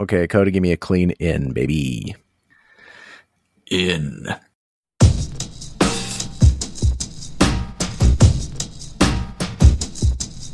Okay, 0.00 0.26
Cody, 0.26 0.50
give 0.50 0.62
me 0.62 0.72
a 0.72 0.76
clean 0.76 1.12
in, 1.20 1.52
baby. 1.52 2.16
In. 3.70 4.26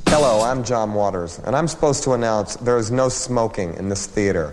Hello, 0.08 0.42
I'm 0.42 0.62
John 0.62 0.92
Waters, 0.92 1.38
and 1.46 1.56
I'm 1.56 1.68
supposed 1.68 2.03
to 2.04 2.12
announce 2.12 2.56
there 2.56 2.76
is 2.76 2.90
no 2.90 3.08
smoking 3.08 3.72
in 3.76 3.88
this 3.88 4.06
theater, 4.06 4.50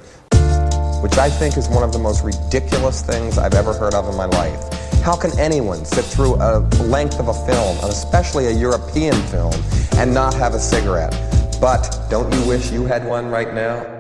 which 1.02 1.18
I 1.18 1.30
think 1.30 1.58
is 1.58 1.68
one 1.68 1.84
of 1.84 1.92
the 1.92 2.00
most 2.00 2.24
ridiculous 2.24 3.02
things 3.02 3.38
I've 3.38 3.56
ever 3.56 3.74
heard 3.74 3.94
of 3.94 4.08
in 4.08 4.16
my 4.16 4.26
life. 4.26 4.72
How 5.04 5.18
can 5.18 5.38
anyone 5.38 5.84
sit 5.84 6.06
through 6.06 6.36
a 6.36 6.60
length 6.84 7.20
of 7.20 7.28
a 7.28 7.34
film, 7.34 7.78
and 7.80 7.90
especially 7.90 8.46
a 8.48 8.52
European 8.52 9.16
film, 9.24 9.54
and 9.98 10.14
not 10.14 10.34
have 10.36 10.54
a 10.54 10.60
cigarette? 10.60 11.12
But 11.60 12.08
don't 12.10 12.34
you 12.34 12.48
wish 12.48 12.72
you 12.72 12.86
had 12.86 13.06
one 13.06 13.30
right 13.30 13.54
now? 13.54 13.97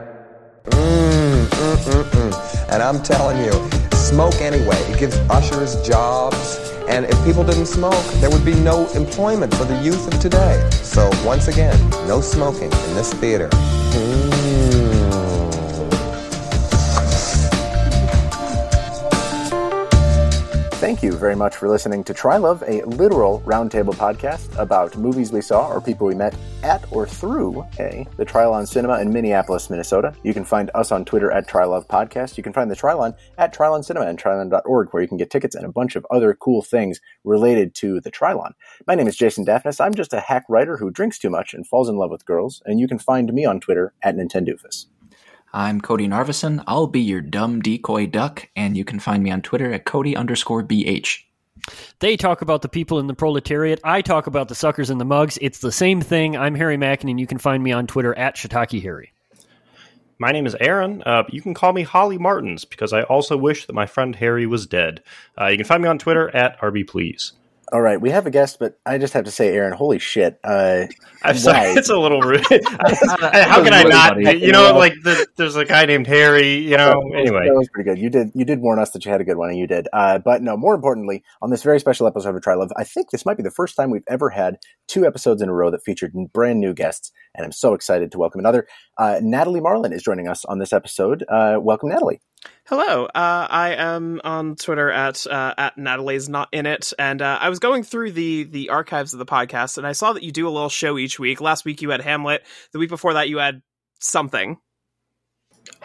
Mmm, 1.88 2.04
mm, 2.04 2.09
mm, 2.11 2.31
mm. 2.31 2.71
And 2.73 2.84
I'm 2.84 3.02
telling 3.02 3.43
you, 3.45 3.53
smoke 3.95 4.35
anyway. 4.41 4.77
It 4.91 4.99
gives 4.99 5.17
ushers 5.30 5.75
jobs. 5.88 6.59
And 6.89 7.05
if 7.05 7.23
people 7.23 7.43
didn't 7.43 7.67
smoke, 7.67 8.03
there 8.16 8.29
would 8.29 8.43
be 8.45 8.55
no 8.55 8.89
employment 8.91 9.53
for 9.55 9.66
the 9.66 9.81
youth 9.81 10.13
of 10.13 10.20
today. 10.20 10.70
So 10.71 11.09
once 11.26 11.48
again, 11.48 11.77
no 12.07 12.20
smoking 12.21 12.71
in 12.71 12.95
this 12.95 13.13
theater. 13.13 13.49
Mm. 13.49 14.37
Thank 20.88 21.04
you 21.04 21.12
very 21.12 21.36
much 21.36 21.58
for 21.58 21.68
listening 21.68 22.02
to 22.05 22.14
Trylove, 22.14 22.62
a 22.66 22.82
literal 22.86 23.41
roundtable 23.41 23.94
podcast 23.94 24.58
about 24.58 24.96
movies 24.96 25.34
we 25.34 25.41
saw 25.41 25.68
or 25.68 25.82
people 25.82 26.08
we 26.08 26.16
met 26.16 26.34
at 26.63 26.90
or 26.94 27.05
through 27.05 27.66
a 27.77 28.08
the 28.16 28.26
Trylon 28.26 28.66
Cinema 28.66 29.02
in 29.02 29.12
Minneapolis, 29.12 29.70
Minnesota. 29.70 30.16
You 30.23 30.34
can 30.34 30.46
find 30.46 30.72
us 30.76 30.94
on 30.94 31.04
Twitter 31.04 31.30
at 31.30 31.46
Trylove 31.46 31.88
Podcast. 31.88 32.38
You 32.38 32.44
can 32.44 32.54
find 32.54 32.72
the 32.72 32.76
Trylon 32.76 33.18
at 33.38 33.54
Trylon 33.54 33.84
Cinema 33.84 34.05
and 34.05 34.18
Trylon.org, 34.18 34.88
where 34.91 35.04
you 35.04 35.10
can 35.10 35.18
get 35.18 35.29
tickets 35.29 35.55
and 35.55 35.66
a 35.66 35.71
bunch 35.74 35.98
of 35.98 36.07
other 36.10 36.34
cool 36.34 36.62
things 36.62 37.01
related 37.26 37.76
to 37.76 37.99
the 37.99 38.10
Trylon. 38.10 38.54
My 38.88 38.96
name 38.96 39.10
is 39.10 39.18
Jason 39.18 39.46
Daphnis. 39.46 39.84
I'm 39.84 39.94
just 39.94 40.13
a 40.13 40.22
hack 40.22 40.46
writer 40.48 40.77
who 40.77 40.90
drinks 40.90 41.20
too 41.20 41.29
much 41.29 41.54
and 41.54 41.68
falls 41.68 41.90
in 41.90 41.98
love 41.98 42.12
with 42.12 42.26
girls, 42.26 42.62
and 42.66 42.79
you 42.79 42.88
can 42.88 42.98
find 42.98 43.34
me 43.34 43.44
on 43.44 43.60
Twitter 43.60 43.94
at 44.04 44.16
Nintendoofus. 44.16 44.85
I'm 45.53 45.79
Cody 45.79 46.07
Narvison. 46.07 46.63
I'll 46.67 46.87
be 46.87 47.01
your 47.01 47.21
dumb 47.21 47.62
decoy 47.62 48.07
duck, 48.07 48.49
and 48.55 48.76
you 48.76 48.84
can 48.84 48.99
find 48.99 49.23
me 49.23 49.31
on 49.31 49.41
Twitter 49.41 49.71
at 49.71 49.85
Cody 49.85 50.15
underscore 50.15 50.62
BH. 50.62 51.23
They 51.99 52.17
talk 52.17 52.41
about 52.41 52.62
the 52.62 52.70
people 52.70 52.99
in 52.99 53.07
the 53.07 53.13
proletariat. 53.13 53.79
I 53.84 54.01
talk 54.01 54.27
about 54.27 54.49
the 54.49 54.55
suckers 54.55 54.89
and 54.89 54.99
the 54.99 55.05
mugs. 55.05 55.37
It's 55.41 55.59
the 55.59 55.71
same 55.71 56.01
thing. 56.01 56.35
I'm 56.37 56.55
Harry 56.55 56.77
Mackin, 56.77 57.09
and 57.09 57.20
you 57.20 57.27
can 57.27 57.37
find 57.37 57.63
me 57.63 57.71
on 57.71 57.87
Twitter 57.87 58.13
at 58.17 58.35
Shiitake 58.35 58.81
Harry. 58.81 59.13
My 60.20 60.31
name 60.31 60.48
is 60.48 60.55
Aaron. 60.59 61.04
Uh, 61.05 61.23
you 61.29 61.41
can 61.41 61.54
call 61.54 61.73
me 61.73 61.84
Holly 61.84 62.17
Martins 62.17 62.65
because 62.65 62.91
I 62.91 63.04
also 63.04 63.37
wish 63.37 63.67
that 63.67 63.73
my 63.73 63.85
friend 63.85 64.16
Harry 64.16 64.47
was 64.47 64.66
dead. 64.66 65.03
Uh, 65.39 65.45
you 65.45 65.57
can 65.57 65.66
find 65.66 65.81
me 65.81 65.89
on 65.89 66.00
Twitter 66.00 66.35
at 66.35 66.59
RBPlease. 66.59 67.34
All 67.73 67.81
right, 67.81 68.00
we 68.00 68.12
have 68.12 68.25
a 68.25 68.31
guest, 68.31 68.59
but 68.59 68.79
I 68.85 68.97
just 68.97 69.13
have 69.13 69.25
to 69.25 69.31
say, 69.31 69.50
Aaron, 69.50 69.73
holy 69.73 70.00
shit! 70.00 70.40
Uh, 70.41 70.85
I'm 71.22 71.38
sorry, 71.38 71.72
it's 71.72 71.90
a 71.90 71.97
little 71.97 72.22
rude. 72.22 72.46
How 72.50 73.62
can 73.62 73.73
I 73.73 73.84
not? 73.84 74.22
You 74.40 74.53
know, 74.53 74.78
like 74.78 74.94
the, 75.03 75.28
there's 75.35 75.57
a 75.57 75.66
guy 75.66 75.85
named 75.85 76.07
Harry. 76.07 76.59
You 76.59 76.78
know, 76.78 76.94
anyway, 77.13 77.45
that 77.45 77.56
was 77.56 77.68
pretty 77.73 77.90
good. 77.90 78.00
You 78.00 78.09
did 78.09 78.29
you 78.34 78.45
did 78.45 78.62
warn 78.62 78.79
us 78.79 78.91
that 78.91 79.03
you 79.03 79.12
had 79.12 79.19
a 79.19 79.25
good 79.25 79.35
one, 79.35 79.50
and 79.50 79.59
you 79.59 79.68
did. 79.68 79.90
Uh, 79.91 80.18
but 80.18 80.41
no, 80.41 80.56
more 80.56 80.75
importantly, 80.75 81.25
on 81.41 81.50
this 81.50 81.62
very 81.62 81.81
special 81.81 82.07
episode 82.07 82.35
of 82.35 82.41
Trylove, 82.41 82.72
I 82.78 82.85
think 82.85 83.12
this 83.12 83.25
might 83.25 83.35
be 83.35 83.44
the 83.44 83.51
first 83.51 83.75
time 83.75 83.91
we've 83.91 84.01
ever 84.07 84.29
had 84.29 84.59
two 84.88 85.06
episodes 85.06 85.41
in 85.41 85.50
a 85.50 85.53
row 85.53 85.69
that 85.69 85.84
featured 85.84 86.13
brand 86.31 86.62
new 86.62 86.73
guests, 86.73 87.12
and 87.35 87.44
I'm 87.44 87.51
so 87.51 87.73
excited 87.73 88.13
to 88.13 88.18
welcome 88.18 88.40
another. 88.40 88.66
Uh, 88.97 89.19
Natalie 89.22 89.59
Marlin 89.59 89.91
is 89.91 90.03
joining 90.03 90.29
us 90.29 90.45
on 90.45 90.59
this 90.59 90.72
episode. 90.72 91.25
Uh, 91.28 91.57
welcome, 91.59 91.90
Natalie. 91.90 92.22
Hello, 92.69 93.06
uh, 93.06 93.47
I 93.50 93.75
am 93.75 94.19
on 94.25 94.57
Twitter 94.57 94.91
at 94.91 95.25
uh, 95.25 95.53
at 95.57 95.78
Natalie's 95.78 96.28
not 96.28 96.50
in 96.51 96.66
it, 96.66 96.91
and 97.00 97.22
uh, 97.22 97.40
I 97.40 97.47
was 97.47 97.59
going 97.59 97.84
through 97.84 98.12
the 98.12 98.44
the 98.44 98.72
archives 98.72 99.13
of 99.13 99.19
the 99.19 99.25
podcast, 99.25 99.78
and 99.78 99.88
I 99.88 99.94
saw 99.94 100.11
that 100.11 100.22
you 100.22 100.33
do 100.33 100.50
a 100.50 100.51
little 100.51 100.67
show 100.67 100.97
each 100.97 101.17
week. 101.17 101.39
Last 101.39 101.63
week 101.63 101.81
you 101.81 101.91
had 101.91 102.01
Hamlet. 102.01 102.45
The 102.73 102.79
week 102.79 102.89
before 102.89 103.13
that 103.13 103.29
you 103.29 103.38
had 103.38 103.61
something. 104.01 104.57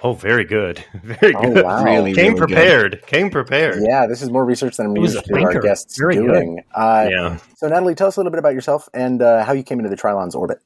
Oh, 0.02 0.14
very 0.14 0.44
good, 0.44 0.84
very 1.04 1.34
good. 1.34 1.58
Oh, 1.58 1.62
wow. 1.62 1.84
Really, 1.84 2.14
came 2.14 2.34
really 2.34 2.46
prepared. 2.46 2.90
Good. 2.90 3.06
Came 3.06 3.30
prepared. 3.30 3.80
Yeah, 3.80 4.08
this 4.08 4.20
is 4.20 4.30
more 4.30 4.44
research 4.44 4.76
than 4.76 4.86
I'm 4.86 4.96
used 4.96 5.24
to 5.24 5.40
our 5.40 5.60
guests 5.60 5.96
very 5.96 6.16
doing. 6.16 6.64
Uh, 6.74 7.06
yeah. 7.08 7.38
So, 7.58 7.68
Natalie, 7.68 7.94
tell 7.94 8.08
us 8.08 8.16
a 8.16 8.20
little 8.20 8.32
bit 8.32 8.40
about 8.40 8.54
yourself 8.54 8.88
and 8.92 9.22
uh, 9.22 9.44
how 9.44 9.52
you 9.52 9.62
came 9.62 9.78
into 9.78 9.88
the 9.88 9.96
Trylon's 9.96 10.34
orbit. 10.34 10.58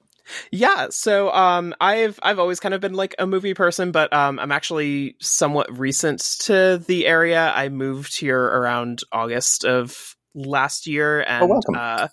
Yeah, 0.51 0.89
so 0.91 1.33
um, 1.33 1.75
I've 1.81 2.19
I've 2.23 2.39
always 2.39 2.61
kind 2.61 2.75
of 2.75 2.81
been 2.81 2.95
like 2.95 3.15
a 3.19 3.27
movie 3.27 3.55
person, 3.55 3.93
but 3.93 4.13
um, 4.13 4.39
I'm 4.39 4.53
actually 4.53 5.17
somewhat 5.21 5.79
recent 5.79 6.21
to 6.41 6.83
the 6.87 7.07
area. 7.07 7.53
I 7.55 7.69
moved 7.69 8.19
here 8.19 8.41
around 8.43 9.03
August 9.13 9.65
of 9.65 10.17
last 10.35 10.87
year, 10.87 11.23
and 11.23 11.45
oh, 11.45 11.47
welcome. 11.47 11.75
Uh, 11.77 12.09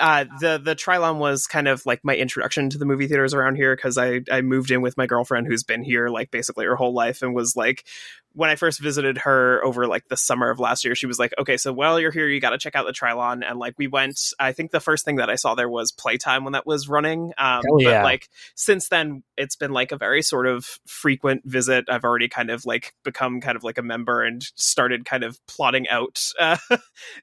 uh, 0.00 0.24
the 0.40 0.58
the 0.58 0.76
Trylon 0.76 1.18
was 1.18 1.46
kind 1.46 1.68
of 1.68 1.84
like 1.86 2.04
my 2.04 2.16
introduction 2.16 2.70
to 2.70 2.78
the 2.78 2.84
movie 2.84 3.06
theaters 3.06 3.34
around 3.34 3.56
here 3.56 3.74
because 3.74 3.98
I 3.98 4.20
I 4.30 4.42
moved 4.42 4.70
in 4.70 4.82
with 4.82 4.96
my 4.96 5.06
girlfriend 5.06 5.46
who's 5.46 5.62
been 5.62 5.82
here 5.82 6.08
like 6.08 6.30
basically 6.30 6.66
her 6.66 6.76
whole 6.76 6.92
life 6.94 7.22
and 7.22 7.34
was 7.34 7.56
like 7.56 7.84
when 8.34 8.50
I 8.50 8.56
first 8.56 8.80
visited 8.80 9.18
her 9.18 9.64
over 9.64 9.86
like 9.86 10.08
the 10.08 10.16
summer 10.16 10.50
of 10.50 10.58
last 10.58 10.84
year, 10.84 10.96
she 10.96 11.06
was 11.06 11.20
like, 11.20 11.32
okay, 11.38 11.56
so 11.56 11.72
while 11.72 12.00
you're 12.00 12.10
here, 12.10 12.28
you 12.28 12.40
got 12.40 12.50
to 12.50 12.58
check 12.58 12.74
out 12.74 12.84
the 12.84 12.92
Trylon. 12.92 13.48
And 13.48 13.60
like 13.60 13.74
we 13.78 13.86
went, 13.86 14.20
I 14.40 14.50
think 14.52 14.72
the 14.72 14.80
first 14.80 15.04
thing 15.04 15.16
that 15.16 15.30
I 15.30 15.36
saw 15.36 15.54
there 15.54 15.68
was 15.68 15.92
Playtime 15.92 16.42
when 16.42 16.54
that 16.54 16.66
was 16.66 16.88
running. 16.88 17.32
Um, 17.38 17.62
yeah. 17.78 17.98
But 17.98 18.04
like 18.04 18.28
since 18.56 18.88
then, 18.88 19.22
it's 19.36 19.54
been 19.54 19.70
like 19.70 19.92
a 19.92 19.96
very 19.96 20.20
sort 20.20 20.48
of 20.48 20.80
frequent 20.84 21.42
visit. 21.44 21.84
I've 21.88 22.02
already 22.02 22.28
kind 22.28 22.50
of 22.50 22.66
like 22.66 22.92
become 23.04 23.40
kind 23.40 23.56
of 23.56 23.62
like 23.62 23.78
a 23.78 23.82
member 23.82 24.22
and 24.22 24.42
started 24.56 25.04
kind 25.04 25.22
of 25.22 25.38
plotting 25.46 25.88
out 25.88 26.20
uh, 26.38 26.56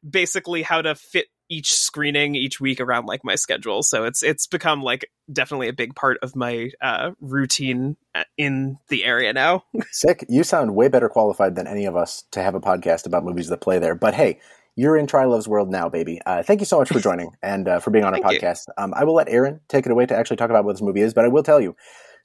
basically 0.09 0.61
how 0.61 0.81
to 0.81 0.95
fit 0.95 1.27
each 1.51 1.73
screening 1.73 2.35
each 2.35 2.59
week 2.59 2.79
around 2.79 3.05
like 3.05 3.23
my 3.23 3.35
schedule. 3.35 3.83
So 3.83 4.05
it's 4.05 4.23
it's 4.23 4.47
become 4.47 4.81
like 4.81 5.11
definitely 5.31 5.67
a 5.67 5.73
big 5.73 5.95
part 5.95 6.17
of 6.23 6.35
my 6.35 6.71
uh, 6.81 7.11
routine 7.19 7.97
uh, 8.15 8.23
in 8.37 8.77
the 8.89 9.03
area 9.03 9.33
now. 9.33 9.65
Sick. 9.91 10.25
You 10.29 10.43
sound 10.43 10.75
way 10.75 10.87
better 10.87 11.09
qualified 11.09 11.55
than 11.55 11.67
any 11.67 11.85
of 11.85 11.95
us 11.95 12.23
to 12.31 12.41
have 12.41 12.55
a 12.55 12.61
podcast 12.61 13.05
about 13.05 13.23
movies 13.23 13.49
that 13.49 13.61
play 13.61 13.77
there. 13.77 13.95
But 13.95 14.15
hey 14.15 14.39
you're 14.75 14.95
in 14.95 15.05
Trylove's 15.05 15.49
world 15.49 15.69
now, 15.69 15.89
baby. 15.89 16.21
Uh, 16.25 16.43
thank 16.43 16.61
you 16.61 16.65
so 16.65 16.79
much 16.79 16.89
for 16.89 16.99
joining 17.01 17.35
and 17.43 17.67
uh, 17.67 17.79
for 17.79 17.91
being 17.91 18.05
on 18.05 18.13
our 18.13 18.21
podcast. 18.21 18.67
Um, 18.77 18.93
I 18.95 19.03
will 19.03 19.13
let 19.13 19.27
Aaron 19.29 19.59
take 19.67 19.85
it 19.85 19.91
away 19.91 20.05
to 20.05 20.15
actually 20.15 20.37
talk 20.37 20.49
about 20.49 20.63
what 20.63 20.73
this 20.73 20.81
movie 20.81 21.01
is, 21.01 21.13
but 21.13 21.25
I 21.25 21.27
will 21.27 21.43
tell 21.43 21.59
you, 21.59 21.75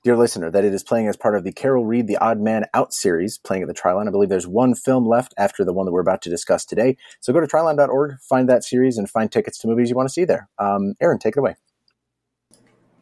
dear 0.06 0.17
listener, 0.17 0.53
that 0.53 0.65
it 0.65 0.72
is 0.72 0.84
playing 0.84 1.09
as 1.09 1.17
part 1.17 1.34
of 1.34 1.43
the 1.43 1.50
Carol 1.50 1.84
Reed 1.84 2.06
The 2.06 2.17
Odd 2.19 2.39
Man 2.41 2.65
Out 2.72 2.94
series, 2.94 3.39
playing 3.39 3.65
at 3.65 3.69
the 3.69 3.75
Trylon. 3.75 4.06
I 4.06 4.12
believe 4.12 4.28
there's 4.28 4.47
one 4.47 4.77
film 4.77 5.05
left 5.05 5.34
after 5.37 5.65
the 5.65 5.72
one 5.72 5.84
that 5.84 5.91
we're 5.91 6.00
about 6.00 6.22
to 6.22 6.31
discuss 6.31 6.65
today. 6.65 6.97
So 7.19 7.33
go 7.33 7.41
to 7.41 7.47
trylon.org, 7.49 8.21
find 8.21 8.49
that 8.49 8.62
series, 8.62 8.99
and 8.99 9.11
find 9.11 9.33
tickets 9.33 9.59
to 9.59 9.67
movies 9.67 9.91
you 9.91 9.97
want 9.97 10.09
to 10.09 10.12
see 10.12 10.25
there. 10.25 10.49
Um, 10.61 10.94
Aaron, 11.00 11.19
take 11.19 11.37
it 11.37 11.41
away. 11.41 11.56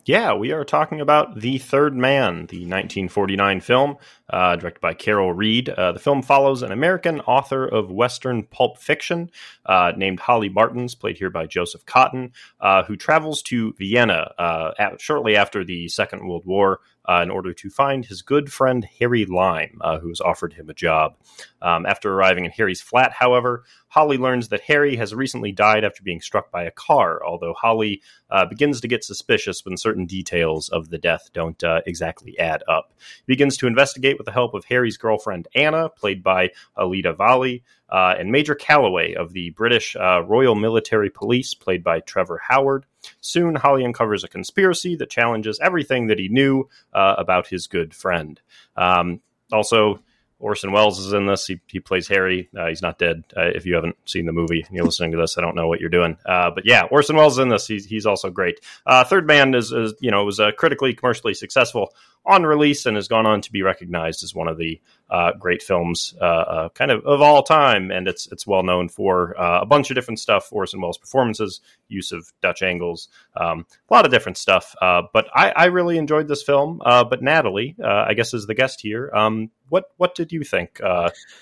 Yeah, 0.06 0.34
we 0.34 0.53
are 0.53 0.65
talking 0.65 1.00
about 1.00 1.41
The 1.41 1.56
Third 1.56 1.94
Man, 1.94 2.47
the 2.47 2.60
1949 2.60 3.60
film 3.60 3.97
uh, 4.28 4.56
directed 4.56 4.81
by 4.81 4.92
Carol 4.92 5.32
Reed. 5.32 5.71
Uh, 5.71 5.92
the 5.92 5.98
film 5.98 6.21
follows 6.21 6.62
an 6.62 6.72
American 6.72 7.21
author 7.21 7.66
of 7.66 7.91
Western 7.91 8.42
pulp 8.42 8.76
fiction 8.76 9.31
uh, 9.65 9.92
named 9.97 10.21
Holly 10.21 10.50
Martins, 10.50 10.94
played 10.94 11.16
here 11.16 11.31
by 11.31 11.47
Joseph 11.47 11.86
Cotten, 11.86 12.32
uh, 12.60 12.82
who 12.84 12.97
travels 12.97 13.41
to 13.44 13.72
Vienna 13.78 14.32
uh, 14.38 14.72
at, 14.78 15.00
shortly 15.00 15.36
after 15.36 15.65
the 15.65 15.88
Second 15.88 16.26
World 16.28 16.44
War 16.44 16.81
uh, 17.09 17.20
in 17.22 17.31
order 17.31 17.53
to 17.53 17.70
find 17.70 18.04
his 18.04 18.22
good 18.22 18.53
friend 18.53 18.87
Harry 18.98 19.25
Lime, 19.26 19.78
uh, 19.81 19.98
who 19.98 20.09
has 20.09 20.20
offered 20.20 20.53
him 20.53 20.70
a 20.70 20.75
job. 20.75 21.16
Um, 21.62 21.87
after 21.87 22.12
arriving 22.12 22.44
in 22.44 22.50
Harry's 22.50 22.81
flat, 22.81 23.12
however, 23.12 23.65
Holly 23.88 24.19
learns 24.19 24.48
that 24.48 24.62
Harry 24.62 24.97
has 24.97 25.15
recently 25.15 25.53
died 25.53 25.84
after 25.84 26.03
being 26.03 26.20
struck 26.20 26.50
by 26.50 26.65
a 26.65 26.70
car, 26.70 27.25
although 27.25 27.54
Holly 27.54 28.03
uh, 28.30 28.46
begins 28.46 28.80
to 28.80 28.88
get 28.88 29.04
suspicious 29.04 29.64
when 29.64 29.76
certain 29.76 30.06
details 30.06 30.68
of 30.68 30.90
the 30.90 30.98
death 30.98 31.30
don't 31.32 31.62
uh, 31.62 31.80
exactly 31.86 32.38
add 32.38 32.62
up. 32.68 32.92
He 32.98 33.32
begins 33.32 33.56
to 33.58 33.66
investigate 33.66 34.18
with 34.18 34.26
the 34.26 34.32
help 34.32 34.54
of 34.54 34.64
Harry's 34.64 34.96
girlfriend 34.96 35.48
Anna, 35.54 35.88
played 35.88 36.22
by 36.22 36.50
Alida 36.76 37.12
Valli, 37.12 37.62
uh, 37.88 38.15
and 38.18 38.32
Major 38.32 38.54
Calloway 38.54 39.15
of 39.15 39.32
the 39.32 39.50
British 39.50 39.94
uh, 39.97 40.22
Royal 40.22 40.54
Military 40.54 41.10
Police, 41.10 41.54
played 41.54 41.84
by 41.84 42.00
Trevor 42.00 42.41
Howard. 42.48 42.86
Soon, 43.21 43.54
Holly 43.54 43.84
uncovers 43.84 44.24
a 44.24 44.28
conspiracy 44.28 44.97
that 44.97 45.10
challenges 45.10 45.60
everything 45.60 46.06
that 46.09 46.18
he 46.18 46.28
knew 46.28 46.68
uh, 46.92 47.15
about 47.18 47.47
his 47.47 47.66
good 47.66 47.94
friend. 47.94 48.41
Um, 48.77 49.20
also, 49.53 50.00
Orson 50.44 50.72
Welles 50.72 50.98
is 50.98 51.14
in 51.14 51.26
this. 51.26 51.46
He, 51.46 51.58
he 51.66 51.80
plays 51.80 52.06
Harry. 52.08 52.50
Uh, 52.56 52.66
he's 52.66 52.82
not 52.82 52.98
dead. 52.98 53.24
Uh, 53.34 53.46
if 53.54 53.64
you 53.64 53.74
haven't 53.74 53.96
seen 54.04 54.26
the 54.26 54.32
movie 54.32 54.62
and 54.66 54.76
you're 54.76 54.84
listening 54.84 55.12
to 55.12 55.16
this, 55.16 55.38
I 55.38 55.41
don't 55.41 55.56
know 55.56 55.66
what 55.66 55.80
you're 55.80 55.88
doing. 55.88 56.18
Uh, 56.26 56.50
but 56.50 56.66
yeah, 56.66 56.82
Orson 56.91 57.16
Welles 57.16 57.38
is 57.38 57.42
in 57.42 57.48
this. 57.48 57.66
He's, 57.66 57.86
he's 57.86 58.04
also 58.04 58.28
great. 58.28 58.60
Uh, 58.84 59.04
Third 59.04 59.26
Man 59.26 59.54
is, 59.54 59.72
is, 59.72 59.94
you 60.00 60.10
know, 60.10 60.22
was 60.24 60.41
a 60.41 60.52
critically, 60.52 60.92
commercially 60.92 61.32
successful 61.32 61.94
on 62.26 62.44
release 62.44 62.84
and 62.84 62.96
has 62.96 63.08
gone 63.08 63.26
on 63.26 63.41
to 63.41 63.52
be 63.52 63.62
recognized 63.62 64.22
as 64.22 64.34
one 64.34 64.48
of 64.48 64.58
the 64.58 64.80
uh, 65.15 65.33
great 65.39 65.63
films, 65.63 66.13
uh, 66.21 66.25
uh, 66.25 66.69
kind 66.71 66.91
of 66.91 67.05
of 67.07 67.22
all 67.22 67.45
time. 67.45 67.93
And 67.93 68.09
it's 68.09 68.27
it's 68.33 68.47
well 68.47 68.65
known 68.65 68.89
for 68.89 69.41
uh, 69.41 69.61
a 69.61 69.66
bunch 69.66 69.91
of 69.91 69.95
different 69.95 70.19
stuff. 70.19 70.49
Orson 70.51 70.81
Welles' 70.81 70.99
performances, 70.99 71.61
use 71.89 72.11
of 72.11 72.33
Dutch 72.43 72.63
angles, 72.63 73.09
um, 73.37 73.65
a 73.89 73.95
lot 73.95 74.07
of 74.07 74.11
different 74.11 74.39
stuff. 74.39 74.75
Uh, 74.83 75.03
but 75.13 75.28
I, 75.33 75.51
I, 75.51 75.65
really 75.66 75.99
enjoyed 75.99 76.27
this 76.27 76.43
film. 76.43 76.81
But 76.84 77.22
Natalie, 77.22 77.77
I 77.83 78.15
guess, 78.15 78.34
is 78.34 78.47
the 78.47 78.55
guest 78.55 78.81
here. 78.81 79.11
Um, 79.15 79.51
what 79.69 79.84
what 79.99 80.16
did 80.16 80.33
you 80.33 80.43
think 80.43 80.81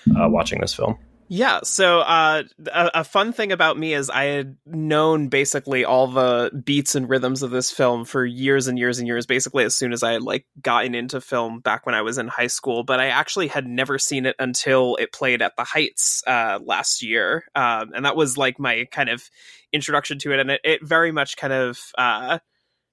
watching 0.05 0.61
this 0.61 0.75
film? 0.75 0.99
Yeah, 1.27 1.61
so 1.63 1.99
uh, 1.99 2.43
a, 2.67 2.91
a, 2.95 3.03
fun 3.03 3.33
thing 3.33 3.51
about 3.51 3.77
me 3.77 3.93
is 3.93 4.09
I 4.09 4.25
had 4.25 4.57
known 4.65 5.29
basically 5.29 5.85
all 5.85 6.07
the 6.07 6.51
beats 6.63 6.95
and 6.95 7.09
rhythms 7.09 7.43
of 7.43 7.51
this 7.51 7.71
film 7.71 8.05
for 8.05 8.25
years 8.25 8.67
and 8.67 8.77
years 8.77 8.99
and 8.99 9.07
years. 9.07 9.25
Basically, 9.25 9.63
as 9.63 9.75
soon 9.75 9.93
as 9.93 10.03
I 10.03 10.13
had 10.13 10.21
like 10.21 10.45
gotten 10.61 10.95
into 10.95 11.21
film 11.21 11.59
back 11.59 11.85
when 11.85 11.95
I 11.95 12.01
was 12.01 12.17
in 12.17 12.27
high 12.27 12.47
school, 12.47 12.83
but 12.83 12.99
I 12.99 13.07
actually 13.07 13.47
had 13.47 13.65
never 13.65 13.97
seen 13.97 14.25
it 14.25 14.35
until 14.37 14.95
it 14.97 15.13
played 15.13 15.41
at 15.41 15.55
the 15.55 15.63
Heights 15.63 16.23
uh, 16.27 16.59
last 16.63 17.01
year, 17.01 17.45
um, 17.55 17.91
and 17.95 18.05
that 18.05 18.15
was 18.15 18.37
like 18.37 18.59
my 18.59 18.85
kind 18.91 19.09
of 19.09 19.23
introduction 19.71 20.19
to 20.19 20.33
it, 20.33 20.39
and 20.39 20.51
it, 20.51 20.61
it 20.63 20.85
very 20.85 21.11
much 21.11 21.37
kind 21.37 21.53
of. 21.53 21.79
Uh, 21.97 22.39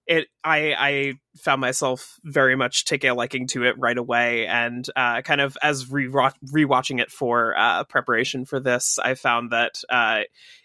it 0.06 0.26
I 0.42 0.74
I 0.76 1.14
found 1.36 1.60
myself 1.60 2.18
very 2.24 2.56
much 2.56 2.84
taking 2.84 3.10
a 3.10 3.14
liking 3.14 3.46
to 3.48 3.64
it 3.64 3.78
right 3.78 3.96
away, 3.96 4.46
and 4.46 4.86
uh, 4.96 5.22
kind 5.22 5.40
of 5.40 5.56
as 5.62 5.90
re 5.90 6.08
rewatching 6.08 7.00
it 7.00 7.10
for 7.10 7.56
uh, 7.56 7.84
preparation 7.84 8.44
for 8.44 8.60
this, 8.60 8.98
I 8.98 9.14
found 9.14 9.50
that 9.52 9.82
uh, 9.88 10.20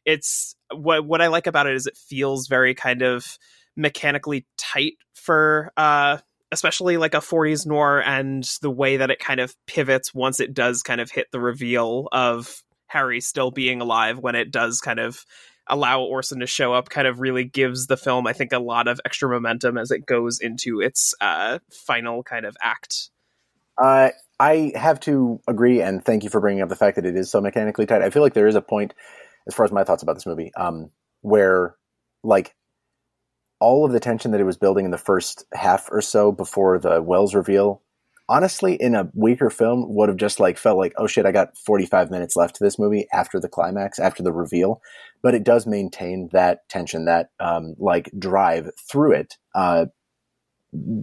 it's 0.05 0.55
what 0.73 1.05
what 1.05 1.21
I 1.21 1.27
like 1.27 1.47
about 1.47 1.67
it 1.67 1.75
is 1.75 1.87
it 1.87 1.97
feels 1.97 2.47
very 2.47 2.73
kind 2.73 3.01
of 3.01 3.37
mechanically 3.75 4.45
tight 4.57 4.93
for 5.13 5.71
uh, 5.77 6.17
especially 6.51 6.97
like 6.97 7.13
a 7.13 7.17
40s 7.17 7.65
noir 7.65 8.01
and 8.01 8.43
the 8.61 8.71
way 8.71 8.97
that 8.97 9.11
it 9.11 9.19
kind 9.19 9.39
of 9.39 9.55
pivots 9.67 10.13
once 10.13 10.39
it 10.39 10.53
does 10.53 10.83
kind 10.83 11.01
of 11.01 11.11
hit 11.11 11.27
the 11.31 11.39
reveal 11.39 12.07
of 12.11 12.63
Harry 12.87 13.19
still 13.19 13.51
being 13.51 13.81
alive 13.81 14.19
when 14.19 14.35
it 14.35 14.51
does 14.51 14.79
kind 14.79 14.99
of 14.99 15.25
allow 15.67 16.01
Orson 16.01 16.39
to 16.39 16.47
show 16.47 16.73
up 16.73 16.89
kind 16.89 17.07
of 17.07 17.19
really 17.19 17.43
gives 17.43 17.87
the 17.87 17.97
film, 17.97 18.27
I 18.27 18.33
think, 18.33 18.53
a 18.53 18.59
lot 18.59 18.87
of 18.87 18.99
extra 19.05 19.29
momentum 19.29 19.77
as 19.77 19.91
it 19.91 20.05
goes 20.05 20.39
into 20.39 20.81
its 20.81 21.13
uh, 21.21 21.59
final 21.71 22.23
kind 22.23 22.45
of 22.45 22.55
act. 22.61 23.09
Uh, 23.81 24.09
I 24.39 24.71
have 24.75 24.99
to 25.01 25.41
agree, 25.47 25.81
and 25.81 26.03
thank 26.03 26.23
you 26.23 26.29
for 26.29 26.41
bringing 26.41 26.61
up 26.61 26.69
the 26.69 26.75
fact 26.75 26.95
that 26.95 27.05
it 27.05 27.15
is 27.15 27.29
so 27.29 27.41
mechanically 27.41 27.85
tight. 27.85 28.01
I 28.01 28.09
feel 28.09 28.21
like 28.21 28.33
there 28.33 28.47
is 28.47 28.55
a 28.55 28.61
point, 28.61 28.93
as 29.47 29.53
far 29.53 29.65
as 29.65 29.71
my 29.71 29.83
thoughts 29.83 30.03
about 30.03 30.15
this 30.15 30.25
movie, 30.25 30.53
um, 30.55 30.91
where 31.21 31.75
like 32.23 32.55
all 33.59 33.85
of 33.85 33.91
the 33.91 33.99
tension 33.99 34.31
that 34.31 34.41
it 34.41 34.45
was 34.45 34.57
building 34.57 34.85
in 34.85 34.91
the 34.91 34.97
first 34.97 35.45
half 35.53 35.89
or 35.91 36.01
so 36.01 36.31
before 36.31 36.77
the 36.79 37.01
Welles 37.01 37.33
reveal 37.33 37.81
honestly 38.27 38.75
in 38.75 38.95
a 38.95 39.09
weaker 39.13 39.49
film 39.49 39.85
would 39.95 40.09
have 40.09 40.17
just 40.17 40.39
like 40.39 40.57
felt 40.57 40.77
like 40.77 40.93
oh 40.97 41.07
shit 41.07 41.25
i 41.25 41.31
got 41.31 41.55
45 41.57 42.09
minutes 42.09 42.35
left 42.35 42.55
to 42.55 42.63
this 42.63 42.79
movie 42.79 43.07
after 43.13 43.39
the 43.39 43.49
climax 43.49 43.99
after 43.99 44.23
the 44.23 44.33
reveal. 44.33 44.81
But 45.21 45.33
it 45.33 45.43
does 45.43 45.65
maintain 45.65 46.29
that 46.33 46.67
tension 46.69 47.05
that 47.05 47.29
um, 47.39 47.75
like 47.79 48.11
drive 48.17 48.69
through 48.89 49.13
it 49.13 49.35
uh, 49.55 49.87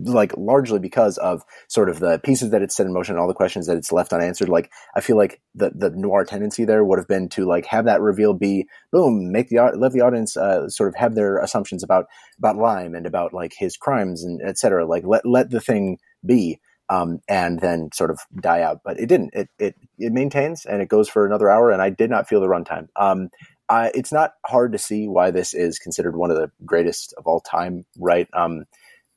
like 0.05 0.37
largely 0.37 0.79
because 0.79 1.17
of 1.19 1.43
sort 1.69 1.89
of 1.89 1.99
the 1.99 2.19
pieces 2.19 2.51
that 2.51 2.61
it's 2.61 2.77
set 2.77 2.87
in 2.87 2.93
motion 2.93 3.17
all 3.17 3.27
the 3.27 3.35
questions 3.35 3.67
that 3.67 3.77
it's 3.77 3.91
left 3.91 4.13
unanswered. 4.13 4.49
Like 4.49 4.71
i 4.95 5.01
feel 5.01 5.17
like 5.17 5.41
the 5.55 5.73
the 5.75 5.91
noir 5.91 6.25
tendency 6.25 6.65
there 6.65 6.85
would 6.85 6.99
have 6.99 7.09
been 7.09 7.29
to 7.31 7.47
like 7.47 7.67
have 7.67 7.87
that 7.87 8.01
reveal 8.01 8.35
be 8.35 8.67
boom 8.93 9.33
make 9.33 9.49
the 9.49 9.59
let 9.77 9.93
the 9.93 10.03
audience 10.03 10.37
uh, 10.37 10.69
sort 10.69 10.89
of 10.89 10.95
have 10.97 11.15
their 11.15 11.39
assumptions 11.39 11.83
about 11.83 12.07
about 12.39 12.57
lime 12.57 12.95
and 12.95 13.07
about 13.07 13.33
like 13.33 13.55
his 13.57 13.77
crimes 13.77 14.23
and 14.23 14.41
etc 14.43 14.87
like 14.87 15.05
let 15.07 15.25
let 15.25 15.51
the 15.51 15.61
thing 15.61 15.99
be 16.25 16.61
um, 16.89 17.21
and 17.29 17.61
then 17.61 17.91
sort 17.93 18.11
of 18.11 18.21
die 18.41 18.63
out. 18.63 18.81
But 18.85 18.99
it 18.99 19.07
didn't. 19.07 19.35
It, 19.35 19.49
it 19.59 19.75
it 19.99 20.13
maintains 20.13 20.65
and 20.65 20.83
it 20.83 20.89
goes 20.89 21.09
for 21.09 21.27
another 21.27 21.49
hour, 21.49 21.71
and 21.71 21.83
I 21.83 21.91
did 21.91 22.11
not 22.11 22.29
feel 22.29 22.41
the 22.41 22.47
runtime. 22.47 22.89
Um, 22.97 23.29
I, 23.69 23.91
it's 23.95 24.13
not 24.13 24.33
hard 24.45 24.73
to 24.73 24.79
see 24.79 25.09
why 25.09 25.31
this 25.31 25.55
is 25.55 25.79
considered 25.79 26.17
one 26.17 26.31
of 26.31 26.37
the 26.37 26.51
greatest 26.65 27.15
of 27.17 27.27
all 27.27 27.41
time, 27.41 27.85
right? 27.99 28.29
Um, 28.35 28.65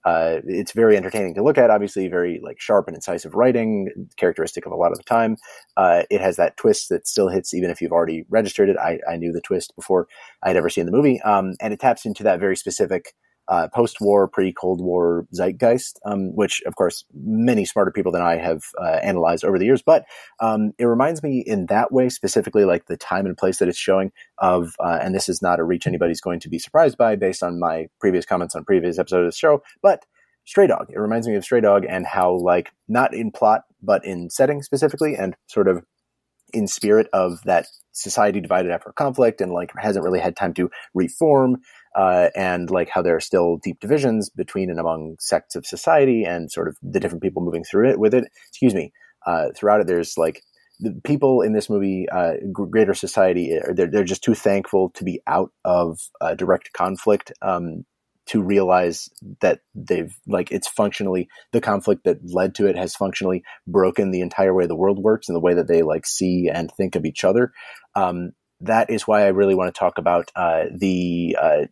uh, 0.05 0.39
it's 0.45 0.71
very 0.71 0.95
entertaining 0.95 1.33
to 1.33 1.43
look 1.43 1.57
at. 1.57 1.71
Obviously, 1.71 2.07
very 2.07 2.39
like 2.43 2.61
sharp 2.61 2.87
and 2.87 2.95
incisive 2.95 3.33
writing, 3.33 4.07
characteristic 4.17 4.65
of 4.65 4.71
a 4.71 4.75
lot 4.75 4.91
of 4.91 4.97
the 4.97 5.03
time. 5.03 5.35
Uh, 5.75 6.03
it 6.11 6.21
has 6.21 6.35
that 6.35 6.55
twist 6.57 6.89
that 6.89 7.07
still 7.07 7.27
hits 7.27 7.55
even 7.55 7.71
if 7.71 7.81
you've 7.81 7.91
already 7.91 8.23
registered 8.29 8.69
it. 8.69 8.77
I, 8.77 8.99
I 9.09 9.17
knew 9.17 9.31
the 9.31 9.41
twist 9.41 9.75
before 9.75 10.07
I'd 10.43 10.55
ever 10.55 10.69
seen 10.69 10.85
the 10.85 10.91
movie, 10.91 11.19
um, 11.23 11.55
and 11.59 11.73
it 11.73 11.79
taps 11.79 12.05
into 12.05 12.23
that 12.23 12.39
very 12.39 12.55
specific 12.55 13.15
uh, 13.47 13.67
post-war, 13.73 14.27
pre-Cold 14.27 14.81
War 14.81 15.27
zeitgeist, 15.33 15.99
um, 16.05 16.35
which, 16.35 16.61
of 16.65 16.75
course, 16.75 17.05
many 17.13 17.65
smarter 17.65 17.91
people 17.91 18.11
than 18.11 18.21
I 18.21 18.37
have 18.37 18.63
uh, 18.81 18.99
analyzed 19.03 19.43
over 19.43 19.59
the 19.59 19.65
years. 19.65 19.81
But 19.81 20.05
um, 20.39 20.73
it 20.77 20.85
reminds 20.85 21.21
me 21.23 21.43
in 21.45 21.67
that 21.67 21.91
way, 21.91 22.09
specifically, 22.09 22.65
like 22.65 22.85
the 22.85 22.97
time 22.97 23.25
and 23.25 23.37
place 23.37 23.59
that 23.59 23.67
it's 23.67 23.77
showing 23.77 24.11
of, 24.37 24.75
uh, 24.79 24.99
and 25.01 25.13
this 25.13 25.29
is 25.29 25.41
not 25.41 25.59
a 25.59 25.63
reach 25.63 25.87
anybody's 25.87 26.21
going 26.21 26.39
to 26.41 26.49
be 26.49 26.59
surprised 26.59 26.97
by, 26.97 27.15
based 27.15 27.43
on 27.43 27.59
my 27.59 27.87
previous 27.99 28.25
comments 28.25 28.55
on 28.55 28.63
previous 28.63 28.99
episodes 28.99 29.27
of 29.27 29.31
the 29.33 29.37
show, 29.37 29.63
but 29.81 30.05
Stray 30.45 30.67
Dog. 30.67 30.91
It 30.91 30.99
reminds 30.99 31.27
me 31.27 31.35
of 31.35 31.43
Stray 31.43 31.61
Dog 31.61 31.85
and 31.89 32.05
how, 32.05 32.33
like, 32.33 32.71
not 32.87 33.15
in 33.15 33.31
plot, 33.31 33.63
but 33.81 34.05
in 34.05 34.29
setting 34.29 34.61
specifically, 34.61 35.15
and 35.15 35.35
sort 35.47 35.67
of 35.67 35.83
in 36.53 36.67
spirit 36.67 37.07
of 37.11 37.41
that 37.43 37.67
society 37.91 38.39
divided 38.39 38.71
after 38.71 38.91
conflict 38.93 39.41
and 39.41 39.51
like 39.51 39.71
hasn't 39.77 40.03
really 40.03 40.19
had 40.19 40.35
time 40.35 40.53
to 40.53 40.69
reform 40.93 41.57
uh, 41.95 42.29
and 42.35 42.69
like 42.69 42.89
how 42.89 43.01
there 43.01 43.15
are 43.15 43.21
still 43.21 43.57
deep 43.57 43.79
divisions 43.79 44.29
between 44.29 44.69
and 44.69 44.79
among 44.79 45.15
sects 45.19 45.55
of 45.55 45.65
society 45.65 46.23
and 46.23 46.51
sort 46.51 46.67
of 46.67 46.77
the 46.81 46.99
different 46.99 47.23
people 47.23 47.43
moving 47.43 47.63
through 47.63 47.89
it 47.89 47.99
with 47.99 48.13
it. 48.13 48.25
Excuse 48.49 48.75
me. 48.75 48.91
Uh, 49.25 49.47
throughout 49.55 49.81
it, 49.81 49.87
there's 49.87 50.17
like 50.17 50.43
the 50.79 50.99
people 51.03 51.41
in 51.41 51.53
this 51.53 51.69
movie, 51.69 52.07
uh, 52.09 52.33
greater 52.51 52.93
society, 52.93 53.57
uh, 53.57 53.73
they're, 53.73 53.87
they're 53.87 54.03
just 54.03 54.23
too 54.23 54.35
thankful 54.35 54.91
to 54.91 55.03
be 55.03 55.21
out 55.25 55.51
of 55.63 55.99
direct 56.37 56.73
conflict 56.73 57.31
um, 57.41 57.85
to 58.27 58.41
realize 58.41 59.09
that 59.41 59.59
they've 59.75 60.13
like 60.27 60.51
it's 60.51 60.67
functionally 60.67 61.27
the 61.51 61.61
conflict 61.61 62.03
that 62.05 62.17
led 62.23 62.55
to 62.55 62.67
it 62.67 62.75
has 62.75 62.95
functionally 62.95 63.43
broken 63.67 64.11
the 64.11 64.21
entire 64.21 64.53
way 64.53 64.65
the 64.65 64.75
world 64.75 64.99
works 64.99 65.29
and 65.29 65.35
the 65.35 65.41
way 65.41 65.53
that 65.53 65.67
they 65.67 65.83
like 65.83 66.05
see 66.05 66.49
and 66.51 66.71
think 66.71 66.95
of 66.95 67.05
each 67.05 67.23
other. 67.23 67.51
Um, 67.95 68.31
that 68.61 68.89
is 68.89 69.07
why 69.07 69.23
I 69.23 69.29
really 69.29 69.55
want 69.55 69.73
to 69.73 69.77
talk 69.77 69.97
about 69.97 70.31
uh, 70.35 70.65
the 70.73 71.37
uh, 71.39 71.65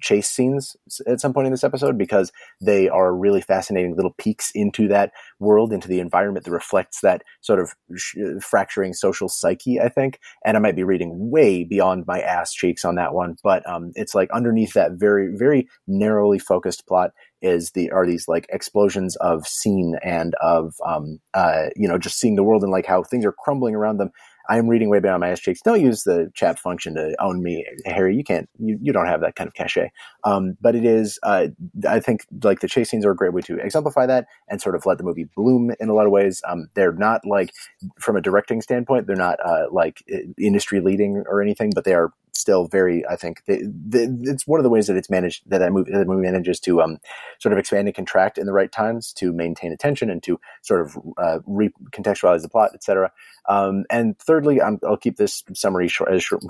chase 0.00 0.28
scenes 0.28 0.76
at 1.06 1.20
some 1.20 1.34
point 1.34 1.46
in 1.46 1.52
this 1.52 1.64
episode 1.64 1.98
because 1.98 2.32
they 2.60 2.88
are 2.88 3.14
really 3.14 3.40
fascinating 3.40 3.94
little 3.94 4.14
peeks 4.18 4.50
into 4.54 4.88
that 4.88 5.12
world, 5.38 5.72
into 5.72 5.88
the 5.88 6.00
environment 6.00 6.44
that 6.44 6.50
reflects 6.50 7.00
that 7.02 7.22
sort 7.40 7.60
of 7.60 7.74
sh- 7.94 8.16
fracturing 8.40 8.94
social 8.94 9.28
psyche. 9.28 9.80
I 9.80 9.88
think, 9.88 10.18
and 10.44 10.56
I 10.56 10.60
might 10.60 10.76
be 10.76 10.84
reading 10.84 11.30
way 11.30 11.64
beyond 11.64 12.06
my 12.06 12.20
ass 12.20 12.52
cheeks 12.52 12.84
on 12.84 12.94
that 12.94 13.14
one, 13.14 13.36
but 13.42 13.68
um, 13.68 13.92
it's 13.94 14.14
like 14.14 14.30
underneath 14.30 14.72
that 14.72 14.92
very, 14.92 15.36
very 15.36 15.68
narrowly 15.86 16.38
focused 16.38 16.86
plot 16.86 17.10
is 17.42 17.70
the 17.70 17.90
are 17.90 18.06
these 18.06 18.28
like 18.28 18.46
explosions 18.50 19.16
of 19.16 19.46
scene 19.46 19.96
and 20.02 20.34
of 20.42 20.74
um, 20.86 21.18
uh, 21.34 21.66
you 21.76 21.88
know 21.88 21.98
just 21.98 22.18
seeing 22.18 22.36
the 22.36 22.42
world 22.42 22.62
and 22.62 22.72
like 22.72 22.86
how 22.86 23.02
things 23.02 23.24
are 23.24 23.32
crumbling 23.32 23.74
around 23.74 23.98
them 23.98 24.10
I'm 24.50 24.66
reading 24.66 24.90
way 24.90 24.98
beyond 24.98 25.20
my 25.20 25.28
ass 25.28 25.38
cheeks. 25.38 25.60
Don't 25.62 25.80
use 25.80 26.02
the 26.02 26.28
chat 26.34 26.58
function 26.58 26.96
to 26.96 27.14
own 27.20 27.40
me, 27.40 27.64
Harry. 27.86 28.16
You 28.16 28.24
can't. 28.24 28.48
You, 28.58 28.76
you 28.82 28.92
don't 28.92 29.06
have 29.06 29.20
that 29.20 29.36
kind 29.36 29.46
of 29.46 29.54
cachet. 29.54 29.90
Um, 30.24 30.56
but 30.60 30.74
it 30.74 30.84
is. 30.84 31.20
Uh, 31.22 31.48
I 31.88 32.00
think 32.00 32.26
like 32.42 32.58
the 32.58 32.66
chase 32.66 32.90
scenes 32.90 33.06
are 33.06 33.12
a 33.12 33.16
great 33.16 33.32
way 33.32 33.42
to 33.42 33.58
exemplify 33.58 34.06
that 34.06 34.26
and 34.48 34.60
sort 34.60 34.74
of 34.74 34.84
let 34.86 34.98
the 34.98 35.04
movie 35.04 35.28
bloom 35.36 35.70
in 35.78 35.88
a 35.88 35.94
lot 35.94 36.06
of 36.06 36.12
ways. 36.12 36.42
Um, 36.48 36.66
they're 36.74 36.92
not 36.92 37.20
like 37.24 37.52
from 38.00 38.16
a 38.16 38.20
directing 38.20 38.60
standpoint, 38.60 39.06
they're 39.06 39.14
not 39.14 39.38
uh, 39.44 39.66
like 39.70 40.02
industry 40.36 40.80
leading 40.80 41.22
or 41.28 41.40
anything, 41.40 41.70
but 41.72 41.84
they 41.84 41.94
are 41.94 42.12
still 42.40 42.66
very. 42.66 43.06
I 43.06 43.16
think 43.16 43.44
they, 43.46 43.62
they, 43.62 44.06
it's 44.22 44.46
one 44.46 44.60
of 44.60 44.64
the 44.64 44.70
ways 44.70 44.86
that 44.86 44.96
it's 44.96 45.10
managed 45.10 45.42
that 45.46 45.58
that 45.58 45.72
movie, 45.72 45.92
that 45.92 46.06
movie 46.06 46.22
manages 46.22 46.60
to 46.60 46.82
um, 46.82 46.98
sort 47.38 47.52
of 47.52 47.58
expand 47.58 47.88
and 47.88 47.94
contract 47.94 48.38
in 48.38 48.46
the 48.46 48.52
right 48.52 48.70
times 48.70 49.12
to 49.14 49.32
maintain 49.32 49.72
attention 49.72 50.10
and 50.10 50.22
to 50.24 50.40
sort 50.62 50.80
of 50.80 50.96
uh, 51.18 51.38
recontextualize 51.48 52.42
the 52.42 52.48
plot, 52.48 52.70
etc. 52.74 53.12
Um, 53.48 53.84
and 53.90 54.18
thirdly, 54.18 54.60
i 54.60 54.70
will 54.82 54.96
keep 54.96 55.16
this 55.16 55.42
summary 55.54 55.88
short, 55.88 56.12
as 56.12 56.24
short, 56.24 56.42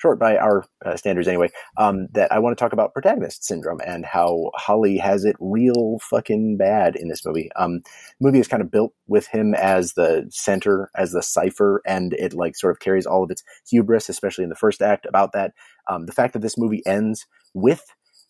short 0.00 0.18
by 0.18 0.36
our 0.36 0.64
uh, 0.84 0.96
standards 0.96 1.28
anyway. 1.28 1.50
Um, 1.76 2.08
that 2.12 2.32
I 2.32 2.38
want 2.38 2.56
to 2.56 2.62
talk 2.62 2.72
about 2.72 2.94
protagonist 2.94 3.44
syndrome 3.44 3.80
and 3.84 4.04
how 4.04 4.50
Holly 4.54 4.96
has 4.98 5.24
it 5.24 5.36
real 5.38 5.98
fucking 6.02 6.56
bad 6.56 6.96
in 6.96 7.08
this 7.08 7.24
movie. 7.24 7.50
Um, 7.56 7.82
movie 8.20 8.40
is 8.40 8.48
kind 8.48 8.62
of 8.62 8.70
built 8.70 8.92
with 9.06 9.26
him 9.26 9.54
as 9.54 9.92
the 9.94 10.26
center, 10.30 10.90
as 10.96 11.12
the 11.12 11.22
cipher, 11.22 11.82
and 11.86 12.14
it 12.14 12.32
like 12.32 12.56
sort 12.56 12.72
of 12.72 12.80
carries 12.80 13.06
all 13.06 13.22
of 13.22 13.30
its 13.30 13.42
hubris, 13.68 14.08
especially 14.08 14.44
in 14.44 14.50
the 14.50 14.56
first 14.56 14.80
act. 14.80 15.06
About 15.06 15.32
that, 15.32 15.52
um, 15.88 16.06
the 16.06 16.12
fact 16.12 16.32
that 16.32 16.42
this 16.42 16.58
movie 16.58 16.82
ends 16.86 17.26
with 17.54 17.84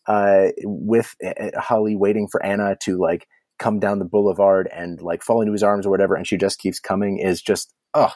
uh, 0.06 0.48
with 0.64 1.14
uh, 1.24 1.60
Holly 1.60 1.94
waiting 1.94 2.26
for 2.26 2.44
Anna 2.44 2.76
to 2.82 2.98
like 2.98 3.28
come 3.58 3.78
down 3.78 3.98
the 3.98 4.04
boulevard 4.04 4.68
and 4.74 5.00
like 5.00 5.22
fall 5.22 5.40
into 5.40 5.52
his 5.52 5.62
arms 5.62 5.86
or 5.86 5.90
whatever, 5.90 6.16
and 6.16 6.26
she 6.26 6.36
just 6.36 6.58
keeps 6.58 6.80
coming 6.80 7.18
is 7.18 7.40
just 7.40 7.72
oh, 7.94 8.12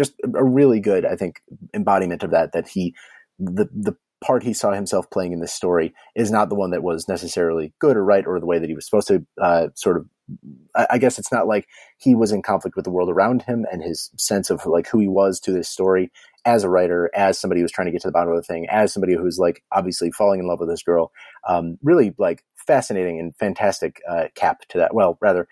just 0.00 0.14
a 0.34 0.44
really 0.44 0.80
good, 0.80 1.04
I 1.04 1.16
think, 1.16 1.42
embodiment 1.74 2.22
of 2.22 2.30
that. 2.30 2.52
That 2.52 2.68
he, 2.68 2.94
the 3.38 3.68
the 3.72 3.96
part 4.24 4.42
he 4.42 4.52
saw 4.52 4.72
himself 4.72 5.10
playing 5.10 5.32
in 5.32 5.40
this 5.40 5.52
story 5.52 5.94
is 6.14 6.30
not 6.30 6.48
the 6.48 6.54
one 6.54 6.70
that 6.70 6.82
was 6.82 7.08
necessarily 7.08 7.72
good 7.78 7.96
or 7.96 8.04
right 8.04 8.26
or 8.26 8.38
the 8.38 8.46
way 8.46 8.58
that 8.58 8.68
he 8.68 8.74
was 8.74 8.84
supposed 8.84 9.08
to 9.08 9.26
uh, 9.40 9.68
sort 9.74 9.96
of 9.96 10.06
I 10.76 10.98
guess 10.98 11.18
it's 11.18 11.32
not 11.32 11.48
like 11.48 11.66
he 11.98 12.14
was 12.14 12.30
in 12.30 12.42
conflict 12.42 12.76
with 12.76 12.84
the 12.84 12.90
world 12.90 13.10
around 13.10 13.42
him 13.42 13.66
and 13.72 13.82
his 13.82 14.10
sense 14.16 14.50
of 14.50 14.64
like 14.64 14.88
who 14.88 15.00
he 15.00 15.08
was 15.08 15.40
to 15.40 15.52
this 15.52 15.68
story 15.68 16.12
as 16.44 16.62
a 16.64 16.68
writer, 16.68 17.10
as 17.14 17.38
somebody 17.38 17.60
who's 17.60 17.72
trying 17.72 17.86
to 17.86 17.92
get 17.92 18.02
to 18.02 18.08
the 18.08 18.12
bottom 18.12 18.32
of 18.32 18.36
the 18.36 18.42
thing, 18.42 18.66
as 18.70 18.92
somebody 18.92 19.14
who's 19.14 19.38
like 19.38 19.62
obviously 19.72 20.10
falling 20.10 20.40
in 20.40 20.46
love 20.46 20.60
with 20.60 20.68
this 20.68 20.82
girl. 20.82 21.10
Um, 21.48 21.78
really 21.82 22.14
like 22.18 22.44
fascinating 22.66 23.18
and 23.18 23.34
fantastic 23.36 24.00
uh, 24.08 24.28
cap 24.34 24.60
to 24.68 24.78
that. 24.78 24.94
Well, 24.94 25.18
rather, 25.20 25.48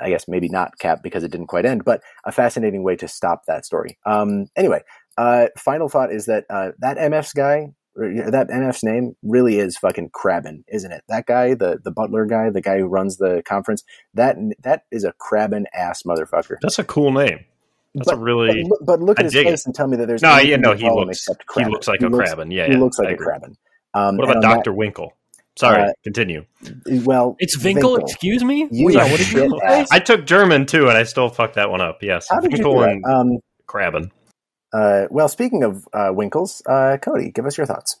I 0.00 0.10
guess 0.10 0.26
maybe 0.28 0.48
not 0.48 0.78
cap 0.78 1.02
because 1.02 1.24
it 1.24 1.30
didn't 1.30 1.46
quite 1.46 1.66
end, 1.66 1.84
but 1.84 2.02
a 2.24 2.32
fascinating 2.32 2.82
way 2.82 2.96
to 2.96 3.08
stop 3.08 3.46
that 3.46 3.64
story. 3.64 3.98
Um, 4.04 4.46
anyway, 4.56 4.82
uh, 5.16 5.48
final 5.56 5.88
thought 5.88 6.12
is 6.12 6.26
that 6.26 6.44
uh, 6.50 6.70
that 6.80 6.96
MF's 6.96 7.32
guy 7.32 7.74
that 7.96 8.48
NF's 8.48 8.82
name 8.82 9.14
really 9.22 9.58
is 9.58 9.76
fucking 9.76 10.10
Crabbin, 10.10 10.64
isn't 10.68 10.90
it? 10.90 11.04
That 11.08 11.26
guy, 11.26 11.54
the 11.54 11.78
the 11.82 11.92
butler 11.92 12.26
guy, 12.26 12.50
the 12.50 12.60
guy 12.60 12.78
who 12.78 12.86
runs 12.86 13.18
the 13.18 13.42
conference, 13.46 13.84
that 14.14 14.36
that 14.62 14.82
is 14.90 15.04
a 15.04 15.12
Crabbin 15.12 15.66
ass 15.72 16.02
motherfucker. 16.02 16.56
That's 16.60 16.78
a 16.78 16.84
cool 16.84 17.12
name. 17.12 17.44
That's 17.94 18.10
but, 18.10 18.16
a 18.16 18.20
really. 18.20 18.66
But, 18.68 18.78
but 18.84 19.00
look 19.00 19.20
at 19.20 19.26
his 19.26 19.34
face 19.34 19.60
it. 19.60 19.66
and 19.66 19.74
tell 19.74 19.86
me 19.86 19.96
that 19.98 20.06
there's 20.06 20.22
no, 20.22 20.38
yeah, 20.38 20.56
no, 20.56 20.74
he 20.74 20.90
looks 20.90 21.26
he 21.54 21.64
looks 21.64 21.86
like 21.86 22.00
he 22.00 22.06
a 22.06 22.08
looks, 22.08 22.28
Crabbin. 22.28 22.52
Yeah, 22.52 22.66
he 22.66 22.72
yeah, 22.72 22.78
looks 22.78 22.98
like 22.98 23.10
a 23.10 23.16
Crabbin. 23.16 23.54
Um, 23.94 24.16
what 24.16 24.28
about 24.28 24.42
Doctor 24.42 24.72
Winkle? 24.72 25.12
Sorry, 25.56 25.82
uh, 25.82 25.92
continue. 26.02 26.44
Well, 26.86 27.36
it's 27.38 27.62
Winkle. 27.62 27.96
Excuse 27.96 28.42
me. 28.42 28.66
You 28.70 28.90
yeah, 28.90 29.08
what 29.10 29.18
did 29.18 29.32
you? 29.32 29.60
I 29.62 30.00
took 30.00 30.26
German 30.26 30.66
too, 30.66 30.88
and 30.88 30.98
I 30.98 31.04
still 31.04 31.28
fucked 31.28 31.54
that 31.54 31.70
one 31.70 31.80
up. 31.80 32.02
Yes, 32.02 32.26
How 32.28 32.40
did 32.40 32.52
Winkle 32.52 32.88
you 32.88 33.00
do? 33.02 33.08
Um, 33.08 33.38
Crabbin. 33.66 34.10
Uh, 34.72 35.06
well, 35.10 35.28
speaking 35.28 35.62
of 35.62 35.86
uh, 35.92 36.10
Winkles, 36.12 36.60
uh, 36.66 36.96
Cody, 37.00 37.30
give 37.30 37.46
us 37.46 37.56
your 37.56 37.66
thoughts. 37.66 38.00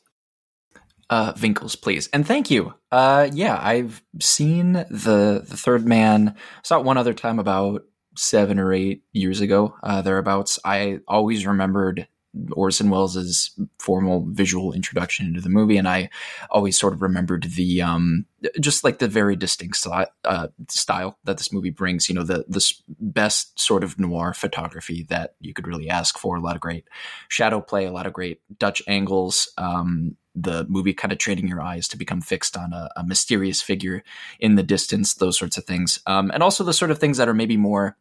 Uh, 1.08 1.32
Winkles, 1.40 1.76
please, 1.76 2.08
and 2.12 2.26
thank 2.26 2.50
you. 2.50 2.74
Uh, 2.90 3.28
yeah, 3.32 3.58
I've 3.62 4.02
seen 4.20 4.72
the 4.72 5.44
the 5.46 5.56
Third 5.56 5.86
Man. 5.86 6.34
Saw 6.64 6.80
it 6.80 6.84
one 6.84 6.96
other 6.96 7.14
time 7.14 7.38
about 7.38 7.82
seven 8.16 8.58
or 8.58 8.72
eight 8.72 9.02
years 9.12 9.40
ago, 9.40 9.74
uh, 9.82 10.02
thereabouts. 10.02 10.58
I 10.64 10.98
always 11.06 11.46
remembered 11.46 12.08
Orson 12.52 12.90
Welles' 12.90 13.50
formal 13.78 14.26
visual 14.30 14.72
introduction 14.72 15.26
into 15.26 15.40
the 15.40 15.48
movie, 15.48 15.76
and 15.76 15.88
I 15.88 16.10
always 16.50 16.78
sort 16.78 16.92
of 16.92 17.02
remembered 17.02 17.44
the 17.44 17.82
um, 17.82 18.26
just 18.60 18.84
like 18.84 18.98
the 18.98 19.08
very 19.08 19.36
distinct 19.36 19.76
style, 19.76 20.06
uh, 20.24 20.48
style 20.68 21.18
that 21.24 21.38
this 21.38 21.52
movie 21.52 21.70
brings. 21.70 22.08
You 22.08 22.16
know, 22.16 22.24
the 22.24 22.44
the 22.48 22.64
best 22.88 23.58
sort 23.58 23.84
of 23.84 23.98
noir 23.98 24.34
photography 24.34 25.04
that 25.08 25.34
you 25.40 25.54
could 25.54 25.68
really 25.68 25.88
ask 25.88 26.18
for. 26.18 26.36
A 26.36 26.40
lot 26.40 26.56
of 26.56 26.62
great 26.62 26.88
shadow 27.28 27.60
play, 27.60 27.86
a 27.86 27.92
lot 27.92 28.06
of 28.06 28.12
great 28.12 28.40
Dutch 28.58 28.82
angles. 28.86 29.52
Um, 29.58 30.16
the 30.34 30.66
movie 30.68 30.92
kind 30.92 31.12
of 31.12 31.18
training 31.18 31.46
your 31.46 31.62
eyes 31.62 31.86
to 31.88 31.96
become 31.96 32.20
fixed 32.20 32.56
on 32.56 32.72
a, 32.72 32.90
a 32.96 33.04
mysterious 33.04 33.62
figure 33.62 34.02
in 34.40 34.56
the 34.56 34.64
distance, 34.64 35.14
those 35.14 35.38
sorts 35.38 35.56
of 35.56 35.64
things. 35.64 36.00
Um, 36.06 36.30
and 36.32 36.42
also 36.42 36.64
the 36.64 36.72
sort 36.72 36.90
of 36.90 36.98
things 36.98 37.18
that 37.18 37.28
are 37.28 37.34
maybe 37.34 37.56
more 37.56 37.96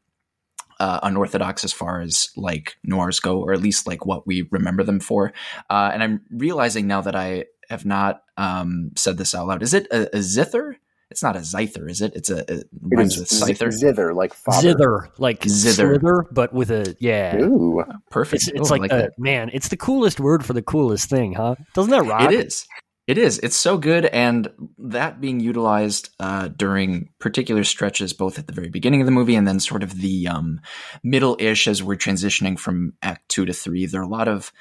uh, 0.80 1.00
unorthodox 1.04 1.64
as 1.64 1.74
far 1.74 2.02
as 2.02 2.30
like 2.36 2.78
noirs 2.84 3.20
go, 3.20 3.40
or 3.40 3.54
at 3.54 3.62
least 3.62 3.88
like 3.88 4.06
what 4.06 4.26
we 4.28 4.48
remember 4.52 4.84
them 4.84 5.00
for. 5.00 5.34
Uh, 5.70 5.92
and 5.94 6.04
I'm 6.04 6.22
realizing 6.32 6.88
now 6.88 7.02
that 7.02 7.16
I 7.16 7.46
have 7.70 7.86
not 7.86 8.24
um, 8.38 8.92
said 8.96 9.18
this 9.18 9.34
out 9.34 9.48
loud. 9.48 9.64
Is 9.64 9.74
it 9.74 9.88
a, 9.92 10.18
a 10.18 10.22
zither? 10.22 10.78
It's 11.10 11.22
not 11.22 11.36
a 11.36 11.44
zither, 11.44 11.88
is 11.88 12.02
it? 12.02 12.14
It's 12.16 12.32
a 12.32 12.40
it 12.52 12.68
rhymes 12.82 13.18
with 13.20 13.30
Scyther. 13.30 13.72
Zither, 13.72 14.16
like 14.16 14.34
father. 14.34 14.70
Zither, 14.70 15.10
like 15.20 15.44
Zither, 15.44 16.00
Slither, 16.00 16.26
but 16.32 16.54
with 16.54 16.72
a 16.72 16.96
yeah. 17.00 17.38
Ooh, 17.38 17.84
perfect. 18.10 18.42
It's, 18.42 18.48
it's 18.48 18.72
Ooh, 18.72 18.74
like, 18.74 18.82
like 18.82 18.92
a, 18.92 19.10
man. 19.20 19.52
It's 19.54 19.68
the 19.68 19.78
coolest 19.78 20.20
word 20.20 20.44
for 20.44 20.54
the 20.54 20.64
coolest 20.64 21.12
thing, 21.12 21.34
huh? 21.34 21.54
Doesn't 21.76 21.92
that 21.92 22.06
rock? 22.06 22.32
It 22.32 22.48
is. 22.48 22.66
It 23.06 23.18
is. 23.18 23.38
It's 23.40 23.58
so 23.58 23.78
good, 23.78 24.06
and 24.06 24.50
that 24.78 25.20
being 25.20 25.42
utilized 25.42 26.10
uh, 26.22 26.48
during 26.48 27.10
particular 27.20 27.66
stretches, 27.66 28.14
both 28.14 28.40
at 28.40 28.48
the 28.48 28.54
very 28.54 28.70
beginning 28.70 29.02
of 29.02 29.06
the 29.06 29.12
movie 29.12 29.36
and 29.36 29.46
then 29.46 29.60
sort 29.60 29.84
of 29.84 30.00
the 30.00 30.30
um, 30.30 30.62
middle-ish 31.04 31.68
as 31.68 31.84
we're 31.84 31.98
transitioning 31.98 32.58
from 32.58 32.94
Act 33.02 33.28
Two 33.28 33.44
to 33.44 33.52
Three. 33.52 33.86
There 33.86 34.00
are 34.00 34.06
a 34.06 34.08
lot 34.08 34.30
of 34.30 34.54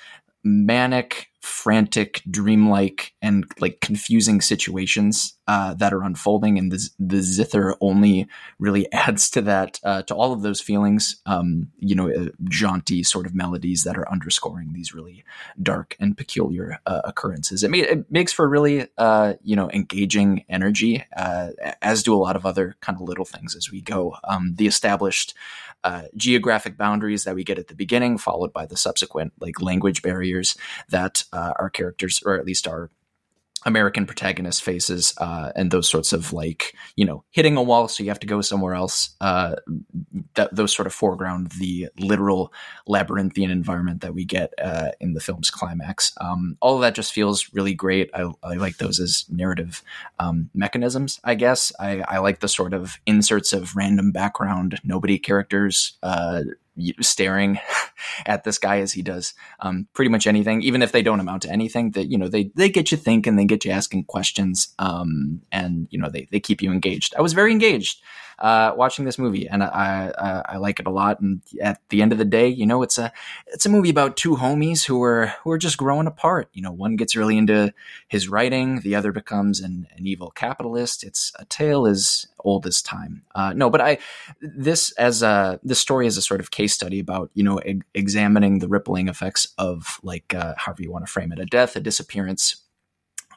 manic 0.45 1.33
frantic, 1.43 2.23
dreamlike, 2.31 3.13
and 3.21 3.45
like 3.59 3.81
confusing 3.81 4.41
situations 4.41 5.37
uh, 5.49 5.75
that 5.75 5.93
are 5.93 6.05
unfolding, 6.05 6.57
and 6.57 6.71
the 6.71 6.89
the 7.01 7.21
zither 7.21 7.75
only 7.81 8.29
really 8.61 8.91
adds 8.93 9.29
to 9.31 9.43
that 9.43 9.81
uh, 9.83 10.03
to 10.03 10.15
all 10.15 10.33
of 10.33 10.43
those 10.43 10.61
feelings. 10.61 11.21
Um, 11.27 11.69
you 11.79 11.95
know, 11.95 12.11
uh, 12.11 12.29
jaunty 12.45 13.03
sort 13.03 13.27
of 13.27 13.35
melodies 13.35 13.83
that 13.83 13.99
are 13.99 14.09
underscoring 14.11 14.73
these 14.73 14.95
really 14.95 15.25
dark 15.61 15.97
and 15.99 16.17
peculiar 16.17 16.79
uh, 16.87 17.01
occurrences. 17.05 17.65
It, 17.65 17.75
it, 17.75 18.11
makes 18.11 18.33
for 18.33 18.49
really 18.49 18.87
uh, 18.97 19.35
you 19.43 19.57
know 19.57 19.69
engaging 19.71 20.45
energy, 20.49 21.05
uh, 21.17 21.49
as 21.83 22.05
do 22.05 22.15
a 22.15 22.23
lot 22.23 22.37
of 22.37 22.47
other 22.47 22.77
kind 22.81 22.97
of 22.97 23.03
little 23.03 23.25
things 23.25 23.57
as 23.57 23.71
we 23.71 23.81
go. 23.81 24.17
Um, 24.25 24.55
the 24.57 24.69
established 24.69 25.35
uh, 25.85 26.05
geographic 26.17 26.77
boundaries 26.77 27.25
that 27.25 27.35
we 27.35 27.45
get 27.45 27.59
at 27.59 27.69
the 27.69 27.75
beginning, 27.75 28.19
followed 28.19 28.53
by 28.53 28.67
the 28.67 28.77
subsequent 28.77 29.33
like 29.41 29.61
language 29.61 30.03
barriers 30.03 30.57
that 30.89 31.25
uh, 31.33 31.53
our 31.59 31.71
characters, 31.71 32.23
or 32.25 32.39
at 32.39 32.47
least 32.47 32.69
our 32.69 32.91
American 33.65 34.07
protagonist 34.07 34.63
faces, 34.63 35.15
uh, 35.19 35.53
and 35.55 35.71
those 35.71 35.89
sorts 35.89 36.13
of 36.13 36.33
like 36.33 36.75
you 36.97 37.05
know 37.05 37.25
hitting 37.31 37.57
a 37.57 37.63
wall, 37.63 37.89
so 37.89 38.03
you 38.03 38.11
have 38.11 38.21
to 38.21 38.27
go 38.27 38.41
somewhere 38.41 38.75
else. 38.75 39.11
Uh, 39.21 39.57
that 40.35 40.55
those 40.55 40.75
sort 40.75 40.87
of 40.87 40.95
foreground 40.95 41.53
the 41.59 41.89
literal 41.99 42.53
labyrinthian 42.87 43.51
environment 43.51 44.01
that 44.01 44.15
we 44.15 44.25
get 44.25 44.53
uh, 44.63 44.91
in 45.01 45.15
the 45.15 45.21
film's 45.21 45.51
climax. 45.51 46.13
Um, 46.21 46.57
all 46.61 46.75
of 46.75 46.81
that 46.83 46.95
just 46.95 47.13
feels 47.13 47.53
really 47.53 47.75
great. 47.75 48.11
I, 48.15 48.31
I 48.43 48.55
like 48.55 48.79
those 48.79 48.99
as 49.01 49.25
narrative 49.29 49.83
um, 50.19 50.51
mechanisms. 50.55 51.21
I 51.25 51.35
guess 51.35 51.73
I, 51.79 52.01
I, 52.09 52.19
like 52.19 52.41
the 52.41 52.49
sort 52.49 52.75
of 52.75 52.99
inserts 53.07 53.53
of 53.53 53.77
random 53.77 54.13
background, 54.13 54.81
nobody 54.85 55.19
characters 55.19 55.99
uh, 56.03 56.43
staring 57.01 57.59
at 58.27 58.45
this 58.45 58.59
guy 58.59 58.81
as 58.81 58.93
he 58.93 59.03
does 59.03 59.35
um, 59.61 59.89
pretty 59.95 60.11
much 60.11 60.27
anything, 60.27 60.63
even 60.63 60.83
if 60.83 60.93
they 60.93 61.03
don't 61.03 61.21
amount 61.21 61.43
to 61.43 61.51
anything. 61.51 61.93
That 61.93 62.07
you 62.07 62.19
know 62.19 62.29
they 62.29 62.51
they 62.55 62.69
get 62.69 62.91
you 62.91 62.99
thinking, 62.99 63.37
they 63.37 63.45
get 63.45 63.65
you 63.65 63.71
asking 63.71 64.05
questions, 64.05 64.75
um, 64.79 65.43
and 65.51 65.89
you 65.91 65.99
know 65.99 66.09
they 66.09 66.29
they 66.31 66.41
keep 66.41 66.63
you 66.63 66.73
engaged. 66.73 67.15
I 67.17 67.23
was 67.23 67.33
very 67.33 67.53
engaged 67.53 68.03
uh, 68.39 68.73
watching 68.77 69.05
this 69.05 69.19
movie, 69.19 69.49
and 69.49 69.63
I, 69.63 70.13
I, 70.19 70.55
I 70.55 70.57
like 70.57 70.81
it 70.81 70.87
a 70.87 70.91
lot. 70.91 71.21
And 71.21 71.43
at 71.61 71.81
the 71.89 72.03
end 72.03 72.13
of 72.13 72.19
the 72.19 72.25
day, 72.25 72.49
you 72.49 72.67
know, 72.67 72.83
it's 72.83 72.99
a 72.99 73.13
it's 73.47 73.67
a 73.67 73.69
movie 73.69 73.91
about 73.91 74.17
two 74.17 74.37
homies 74.37 74.85
who 74.85 75.03
are 75.03 75.35
who 75.43 75.51
are 75.51 75.59
just 75.59 75.77
growing 75.77 76.07
apart. 76.07 76.49
You 76.53 76.63
know, 76.63 76.73
one 76.73 76.97
gets 76.97 77.17
really 77.17 77.37
into 77.37 77.73
his 78.09 78.29
writing, 78.29 78.81
the 78.81 78.95
other 78.95 79.13
becomes 79.13 79.61
an, 79.61 79.87
an 79.97 80.07
evil 80.07 80.31
capitalist. 80.31 81.05
It's 81.05 81.33
a 81.39 81.45
tale 81.45 81.87
as 81.87 82.27
old 82.41 82.67
as 82.67 82.83
time. 82.83 83.23
Uh, 83.35 83.53
no, 83.55 83.71
but 83.71 83.81
I 83.81 83.99
this 84.41 84.93
as 84.93 85.23
a 85.23 85.61
this 85.63 85.81
story 85.81 86.07
is 86.07 86.17
a 86.17 86.23
sort 86.23 86.41
of 86.41 86.51
case 86.51 86.75
study 86.75 87.01
about 87.01 87.31
you 87.35 87.45
know 87.45 87.61
e- 87.61 87.81
examining 87.95 88.59
the 88.59 88.69
rippling 88.69 89.09
effects 89.09 89.49
of 89.59 89.99
like 90.03 90.35
uh, 90.35 90.55
however 90.57 90.83
you 90.83 90.91
want 90.91 91.07
to 91.07 91.13
frame 91.13 91.33
it, 91.33 91.39
a 91.39 91.47
death, 91.47 91.77
a 91.77 91.81
disappearance 91.81 92.62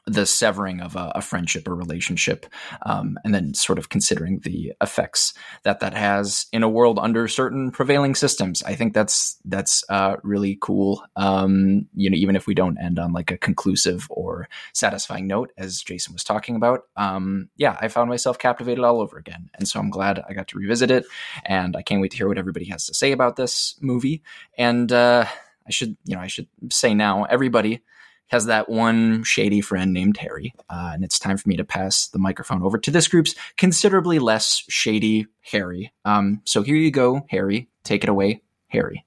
the 0.05 0.25
severing 0.25 0.81
of 0.81 0.95
a, 0.95 1.12
a 1.15 1.21
friendship 1.21 1.67
or 1.67 1.75
relationship, 1.75 2.45
um, 2.85 3.17
and 3.24 3.33
then 3.33 3.53
sort 3.53 3.79
of 3.79 3.89
considering 3.89 4.39
the 4.39 4.74
effects 4.81 5.33
that 5.63 5.79
that 5.79 5.93
has 5.93 6.45
in 6.51 6.63
a 6.63 6.69
world 6.69 7.00
under 7.00 7.27
certain 7.27 7.71
prevailing 7.71 8.13
systems. 8.13 8.62
I 8.63 8.75
think 8.75 8.93
that's 8.93 9.38
that's 9.45 9.83
uh, 9.89 10.17
really 10.24 10.57
cool. 10.62 11.03
Um, 11.15 11.88
you 11.95 12.09
know, 12.09 12.17
even 12.17 12.35
if 12.35 12.45
we 12.45 12.53
don't 12.53 12.77
end 12.77 13.00
on 13.00 13.13
like 13.13 13.31
a 13.31 13.38
conclusive 13.38 14.07
or 14.09 14.47
satisfying 14.74 15.27
note, 15.27 15.51
as 15.57 15.81
Jason 15.81 16.13
was 16.13 16.24
talking 16.24 16.55
about, 16.55 16.83
um, 16.95 17.50
yeah, 17.57 17.77
I 17.81 17.88
found 17.88 18.09
myself 18.09 18.38
captivated 18.38 18.83
all 18.83 19.01
over 19.01 19.17
again, 19.17 19.50
and 19.55 19.67
so 19.67 19.79
I'm 19.79 19.89
glad 19.89 20.24
I 20.29 20.33
got 20.33 20.47
to 20.50 20.57
revisit 20.59 20.91
it, 20.91 21.05
and 21.45 21.75
I 21.75 21.81
can't 21.81 22.01
wait 22.01 22.12
to 22.12 22.17
hear 22.17 22.27
what 22.27 22.38
everybody 22.38 22.65
has 22.65 22.85
to 22.88 22.93
say 22.93 23.12
about 23.12 23.38
this 23.38 23.75
movie. 23.81 24.21
And 24.57 24.91
uh, 24.91 25.25
I 25.67 25.71
should, 25.71 25.97
you 26.05 26.15
know, 26.15 26.21
I 26.21 26.27
should 26.27 26.47
say 26.71 26.93
now, 26.93 27.24
everybody 27.24 27.81
has 28.27 28.46
that 28.46 28.70
one 28.70 29.24
shady 29.24 29.62
friend 29.62 29.94
named 29.94 30.17
Harry. 30.17 30.53
Uh, 30.70 30.91
and 30.94 31.03
it's 31.03 31.20
time 31.20 31.38
for 31.38 31.48
me 31.48 31.58
to 31.58 31.63
pass 31.63 32.08
the 32.08 32.20
microphone 32.20 32.63
over 32.63 32.77
to 32.77 32.91
this 32.91 33.08
group's 33.08 33.36
considerably 33.58 34.20
less 34.20 34.63
shady 34.67 35.27
Harry. 35.51 35.94
Um, 36.05 36.41
so 36.46 36.63
here 36.63 36.75
you 36.75 36.91
go, 36.91 37.25
Harry. 37.29 37.70
Take 37.84 38.03
it 38.03 38.10
away, 38.10 38.41
Harry. 38.67 39.05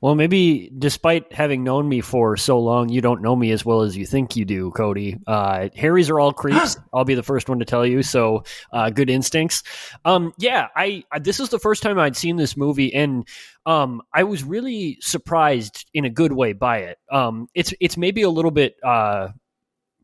Well, 0.00 0.14
maybe 0.14 0.70
despite 0.76 1.32
having 1.32 1.64
known 1.64 1.88
me 1.88 2.00
for 2.00 2.36
so 2.36 2.58
long, 2.58 2.88
you 2.88 3.00
don't 3.00 3.22
know 3.22 3.34
me 3.34 3.50
as 3.52 3.64
well 3.64 3.82
as 3.82 3.96
you 3.96 4.06
think 4.06 4.36
you 4.36 4.44
do, 4.44 4.70
Cody. 4.70 5.18
Uh, 5.26 5.68
Harrys 5.74 6.10
are 6.10 6.20
all 6.20 6.32
creeps. 6.32 6.76
I'll 6.94 7.04
be 7.04 7.14
the 7.14 7.22
first 7.22 7.48
one 7.48 7.58
to 7.58 7.64
tell 7.64 7.84
you. 7.86 8.02
So, 8.02 8.44
uh, 8.72 8.90
good 8.90 9.10
instincts. 9.10 9.62
Um, 10.04 10.32
yeah, 10.38 10.68
I, 10.74 11.04
I, 11.10 11.18
this 11.18 11.40
is 11.40 11.48
the 11.48 11.58
first 11.58 11.82
time 11.82 11.98
I'd 11.98 12.16
seen 12.16 12.36
this 12.36 12.56
movie, 12.56 12.94
and 12.94 13.26
um, 13.66 14.02
I 14.12 14.24
was 14.24 14.44
really 14.44 14.98
surprised 15.00 15.86
in 15.92 16.04
a 16.04 16.10
good 16.10 16.32
way 16.32 16.52
by 16.52 16.78
it. 16.78 16.98
Um, 17.10 17.48
it's 17.54 17.74
it's 17.80 17.96
maybe 17.96 18.22
a 18.22 18.30
little 18.30 18.50
bit 18.50 18.76
uh, 18.84 19.28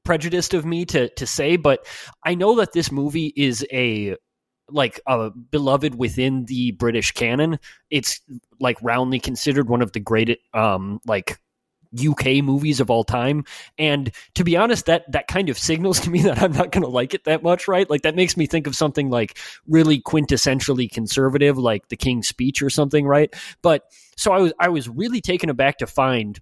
prejudiced 0.04 0.54
of 0.54 0.64
me 0.64 0.84
to 0.86 1.08
to 1.10 1.26
say, 1.26 1.56
but 1.56 1.86
I 2.24 2.34
know 2.34 2.56
that 2.56 2.72
this 2.72 2.92
movie 2.92 3.32
is 3.34 3.66
a 3.72 4.16
like 4.68 5.00
uh, 5.06 5.30
beloved 5.30 5.94
within 5.94 6.44
the 6.46 6.72
British 6.72 7.12
canon. 7.12 7.58
It's 7.90 8.20
like 8.60 8.78
roundly 8.82 9.20
considered 9.20 9.68
one 9.68 9.82
of 9.82 9.92
the 9.92 10.00
great 10.00 10.38
um 10.52 11.00
like 11.06 11.38
UK 11.96 12.42
movies 12.42 12.80
of 12.80 12.90
all 12.90 13.04
time. 13.04 13.44
And 13.78 14.10
to 14.34 14.44
be 14.44 14.56
honest, 14.56 14.86
that 14.86 15.10
that 15.12 15.28
kind 15.28 15.48
of 15.48 15.58
signals 15.58 16.00
to 16.00 16.10
me 16.10 16.22
that 16.22 16.42
I'm 16.42 16.52
not 16.52 16.72
going 16.72 16.82
to 16.82 16.88
like 16.88 17.14
it 17.14 17.24
that 17.24 17.42
much, 17.42 17.68
right? 17.68 17.88
Like 17.88 18.02
that 18.02 18.16
makes 18.16 18.36
me 18.36 18.46
think 18.46 18.66
of 18.66 18.76
something 18.76 19.10
like 19.10 19.38
really 19.66 20.00
quintessentially 20.00 20.90
conservative, 20.90 21.58
like 21.58 21.88
The 21.88 21.96
King's 21.96 22.28
Speech 22.28 22.62
or 22.62 22.70
something, 22.70 23.06
right? 23.06 23.34
But 23.62 23.84
so 24.16 24.32
I 24.32 24.38
was 24.38 24.52
I 24.58 24.68
was 24.68 24.88
really 24.88 25.20
taken 25.20 25.50
aback 25.50 25.78
to 25.78 25.86
find 25.86 26.40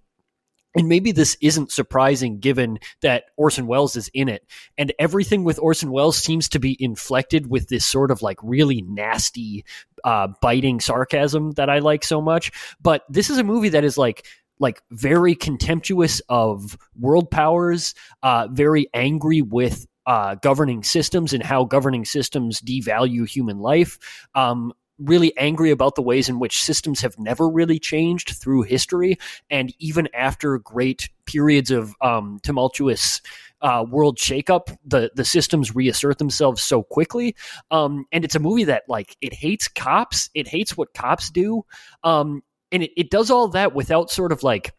and 0.75 0.87
maybe 0.87 1.11
this 1.11 1.37
isn't 1.41 1.71
surprising 1.71 2.39
given 2.39 2.79
that 3.01 3.25
Orson 3.37 3.67
Welles 3.67 3.95
is 3.95 4.09
in 4.13 4.29
it. 4.29 4.45
And 4.77 4.93
everything 4.97 5.43
with 5.43 5.59
Orson 5.59 5.91
Welles 5.91 6.17
seems 6.17 6.49
to 6.49 6.59
be 6.59 6.75
inflected 6.79 7.49
with 7.49 7.67
this 7.67 7.85
sort 7.85 8.11
of 8.11 8.21
like 8.21 8.37
really 8.41 8.81
nasty, 8.81 9.65
uh, 10.03 10.29
biting 10.41 10.79
sarcasm 10.79 11.51
that 11.51 11.69
I 11.69 11.79
like 11.79 12.03
so 12.03 12.21
much. 12.21 12.51
But 12.81 13.03
this 13.09 13.29
is 13.29 13.37
a 13.37 13.43
movie 13.43 13.69
that 13.69 13.83
is 13.83 13.97
like, 13.97 14.25
like 14.59 14.81
very 14.91 15.35
contemptuous 15.35 16.21
of 16.29 16.77
world 16.99 17.29
powers, 17.29 17.93
uh, 18.21 18.47
very 18.51 18.87
angry 18.93 19.41
with 19.41 19.85
uh, 20.05 20.35
governing 20.35 20.83
systems 20.83 21.33
and 21.33 21.43
how 21.43 21.63
governing 21.65 22.05
systems 22.05 22.61
devalue 22.61 23.27
human 23.27 23.59
life. 23.59 23.97
Um, 24.35 24.73
really 24.99 25.35
angry 25.37 25.71
about 25.71 25.95
the 25.95 26.01
ways 26.01 26.29
in 26.29 26.39
which 26.39 26.61
systems 26.61 27.01
have 27.01 27.17
never 27.17 27.49
really 27.49 27.79
changed 27.79 28.29
through 28.29 28.61
history. 28.63 29.17
And 29.49 29.73
even 29.79 30.07
after 30.13 30.57
great 30.59 31.09
periods 31.25 31.71
of 31.71 31.95
um, 32.01 32.39
tumultuous 32.43 33.21
uh, 33.61 33.85
world 33.89 34.17
shakeup, 34.17 34.75
the 34.85 35.11
the 35.15 35.25
systems 35.25 35.73
reassert 35.73 36.17
themselves 36.17 36.61
so 36.61 36.83
quickly. 36.83 37.35
Um, 37.71 38.05
and 38.11 38.25
it's 38.25 38.35
a 38.35 38.39
movie 38.39 38.65
that 38.65 38.83
like 38.87 39.15
it 39.21 39.33
hates 39.33 39.67
cops, 39.67 40.29
it 40.33 40.47
hates 40.47 40.77
what 40.77 40.93
cops 40.93 41.31
do, 41.31 41.63
um, 42.03 42.43
and 42.71 42.83
it, 42.83 42.91
it 42.97 43.09
does 43.09 43.31
all 43.31 43.47
that 43.49 43.73
without 43.73 44.11
sort 44.11 44.31
of 44.31 44.43
like. 44.43 44.73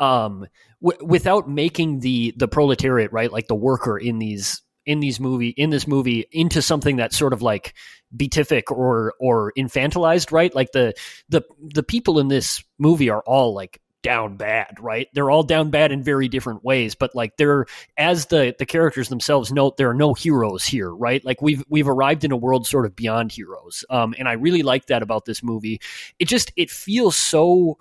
Um, 0.00 0.48
w- 0.82 1.06
without 1.06 1.48
making 1.48 2.00
the 2.00 2.34
the 2.36 2.48
proletariat 2.48 3.12
right, 3.12 3.30
like 3.30 3.46
the 3.46 3.54
worker 3.54 3.96
in 3.96 4.18
these 4.18 4.60
in 4.86 5.00
these 5.00 5.20
movie 5.20 5.50
in 5.50 5.70
this 5.70 5.86
movie 5.86 6.26
into 6.32 6.62
something 6.62 6.96
that's 6.96 7.16
sort 7.16 7.32
of 7.32 7.42
like 7.42 7.74
beatific 8.14 8.70
or 8.70 9.14
or 9.20 9.52
infantilized 9.56 10.32
right? 10.32 10.54
Like 10.54 10.72
the 10.72 10.94
the 11.28 11.42
the 11.60 11.82
people 11.82 12.18
in 12.18 12.28
this 12.28 12.62
movie 12.78 13.10
are 13.10 13.22
all 13.22 13.54
like 13.54 13.80
down 14.02 14.36
bad 14.36 14.74
right? 14.80 15.06
They're 15.14 15.30
all 15.30 15.44
down 15.44 15.70
bad 15.70 15.92
in 15.92 16.02
very 16.02 16.28
different 16.28 16.64
ways 16.64 16.94
but 16.94 17.14
like 17.14 17.36
they're 17.36 17.66
as 17.96 18.26
the 18.26 18.54
the 18.58 18.66
characters 18.66 19.08
themselves 19.08 19.52
note 19.52 19.76
there 19.76 19.90
are 19.90 19.94
no 19.94 20.14
heroes 20.14 20.64
here 20.64 20.92
right? 20.92 21.24
Like 21.24 21.40
we've 21.40 21.62
we've 21.68 21.88
arrived 21.88 22.24
in 22.24 22.32
a 22.32 22.36
world 22.36 22.66
sort 22.66 22.86
of 22.86 22.96
beyond 22.96 23.30
heroes. 23.32 23.84
Um 23.88 24.14
and 24.18 24.28
i 24.28 24.32
really 24.32 24.62
like 24.62 24.86
that 24.86 25.02
about 25.02 25.24
this 25.24 25.42
movie. 25.42 25.80
It 26.18 26.26
just 26.26 26.52
it 26.56 26.70
feels 26.70 27.16
so 27.16 27.78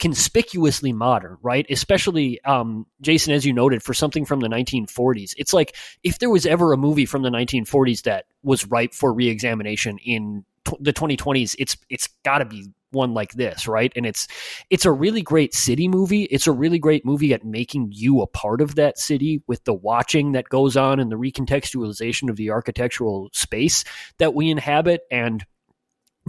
conspicuously 0.00 0.92
modern, 0.92 1.36
right? 1.42 1.66
Especially, 1.70 2.42
um, 2.44 2.86
Jason, 3.00 3.32
as 3.32 3.44
you 3.44 3.52
noted, 3.52 3.82
for 3.82 3.94
something 3.94 4.24
from 4.24 4.40
the 4.40 4.48
1940s. 4.48 5.34
It's 5.36 5.52
like 5.52 5.76
if 6.02 6.18
there 6.18 6.30
was 6.30 6.46
ever 6.46 6.72
a 6.72 6.76
movie 6.76 7.06
from 7.06 7.22
the 7.22 7.30
1940s 7.30 8.02
that 8.02 8.24
was 8.42 8.66
ripe 8.66 8.94
for 8.94 9.12
reexamination 9.12 9.98
in 9.98 10.44
the 10.80 10.92
2020s, 10.92 11.54
it's 11.58 11.76
it's 11.88 12.08
got 12.24 12.38
to 12.38 12.44
be 12.44 12.68
one 12.92 13.14
like 13.14 13.32
this, 13.32 13.68
right? 13.68 13.92
And 13.94 14.06
it's 14.06 14.26
it's 14.70 14.84
a 14.84 14.92
really 14.92 15.22
great 15.22 15.54
city 15.54 15.86
movie. 15.86 16.24
It's 16.24 16.46
a 16.46 16.52
really 16.52 16.78
great 16.78 17.04
movie 17.04 17.32
at 17.32 17.44
making 17.44 17.92
you 17.92 18.20
a 18.22 18.26
part 18.26 18.60
of 18.60 18.76
that 18.76 18.98
city 18.98 19.42
with 19.46 19.62
the 19.64 19.74
watching 19.74 20.32
that 20.32 20.48
goes 20.48 20.76
on 20.76 20.98
and 20.98 21.12
the 21.12 21.16
recontextualization 21.16 22.30
of 22.30 22.36
the 22.36 22.50
architectural 22.50 23.30
space 23.32 23.84
that 24.18 24.34
we 24.34 24.50
inhabit 24.50 25.02
and 25.10 25.44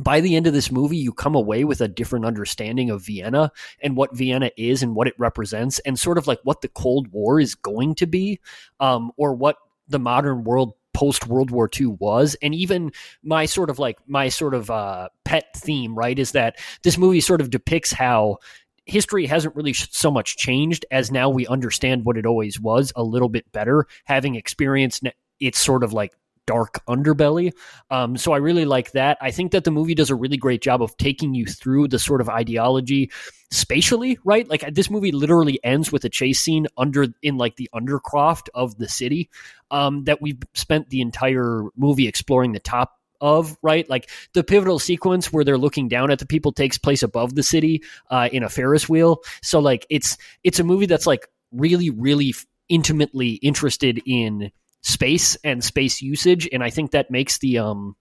by 0.02 0.20
the 0.22 0.36
end 0.36 0.48
of 0.48 0.54
this 0.54 0.72
movie, 0.72 0.98
you 0.98 1.14
come 1.14 1.36
away 1.36 1.64
with 1.64 1.82
a 1.82 1.88
different 1.88 2.26
understanding 2.26 2.90
of 2.90 3.06
Vienna 3.06 3.52
and 3.82 3.96
what 3.96 4.16
Vienna 4.16 4.52
is 4.58 4.82
and 4.82 4.96
what 4.96 5.08
it 5.08 5.14
represents, 5.18 5.80
and 5.80 6.00
sort 6.00 6.18
of 6.18 6.28
like 6.28 6.40
what 6.44 6.62
the 6.62 6.68
Cold 6.70 7.08
War 7.10 7.40
is 7.40 7.56
going 7.56 7.96
to 7.96 8.08
be, 8.08 8.40
um, 8.80 9.12
or 9.18 9.34
what 9.34 9.58
the 9.88 10.00
modern 10.00 10.44
world 10.44 10.74
post 10.94 11.28
World 11.28 11.52
War 11.52 11.70
II 11.80 11.88
was. 12.00 12.36
And 12.42 12.56
even 12.56 12.92
my 13.24 13.46
sort 13.46 13.70
of 13.70 13.80
like 13.80 13.98
my 14.08 14.30
sort 14.30 14.54
of 14.54 14.72
uh, 14.72 15.10
pet 15.24 15.46
theme, 15.56 15.96
right, 15.96 16.18
is 16.18 16.32
that 16.32 16.58
this 16.84 16.98
movie 16.98 17.22
sort 17.22 17.42
of 17.42 17.50
depicts 17.50 17.92
how 17.92 18.38
history 18.86 19.28
hasn't 19.28 19.56
really 19.56 19.74
so 19.74 20.10
much 20.10 20.38
changed 20.38 20.86
as 20.92 21.12
now 21.12 21.30
we 21.30 21.46
understand 21.48 22.04
what 22.04 22.18
it 22.18 22.26
always 22.26 22.60
was 22.60 22.92
a 22.96 23.04
little 23.04 23.30
bit 23.30 23.50
better, 23.52 23.86
having 24.06 24.36
experienced 24.36 25.04
its 25.40 25.60
sort 25.60 25.84
of 25.84 25.94
like 25.94 26.14
dark 26.48 26.82
underbelly. 26.88 27.52
Um, 27.90 28.18
so 28.18 28.34
I 28.34 28.38
really 28.38 28.66
like 28.66 28.92
that. 28.92 29.18
I 29.22 29.32
think 29.32 29.52
that 29.52 29.64
the 29.64 29.72
movie 29.72 29.96
does 29.96 30.10
a 30.10 30.16
really 30.16 30.38
great 30.38 30.62
job 30.62 30.82
of 30.82 30.96
taking 30.98 31.34
you 31.34 31.46
through 31.46 31.88
the 31.88 32.00
sort 32.00 32.22
of 32.22 32.30
ideology 32.30 33.12
spatially, 33.52 34.18
right? 34.24 34.50
Like 34.50 34.74
this 34.74 34.90
movie 34.90 35.12
literally 35.12 35.60
ends 35.64 35.92
with 35.92 36.04
a 36.06 36.10
chase 36.10 36.40
scene 36.40 36.68
under 36.78 37.08
in 37.22 37.38
like 37.38 37.56
the 37.56 37.70
undercroft 37.74 38.50
of 38.54 38.78
the 38.78 38.88
city 38.88 39.30
um, 39.70 40.04
that 40.06 40.22
we've 40.22 40.42
spent 40.54 40.90
the 40.90 41.02
entire 41.02 41.64
movie 41.76 42.08
exploring 42.08 42.54
the 42.54 42.60
top 42.60 42.94
of 43.22 43.56
right 43.62 43.88
like 43.88 44.10
the 44.34 44.44
pivotal 44.44 44.80
sequence 44.80 45.32
where 45.32 45.44
they're 45.44 45.58
looking 45.58 45.88
down 45.88 46.10
at 46.10 46.18
the 46.18 46.26
people 46.26 46.52
takes 46.52 46.80
place 46.80 47.04
above 47.04 47.36
the 47.36 47.44
city 47.44 47.84
uh, 48.10 48.28
in 48.32 48.42
a 48.42 48.50
ferris 48.50 48.90
wheel 48.90 49.22
so 49.44 49.60
like 49.60 49.86
it's 49.92 50.18
it's 50.44 50.60
a 50.60 50.64
movie 50.64 50.88
that's 50.88 51.06
like 51.06 51.28
really 51.52 51.92
really 51.92 52.34
intimately 52.68 53.34
interested 53.34 54.02
in 54.08 54.52
space 54.82 55.36
and 55.44 55.64
space 55.64 56.02
usage, 56.02 56.48
and 56.52 56.64
I 56.64 56.70
think 56.70 56.92
that 56.92 57.12
makes 57.12 57.38
the 57.40 57.60
um 57.60 57.96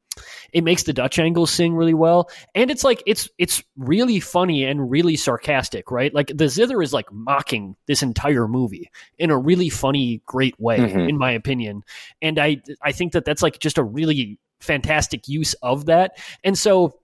it 0.52 0.64
makes 0.64 0.82
the 0.82 0.92
Dutch 0.92 1.18
angles 1.18 1.50
sing 1.50 1.74
really 1.74 1.94
well, 1.94 2.30
and 2.54 2.70
it's 2.70 2.84
like 2.84 3.02
it's 3.06 3.28
it's 3.38 3.62
really 3.76 4.20
funny 4.20 4.64
and 4.64 4.90
really 4.90 5.16
sarcastic, 5.16 5.90
right? 5.90 6.12
Like 6.12 6.32
the 6.34 6.48
zither 6.48 6.82
is 6.82 6.92
like 6.92 7.10
mocking 7.12 7.76
this 7.86 8.02
entire 8.02 8.48
movie 8.48 8.90
in 9.18 9.30
a 9.30 9.38
really 9.38 9.68
funny, 9.68 10.22
great 10.26 10.58
way, 10.58 10.78
mm-hmm. 10.78 11.08
in 11.08 11.18
my 11.18 11.32
opinion, 11.32 11.82
and 12.20 12.38
I 12.38 12.62
I 12.82 12.92
think 12.92 13.12
that 13.12 13.24
that's 13.24 13.42
like 13.42 13.58
just 13.58 13.78
a 13.78 13.84
really 13.84 14.38
fantastic 14.60 15.28
use 15.28 15.54
of 15.54 15.86
that, 15.86 16.18
and 16.44 16.58
so 16.58 16.94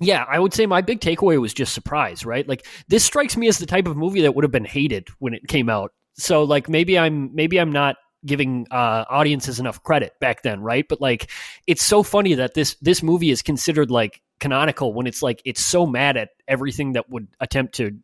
yeah, 0.00 0.24
I 0.28 0.38
would 0.38 0.52
say 0.52 0.66
my 0.66 0.80
big 0.80 1.00
takeaway 1.00 1.40
was 1.40 1.54
just 1.54 1.72
surprise, 1.72 2.26
right? 2.26 2.46
Like 2.48 2.66
this 2.88 3.04
strikes 3.04 3.36
me 3.36 3.46
as 3.46 3.58
the 3.58 3.66
type 3.66 3.86
of 3.86 3.96
movie 3.96 4.22
that 4.22 4.34
would 4.34 4.42
have 4.42 4.50
been 4.50 4.64
hated 4.64 5.08
when 5.20 5.32
it 5.32 5.46
came 5.46 5.68
out. 5.68 5.92
So 6.14 6.42
like 6.42 6.68
maybe 6.68 6.98
I'm 6.98 7.34
maybe 7.34 7.58
I'm 7.58 7.72
not 7.72 7.96
giving 8.24 8.66
uh, 8.70 9.04
audiences 9.08 9.58
enough 9.58 9.82
credit 9.82 10.12
back 10.20 10.42
then, 10.42 10.60
right? 10.60 10.86
But 10.88 11.00
like, 11.00 11.30
it's 11.66 11.84
so 11.84 12.02
funny 12.02 12.34
that 12.34 12.54
this 12.54 12.76
this 12.80 13.02
movie 13.02 13.30
is 13.30 13.42
considered 13.42 13.90
like 13.90 14.22
canonical 14.40 14.92
when 14.92 15.06
it's 15.06 15.22
like 15.22 15.40
it's 15.44 15.64
so 15.64 15.86
mad 15.86 16.16
at 16.16 16.30
everything 16.48 16.92
that 16.92 17.08
would 17.10 17.28
attempt 17.40 17.76
to 17.76 17.98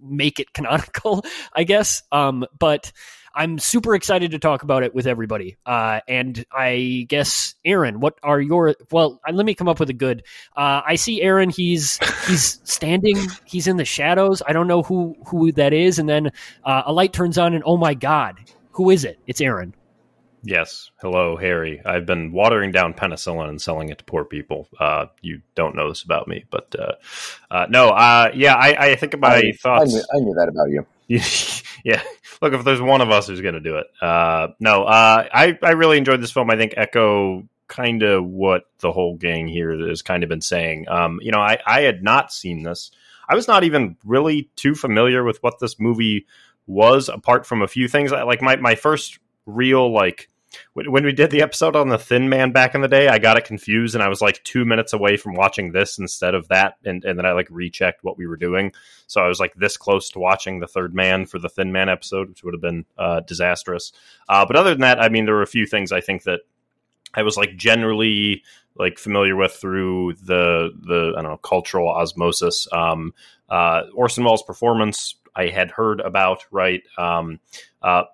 make 0.00 0.40
it 0.40 0.52
canonical, 0.54 1.24
I 1.52 1.64
guess. 1.64 2.02
Um, 2.12 2.44
but 2.58 2.92
I'm 3.36 3.58
super 3.58 3.94
excited 3.94 4.30
to 4.30 4.38
talk 4.38 4.62
about 4.62 4.82
it 4.82 4.94
with 4.94 5.06
everybody. 5.06 5.58
Uh, 5.66 6.00
and 6.08 6.42
I 6.50 7.04
guess 7.06 7.54
Aaron, 7.66 8.00
what 8.00 8.18
are 8.22 8.40
your 8.40 8.74
well? 8.90 9.20
Uh, 9.28 9.32
let 9.32 9.44
me 9.44 9.54
come 9.54 9.68
up 9.68 9.78
with 9.78 9.90
a 9.90 9.94
good. 9.94 10.22
Uh, 10.56 10.80
I 10.86 10.94
see 10.94 11.20
Aaron. 11.20 11.50
He's 11.50 11.98
he's 12.26 12.60
standing. 12.64 13.18
He's 13.44 13.66
in 13.66 13.76
the 13.76 13.84
shadows. 13.84 14.42
I 14.46 14.54
don't 14.54 14.66
know 14.66 14.82
who 14.82 15.14
who 15.26 15.52
that 15.52 15.74
is. 15.74 15.98
And 15.98 16.08
then 16.08 16.32
uh, 16.64 16.84
a 16.86 16.92
light 16.94 17.12
turns 17.12 17.36
on, 17.36 17.52
and 17.52 17.62
oh 17.66 17.76
my 17.76 17.92
god, 17.92 18.38
who 18.76 18.90
is 18.90 19.04
it? 19.04 19.18
It's 19.26 19.40
Aaron. 19.40 19.74
Yes. 20.42 20.90
Hello, 21.00 21.36
Harry. 21.36 21.80
I've 21.84 22.04
been 22.04 22.30
watering 22.30 22.72
down 22.72 22.92
penicillin 22.92 23.48
and 23.48 23.60
selling 23.60 23.88
it 23.88 23.98
to 23.98 24.04
poor 24.04 24.24
people. 24.24 24.68
Uh, 24.78 25.06
you 25.22 25.40
don't 25.54 25.74
know 25.74 25.88
this 25.88 26.02
about 26.02 26.28
me, 26.28 26.44
but 26.50 26.76
uh, 26.78 26.92
uh, 27.50 27.66
no. 27.70 27.88
Uh, 27.88 28.30
yeah, 28.34 28.54
I, 28.54 28.90
I, 28.90 28.96
think 28.96 29.18
my 29.18 29.36
I, 29.36 29.52
thoughts. 29.52 29.94
I 29.94 29.96
knew, 29.96 30.04
I 30.14 30.18
knew, 30.18 30.34
that 30.34 30.48
about 30.48 30.68
you. 30.68 30.86
yeah. 31.84 32.02
Look, 32.42 32.52
if 32.52 32.64
there's 32.64 32.82
one 32.82 33.00
of 33.00 33.10
us 33.10 33.28
who's 33.28 33.40
going 33.40 33.54
to 33.54 33.60
do 33.60 33.76
it, 33.76 33.86
uh, 34.02 34.48
no. 34.60 34.84
Uh, 34.84 35.26
I 35.32 35.58
I 35.62 35.70
really 35.70 35.96
enjoyed 35.96 36.22
this 36.22 36.30
film. 36.30 36.50
I 36.50 36.56
think 36.56 36.74
echo 36.76 37.48
kind 37.68 38.02
of 38.02 38.26
what 38.26 38.64
the 38.80 38.92
whole 38.92 39.16
gang 39.16 39.48
here 39.48 39.88
has 39.88 40.02
kind 40.02 40.22
of 40.22 40.28
been 40.28 40.42
saying. 40.42 40.86
Um, 40.88 41.18
you 41.22 41.32
know, 41.32 41.40
I 41.40 41.58
I 41.66 41.80
had 41.80 42.02
not 42.02 42.30
seen 42.30 42.62
this. 42.62 42.90
I 43.28 43.34
was 43.34 43.48
not 43.48 43.64
even 43.64 43.96
really 44.04 44.50
too 44.54 44.74
familiar 44.74 45.24
with 45.24 45.42
what 45.42 45.58
this 45.60 45.80
movie 45.80 46.26
was 46.66 47.08
apart 47.08 47.46
from 47.46 47.62
a 47.62 47.68
few 47.68 47.88
things 47.88 48.10
like 48.10 48.42
my, 48.42 48.56
my 48.56 48.74
first 48.74 49.18
real 49.46 49.92
like 49.92 50.28
when 50.74 51.04
we 51.04 51.12
did 51.12 51.30
the 51.30 51.42
episode 51.42 51.76
on 51.76 51.88
the 51.88 51.98
thin 51.98 52.28
man 52.28 52.50
back 52.50 52.74
in 52.74 52.80
the 52.80 52.88
day 52.88 53.08
i 53.08 53.18
got 53.18 53.36
it 53.36 53.44
confused 53.44 53.94
and 53.94 54.02
i 54.02 54.08
was 54.08 54.20
like 54.20 54.42
two 54.42 54.64
minutes 54.64 54.92
away 54.92 55.16
from 55.16 55.34
watching 55.34 55.72
this 55.72 55.98
instead 55.98 56.34
of 56.34 56.48
that 56.48 56.76
and, 56.84 57.04
and 57.04 57.18
then 57.18 57.26
i 57.26 57.32
like 57.32 57.48
rechecked 57.50 58.02
what 58.02 58.18
we 58.18 58.26
were 58.26 58.36
doing. 58.36 58.72
So 59.06 59.20
i 59.20 59.28
was 59.28 59.38
like 59.38 59.54
this 59.54 59.76
close 59.76 60.10
to 60.10 60.18
watching 60.18 60.60
the 60.60 60.66
third 60.66 60.94
man 60.94 61.26
for 61.26 61.38
the 61.38 61.48
thin 61.48 61.72
man 61.72 61.88
episode 61.88 62.28
which 62.28 62.42
would 62.42 62.54
have 62.54 62.60
been 62.60 62.84
uh, 62.98 63.20
disastrous. 63.20 63.92
Uh, 64.28 64.44
but 64.46 64.56
other 64.56 64.70
than 64.70 64.80
that 64.80 65.00
i 65.00 65.08
mean 65.08 65.24
there 65.24 65.34
were 65.34 65.42
a 65.42 65.46
few 65.46 65.66
things 65.66 65.92
i 65.92 66.00
think 66.00 66.24
that 66.24 66.40
i 67.14 67.22
was 67.22 67.36
like 67.36 67.56
generally 67.56 68.42
like 68.76 68.98
familiar 68.98 69.36
with 69.36 69.52
through 69.52 70.14
the 70.14 70.70
the 70.80 71.14
i 71.16 71.22
don't 71.22 71.30
know 71.30 71.36
cultural 71.38 71.88
osmosis. 71.88 72.66
Um, 72.72 73.14
uh, 73.48 73.82
orson 73.94 74.24
welles 74.24 74.42
performance 74.42 75.14
I 75.36 75.48
had 75.48 75.70
heard 75.70 76.00
about, 76.00 76.44
right? 76.50 76.82
Um, 76.96 77.40
uh, 77.82 78.04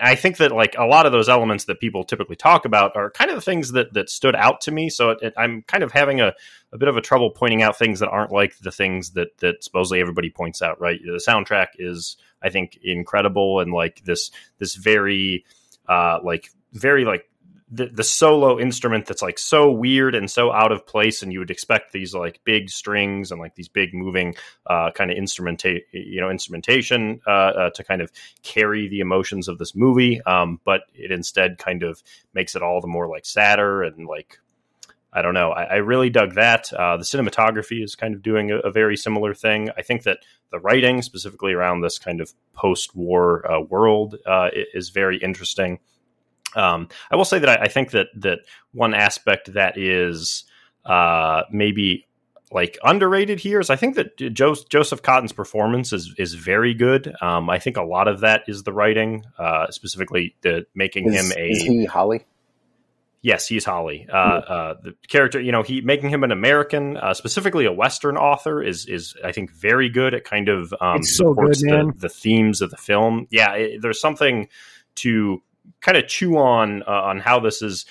I 0.00 0.14
think 0.14 0.36
that 0.36 0.52
like 0.52 0.76
a 0.78 0.84
lot 0.84 1.06
of 1.06 1.12
those 1.12 1.28
elements 1.28 1.64
that 1.64 1.80
people 1.80 2.04
typically 2.04 2.36
talk 2.36 2.64
about 2.64 2.96
are 2.96 3.10
kind 3.10 3.30
of 3.30 3.34
the 3.34 3.42
things 3.42 3.72
that 3.72 3.92
that 3.94 4.10
stood 4.10 4.36
out 4.36 4.60
to 4.62 4.70
me. 4.70 4.88
So 4.88 5.10
it, 5.10 5.18
it, 5.22 5.34
I'm 5.36 5.62
kind 5.62 5.82
of 5.82 5.90
having 5.90 6.20
a 6.20 6.32
a 6.72 6.78
bit 6.78 6.88
of 6.88 6.96
a 6.96 7.00
trouble 7.00 7.30
pointing 7.30 7.62
out 7.62 7.76
things 7.76 7.98
that 7.98 8.08
aren't 8.08 8.30
like 8.30 8.56
the 8.58 8.70
things 8.70 9.10
that 9.12 9.36
that 9.38 9.64
supposedly 9.64 10.00
everybody 10.00 10.30
points 10.30 10.62
out. 10.62 10.80
Right, 10.80 11.00
the 11.04 11.22
soundtrack 11.26 11.68
is 11.78 12.16
I 12.42 12.50
think 12.50 12.78
incredible 12.82 13.58
and 13.58 13.72
like 13.72 14.04
this 14.04 14.30
this 14.58 14.76
very 14.76 15.44
uh, 15.88 16.18
like 16.22 16.50
very 16.72 17.04
like 17.04 17.28
the, 17.72 17.86
the 17.86 18.04
solo 18.04 18.60
instrument 18.60 19.06
that's 19.06 19.22
like 19.22 19.38
so 19.38 19.70
weird 19.70 20.14
and 20.14 20.30
so 20.30 20.52
out 20.52 20.72
of 20.72 20.86
place 20.86 21.22
and 21.22 21.32
you 21.32 21.38
would 21.38 21.50
expect 21.50 21.92
these 21.92 22.14
like 22.14 22.38
big 22.44 22.68
strings 22.68 23.32
and 23.32 23.40
like 23.40 23.54
these 23.54 23.68
big 23.68 23.94
moving 23.94 24.34
uh, 24.66 24.90
kind 24.90 25.10
of 25.10 25.16
instrumentation 25.16 25.82
you 25.92 26.20
know 26.20 26.30
instrumentation 26.30 27.20
uh, 27.26 27.30
uh, 27.30 27.70
to 27.70 27.82
kind 27.82 28.02
of 28.02 28.12
carry 28.42 28.88
the 28.88 29.00
emotions 29.00 29.48
of 29.48 29.58
this 29.58 29.74
movie 29.74 30.20
um, 30.22 30.60
but 30.64 30.82
it 30.94 31.10
instead 31.10 31.56
kind 31.56 31.82
of 31.82 32.02
makes 32.34 32.54
it 32.54 32.62
all 32.62 32.80
the 32.80 32.86
more 32.86 33.08
like 33.08 33.24
sadder 33.24 33.82
and 33.82 34.06
like 34.06 34.38
I 35.14 35.20
don't 35.20 35.34
know. 35.34 35.50
I, 35.50 35.64
I 35.64 35.74
really 35.76 36.08
dug 36.08 36.36
that. 36.36 36.72
Uh, 36.72 36.96
the 36.96 37.04
cinematography 37.04 37.84
is 37.84 37.94
kind 37.94 38.14
of 38.14 38.22
doing 38.22 38.50
a, 38.50 38.60
a, 38.60 38.70
very 38.70 38.96
similar 38.96 39.34
thing. 39.34 39.68
I 39.76 39.82
think 39.82 40.04
that 40.04 40.20
the 40.50 40.58
writing, 40.58 41.02
specifically 41.02 41.52
around 41.52 41.82
this 41.82 41.98
kind 41.98 42.22
of 42.22 42.32
post-war 42.54 43.50
uh, 43.50 43.60
world, 43.60 44.16
uh, 44.24 44.48
is 44.72 44.88
very 44.88 45.18
interesting. 45.18 45.80
Um, 46.54 46.88
I 47.10 47.16
will 47.16 47.24
say 47.24 47.38
that 47.38 47.48
I, 47.48 47.64
I, 47.64 47.68
think 47.68 47.92
that 47.92 48.08
that 48.16 48.40
one 48.72 48.94
aspect 48.94 49.54
that 49.54 49.78
is 49.78 50.44
uh, 50.84 51.42
maybe 51.50 52.06
like 52.52 52.78
underrated 52.84 53.40
here 53.40 53.60
is 53.60 53.70
I 53.70 53.76
think 53.76 53.96
that 53.96 54.16
jo- 54.16 54.56
Joseph 54.68 55.02
Cotten's 55.02 55.32
performance 55.32 55.92
is 55.92 56.14
is 56.18 56.34
very 56.34 56.74
good. 56.74 57.14
Um, 57.20 57.48
I 57.48 57.58
think 57.58 57.76
a 57.76 57.82
lot 57.82 58.08
of 58.08 58.20
that 58.20 58.42
is 58.46 58.62
the 58.62 58.72
writing, 58.72 59.24
uh, 59.38 59.70
specifically 59.70 60.34
the 60.42 60.66
making 60.74 61.12
is, 61.12 61.14
him 61.14 61.38
a 61.38 61.48
is 61.48 61.62
he 61.62 61.84
Holly. 61.84 62.24
Yes, 63.22 63.46
he's 63.46 63.64
Holly. 63.64 64.08
Uh, 64.12 64.16
uh, 64.16 64.74
the 64.82 64.94
character, 65.06 65.40
you 65.40 65.52
know, 65.52 65.62
he 65.62 65.80
making 65.80 66.10
him 66.10 66.24
an 66.24 66.32
American, 66.32 66.96
uh, 66.96 67.14
specifically 67.14 67.66
a 67.66 67.72
Western 67.72 68.16
author, 68.16 68.60
is 68.60 68.86
is 68.86 69.14
I 69.24 69.30
think 69.30 69.52
very 69.52 69.88
good 69.88 70.12
at 70.12 70.24
kind 70.24 70.48
of 70.48 70.74
um, 70.80 70.96
it's 70.96 71.16
so 71.16 71.32
good, 71.32 71.54
the, 71.54 71.92
the, 71.96 72.08
themes 72.08 72.60
of 72.60 72.70
the 72.70 72.76
film. 72.76 73.28
Yeah, 73.30 73.52
it, 73.54 73.80
there's 73.80 74.00
something 74.00 74.48
to 74.96 75.40
kind 75.82 75.98
of 75.98 76.06
chew 76.06 76.38
on 76.38 76.82
uh, 76.82 76.90
on 76.90 77.20
how 77.20 77.40
this 77.40 77.60
is 77.60 77.84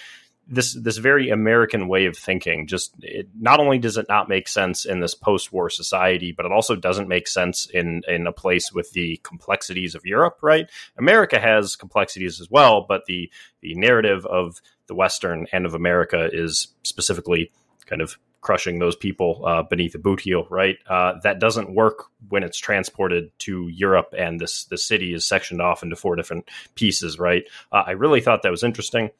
this 0.47 0.73
this 0.73 0.97
very 0.97 1.29
American 1.29 1.87
way 1.87 2.05
of 2.05 2.17
thinking. 2.17 2.67
Just 2.67 2.93
it, 3.01 3.29
not 3.39 3.59
only 3.59 3.77
does 3.77 3.97
it 3.97 4.07
not 4.09 4.29
make 4.29 4.47
sense 4.47 4.85
in 4.85 4.99
this 4.99 5.15
post 5.15 5.53
war 5.53 5.69
society, 5.69 6.31
but 6.31 6.45
it 6.45 6.51
also 6.51 6.75
doesn't 6.75 7.07
make 7.07 7.27
sense 7.27 7.67
in 7.67 8.01
in 8.07 8.27
a 8.27 8.31
place 8.31 8.71
with 8.71 8.91
the 8.91 9.19
complexities 9.23 9.95
of 9.95 10.05
Europe. 10.05 10.39
Right? 10.41 10.69
America 10.97 11.39
has 11.39 11.75
complexities 11.75 12.41
as 12.41 12.49
well, 12.49 12.85
but 12.87 13.05
the 13.05 13.31
the 13.61 13.75
narrative 13.75 14.25
of 14.25 14.61
the 14.87 14.95
Western 14.95 15.47
and 15.53 15.65
of 15.65 15.73
America 15.73 16.29
is 16.31 16.69
specifically 16.83 17.51
kind 17.85 18.01
of 18.01 18.17
crushing 18.41 18.79
those 18.79 18.95
people 18.95 19.43
uh, 19.45 19.63
beneath 19.63 19.95
a 19.95 19.99
boot 19.99 20.19
heel, 20.19 20.47
right? 20.49 20.77
Uh, 20.89 21.13
that 21.23 21.39
doesn't 21.39 21.73
work 21.73 22.05
when 22.29 22.43
it's 22.43 22.57
transported 22.57 23.31
to 23.39 23.67
Europe 23.69 24.13
and 24.17 24.39
this 24.39 24.65
the 24.65 24.77
city 24.77 25.13
is 25.13 25.25
sectioned 25.25 25.61
off 25.61 25.83
into 25.83 25.95
four 25.95 26.15
different 26.15 26.49
pieces, 26.75 27.19
right? 27.19 27.43
Uh, 27.71 27.83
I 27.85 27.91
really 27.91 28.21
thought 28.21 28.41
that 28.43 28.51
was 28.51 28.63
interesting. 28.63 29.11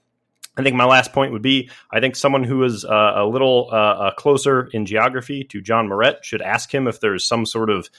I 0.58 0.64
think 0.64 0.76
my 0.76 0.86
last 0.86 1.14
point 1.14 1.32
would 1.32 1.42
be 1.42 1.70
I 1.92 2.02
think 2.02 2.16
someone 2.16 2.44
who 2.44 2.64
is 2.64 2.84
uh, 2.84 3.14
a 3.16 3.26
little 3.26 3.70
uh, 3.72 3.76
uh, 3.76 4.12
closer 4.16 4.70
in 4.74 4.86
geography 4.86 5.46
to 5.46 5.62
John 5.62 5.88
Moret 5.88 6.26
should 6.26 6.42
ask 6.42 6.74
him 6.74 6.88
if 6.88 7.00
there's 7.00 7.26
some 7.26 7.46
sort 7.46 7.70
of 7.70 7.90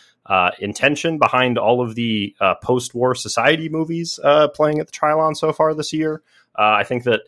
intention 0.58 1.18
behind 1.18 1.56
all 1.56 1.80
of 1.80 1.94
the 1.94 2.36
post 2.62 2.94
war 2.94 3.14
society 3.14 3.68
movies 3.68 4.20
playing 4.54 4.80
at 4.80 4.86
the 4.86 4.92
Trylon 4.92 5.34
so 5.36 5.52
far 5.52 5.72
this 5.72 5.92
year. 5.92 6.22
I 6.54 6.84
think 6.84 7.04
that 7.04 7.22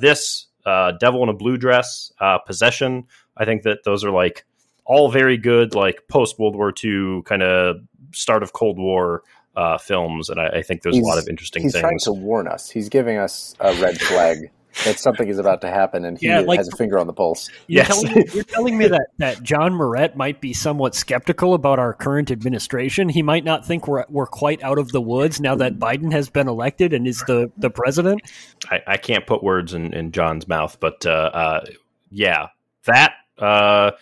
this, 0.00 0.46
Devil 0.64 1.22
in 1.22 1.28
a 1.28 1.34
Blue 1.34 1.56
Dress, 1.56 2.12
Possession, 2.44 3.06
I 3.36 3.44
think 3.44 3.62
that 3.62 3.84
those 3.84 4.04
are 4.04 4.10
like 4.10 4.44
all 4.84 5.10
very 5.10 5.36
good, 5.36 5.74
like 5.74 6.06
post 6.08 6.38
World 6.38 6.56
War 6.56 6.72
II 6.82 7.22
kind 7.24 7.42
of 7.42 7.76
start 8.12 8.42
of 8.42 8.52
Cold 8.52 8.78
War 8.78 9.22
uh, 9.56 9.78
films, 9.78 10.28
and 10.28 10.40
I, 10.40 10.48
I 10.48 10.62
think 10.62 10.82
there's 10.82 10.96
he's, 10.96 11.04
a 11.04 11.06
lot 11.06 11.18
of 11.18 11.28
interesting 11.28 11.62
he's 11.62 11.72
things. 11.72 11.82
trying 11.82 11.98
to 12.00 12.12
warn 12.12 12.48
us. 12.48 12.70
He's 12.70 12.88
giving 12.88 13.18
us 13.18 13.54
a 13.60 13.74
red 13.80 14.00
flag 14.00 14.50
that 14.84 14.98
something 14.98 15.28
is 15.28 15.38
about 15.38 15.60
to 15.60 15.68
happen, 15.68 16.04
and 16.04 16.18
he 16.18 16.26
yeah, 16.26 16.40
like, 16.40 16.58
has 16.58 16.68
a 16.68 16.76
finger 16.76 16.98
on 16.98 17.06
the 17.06 17.12
pulse. 17.12 17.48
You're, 17.68 17.84
yes. 17.84 17.88
telling, 17.88 18.14
me, 18.14 18.24
you're 18.34 18.44
telling 18.44 18.78
me 18.78 18.88
that, 18.88 19.06
that 19.18 19.42
John 19.42 19.74
Moret 19.74 20.16
might 20.16 20.40
be 20.40 20.52
somewhat 20.52 20.94
skeptical 20.94 21.54
about 21.54 21.78
our 21.78 21.92
current 21.92 22.30
administration. 22.30 23.08
He 23.08 23.22
might 23.22 23.44
not 23.44 23.64
think 23.64 23.86
we're 23.86 24.04
we're 24.08 24.26
quite 24.26 24.62
out 24.62 24.78
of 24.78 24.90
the 24.90 25.00
woods 25.00 25.40
now 25.40 25.54
that 25.56 25.78
Biden 25.78 26.12
has 26.12 26.28
been 26.28 26.48
elected 26.48 26.92
and 26.92 27.06
is 27.06 27.22
the, 27.26 27.50
the 27.56 27.70
president. 27.70 28.22
I, 28.70 28.82
I 28.86 28.96
can't 28.96 29.26
put 29.26 29.42
words 29.42 29.72
in, 29.74 29.94
in 29.94 30.10
John's 30.10 30.48
mouth, 30.48 30.78
but 30.80 31.06
uh, 31.06 31.30
uh, 31.32 31.64
yeah, 32.10 32.48
that 32.86 33.14
uh, 33.38 33.92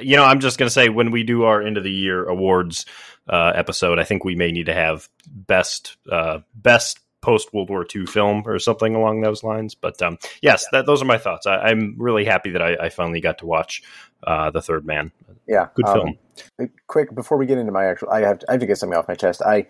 you 0.00 0.16
know, 0.16 0.24
I'm 0.24 0.40
just 0.40 0.58
going 0.58 0.66
to 0.66 0.72
say 0.72 0.88
when 0.88 1.10
we 1.10 1.22
do 1.22 1.44
our 1.44 1.62
end 1.62 1.76
of 1.76 1.84
the 1.84 1.92
year 1.92 2.24
awards 2.24 2.86
uh, 3.28 3.52
episode, 3.54 3.98
I 3.98 4.04
think 4.04 4.24
we 4.24 4.36
may 4.36 4.52
need 4.52 4.66
to 4.66 4.74
have 4.74 5.08
best 5.26 5.96
uh, 6.10 6.40
best 6.54 7.00
post 7.20 7.52
World 7.52 7.68
War 7.68 7.84
II 7.94 8.06
film 8.06 8.42
or 8.46 8.58
something 8.58 8.94
along 8.94 9.20
those 9.20 9.42
lines. 9.42 9.74
But 9.74 10.00
um, 10.02 10.18
yes, 10.40 10.64
yeah. 10.66 10.78
that, 10.78 10.86
those 10.86 11.02
are 11.02 11.06
my 11.06 11.18
thoughts. 11.18 11.46
I, 11.46 11.70
am 11.70 11.96
really 11.98 12.24
happy 12.24 12.50
that 12.50 12.62
I, 12.62 12.76
I, 12.76 12.88
finally 12.90 13.20
got 13.20 13.38
to 13.38 13.46
watch 13.46 13.82
uh, 14.22 14.50
the 14.50 14.62
Third 14.62 14.86
Man. 14.86 15.10
Yeah, 15.46 15.68
good 15.74 15.86
film. 15.86 16.18
Um, 16.58 16.70
quick 16.86 17.14
before 17.14 17.38
we 17.38 17.46
get 17.46 17.58
into 17.58 17.72
my 17.72 17.86
actual, 17.86 18.10
I 18.10 18.20
have 18.20 18.38
to, 18.40 18.46
I 18.48 18.52
have 18.52 18.60
to 18.60 18.66
get 18.66 18.78
something 18.78 18.96
off 18.96 19.08
my 19.08 19.14
chest. 19.14 19.42
I 19.42 19.66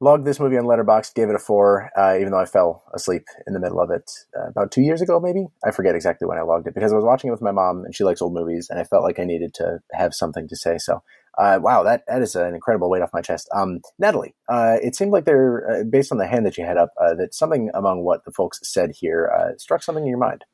logged 0.00 0.24
this 0.24 0.40
movie 0.40 0.56
on 0.56 0.64
Letterboxd, 0.64 1.14
gave 1.14 1.28
it 1.28 1.34
a 1.34 1.38
four, 1.38 1.90
uh, 1.96 2.16
even 2.18 2.32
though 2.32 2.40
I 2.40 2.46
fell 2.46 2.82
asleep 2.94 3.24
in 3.46 3.52
the 3.52 3.60
middle 3.60 3.80
of 3.80 3.90
it 3.90 4.10
uh, 4.36 4.48
about 4.48 4.72
two 4.72 4.82
years 4.82 5.02
ago, 5.02 5.20
maybe. 5.20 5.46
I 5.64 5.70
forget 5.70 5.94
exactly 5.94 6.26
when 6.26 6.38
I 6.38 6.42
logged 6.42 6.66
it 6.66 6.74
because 6.74 6.92
I 6.92 6.96
was 6.96 7.04
watching 7.04 7.28
it 7.28 7.32
with 7.32 7.42
my 7.42 7.52
mom, 7.52 7.84
and 7.84 7.94
she 7.94 8.04
likes 8.04 8.22
old 8.22 8.34
movies, 8.34 8.68
and 8.70 8.78
I 8.78 8.84
felt 8.84 9.04
like 9.04 9.18
I 9.18 9.24
needed 9.24 9.54
to 9.54 9.80
have 9.92 10.14
something 10.14 10.48
to 10.48 10.56
say. 10.56 10.78
So, 10.78 11.02
uh, 11.38 11.58
wow, 11.62 11.82
that 11.82 12.02
that 12.08 12.22
is 12.22 12.34
an 12.34 12.54
incredible 12.54 12.90
weight 12.90 13.02
off 13.02 13.10
my 13.12 13.20
chest. 13.20 13.48
Um, 13.54 13.80
Natalie, 13.98 14.34
uh, 14.48 14.76
it 14.82 14.96
seemed 14.96 15.12
like 15.12 15.26
there, 15.26 15.70
uh, 15.70 15.84
based 15.84 16.12
on 16.12 16.18
the 16.18 16.26
hand 16.26 16.46
that 16.46 16.56
you 16.56 16.64
had 16.64 16.76
up, 16.76 16.90
uh, 17.00 17.14
that 17.14 17.34
something 17.34 17.70
among 17.74 18.02
what 18.02 18.24
the 18.24 18.32
folks 18.32 18.60
said 18.62 18.92
here 18.98 19.30
struck 19.58 19.82
something 19.82 20.04
in 20.04 20.10
your 20.10 20.18
mind. 20.18 20.44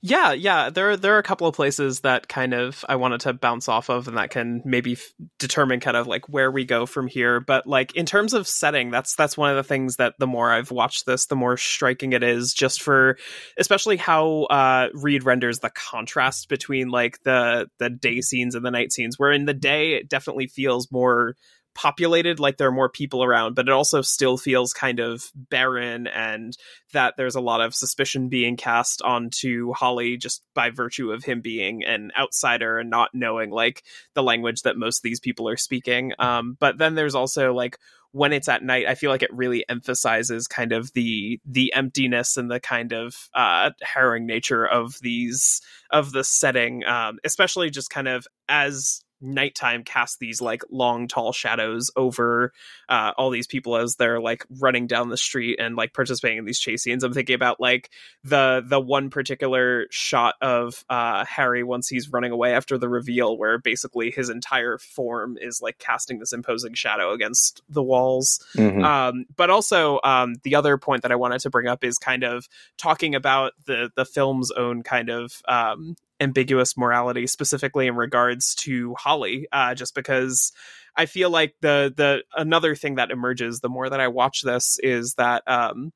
Yeah, 0.00 0.32
yeah. 0.32 0.70
There, 0.70 0.96
there 0.96 1.14
are 1.14 1.18
a 1.18 1.22
couple 1.22 1.46
of 1.46 1.54
places 1.54 2.00
that 2.00 2.28
kind 2.28 2.54
of 2.54 2.84
I 2.88 2.96
wanted 2.96 3.20
to 3.22 3.32
bounce 3.32 3.68
off 3.68 3.88
of, 3.88 4.08
and 4.08 4.16
that 4.16 4.30
can 4.30 4.62
maybe 4.64 4.92
f- 4.92 5.12
determine 5.38 5.80
kind 5.80 5.96
of 5.96 6.06
like 6.06 6.28
where 6.28 6.50
we 6.50 6.64
go 6.64 6.86
from 6.86 7.06
here. 7.06 7.40
But 7.40 7.66
like 7.66 7.94
in 7.94 8.06
terms 8.06 8.34
of 8.34 8.46
setting, 8.46 8.90
that's 8.90 9.14
that's 9.14 9.36
one 9.36 9.50
of 9.50 9.56
the 9.56 9.62
things 9.62 9.96
that 9.96 10.14
the 10.18 10.26
more 10.26 10.50
I've 10.50 10.70
watched 10.70 11.06
this, 11.06 11.26
the 11.26 11.36
more 11.36 11.56
striking 11.56 12.12
it 12.12 12.22
is. 12.22 12.54
Just 12.54 12.82
for, 12.82 13.18
especially 13.58 13.96
how 13.96 14.44
uh, 14.44 14.88
Reed 14.94 15.24
renders 15.24 15.60
the 15.60 15.70
contrast 15.70 16.48
between 16.48 16.88
like 16.88 17.22
the 17.24 17.68
the 17.78 17.90
day 17.90 18.20
scenes 18.20 18.54
and 18.54 18.64
the 18.64 18.70
night 18.70 18.92
scenes. 18.92 19.18
Where 19.18 19.32
in 19.32 19.44
the 19.44 19.54
day 19.54 19.94
it 19.94 20.08
definitely 20.08 20.46
feels 20.46 20.90
more 20.92 21.34
populated, 21.74 22.40
like 22.40 22.56
there 22.56 22.68
are 22.68 22.72
more 22.72 22.88
people 22.88 23.22
around, 23.22 23.54
but 23.54 23.68
it 23.68 23.72
also 23.72 24.00
still 24.00 24.36
feels 24.36 24.72
kind 24.72 25.00
of 25.00 25.30
barren 25.34 26.06
and 26.06 26.56
that 26.92 27.14
there's 27.16 27.34
a 27.34 27.40
lot 27.40 27.60
of 27.60 27.74
suspicion 27.74 28.28
being 28.28 28.56
cast 28.56 29.02
onto 29.02 29.72
Holly 29.72 30.16
just 30.16 30.42
by 30.54 30.70
virtue 30.70 31.12
of 31.12 31.24
him 31.24 31.40
being 31.40 31.84
an 31.84 32.12
outsider 32.18 32.78
and 32.78 32.90
not 32.90 33.10
knowing 33.12 33.50
like 33.50 33.82
the 34.14 34.22
language 34.22 34.62
that 34.62 34.76
most 34.76 34.98
of 34.98 35.02
these 35.02 35.20
people 35.20 35.48
are 35.48 35.56
speaking. 35.56 36.12
Um, 36.18 36.56
but 36.58 36.78
then 36.78 36.94
there's 36.94 37.14
also 37.14 37.52
like 37.52 37.78
when 38.14 38.32
it's 38.32 38.48
at 38.48 38.62
night, 38.62 38.86
I 38.86 38.94
feel 38.94 39.10
like 39.10 39.24
it 39.24 39.34
really 39.34 39.68
emphasizes 39.68 40.46
kind 40.46 40.70
of 40.70 40.92
the 40.92 41.40
the 41.44 41.72
emptiness 41.74 42.36
and 42.36 42.48
the 42.48 42.60
kind 42.60 42.92
of 42.92 43.28
uh, 43.34 43.70
harrowing 43.82 44.24
nature 44.24 44.64
of 44.64 44.94
these 45.00 45.60
of 45.90 46.12
the 46.12 46.22
setting, 46.22 46.84
um, 46.84 47.18
especially 47.24 47.70
just 47.70 47.90
kind 47.90 48.06
of 48.06 48.24
as 48.48 49.03
nighttime 49.24 49.82
cast 49.82 50.18
these 50.18 50.40
like 50.40 50.62
long 50.70 51.08
tall 51.08 51.32
shadows 51.32 51.90
over 51.96 52.52
uh, 52.88 53.12
all 53.16 53.30
these 53.30 53.46
people 53.46 53.76
as 53.76 53.96
they're 53.96 54.20
like 54.20 54.44
running 54.60 54.86
down 54.86 55.08
the 55.08 55.16
street 55.16 55.58
and 55.58 55.76
like 55.76 55.92
participating 55.92 56.38
in 56.38 56.44
these 56.44 56.58
chase 56.58 56.82
scenes 56.82 57.02
i'm 57.02 57.12
thinking 57.12 57.34
about 57.34 57.58
like 57.58 57.90
the 58.22 58.62
the 58.66 58.80
one 58.80 59.10
particular 59.10 59.86
shot 59.90 60.34
of 60.40 60.84
uh, 60.90 61.24
harry 61.24 61.62
once 61.62 61.88
he's 61.88 62.12
running 62.12 62.32
away 62.32 62.54
after 62.54 62.76
the 62.76 62.88
reveal 62.88 63.36
where 63.36 63.58
basically 63.58 64.10
his 64.10 64.28
entire 64.28 64.78
form 64.78 65.38
is 65.40 65.60
like 65.62 65.78
casting 65.78 66.18
this 66.18 66.32
imposing 66.32 66.74
shadow 66.74 67.12
against 67.12 67.62
the 67.68 67.82
walls 67.82 68.44
mm-hmm. 68.56 68.84
um, 68.84 69.24
but 69.36 69.50
also 69.50 69.98
um, 70.04 70.34
the 70.42 70.54
other 70.54 70.76
point 70.76 71.02
that 71.02 71.12
i 71.12 71.16
wanted 71.16 71.40
to 71.40 71.50
bring 71.50 71.66
up 71.66 71.82
is 71.82 71.96
kind 71.98 72.22
of 72.22 72.48
talking 72.76 73.14
about 73.14 73.52
the 73.66 73.90
the 73.96 74.04
film's 74.04 74.50
own 74.52 74.82
kind 74.82 75.08
of 75.08 75.40
um, 75.48 75.96
ambiguous 76.20 76.76
morality, 76.76 77.26
specifically 77.26 77.86
in 77.86 77.96
regards 77.96 78.54
to 78.56 78.94
Holly, 78.94 79.46
uh, 79.52 79.74
just 79.74 79.94
because 79.94 80.52
I 80.96 81.06
feel 81.06 81.30
like 81.30 81.54
the 81.60 81.92
the 81.94 82.22
another 82.36 82.74
thing 82.74 82.96
that 82.96 83.10
emerges 83.10 83.60
the 83.60 83.68
more 83.68 83.88
that 83.88 84.00
I 84.00 84.08
watch 84.08 84.42
this 84.42 84.78
is 84.82 85.14
that 85.14 85.42
um, 85.46 85.92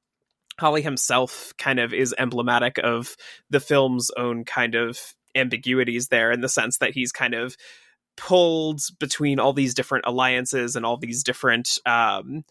Holly 0.58 0.82
himself 0.82 1.52
kind 1.58 1.78
of 1.78 1.94
is 1.94 2.14
emblematic 2.18 2.78
of 2.78 3.16
the 3.50 3.60
film's 3.60 4.10
own 4.16 4.44
kind 4.44 4.74
of 4.74 4.98
ambiguities 5.34 6.08
there 6.08 6.32
in 6.32 6.40
the 6.40 6.48
sense 6.48 6.78
that 6.78 6.92
he's 6.92 7.12
kind 7.12 7.34
of 7.34 7.56
pulled 8.16 8.80
between 8.98 9.38
all 9.38 9.52
these 9.52 9.74
different 9.74 10.04
alliances 10.06 10.74
and 10.74 10.84
all 10.84 10.96
these 10.96 11.22
different 11.22 11.78
um, 11.86 12.44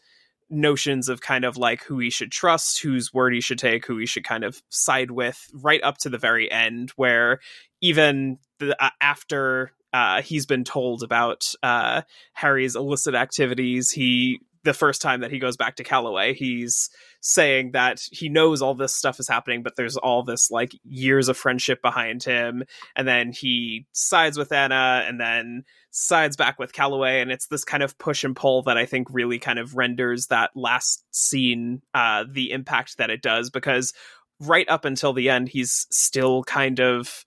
notions 0.50 1.10
of 1.10 1.22
kind 1.22 1.46
of 1.46 1.58
like 1.58 1.84
who 1.84 2.00
he 2.00 2.10
should 2.10 2.32
trust, 2.32 2.82
whose 2.82 3.14
word 3.14 3.34
he 3.34 3.42
should 3.42 3.60
take, 3.60 3.86
who 3.86 3.98
he 3.98 4.06
should 4.06 4.24
kind 4.24 4.44
of 4.44 4.62
side 4.70 5.12
with, 5.12 5.40
right 5.54 5.82
up 5.84 5.98
to 6.00 6.10
the 6.10 6.18
very 6.18 6.52
end, 6.52 6.92
where 6.92 7.40
even 7.82 8.38
the, 8.60 8.76
uh, 8.84 8.90
after 9.02 9.72
uh, 9.94 10.22
he's 10.22 10.46
been 10.46 10.64
told 10.64 11.04
about 11.04 11.44
uh, 11.64 12.02
Harry's 12.34 12.76
illicit 12.76 13.16
activities, 13.16 13.92
he 13.92 14.40
the 14.64 14.74
first 14.74 15.02
time 15.02 15.22
that 15.22 15.32
he 15.32 15.40
goes 15.40 15.58
back 15.58 15.76
to 15.76 15.84
Calloway, 15.84 16.34
he's 16.34 16.90
saying 17.22 17.72
that 17.72 18.02
he 18.12 18.30
knows 18.30 18.62
all 18.62 18.76
this 18.76 18.94
stuff 18.94 19.20
is 19.20 19.28
happening, 19.28 19.64
but 19.64 19.76
there's 19.76 19.98
all 19.98 20.24
this 20.24 20.52
like 20.52 20.72
years 20.84 21.30
of 21.30 21.38
friendship 21.38 21.82
behind 21.82 22.24
him. 22.24 22.64
And 22.96 23.08
then 23.08 23.32
he 23.32 23.86
sides 23.92 24.38
with 24.38 24.52
Anna 24.52 25.04
and 25.08 25.20
then 25.20 25.64
sides 25.92 26.36
back 26.36 26.60
with 26.60 26.74
Calloway. 26.74 27.22
And 27.22 27.32
it's 27.32 27.48
this 27.48 27.64
kind 27.64 27.84
of 27.84 27.98
push 27.98 28.24
and 28.24 28.36
pull 28.36 28.64
that 28.64 28.78
I 28.78 28.86
think 28.86 29.08
really 29.12 29.40
kind 29.40 29.60
of 29.60 29.76
renders 29.76 30.28
that 30.28 30.52
last 30.56 31.04
scene 31.12 31.82
uh, 31.94 32.26
the 32.30 32.52
impact 32.52 32.98
that 32.98 33.10
it 33.10 33.22
does 33.22 33.50
because 33.50 33.94
right 34.40 34.68
up 34.70 34.86
until 34.86 35.14
the 35.14 35.30
end, 35.30 35.50
he's 35.50 35.88
still 35.92 36.44
kind 36.44 36.80
of 36.80 37.26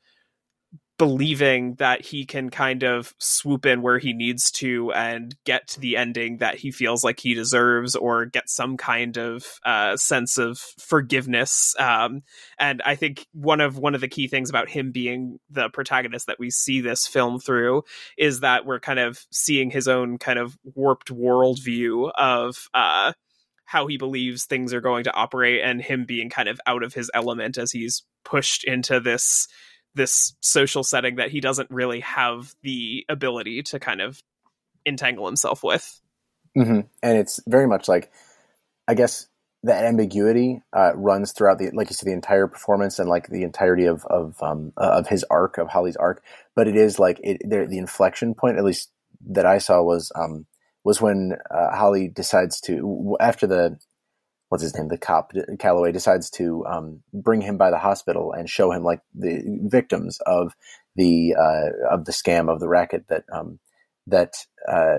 believing 1.01 1.77
that 1.77 2.05
he 2.05 2.27
can 2.27 2.51
kind 2.51 2.83
of 2.83 3.15
swoop 3.19 3.65
in 3.65 3.81
where 3.81 3.99
he 3.99 4.13
needs 4.13 4.51
to 4.51 4.93
and 4.93 5.35
get 5.47 5.67
to 5.67 5.81
the 5.81 5.97
ending 5.97 6.37
that 6.37 6.57
he 6.57 6.71
feels 6.71 7.03
like 7.03 7.19
he 7.19 7.33
deserves 7.33 7.97
or 7.97 8.27
get 8.27 8.51
some 8.51 8.77
kind 8.77 9.17
of 9.17 9.45
uh, 9.65 9.97
sense 9.97 10.37
of 10.37 10.59
forgiveness. 10.79 11.75
Um, 11.79 12.21
and 12.59 12.83
i 12.85 12.95
think 12.95 13.27
one 13.33 13.61
of 13.61 13.79
one 13.79 13.95
of 13.95 14.01
the 14.01 14.09
key 14.09 14.29
things 14.29 14.51
about 14.51 14.69
him 14.69 14.93
being 14.93 15.39
the 15.49 15.69
protagonist 15.71 16.27
that 16.27 16.39
we 16.39 16.51
see 16.51 16.81
this 16.81 17.07
film 17.07 17.41
through 17.41 17.83
is 18.19 18.41
that 18.41 18.67
we're 18.67 18.79
kind 18.79 18.99
of 18.99 19.25
seeing 19.33 19.71
his 19.71 19.89
own 19.89 20.19
kind 20.19 20.39
of 20.39 20.57
warped 20.75 21.09
worldview 21.09 22.11
of 22.15 22.69
uh, 22.75 23.13
how 23.65 23.87
he 23.87 23.97
believes 23.97 24.45
things 24.45 24.75
are 24.75 24.81
going 24.81 25.05
to 25.05 25.15
operate 25.15 25.63
and 25.65 25.81
him 25.81 26.05
being 26.05 26.29
kind 26.29 26.49
of 26.49 26.61
out 26.67 26.83
of 26.83 26.93
his 26.93 27.11
element 27.15 27.57
as 27.57 27.73
he's 27.73 28.03
pushed 28.25 28.65
into 28.65 29.01
this 29.01 29.49
this 29.95 30.35
social 30.41 30.83
setting 30.83 31.17
that 31.17 31.31
he 31.31 31.41
doesn't 31.41 31.71
really 31.71 32.01
have 32.01 32.55
the 32.63 33.05
ability 33.09 33.63
to 33.63 33.79
kind 33.79 34.01
of 34.01 34.23
entangle 34.87 35.27
himself 35.27 35.63
with. 35.63 36.01
Mm-hmm. 36.57 36.81
And 37.03 37.19
it's 37.19 37.41
very 37.47 37.67
much 37.67 37.89
like, 37.89 38.11
I 38.89 38.95
guess 38.95 39.27
that 39.63 39.85
ambiguity 39.85 40.63
uh, 40.73 40.93
runs 40.95 41.33
throughout 41.33 41.59
the, 41.59 41.71
like 41.73 41.91
you 41.91 41.95
said, 41.95 42.09
the 42.09 42.13
entire 42.13 42.47
performance 42.47 42.99
and 42.99 43.09
like 43.09 43.29
the 43.29 43.43
entirety 43.43 43.85
of 43.85 44.05
of 44.07 44.43
um, 44.43 44.73
uh, 44.77 44.99
of 44.99 45.09
his 45.09 45.25
arc 45.31 45.59
of 45.59 45.69
Holly's 45.69 45.97
arc. 45.97 46.25
But 46.57 46.67
it 46.67 46.77
is 46.77 46.99
like 46.99 47.21
it, 47.23 47.41
the 47.49 47.79
inflection 47.79 48.35
point, 48.35 48.59
at 48.59 48.65
least 48.65 48.91
that 49.29 49.47
I 49.47 49.59
saw, 49.59 49.83
was 49.83 50.11
um, 50.15 50.47
was 50.83 51.01
when 51.01 51.35
uh, 51.51 51.77
Holly 51.77 52.09
decides 52.09 52.61
to 52.63 53.17
after 53.21 53.47
the 53.47 53.79
what's 54.51 54.63
his 54.65 54.77
name, 54.77 54.89
the 54.89 54.99
cop 54.99 55.33
Calloway 55.59 55.93
decides 55.93 56.29
to 56.31 56.67
um, 56.67 57.03
bring 57.15 57.41
him 57.41 57.57
by 57.57 57.71
the 57.71 57.79
hospital 57.79 58.33
and 58.33 58.51
show 58.51 58.73
him 58.73 58.83
like 58.83 59.01
the 59.15 59.43
victims 59.63 60.19
of 60.27 60.55
the 60.97 61.35
uh, 61.39 61.95
of 61.95 62.05
the 62.05 62.13
scam 62.13 62.53
of 62.53 62.61
the 62.61 62.69
racket 62.69 63.07
that 63.09 63.25
um, 63.33 63.61
that 64.09 64.35
uh, 64.69 64.97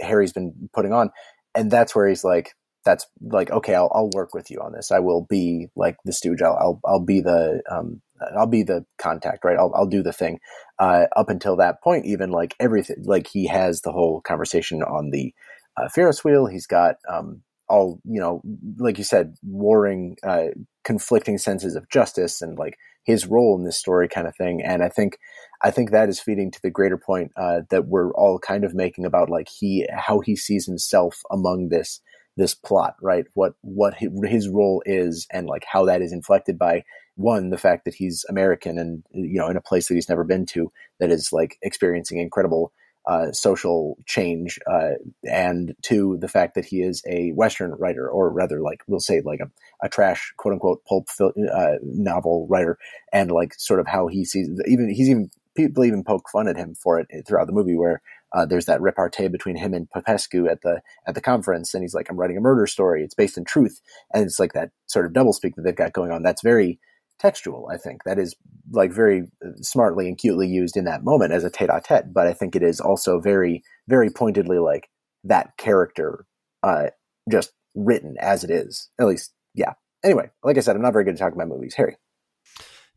Harry's 0.00 0.32
been 0.32 0.70
putting 0.72 0.92
on, 0.92 1.10
and 1.54 1.70
that's 1.70 1.94
where 1.94 2.08
he's 2.08 2.24
like, 2.24 2.54
that's 2.84 3.06
like, 3.20 3.50
okay, 3.50 3.74
I'll, 3.74 3.92
I'll 3.94 4.10
work 4.14 4.32
with 4.32 4.50
you 4.50 4.58
on 4.60 4.72
this. 4.72 4.90
I 4.90 5.00
will 5.00 5.26
be 5.28 5.68
like 5.76 5.96
the 6.06 6.12
stooge. 6.12 6.40
I'll 6.40 6.56
I'll, 6.58 6.80
I'll 6.86 7.04
be 7.04 7.20
the 7.20 7.62
um, 7.70 8.00
I'll 8.36 8.46
be 8.46 8.62
the 8.62 8.86
contact, 8.96 9.44
right? 9.44 9.58
I'll 9.58 9.72
I'll 9.74 9.86
do 9.86 10.02
the 10.02 10.14
thing. 10.14 10.40
Uh, 10.78 11.04
up 11.14 11.28
until 11.28 11.56
that 11.56 11.82
point, 11.82 12.06
even 12.06 12.30
like 12.30 12.54
everything, 12.58 13.04
like 13.04 13.26
he 13.26 13.46
has 13.48 13.82
the 13.82 13.92
whole 13.92 14.22
conversation 14.22 14.82
on 14.82 15.10
the 15.10 15.34
uh, 15.76 15.90
Ferris 15.90 16.24
wheel. 16.24 16.46
He's 16.46 16.66
got 16.66 16.96
um, 17.06 17.42
all 17.72 17.98
you 18.04 18.20
know 18.20 18.42
like 18.78 18.98
you 18.98 19.04
said 19.04 19.34
warring 19.42 20.16
uh, 20.22 20.48
conflicting 20.84 21.38
senses 21.38 21.74
of 21.74 21.88
justice 21.88 22.42
and 22.42 22.58
like 22.58 22.76
his 23.04 23.26
role 23.26 23.56
in 23.58 23.64
this 23.64 23.78
story 23.78 24.08
kind 24.08 24.26
of 24.28 24.36
thing. 24.36 24.62
And 24.62 24.82
i 24.84 24.88
think 24.88 25.18
i 25.62 25.70
think 25.70 25.90
that 25.90 26.08
is 26.08 26.20
feeding 26.20 26.50
to 26.50 26.62
the 26.62 26.70
greater 26.70 26.98
point 26.98 27.32
uh, 27.36 27.60
that 27.70 27.86
we're 27.86 28.12
all 28.12 28.38
kind 28.38 28.64
of 28.64 28.74
making 28.74 29.04
about 29.06 29.30
like 29.30 29.48
he 29.48 29.86
how 30.06 30.20
he 30.20 30.36
sees 30.36 30.66
himself 30.66 31.22
among 31.30 31.70
this 31.70 32.00
this 32.36 32.54
plot 32.54 32.94
right? 33.02 33.26
What 33.34 33.54
what 33.62 33.94
his 34.36 34.48
role 34.48 34.82
is 34.86 35.26
and 35.30 35.46
like 35.46 35.64
how 35.70 35.84
that 35.86 36.02
is 36.02 36.12
inflected 36.12 36.58
by 36.58 36.84
one 37.16 37.50
the 37.50 37.58
fact 37.58 37.84
that 37.84 37.94
he's 37.94 38.24
american 38.30 38.78
and 38.78 39.02
you 39.12 39.38
know 39.38 39.48
in 39.48 39.56
a 39.56 39.60
place 39.60 39.86
that 39.88 39.94
he's 39.94 40.08
never 40.08 40.24
been 40.24 40.46
to 40.46 40.72
that 40.98 41.10
is 41.10 41.30
like 41.30 41.58
experiencing 41.62 42.18
incredible 42.18 42.72
uh, 43.06 43.32
social 43.32 43.98
change, 44.06 44.58
uh, 44.70 44.92
and 45.28 45.74
to 45.82 46.16
the 46.20 46.28
fact 46.28 46.54
that 46.54 46.64
he 46.64 46.82
is 46.82 47.02
a 47.08 47.30
Western 47.30 47.72
writer, 47.72 48.08
or 48.08 48.30
rather, 48.30 48.60
like 48.60 48.82
we'll 48.86 49.00
say, 49.00 49.20
like 49.24 49.40
a, 49.40 49.50
a 49.84 49.88
trash 49.88 50.32
quote 50.36 50.54
unquote 50.54 50.84
pulp 50.84 51.08
uh, 51.20 51.72
novel 51.82 52.46
writer, 52.48 52.78
and 53.12 53.30
like 53.30 53.54
sort 53.58 53.80
of 53.80 53.86
how 53.86 54.06
he 54.06 54.24
sees 54.24 54.48
even 54.66 54.88
he's 54.88 55.10
even 55.10 55.30
people 55.56 55.84
even 55.84 56.04
poke 56.04 56.28
fun 56.30 56.48
at 56.48 56.56
him 56.56 56.74
for 56.74 56.98
it 57.00 57.08
throughout 57.26 57.46
the 57.46 57.52
movie, 57.52 57.76
where 57.76 58.00
uh, 58.32 58.46
there's 58.46 58.66
that 58.66 58.80
repartee 58.80 59.28
between 59.28 59.56
him 59.56 59.74
and 59.74 59.90
Popescu 59.90 60.48
at 60.48 60.62
the 60.62 60.80
at 61.06 61.14
the 61.14 61.20
conference, 61.20 61.74
and 61.74 61.82
he's 61.82 61.94
like, 61.94 62.08
"I'm 62.08 62.16
writing 62.16 62.36
a 62.36 62.40
murder 62.40 62.66
story. 62.66 63.02
It's 63.02 63.14
based 63.14 63.36
in 63.36 63.44
truth," 63.44 63.80
and 64.14 64.24
it's 64.24 64.38
like 64.38 64.52
that 64.52 64.70
sort 64.86 65.06
of 65.06 65.12
doublespeak 65.12 65.54
that 65.56 65.62
they've 65.62 65.74
got 65.74 65.92
going 65.92 66.12
on. 66.12 66.22
That's 66.22 66.42
very 66.42 66.78
textual. 67.22 67.68
I 67.72 67.78
think 67.78 68.02
that 68.04 68.18
is 68.18 68.34
like 68.72 68.92
very 68.92 69.22
smartly 69.62 70.08
and 70.08 70.18
cutely 70.18 70.48
used 70.48 70.76
in 70.76 70.84
that 70.84 71.04
moment 71.04 71.32
as 71.32 71.44
a 71.44 71.50
tete-a-tete. 71.50 72.12
But 72.12 72.26
I 72.26 72.34
think 72.34 72.54
it 72.54 72.62
is 72.62 72.80
also 72.80 73.20
very, 73.20 73.62
very 73.88 74.10
pointedly 74.10 74.58
like 74.58 74.88
that 75.24 75.56
character, 75.56 76.26
uh, 76.62 76.88
just 77.30 77.52
written 77.74 78.16
as 78.20 78.44
it 78.44 78.50
is. 78.50 78.90
At 79.00 79.06
least, 79.06 79.32
yeah. 79.54 79.72
Anyway, 80.04 80.28
like 80.42 80.58
I 80.58 80.60
said, 80.60 80.76
I'm 80.76 80.82
not 80.82 80.92
very 80.92 81.04
good 81.04 81.14
at 81.14 81.18
talking 81.20 81.40
about 81.40 81.48
movies. 81.48 81.74
Harry. 81.76 81.96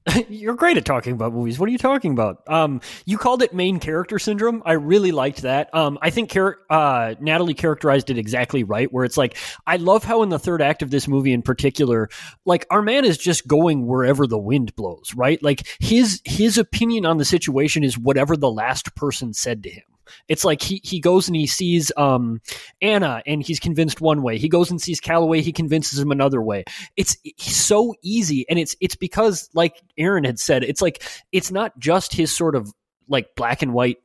You're 0.29 0.55
great 0.55 0.77
at 0.77 0.85
talking 0.85 1.13
about 1.13 1.33
movies. 1.33 1.57
What 1.57 1.67
are 1.67 1.71
you 1.71 1.77
talking 1.79 2.11
about? 2.11 2.43
Um, 2.47 2.81
you 3.05 3.17
called 3.17 3.41
it 3.41 3.53
main 3.53 3.79
character 3.79 4.19
syndrome. 4.19 4.61
I 4.65 4.73
really 4.73 5.11
liked 5.11 5.41
that. 5.41 5.73
Um, 5.73 5.97
I 6.01 6.11
think 6.11 6.29
char- 6.29 6.59
uh, 6.69 7.15
Natalie 7.19 7.55
characterized 7.55 8.09
it 8.09 8.17
exactly 8.17 8.63
right, 8.63 8.91
where 8.91 9.03
it's 9.03 9.17
like, 9.17 9.37
I 9.65 9.77
love 9.77 10.03
how 10.03 10.21
in 10.21 10.29
the 10.29 10.39
third 10.39 10.61
act 10.61 10.83
of 10.83 10.91
this 10.91 11.07
movie 11.07 11.33
in 11.33 11.41
particular, 11.41 12.09
like 12.45 12.67
our 12.69 12.83
man 12.83 13.03
is 13.03 13.17
just 13.17 13.47
going 13.47 13.87
wherever 13.87 14.27
the 14.27 14.37
wind 14.37 14.75
blows, 14.75 15.13
right? 15.15 15.41
Like 15.41 15.67
his, 15.79 16.21
his 16.23 16.57
opinion 16.57 17.05
on 17.05 17.17
the 17.17 17.25
situation 17.25 17.83
is 17.83 17.97
whatever 17.97 18.37
the 18.37 18.51
last 18.51 18.95
person 18.95 19.33
said 19.33 19.63
to 19.63 19.69
him. 19.69 19.83
It's 20.27 20.45
like 20.45 20.61
he, 20.61 20.81
he 20.83 20.99
goes 20.99 21.27
and 21.27 21.35
he 21.35 21.47
sees 21.47 21.91
um, 21.97 22.41
Anna 22.81 23.21
and 23.25 23.41
he's 23.43 23.59
convinced 23.59 24.01
one 24.01 24.21
way. 24.21 24.37
He 24.37 24.49
goes 24.49 24.71
and 24.71 24.81
sees 24.81 24.99
Calloway, 24.99 25.41
he 25.41 25.51
convinces 25.51 25.99
him 25.99 26.11
another 26.11 26.41
way. 26.41 26.63
It's, 26.95 27.17
it's 27.23 27.55
so 27.55 27.95
easy, 28.01 28.45
and 28.49 28.59
it's 28.59 28.75
it's 28.81 28.95
because 28.95 29.49
like 29.53 29.81
Aaron 29.97 30.23
had 30.23 30.39
said, 30.39 30.63
it's 30.63 30.81
like 30.81 31.03
it's 31.31 31.51
not 31.51 31.77
just 31.79 32.13
his 32.13 32.35
sort 32.35 32.55
of 32.55 32.71
like 33.07 33.35
black 33.35 33.61
and 33.61 33.73
white 33.73 33.97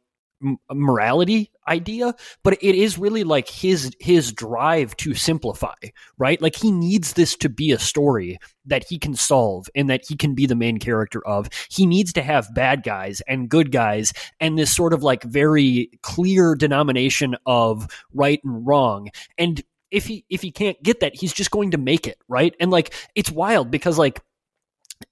morality 0.73 1.51
idea 1.69 2.15
but 2.43 2.55
it 2.63 2.75
is 2.75 2.99
really 2.99 3.25
like 3.25 3.49
his 3.49 3.91
his 4.01 4.33
drive 4.33 4.97
to 4.97 5.15
simplify 5.15 5.75
right? 6.21 6.41
Like 6.41 6.55
he 6.55 6.71
needs 6.71 7.15
this 7.15 7.35
to 7.37 7.49
be 7.49 7.73
a 7.73 7.79
story 7.79 8.39
that 8.67 8.85
he 8.89 8.99
can 8.99 9.15
solve 9.15 9.69
and 9.75 9.89
that 9.91 10.03
he 10.07 10.17
can 10.17 10.35
be 10.35 10.47
the 10.47 10.55
main 10.55 10.79
character 10.79 11.27
of. 11.27 11.49
He 11.71 11.87
needs 11.87 12.13
to 12.13 12.23
have 12.23 12.55
bad 12.55 12.83
guys 12.83 13.23
and 13.27 13.49
good 13.49 13.73
guys 13.73 14.13
and 14.39 14.59
this 14.59 14.75
sort 14.75 14.93
of 14.93 15.03
like 15.03 15.23
very 15.25 15.91
clear 16.03 16.55
denomination 16.55 17.37
of 17.47 17.89
right 18.13 18.41
and 18.45 18.67
wrong. 18.67 19.09
And 19.39 19.63
if 19.91 20.07
he 20.07 20.25
if 20.29 20.43
he 20.43 20.53
can't 20.53 20.81
get 20.83 21.01
that 21.01 21.17
he's 21.17 21.33
just 21.33 21.51
going 21.51 21.73
to 21.73 21.79
make 21.79 22.07
it 22.07 22.19
right? 22.29 22.55
And 22.61 22.71
like 22.71 22.95
it's 23.15 23.31
wild 23.31 23.71
because 23.71 23.99
like 23.99 24.21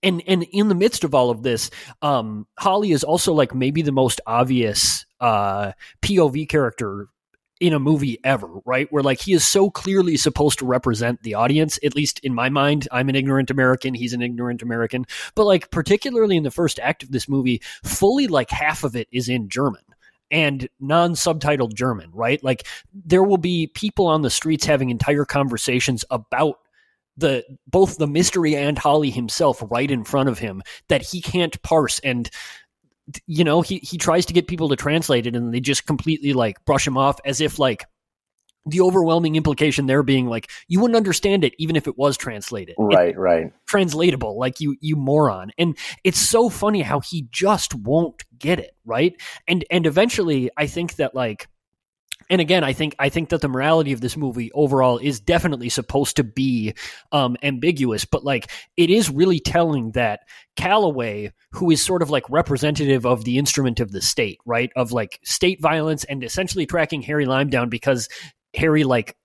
and 0.03 0.23
and 0.27 0.43
in 0.53 0.69
the 0.69 0.75
midst 0.75 1.03
of 1.03 1.15
all 1.15 1.31
of 1.31 1.43
this, 1.43 1.71
um, 2.03 2.47
Holly 2.59 2.93
is 2.93 3.03
also 3.03 3.33
like 3.33 3.55
maybe 3.55 3.81
the 3.81 3.93
most 3.93 4.21
obvious 4.27 5.07
uh, 5.21 5.73
POV 6.03 6.49
character 6.49 7.09
in 7.61 7.73
a 7.73 7.79
movie 7.79 8.19
ever, 8.23 8.49
right? 8.65 8.91
Where 8.91 9.03
like 9.03 9.21
he 9.21 9.33
is 9.33 9.47
so 9.47 9.71
clearly 9.71 10.17
supposed 10.17 10.61
to 10.61 10.67
represent 10.67 11.23
the 11.23 11.35
audience, 11.35 11.79
at 11.83 11.97
least 11.97 12.21
in 12.21 12.35
my 12.35 12.49
mind. 12.49 12.89
I'm 12.93 13.09
an 13.09 13.17
ignorant 13.17 13.51
American, 13.51 13.95
he's 13.95 14.13
an 14.13 14.23
ignorant 14.23 14.63
American. 14.63 15.07
But 15.35 15.45
like 15.45 15.71
particularly 15.71 16.37
in 16.37 16.45
the 16.45 16.51
first 16.51 16.79
act 16.79 17.03
of 17.03 17.11
this 17.11 17.29
movie, 17.29 17.61
fully 17.85 18.29
like 18.29 18.51
half 18.51 18.85
of 18.85 18.95
it 18.95 19.09
is 19.11 19.29
in 19.29 19.49
German 19.49 19.83
and 20.31 20.69
non 20.81 21.15
subtitled 21.15 21.75
German, 21.75 22.11
right? 22.13 22.43
Like 22.43 22.67
there 22.93 23.25
will 23.25 23.39
be 23.39 23.67
people 23.67 24.07
on 24.07 24.23
the 24.23 24.31
streets 24.31 24.67
having 24.67 24.91
entire 24.91 25.25
conversations 25.25 26.05
about 26.11 26.59
the 27.17 27.45
both 27.67 27.99
the 27.99 28.07
mystery 28.07 28.55
and 28.55 28.79
Holly 28.79 29.11
himself 29.11 29.63
right 29.71 29.91
in 29.91 30.05
front 30.05 30.29
of 30.29 30.39
him 30.39 30.63
that 30.89 31.03
he 31.03 31.21
can't 31.21 31.61
parse 31.63 31.99
and 32.01 32.31
you 33.27 33.45
know 33.45 33.63
he 33.63 33.79
he 33.79 33.99
tries 33.99 34.27
to 34.27 34.33
get 34.33 34.47
people 34.47 34.69
to 34.69 34.77
translate 34.77 35.27
it 35.27 35.35
and 35.35 35.53
they 35.53 35.61
just 35.61 35.87
completely 35.87 36.33
like 36.33 36.65
brush 36.65 36.87
him 36.87 36.97
off 36.97 37.19
as 37.25 37.41
if 37.41 37.59
like 37.59 37.87
the 38.67 38.81
overwhelming 38.81 39.37
implication 39.37 39.87
there 39.87 40.03
being 40.03 40.27
like 40.27 40.51
you 40.67 40.81
wouldn't 40.81 40.97
understand 40.97 41.45
it 41.45 41.55
even 41.59 41.77
if 41.77 41.87
it 41.87 41.97
was 41.97 42.17
translated. 42.17 42.75
Right 42.79 43.11
it, 43.11 43.19
right. 43.19 43.53
translatable 43.67 44.39
like 44.39 44.61
you 44.61 44.77
you 44.81 44.97
moron. 44.97 45.53
And 45.59 45.77
it's 46.05 46.19
so 46.19 46.49
funny 46.49 46.83
how 46.83 47.01
he 47.01 47.27
just 47.31 47.75
won't 47.75 48.25
get 48.39 48.59
it 48.59 48.77
right? 48.85 49.15
And 49.47 49.65
and 49.71 49.87
eventually 49.87 50.51
i 50.57 50.67
think 50.67 50.97
that 50.97 51.15
like 51.15 51.49
and 52.31 52.41
again, 52.41 52.63
I 52.63 52.75
think 52.75 52.95
I 52.99 53.09
think 53.09 53.31
that 53.31 53.41
the 53.41 53.49
morality 53.49 53.93
of 53.93 54.01
this 54.01 54.17
movie 54.17 54.53
overall 54.53 54.99
is 54.99 55.19
definitely 55.19 55.71
supposed 55.71 56.17
to 56.17 56.25
be 56.25 56.75
um, 57.11 57.37
ambiguous, 57.43 58.05
but 58.05 58.25
like 58.25 58.51
it 58.77 58.91
is 58.91 59.09
really 59.09 59.41
telling 59.41 59.93
that 59.93 60.21
Calloway, 60.55 61.33
who 61.53 61.71
is 61.71 61.83
sort 61.83 62.03
of 62.03 62.11
like 62.11 62.29
representative 62.29 63.07
of 63.07 63.25
the 63.25 63.39
instrument 63.39 63.81
of 63.81 63.93
the 63.93 64.03
state, 64.03 64.39
right, 64.45 64.71
of 64.77 64.93
like 64.93 65.21
state 65.25 65.61
violence, 65.61 66.05
and 66.05 66.23
essentially 66.23 66.67
tracking 66.67 67.01
Harry 67.03 67.25
Lime 67.25 67.49
down 67.49 67.71
because 67.71 68.09
Harry 68.55 68.85
like 68.85 69.17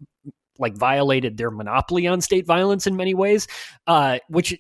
like 0.58 0.76
violated 0.76 1.36
their 1.36 1.52
monopoly 1.52 2.08
on 2.08 2.22
state 2.22 2.46
violence 2.46 2.88
in 2.88 2.96
many 2.96 3.13
ways, 3.13 3.48
uh, 3.86 4.20
which 4.30 4.58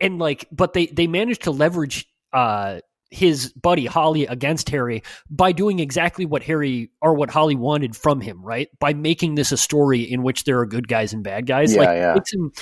and 0.00 0.18
like, 0.18 0.48
but 0.50 0.72
they 0.72 0.86
they 0.86 1.06
managed 1.06 1.42
to 1.42 1.52
leverage 1.52 2.06
uh 2.32 2.80
his 3.10 3.52
buddy 3.52 3.86
Holly 3.86 4.26
against 4.26 4.70
Harry 4.70 5.02
by 5.28 5.52
doing 5.52 5.80
exactly 5.80 6.26
what 6.26 6.42
Harry 6.42 6.90
or 7.02 7.14
what 7.14 7.30
Holly 7.30 7.56
wanted 7.56 7.96
from 7.96 8.20
him, 8.20 8.42
right? 8.42 8.68
By 8.78 8.94
making 8.94 9.34
this 9.34 9.52
a 9.52 9.56
story 9.56 10.02
in 10.02 10.22
which 10.22 10.44
there 10.44 10.60
are 10.60 10.66
good 10.66 10.88
guys 10.88 11.12
and 11.12 11.24
bad 11.24 11.46
guys. 11.46 11.74
Yeah, 11.74 11.80
like 11.80 11.88
yeah. 11.96 12.14
him, 12.32 12.52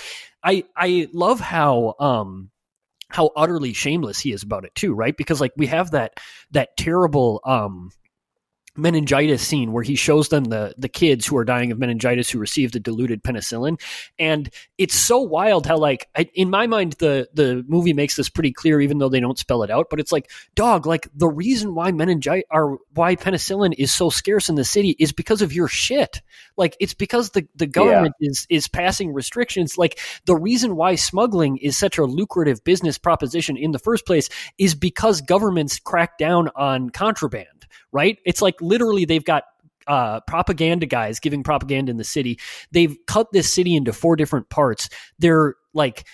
I 0.42 0.64
I 0.76 1.08
love 1.12 1.40
how 1.40 1.94
um 2.00 2.50
how 3.10 3.30
utterly 3.36 3.72
shameless 3.72 4.20
he 4.20 4.32
is 4.32 4.42
about 4.42 4.64
it 4.64 4.74
too, 4.74 4.94
right? 4.94 5.16
Because 5.16 5.40
like 5.40 5.52
we 5.56 5.66
have 5.66 5.92
that 5.92 6.18
that 6.52 6.76
terrible 6.76 7.40
um 7.44 7.90
meningitis 8.78 9.46
scene 9.46 9.72
where 9.72 9.82
he 9.82 9.96
shows 9.96 10.28
them 10.28 10.44
the 10.44 10.72
the 10.78 10.88
kids 10.88 11.26
who 11.26 11.36
are 11.36 11.44
dying 11.44 11.72
of 11.72 11.78
meningitis 11.78 12.30
who 12.30 12.38
received 12.38 12.72
the 12.72 12.80
diluted 12.80 13.22
penicillin 13.22 13.80
and 14.18 14.50
it's 14.78 14.94
so 14.94 15.18
wild 15.18 15.66
how 15.66 15.76
like 15.76 16.08
I, 16.16 16.30
in 16.34 16.48
my 16.48 16.66
mind 16.68 16.94
the 16.94 17.28
the 17.34 17.64
movie 17.66 17.92
makes 17.92 18.16
this 18.16 18.28
pretty 18.28 18.52
clear 18.52 18.80
even 18.80 18.98
though 18.98 19.08
they 19.08 19.20
don't 19.20 19.38
spell 19.38 19.64
it 19.64 19.70
out 19.70 19.88
but 19.90 19.98
it's 19.98 20.12
like 20.12 20.30
dog 20.54 20.86
like 20.86 21.08
the 21.14 21.28
reason 21.28 21.74
why 21.74 21.90
meningitis 21.90 22.44
or 22.50 22.78
why 22.94 23.16
penicillin 23.16 23.74
is 23.76 23.92
so 23.92 24.10
scarce 24.10 24.48
in 24.48 24.54
the 24.54 24.64
city 24.64 24.94
is 24.98 25.12
because 25.12 25.42
of 25.42 25.52
your 25.52 25.68
shit 25.68 26.22
like 26.56 26.76
it's 26.78 26.94
because 26.94 27.30
the 27.30 27.46
the 27.56 27.66
government 27.66 28.14
yeah. 28.20 28.30
is 28.30 28.46
is 28.48 28.68
passing 28.68 29.12
restrictions 29.12 29.76
like 29.76 29.98
the 30.26 30.36
reason 30.36 30.76
why 30.76 30.94
smuggling 30.94 31.56
is 31.56 31.76
such 31.76 31.98
a 31.98 32.04
lucrative 32.04 32.62
business 32.62 32.96
proposition 32.96 33.56
in 33.56 33.72
the 33.72 33.78
first 33.78 34.06
place 34.06 34.28
is 34.56 34.74
because 34.76 35.20
governments 35.20 35.80
crack 35.80 36.16
down 36.16 36.48
on 36.54 36.90
contraband 36.90 37.48
right? 37.92 38.18
It's 38.24 38.42
like 38.42 38.60
literally 38.68 39.04
they've 39.04 39.24
got 39.24 39.44
uh, 39.86 40.20
propaganda 40.20 40.86
guys 40.86 41.18
giving 41.18 41.42
propaganda 41.42 41.90
in 41.90 41.96
the 41.96 42.04
city. 42.04 42.38
They've 42.70 42.96
cut 43.06 43.28
this 43.32 43.52
city 43.52 43.74
into 43.74 43.92
four 43.92 44.16
different 44.16 44.50
parts. 44.50 44.88
They're 45.18 45.54
like, 45.72 46.04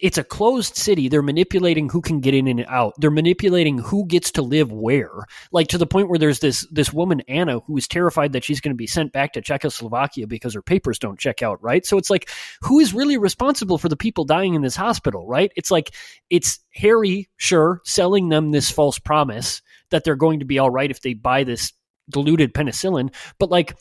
it's 0.00 0.18
a 0.18 0.24
closed 0.24 0.76
city. 0.76 1.08
They're 1.08 1.22
manipulating 1.22 1.88
who 1.88 2.02
can 2.02 2.20
get 2.20 2.34
in 2.34 2.46
and 2.46 2.64
out. 2.68 2.92
They're 2.98 3.10
manipulating 3.10 3.78
who 3.78 4.06
gets 4.06 4.30
to 4.32 4.42
live 4.42 4.70
where. 4.70 5.24
Like 5.50 5.68
to 5.68 5.78
the 5.78 5.86
point 5.86 6.08
where 6.08 6.18
there's 6.18 6.40
this 6.40 6.66
this 6.70 6.92
woman 6.92 7.22
Anna 7.26 7.60
who 7.60 7.76
is 7.76 7.88
terrified 7.88 8.32
that 8.32 8.44
she's 8.44 8.60
going 8.60 8.74
to 8.74 8.76
be 8.76 8.86
sent 8.86 9.12
back 9.12 9.32
to 9.32 9.40
Czechoslovakia 9.40 10.26
because 10.26 10.54
her 10.54 10.62
papers 10.62 10.98
don't 10.98 11.18
check 11.18 11.42
out. 11.42 11.62
Right. 11.62 11.86
So 11.86 11.96
it's 11.96 12.10
like 12.10 12.28
who 12.60 12.80
is 12.80 12.92
really 12.92 13.16
responsible 13.16 13.78
for 13.78 13.88
the 13.88 13.96
people 13.96 14.24
dying 14.24 14.54
in 14.54 14.62
this 14.62 14.76
hospital? 14.76 15.26
Right. 15.26 15.52
It's 15.56 15.70
like 15.70 15.94
it's 16.28 16.60
Harry, 16.74 17.30
sure, 17.38 17.80
selling 17.84 18.28
them 18.28 18.50
this 18.50 18.70
false 18.70 18.98
promise 18.98 19.62
that 19.92 20.04
they're 20.04 20.16
going 20.16 20.40
to 20.40 20.44
be 20.44 20.58
all 20.58 20.70
right 20.70 20.90
if 20.90 21.00
they 21.00 21.14
buy 21.14 21.44
this 21.44 21.72
diluted 22.10 22.52
penicillin, 22.52 23.14
but 23.38 23.50
like 23.50 23.76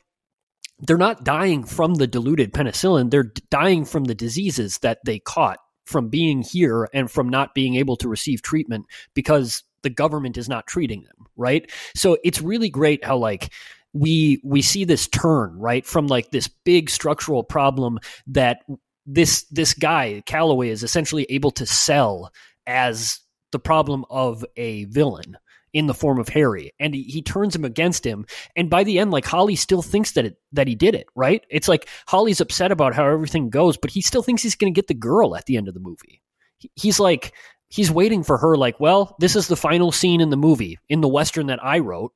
they're 0.79 0.97
not 0.97 1.23
dying 1.23 1.63
from 1.63 1.95
the 1.95 2.07
diluted 2.07 2.53
penicillin. 2.53 3.11
They're 3.11 3.31
dying 3.49 3.85
from 3.85 4.05
the 4.05 4.15
diseases 4.15 4.79
that 4.79 4.99
they 5.05 5.19
caught 5.19 5.59
from 5.85 6.09
being 6.09 6.41
here 6.41 6.87
and 6.93 7.09
from 7.09 7.29
not 7.29 7.53
being 7.53 7.75
able 7.75 7.97
to 7.97 8.07
receive 8.07 8.41
treatment 8.41 8.85
because 9.13 9.63
the 9.83 9.89
government 9.89 10.37
is 10.37 10.47
not 10.47 10.67
treating 10.67 11.03
them, 11.03 11.27
right? 11.35 11.69
So 11.95 12.17
it's 12.23 12.41
really 12.41 12.69
great 12.69 13.03
how 13.03 13.17
like 13.17 13.51
we 13.93 14.41
we 14.43 14.61
see 14.61 14.85
this 14.85 15.07
turn, 15.07 15.57
right, 15.57 15.85
from 15.85 16.07
like 16.07 16.31
this 16.31 16.47
big 16.47 16.89
structural 16.89 17.43
problem 17.43 17.99
that 18.27 18.59
this 19.05 19.43
this 19.51 19.73
guy 19.73 20.23
Calloway 20.25 20.69
is 20.69 20.83
essentially 20.83 21.25
able 21.29 21.51
to 21.51 21.65
sell 21.65 22.31
as 22.67 23.19
the 23.51 23.59
problem 23.59 24.05
of 24.09 24.45
a 24.55 24.85
villain 24.85 25.37
in 25.73 25.87
the 25.87 25.93
form 25.93 26.19
of 26.19 26.29
Harry, 26.29 26.73
and 26.79 26.93
he, 26.93 27.03
he 27.03 27.21
turns 27.21 27.55
him 27.55 27.65
against 27.65 28.05
him. 28.05 28.25
And 28.55 28.69
by 28.69 28.83
the 28.83 28.99
end, 28.99 29.11
like 29.11 29.25
Holly 29.25 29.55
still 29.55 29.81
thinks 29.81 30.11
that 30.13 30.25
it 30.25 30.35
that 30.51 30.67
he 30.67 30.75
did 30.75 30.95
it, 30.95 31.07
right? 31.15 31.43
It's 31.49 31.67
like 31.67 31.87
Holly's 32.07 32.41
upset 32.41 32.71
about 32.71 32.93
how 32.93 33.07
everything 33.07 33.49
goes, 33.49 33.77
but 33.77 33.91
he 33.91 34.01
still 34.01 34.23
thinks 34.23 34.43
he's 34.43 34.55
going 34.55 34.73
to 34.73 34.77
get 34.77 34.87
the 34.87 34.93
girl 34.93 35.35
at 35.35 35.45
the 35.45 35.57
end 35.57 35.67
of 35.67 35.73
the 35.73 35.79
movie. 35.79 36.21
He, 36.57 36.71
he's 36.75 36.99
like 36.99 37.33
he's 37.69 37.89
waiting 37.89 38.23
for 38.23 38.37
her. 38.37 38.57
Like, 38.57 38.79
well, 38.79 39.15
this 39.19 39.35
is 39.35 39.47
the 39.47 39.55
final 39.55 39.91
scene 39.91 40.21
in 40.21 40.29
the 40.29 40.37
movie 40.37 40.77
in 40.89 41.01
the 41.01 41.07
western 41.07 41.47
that 41.47 41.63
I 41.63 41.79
wrote. 41.79 42.11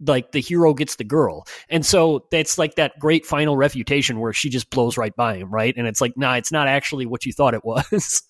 Like 0.00 0.32
the 0.32 0.40
hero 0.40 0.74
gets 0.74 0.96
the 0.96 1.04
girl, 1.04 1.46
and 1.68 1.86
so 1.86 2.26
that's 2.30 2.58
like 2.58 2.74
that 2.74 2.98
great 2.98 3.24
final 3.24 3.56
refutation 3.56 4.18
where 4.18 4.32
she 4.32 4.50
just 4.50 4.68
blows 4.68 4.98
right 4.98 5.14
by 5.14 5.36
him, 5.36 5.52
right? 5.52 5.72
And 5.76 5.86
it's 5.86 6.00
like, 6.00 6.16
nah, 6.16 6.34
it's 6.34 6.50
not 6.50 6.66
actually 6.66 7.06
what 7.06 7.24
you 7.24 7.32
thought 7.32 7.54
it 7.54 7.64
was. 7.64 8.22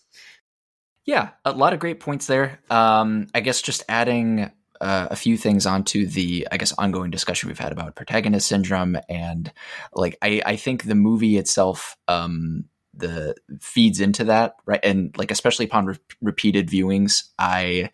Yeah, 1.05 1.31
a 1.45 1.53
lot 1.53 1.73
of 1.75 1.81
great 1.81 2.01
points 2.01 2.27
there. 2.27 2.61
Um, 2.71 3.27
I 3.35 3.41
guess 3.41 3.61
just 3.61 3.85
adding 3.89 4.51
uh, 4.81 5.09
a 5.11 5.17
few 5.17 5.37
things 5.37 5.67
onto 5.67 6.07
the, 6.07 6.49
I 6.51 6.57
guess, 6.57 6.73
ongoing 6.79 7.11
discussion 7.11 7.49
we've 7.49 7.59
had 7.59 7.73
about 7.73 7.95
protagonist 7.95 8.49
syndrome, 8.49 8.97
and 9.09 9.53
like 9.93 10.17
I, 10.23 10.43
I 10.45 10.57
think 10.57 10.85
the 10.85 10.95
movie 10.95 11.37
itself, 11.37 11.97
um, 12.09 12.65
the 12.95 13.35
feeds 13.61 14.01
into 14.01 14.25
that, 14.25 14.57
right? 14.67 14.81
And 14.83 15.17
like 15.19 15.31
especially 15.31 15.67
upon 15.67 15.87
re- 15.87 15.97
repeated 16.23 16.69
viewings, 16.69 17.25
I 17.39 17.91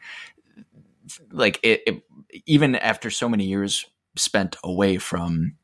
like 1.33 1.59
it, 1.63 1.83
it. 1.87 2.03
Even 2.47 2.77
after 2.77 3.11
so 3.11 3.29
many 3.29 3.45
years 3.45 3.87
spent 4.17 4.57
away 4.63 4.99
from 4.99 5.57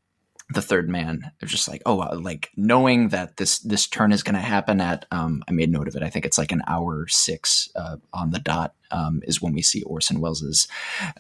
the 0.51 0.63
third 0.63 0.89
man 0.89 1.33
they're 1.41 1.49
just 1.49 1.69
like 1.69 1.83
oh 1.87 1.97
like 1.97 2.51
knowing 2.57 3.09
that 3.09 3.37
this 3.37 3.59
this 3.61 3.87
turn 3.87 4.13
is 4.13 4.23
going 4.23 4.35
to 4.35 4.41
happen 4.41 4.81
at 4.81 5.05
um 5.11 5.43
i 5.49 5.53
made 5.53 5.71
note 5.71 5.89
of 5.89 5.97
it 5.97 6.03
i 6.03 6.11
think 6.11 6.25
it's 6.25 6.39
like 6.39 6.53
an 6.53 6.63
hour 6.69 7.07
six 7.09 7.69
uh, 7.75 7.97
on 8.13 8.31
the 8.31 8.39
dot 8.39 8.75
um, 8.91 9.21
is 9.25 9.43
when 9.43 9.53
we 9.53 9.63
see 9.63 9.83
Orson 9.83 10.21
Welles's 10.21 10.69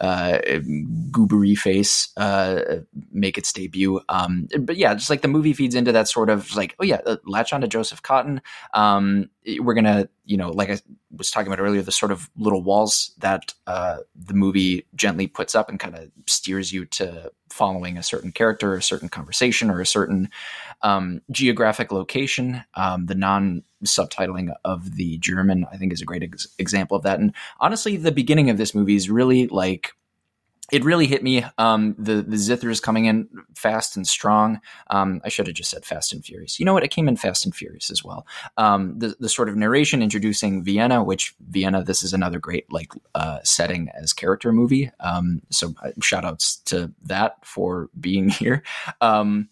uh, 0.00 0.38
goobery 1.10 1.56
face 1.56 2.12
uh, 2.16 2.60
make 3.10 3.38
its 3.38 3.52
debut. 3.52 4.00
Um, 4.08 4.48
but 4.60 4.76
yeah, 4.76 4.94
just 4.94 5.10
like 5.10 5.22
the 5.22 5.28
movie 5.28 5.52
feeds 5.52 5.74
into 5.74 5.92
that 5.92 6.08
sort 6.08 6.30
of 6.30 6.54
like, 6.54 6.74
oh 6.80 6.84
yeah, 6.84 7.00
uh, 7.06 7.16
latch 7.26 7.52
on 7.52 7.60
to 7.62 7.68
Joseph 7.68 8.02
Cotten 8.02 8.40
Um, 8.74 9.30
we're 9.60 9.74
gonna, 9.74 10.08
you 10.24 10.36
know, 10.36 10.50
like 10.50 10.70
I 10.70 10.80
was 11.16 11.30
talking 11.30 11.52
about 11.52 11.62
earlier, 11.62 11.82
the 11.82 11.92
sort 11.92 12.12
of 12.12 12.28
little 12.36 12.62
walls 12.62 13.12
that 13.18 13.54
uh, 13.66 13.98
the 14.14 14.34
movie 14.34 14.86
gently 14.94 15.26
puts 15.26 15.54
up 15.54 15.68
and 15.68 15.78
kind 15.78 15.94
of 15.94 16.10
steers 16.26 16.72
you 16.72 16.84
to 16.86 17.30
following 17.50 17.96
a 17.96 18.02
certain 18.02 18.32
character, 18.32 18.74
a 18.74 18.82
certain 18.82 19.08
conversation, 19.08 19.70
or 19.70 19.80
a 19.80 19.86
certain 19.86 20.28
um, 20.82 21.22
geographic 21.30 21.92
location. 21.92 22.62
Um, 22.74 23.06
the 23.06 23.14
non 23.14 23.62
subtitling 23.84 24.52
of 24.64 24.96
the 24.96 25.18
German, 25.18 25.66
I 25.72 25.76
think, 25.76 25.92
is 25.92 26.02
a 26.02 26.06
great 26.06 26.24
ex- 26.24 26.48
example 26.58 26.96
of 26.96 27.04
that. 27.04 27.20
And 27.20 27.32
honestly, 27.60 27.96
the 27.96 28.12
beginning 28.12 28.50
of 28.50 28.58
this 28.58 28.74
movie 28.74 28.96
is 28.96 29.08
really 29.08 29.46
like 29.46 29.92
it 30.72 30.84
really 30.84 31.06
hit 31.06 31.22
me. 31.22 31.44
Um, 31.58 31.94
the 31.98 32.22
the 32.22 32.36
zithers 32.36 32.82
coming 32.82 33.06
in 33.06 33.28
fast 33.54 33.96
and 33.96 34.06
strong. 34.06 34.60
Um, 34.88 35.20
I 35.24 35.28
should 35.28 35.46
have 35.46 35.56
just 35.56 35.70
said 35.70 35.84
fast 35.84 36.12
and 36.12 36.24
furious. 36.24 36.58
You 36.58 36.66
know 36.66 36.74
what? 36.74 36.82
It 36.82 36.90
came 36.90 37.08
in 37.08 37.16
fast 37.16 37.44
and 37.44 37.54
furious 37.54 37.90
as 37.90 38.02
well. 38.02 38.26
Um, 38.56 38.98
the 38.98 39.14
the 39.20 39.28
sort 39.28 39.48
of 39.48 39.56
narration 39.56 40.02
introducing 40.02 40.64
Vienna, 40.64 41.02
which 41.04 41.34
Vienna. 41.40 41.84
This 41.84 42.02
is 42.02 42.12
another 42.12 42.38
great 42.38 42.70
like 42.72 42.92
uh, 43.14 43.38
setting 43.44 43.88
as 43.94 44.12
character 44.12 44.52
movie. 44.52 44.90
Um, 45.00 45.42
so 45.50 45.74
uh, 45.82 45.90
shout 46.00 46.24
outs 46.24 46.56
to 46.66 46.92
that 47.04 47.44
for 47.44 47.88
being 47.98 48.28
here. 48.30 48.62
Um, 49.00 49.48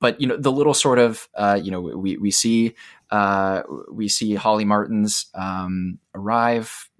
but 0.00 0.20
you 0.20 0.26
know 0.26 0.36
the 0.36 0.52
little 0.52 0.74
sort 0.74 0.98
of 0.98 1.28
uh, 1.34 1.58
you 1.62 1.70
know 1.70 1.80
we 1.80 2.16
we 2.16 2.30
see 2.30 2.74
uh, 3.10 3.62
we 3.92 4.08
see 4.08 4.34
Holly 4.34 4.64
Martins 4.64 5.26
um, 5.34 5.98
arrive, 6.14 6.90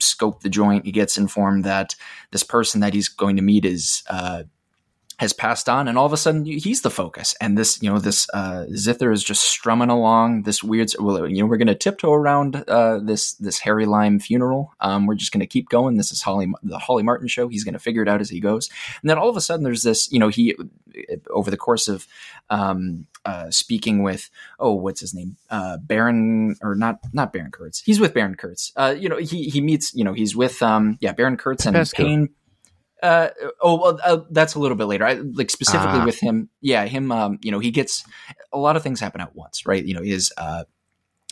scope 0.00 0.42
the 0.42 0.48
joint. 0.48 0.84
He 0.84 0.92
gets 0.92 1.18
informed 1.18 1.64
that 1.64 1.94
this 2.30 2.42
person 2.42 2.80
that 2.80 2.94
he's 2.94 3.08
going 3.08 3.36
to 3.36 3.42
meet 3.42 3.64
is 3.64 4.02
uh, 4.08 4.44
has 5.18 5.32
passed 5.32 5.68
on, 5.68 5.88
and 5.88 5.96
all 5.96 6.04
of 6.04 6.12
a 6.12 6.16
sudden 6.16 6.44
he's 6.44 6.82
the 6.82 6.90
focus. 6.90 7.34
And 7.40 7.56
this, 7.56 7.82
you 7.82 7.90
know, 7.90 7.98
this 7.98 8.28
uh, 8.34 8.66
Zither 8.74 9.10
is 9.12 9.24
just 9.24 9.42
strumming 9.42 9.88
along 9.88 10.42
this 10.42 10.62
weird. 10.62 10.90
Well, 10.98 11.26
you 11.26 11.42
know, 11.42 11.46
we're 11.46 11.56
going 11.56 11.68
to 11.68 11.74
tiptoe 11.74 12.12
around 12.12 12.56
uh, 12.68 12.98
this 12.98 13.32
this 13.34 13.58
Harry 13.60 13.86
Lime 13.86 14.18
funeral. 14.18 14.74
Um, 14.80 15.06
we're 15.06 15.14
just 15.14 15.32
going 15.32 15.40
to 15.40 15.46
keep 15.46 15.68
going. 15.70 15.96
This 15.96 16.12
is 16.12 16.20
Holly, 16.20 16.52
the 16.62 16.78
Holly 16.78 17.02
Martin 17.02 17.28
show. 17.28 17.48
He's 17.48 17.64
going 17.64 17.72
to 17.72 17.78
figure 17.78 18.02
it 18.02 18.08
out 18.08 18.20
as 18.20 18.28
he 18.28 18.40
goes. 18.40 18.68
And 19.00 19.08
then 19.08 19.16
all 19.16 19.30
of 19.30 19.36
a 19.36 19.40
sudden, 19.40 19.64
there's 19.64 19.82
this. 19.82 20.12
You 20.12 20.18
know, 20.18 20.28
he 20.28 20.54
over 21.30 21.50
the 21.50 21.56
course 21.56 21.88
of 21.88 22.06
um, 22.50 23.06
uh, 23.24 23.50
speaking 23.50 24.02
with 24.02 24.30
oh, 24.60 24.74
what's 24.74 25.00
his 25.00 25.14
name, 25.14 25.36
uh, 25.50 25.78
Baron 25.78 26.56
or 26.62 26.74
not 26.74 27.00
not 27.14 27.32
Baron 27.32 27.50
Kurtz. 27.50 27.80
He's 27.80 28.00
with 28.00 28.12
Baron 28.12 28.34
Kurtz. 28.34 28.72
Uh, 28.76 28.94
you 28.98 29.08
know, 29.08 29.16
he 29.16 29.48
he 29.48 29.62
meets. 29.62 29.94
You 29.94 30.04
know, 30.04 30.12
he's 30.12 30.36
with 30.36 30.62
um, 30.62 30.98
yeah, 31.00 31.12
Baron 31.12 31.38
Kurtz 31.38 31.64
and 31.64 31.90
Paine. 31.92 32.28
Uh, 33.02 33.28
oh, 33.60 33.80
well, 33.80 34.00
uh, 34.04 34.20
that's 34.30 34.54
a 34.54 34.58
little 34.58 34.76
bit 34.76 34.84
later. 34.84 35.04
I 35.04 35.14
like 35.14 35.50
specifically 35.50 36.00
uh. 36.00 36.04
with 36.04 36.18
him. 36.18 36.48
Yeah, 36.60 36.86
him. 36.86 37.12
Um, 37.12 37.38
you 37.42 37.50
know, 37.50 37.58
he 37.58 37.70
gets 37.70 38.04
a 38.52 38.58
lot 38.58 38.76
of 38.76 38.82
things 38.82 39.00
happen 39.00 39.20
at 39.20 39.36
once, 39.36 39.66
right? 39.66 39.84
You 39.84 39.94
know, 39.94 40.02
his 40.02 40.32
uh, 40.36 40.64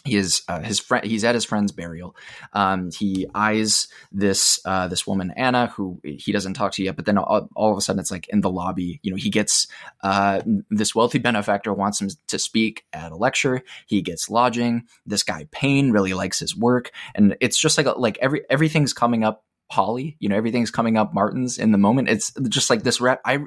he 0.04 0.16
is 0.16 0.42
uh, 0.48 0.60
his 0.60 0.78
friend 0.78 1.04
he's 1.04 1.24
at 1.24 1.34
his 1.34 1.44
friend's 1.44 1.72
burial 1.72 2.14
um, 2.52 2.90
he 2.90 3.26
eyes 3.34 3.88
this 4.12 4.60
uh, 4.64 4.86
this 4.86 5.06
woman 5.06 5.32
anna 5.36 5.68
who 5.68 6.00
he 6.04 6.30
doesn't 6.30 6.54
talk 6.54 6.72
to 6.72 6.84
yet 6.84 6.94
but 6.94 7.06
then 7.06 7.18
all, 7.18 7.48
all, 7.56 7.72
of 7.72 7.78
a 7.78 7.80
sudden 7.80 7.98
it's 7.98 8.10
like 8.10 8.28
in 8.28 8.42
the 8.42 8.50
lobby 8.50 9.00
you 9.02 9.10
know 9.10 9.16
he 9.16 9.30
gets 9.30 9.66
uh, 10.02 10.40
this 10.70 10.94
wealthy 10.94 11.18
benefactor 11.18 11.72
wants 11.72 12.00
him 12.00 12.10
to 12.26 12.38
speak 12.38 12.84
at 12.92 13.12
a 13.12 13.16
lecture 13.16 13.62
he 13.86 14.02
gets 14.02 14.28
lodging 14.28 14.84
this 15.06 15.22
guy 15.22 15.46
paine 15.50 15.90
really 15.90 16.12
likes 16.12 16.38
his 16.38 16.54
work 16.54 16.90
and 17.14 17.36
it's 17.40 17.58
just 17.58 17.78
like 17.78 17.86
like 17.96 18.18
every 18.20 18.42
everything's 18.50 18.92
coming 18.92 19.24
up 19.24 19.42
Holly, 19.70 20.16
you 20.20 20.28
know, 20.28 20.36
everything's 20.36 20.70
coming 20.70 20.96
up 20.96 21.14
Martins 21.14 21.58
in 21.58 21.72
the 21.72 21.78
moment. 21.78 22.08
It's 22.08 22.32
just 22.48 22.70
like 22.70 22.82
this 22.82 23.00
rep. 23.00 23.20
I 23.24 23.38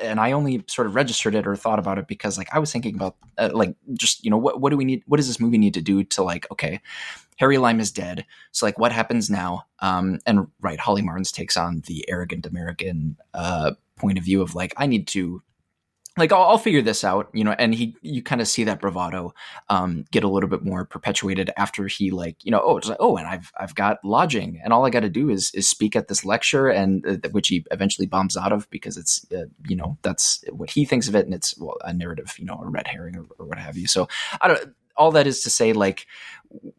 and 0.00 0.20
I 0.20 0.32
only 0.32 0.64
sort 0.68 0.86
of 0.86 0.94
registered 0.94 1.34
it 1.34 1.46
or 1.46 1.56
thought 1.56 1.78
about 1.78 1.98
it 1.98 2.06
because 2.06 2.38
like 2.38 2.48
I 2.52 2.58
was 2.58 2.72
thinking 2.72 2.94
about 2.94 3.16
uh, 3.38 3.50
like 3.52 3.74
just 3.94 4.24
you 4.24 4.30
know 4.30 4.38
what 4.38 4.60
what 4.60 4.70
do 4.70 4.76
we 4.76 4.84
need? 4.84 5.02
What 5.06 5.18
does 5.18 5.26
this 5.26 5.40
movie 5.40 5.58
need 5.58 5.74
to 5.74 5.82
do 5.82 6.04
to 6.04 6.22
like 6.22 6.50
okay, 6.50 6.80
Harry 7.36 7.58
Lime 7.58 7.80
is 7.80 7.90
dead, 7.90 8.26
so 8.52 8.66
like 8.66 8.78
what 8.78 8.92
happens 8.92 9.28
now? 9.28 9.66
Um, 9.80 10.20
and 10.24 10.46
right, 10.60 10.78
Holly 10.78 11.02
Martins 11.02 11.32
takes 11.32 11.56
on 11.56 11.82
the 11.86 12.08
arrogant 12.08 12.46
American 12.46 13.16
uh 13.34 13.72
point 13.96 14.18
of 14.18 14.24
view 14.24 14.42
of 14.42 14.54
like 14.54 14.72
I 14.76 14.86
need 14.86 15.08
to 15.08 15.42
like 16.16 16.32
I'll, 16.32 16.42
I'll, 16.42 16.58
figure 16.58 16.82
this 16.82 17.04
out, 17.04 17.28
you 17.32 17.44
know, 17.44 17.54
and 17.58 17.74
he, 17.74 17.94
you 18.00 18.22
kind 18.22 18.40
of 18.40 18.48
see 18.48 18.64
that 18.64 18.80
bravado 18.80 19.34
um, 19.68 20.04
get 20.10 20.24
a 20.24 20.28
little 20.28 20.48
bit 20.48 20.64
more 20.64 20.84
perpetuated 20.84 21.50
after 21.56 21.86
he, 21.86 22.10
like, 22.10 22.44
you 22.44 22.50
know, 22.50 22.62
oh, 22.64 22.78
it's 22.78 22.88
like, 22.88 22.96
oh, 23.00 23.16
and 23.16 23.26
I've 23.26 23.52
I've 23.58 23.74
got 23.74 23.98
lodging, 24.02 24.60
and 24.64 24.72
all 24.72 24.86
I 24.86 24.90
got 24.90 25.00
to 25.00 25.10
do 25.10 25.28
is 25.28 25.50
is 25.54 25.68
speak 25.68 25.94
at 25.94 26.08
this 26.08 26.24
lecture, 26.24 26.68
and 26.68 27.06
uh, 27.06 27.28
which 27.30 27.48
he 27.48 27.64
eventually 27.70 28.06
bombs 28.06 28.36
out 28.36 28.52
of 28.52 28.68
because 28.70 28.96
it's, 28.96 29.26
uh, 29.32 29.46
you 29.68 29.76
know, 29.76 29.98
that's 30.02 30.42
what 30.50 30.70
he 30.70 30.84
thinks 30.84 31.08
of 31.08 31.14
it, 31.14 31.26
and 31.26 31.34
it's 31.34 31.56
well, 31.58 31.76
a 31.84 31.92
narrative, 31.92 32.34
you 32.38 32.46
know, 32.46 32.60
a 32.62 32.68
red 32.68 32.86
herring 32.86 33.16
or, 33.16 33.26
or 33.38 33.46
what 33.46 33.58
have 33.58 33.76
you. 33.76 33.86
So 33.86 34.08
I 34.40 34.48
don't. 34.48 34.74
All 34.98 35.10
that 35.12 35.26
is 35.26 35.42
to 35.42 35.50
say, 35.50 35.74
like, 35.74 36.06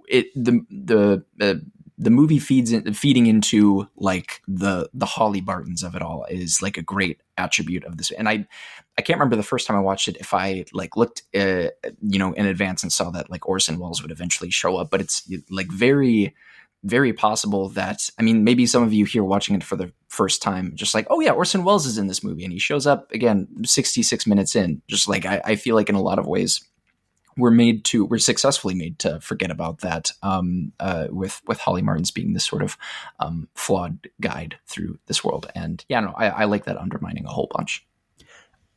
it 0.08 0.34
the 0.34 0.66
the 0.72 1.24
uh, 1.40 1.60
the 1.98 2.10
movie 2.12 2.40
feeds 2.40 2.72
in, 2.72 2.94
feeding 2.94 3.26
into 3.26 3.88
like 3.96 4.42
the 4.48 4.90
the 4.94 5.06
Holly 5.06 5.42
Bartons 5.42 5.84
of 5.84 5.96
it 5.96 6.02
all 6.02 6.26
is 6.30 6.62
like 6.62 6.78
a 6.78 6.84
great 6.84 7.22
attribute 7.38 7.84
of 7.86 7.98
this. 7.98 8.12
And 8.12 8.30
I 8.30 8.46
I 8.98 9.02
can't 9.02 9.18
remember 9.18 9.36
the 9.36 9.44
first 9.44 9.68
time 9.68 9.78
I 9.78 9.82
watched 9.82 10.08
it 10.08 10.18
if 10.18 10.34
I 10.34 10.66
like 10.74 10.96
looked 10.96 11.24
uh, 11.36 11.70
you 12.02 12.20
know 12.20 12.34
in 12.34 12.46
advance 12.46 12.84
and 12.84 12.92
saw 12.92 13.10
that 13.12 13.32
like 13.32 13.48
Orson 13.48 13.80
Welles 13.80 14.02
would 14.02 14.12
eventually 14.12 14.52
show 14.52 14.78
up, 14.78 14.92
but 14.92 15.02
it's 15.02 15.30
like 15.50 15.72
very 15.72 16.36
very 16.84 17.12
possible 17.12 17.70
that 17.70 18.08
I 18.20 18.22
mean 18.22 18.44
maybe 18.44 18.68
some 18.68 18.84
of 18.84 18.94
you 18.94 19.06
here 19.06 19.24
watching 19.24 19.56
it 19.56 19.64
for 19.64 19.76
the 19.76 19.92
first 20.10 20.44
time 20.44 20.74
just 20.76 20.94
like 20.94 21.08
oh 21.10 21.20
yeah 21.20 21.32
Orson 21.32 21.64
Welles 21.64 21.88
is 21.88 21.98
in 21.98 22.06
this 22.06 22.24
movie 22.24 22.44
and 22.44 22.54
he 22.54 22.60
shows 22.60 22.86
up 22.86 23.12
again 23.12 23.48
66 23.66 24.28
minutes 24.28 24.56
in 24.56 24.84
just 24.88 25.10
like 25.10 25.26
I, 25.26 25.42
I 25.44 25.56
feel 25.56 25.76
like 25.76 25.90
in 25.90 25.96
a 25.96 26.02
lot 26.02 26.20
of 26.20 26.28
ways 26.28 26.62
we're 27.38 27.52
made 27.52 27.86
to 27.86 28.06
we're 28.06 28.18
successfully 28.18 28.74
made 28.74 29.00
to 29.00 29.20
forget 29.20 29.52
about 29.52 29.80
that 29.80 30.12
um, 30.24 30.74
uh, 30.80 31.08
with 31.10 31.42
with 31.48 31.60
Holly 31.60 31.82
Martins 31.82 32.12
being 32.12 32.34
this 32.34 32.46
sort 32.46 32.64
of 32.64 32.78
um, 33.20 33.48
flawed 33.54 34.10
guide 34.20 34.58
through 34.68 34.98
this 35.06 35.24
world. 35.24 35.50
And 35.56 35.84
yeah, 35.88 36.00
no, 36.02 36.14
I, 36.18 36.28
I 36.28 36.44
like 36.46 36.66
that 36.66 36.78
undermining 36.78 37.26
a 37.26 37.30
whole 37.30 37.50
bunch. 37.56 37.86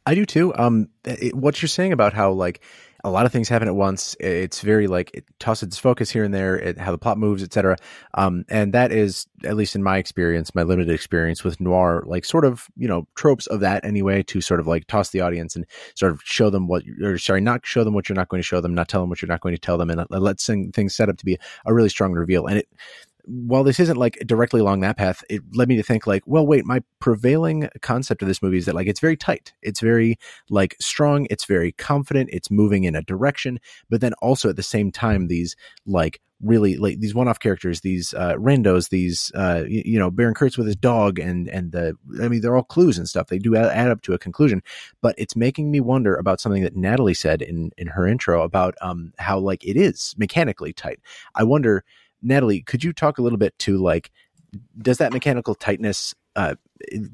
I 0.07 0.15
do 0.15 0.25
too. 0.25 0.55
Um, 0.57 0.89
it, 1.05 1.35
what 1.35 1.61
you're 1.61 1.69
saying 1.69 1.93
about 1.93 2.13
how 2.13 2.33
like 2.33 2.61
a 3.05 3.11
lot 3.11 3.27
of 3.27 3.33
things 3.33 3.49
happen 3.49 3.69
at 3.69 3.77
once. 3.77 4.17
It's 4.21 4.61
very 4.61 4.87
like 4.87 5.11
it 5.15 5.25
tosses 5.39 5.69
its 5.69 5.79
focus 5.79 6.11
here 6.11 6.25
and 6.25 6.35
there, 6.35 6.57
it, 6.57 6.79
how 6.79 6.93
the 6.93 6.99
plot 6.99 7.19
moves, 7.19 7.43
etc. 7.43 7.77
Um, 8.15 8.45
and 8.49 8.73
that 8.75 8.93
is, 8.93 9.27
at 9.45 9.57
least 9.57 9.75
in 9.75 9.83
my 9.83 9.99
experience, 9.99 10.55
my 10.55 10.63
limited 10.63 10.95
experience 10.95 11.43
with 11.45 11.61
noir, 11.61 12.03
like 12.07 12.25
sort 12.25 12.45
of 12.45 12.69
you 12.77 12.89
know 12.89 13.07
tropes 13.15 13.47
of 13.47 13.61
that 13.61 13.85
anyway, 13.85 14.23
to 14.25 14.41
sort 14.41 14.61
of 14.61 14.67
like 14.67 14.87
toss 14.87 15.11
the 15.11 15.21
audience 15.21 15.57
and 15.57 15.67
sort 15.95 16.13
of 16.13 16.21
show 16.25 16.51
them 16.51 16.67
what, 16.67 16.83
or 17.03 17.19
sorry, 17.19 17.41
not 17.41 17.65
show 17.65 17.85
them 17.85 17.95
what 17.95 18.09
you're 18.09 18.17
not 18.17 18.29
going 18.29 18.43
to 18.43 18.47
show 18.47 18.61
them, 18.61 18.75
not 18.75 18.89
tell 18.89 19.01
them 19.01 19.11
what 19.11 19.23
you're 19.23 19.29
not 19.29 19.41
going 19.41 19.55
to 19.55 19.61
tell 19.61 19.79
them, 19.79 19.91
and 19.91 20.05
let 20.11 20.41
things 20.41 20.95
set 20.95 21.09
up 21.09 21.17
to 21.17 21.25
be 21.25 21.39
a 21.67 21.75
really 21.75 21.89
strong 21.89 22.13
reveal. 22.13 22.47
And 22.47 22.59
it 22.59 22.69
while 23.31 23.63
this 23.63 23.79
isn't 23.79 23.97
like 23.97 24.19
directly 24.27 24.61
along 24.61 24.81
that 24.81 24.97
path, 24.97 25.23
it 25.31 25.43
led 25.55 25.69
me 25.69 25.77
to 25.77 25.83
think 25.83 26.07
like, 26.07 26.23
well, 26.27 26.47
wait, 26.47 26.65
my 26.65 26.83
prevailing 26.99 27.69
concept 27.81 28.23
of 28.23 28.29
this 28.29 28.43
movie 28.43 28.59
is 28.59 28.67
that 28.67 28.75
like 28.75 28.89
it's 28.89 29.01
very 29.01 29.17
tight, 29.17 29.53
it's 29.63 29.81
very 29.81 30.19
like 30.49 30.77
strong, 30.81 31.27
it's 31.31 31.45
very 31.45 31.73
confident, 31.73 32.31
it's 32.33 32.51
moving 32.51 32.85
in 32.85 32.97
a 32.97 33.03
direction, 33.03 33.61
but 33.89 34.01
then 34.01 34.15
also 34.15 34.49
at 34.49 34.57
the 34.57 34.63
same 34.63 34.91
time, 34.91 35.29
these 35.29 35.55
like 35.87 36.21
really 36.43 36.77
like 36.77 36.99
these 36.99 37.15
one-off 37.15 37.39
characters, 37.39 37.83
these 37.83 38.15
uh, 38.15 38.35
randos, 38.35 38.89
these 38.89 39.31
uh, 39.35 39.65
you, 39.69 39.83
you, 39.85 39.99
know 39.99 40.11
Baron 40.11 40.35
Kurtz 40.35 40.59
with 40.59 40.67
his 40.67 40.77
dog, 40.77 41.19
and 41.19 41.49
and 41.49 41.71
the 41.73 41.95
I 42.21 42.29
mean 42.29 42.41
they're 42.41 42.57
all 42.57 42.65
clues 42.65 42.99
and 42.99 43.09
stuff. 43.09 43.29
They 43.29 43.39
do 43.39 43.55
add 43.55 43.91
up 43.91 44.03
to 44.03 44.15
a 44.15 44.19
conclusion, 44.19 44.63
but 45.03 45.15
it's 45.19 45.37
making 45.37 45.71
me 45.71 45.81
wonder 45.81 46.17
about 46.17 46.41
something 46.41 46.63
that 46.63 46.77
Natalie 46.77 47.15
said 47.15 47.43
in 47.43 47.71
in 47.77 47.89
her 47.89 48.09
intro 48.09 48.43
about 48.43 48.75
um 48.81 49.13
how 49.19 49.39
like 49.39 49.65
it 49.65 49.77
is 49.77 50.15
mechanically 50.19 50.73
tight. 50.73 50.99
I 51.35 51.45
wonder 51.45 51.85
Natalie, 52.23 52.63
could 52.63 52.85
you 52.85 52.93
talk 52.93 53.19
a 53.19 53.23
little 53.23 53.39
bit 53.39 53.59
to 53.61 53.79
like, 53.79 54.11
does 54.79 54.99
that 54.99 55.13
mechanical 55.13 55.55
tightness, 55.55 56.15
uh, 56.37 56.55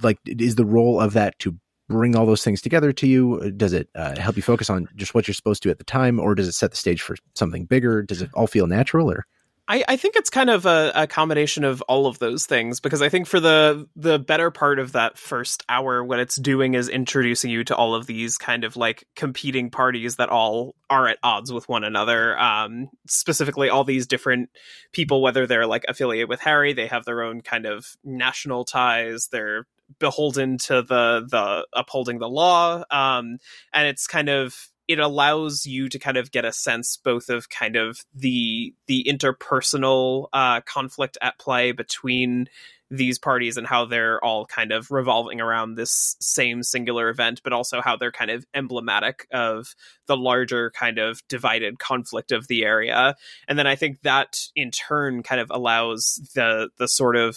like, 0.03 0.19
is 0.27 0.57
the 0.57 0.65
role 0.65 1.01
of 1.01 1.13
that 1.13 1.39
to 1.41 1.57
bring 1.89 2.17
all 2.17 2.27
those 2.27 2.43
things 2.43 2.61
together 2.61 2.93
to 2.93 3.07
you? 3.07 3.53
Does 3.53 3.73
it 3.73 3.89
uh, 3.95 4.19
help 4.19 4.37
you 4.37 4.43
focus 4.43 4.71
on 4.71 4.89
just 4.97 5.15
what 5.15 5.29
you're 5.29 5.35
supposed 5.35 5.63
to 5.63 5.71
at 5.71 5.79
the 5.79 5.85
time, 5.85 6.19
or 6.19 6.35
does 6.35 6.49
it 6.49 6.53
set 6.53 6.71
the 6.71 6.77
stage 6.77 7.03
for 7.03 7.17
something 7.35 7.65
bigger? 7.65 8.03
Does 8.03 8.23
it 8.23 8.31
all 8.35 8.47
feel 8.47 8.67
natural, 8.67 9.11
or? 9.11 9.27
I, 9.69 9.85
I 9.89 9.97
think 9.97 10.15
it's 10.15 10.31
kind 10.31 10.49
of 10.49 10.65
a, 10.65 10.93
a, 10.95 11.07
combination 11.09 11.65
of 11.65 11.83
all 11.83 12.07
of 12.07 12.21
those 12.21 12.47
things 12.47 12.79
because 12.79 13.03
I 13.03 13.09
think 13.09 13.27
for 13.27 13.41
the 13.41 13.89
the 13.97 14.19
better 14.19 14.53
part 14.53 14.79
of 14.79 14.93
that 14.93 15.19
first 15.19 15.65
hour, 15.69 16.05
what 16.05 16.21
it's 16.21 16.37
doing 16.37 16.75
is 16.75 16.89
introducing 16.89 17.51
you 17.51 17.65
to 17.65 17.75
all 17.75 17.95
of 17.97 18.07
these 18.07 18.39
kind 18.39 18.63
of 18.63 18.77
like 18.77 19.09
competing 19.17 19.71
parties 19.71 20.17
that 20.17 20.29
all 20.29 20.77
are 20.89 21.09
at 21.09 21.19
odds 21.23 21.53
with 21.53 21.69
one 21.69 21.83
another. 21.83 22.39
Um, 22.39 22.91
specifically, 23.09 23.69
all 23.69 23.83
these 23.83 24.07
different 24.07 24.51
people, 24.93 25.21
whether 25.21 25.49
they're 25.49 25.67
like 25.67 25.85
affiliated 25.89 26.29
with 26.29 26.41
Harry, 26.41 26.73
they 26.73 26.87
have 26.87 27.05
their 27.05 27.23
own 27.23 27.41
kind 27.41 27.67
of 27.67 27.97
national 28.05 28.65
ties. 28.65 29.29
They're 29.33 29.67
beholden 29.99 30.59
to 30.59 30.83
the 30.83 31.27
the 31.29 31.67
upholding 31.73 32.19
the 32.19 32.29
law, 32.29 32.85
um, 32.91 33.39
and 33.73 33.89
it's 33.89 34.07
kind 34.07 34.29
of 34.29 34.69
it 34.89 34.99
allows 34.99 35.67
you 35.67 35.89
to 35.89 35.99
kind 35.99 36.17
of 36.17 36.31
get 36.31 36.45
a 36.45 36.53
sense 36.53 36.97
both 36.97 37.29
of 37.29 37.49
kind 37.49 37.77
of 37.77 38.05
the 38.15 38.75
the 38.87 39.07
interpersonal 39.09 40.29
uh, 40.33 40.61
conflict 40.63 41.19
at 41.21 41.39
play 41.39 41.73
between 41.73 42.49
these 42.91 43.19
parties 43.19 43.57
and 43.57 43.67
how 43.67 43.85
they're 43.85 44.23
all 44.25 44.47
kind 44.47 44.71
of 44.71 44.91
revolving 44.91 45.41
around 45.41 45.75
this 45.75 46.17
same 46.21 46.63
singular 46.63 47.09
event, 47.09 47.41
but 47.43 47.53
also 47.53 47.81
how 47.81 47.97
they're 47.97 48.13
kind 48.13 48.31
of 48.31 48.47
emblematic 48.55 49.27
of 49.33 49.75
the 50.07 50.17
larger 50.17 50.71
kind 50.71 50.99
of 50.99 51.21
divided 51.29 51.79
conflict 51.79 52.31
of 52.31 52.47
the 52.47 52.65
area. 52.65 53.17
And 53.49 53.59
then 53.59 53.67
I 53.67 53.75
think 53.75 54.03
that 54.03 54.39
in 54.55 54.71
turn 54.71 55.23
kind 55.23 55.41
of 55.41 55.51
allows 55.51 56.21
the 56.35 56.71
the 56.79 56.89
sort 56.89 57.17
of 57.17 57.37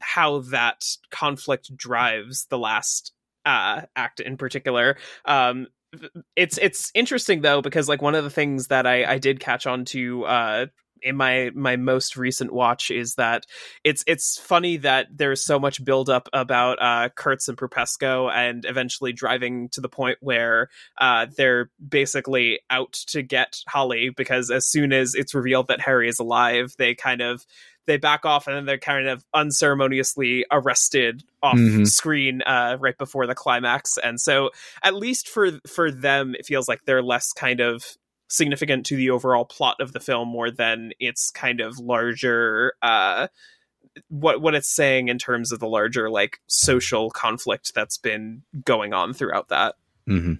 how 0.00 0.40
that 0.40 0.84
conflict 1.10 1.76
drives 1.76 2.46
the 2.46 2.58
last 2.58 3.12
uh, 3.44 3.82
act 3.94 4.20
in 4.20 4.36
particular 4.36 4.96
um, 5.24 5.68
it's 6.34 6.58
it's 6.58 6.90
interesting 6.94 7.40
though 7.40 7.62
because 7.62 7.88
like 7.88 8.02
one 8.02 8.14
of 8.14 8.24
the 8.24 8.30
things 8.30 8.68
that 8.68 8.86
I 8.86 9.04
I 9.04 9.18
did 9.18 9.40
catch 9.40 9.66
on 9.66 9.84
to 9.86 10.24
uh 10.24 10.66
in 11.02 11.16
my 11.16 11.50
my 11.54 11.76
most 11.76 12.16
recent 12.16 12.52
watch 12.52 12.90
is 12.90 13.14
that 13.14 13.46
it's 13.84 14.02
it's 14.06 14.38
funny 14.38 14.76
that 14.78 15.06
there's 15.14 15.44
so 15.44 15.58
much 15.58 15.84
buildup 15.84 16.28
about 16.32 16.78
uh, 16.80 17.08
Kurtz 17.10 17.48
and 17.48 17.58
Popescu 17.58 18.28
and 18.28 18.64
eventually 18.64 19.12
driving 19.12 19.68
to 19.70 19.80
the 19.80 19.88
point 19.88 20.18
where 20.20 20.68
uh, 20.98 21.26
they're 21.36 21.70
basically 21.86 22.60
out 22.70 22.92
to 23.08 23.22
get 23.22 23.58
Holly 23.68 24.10
because 24.10 24.50
as 24.50 24.66
soon 24.66 24.92
as 24.92 25.14
it's 25.14 25.34
revealed 25.34 25.68
that 25.68 25.80
Harry 25.80 26.08
is 26.08 26.18
alive, 26.18 26.74
they 26.78 26.94
kind 26.94 27.20
of 27.20 27.44
they 27.86 27.96
back 27.96 28.24
off 28.24 28.46
and 28.46 28.56
then 28.56 28.66
they're 28.66 28.78
kind 28.78 29.08
of 29.08 29.24
unceremoniously 29.34 30.44
arrested 30.50 31.22
off 31.42 31.56
mm-hmm. 31.56 31.84
screen 31.84 32.42
uh, 32.42 32.76
right 32.80 32.98
before 32.98 33.26
the 33.26 33.34
climax. 33.34 33.98
And 34.02 34.20
so, 34.20 34.50
at 34.82 34.94
least 34.94 35.28
for 35.28 35.52
for 35.66 35.90
them, 35.90 36.34
it 36.34 36.46
feels 36.46 36.68
like 36.68 36.84
they're 36.84 37.02
less 37.02 37.32
kind 37.32 37.60
of 37.60 37.96
significant 38.28 38.86
to 38.86 38.96
the 38.96 39.10
overall 39.10 39.44
plot 39.44 39.76
of 39.80 39.92
the 39.92 40.00
film 40.00 40.28
more 40.28 40.50
than 40.50 40.92
its 40.98 41.30
kind 41.30 41.60
of 41.60 41.78
larger 41.78 42.74
uh, 42.82 43.28
what 44.08 44.40
what 44.40 44.54
it's 44.54 44.68
saying 44.68 45.08
in 45.08 45.18
terms 45.18 45.52
of 45.52 45.60
the 45.60 45.68
larger 45.68 46.10
like 46.10 46.40
social 46.46 47.10
conflict 47.10 47.72
that's 47.74 47.98
been 47.98 48.42
going 48.64 48.92
on 48.92 49.12
throughout 49.12 49.48
that. 49.48 49.76
Mm-hmm. 50.08 50.34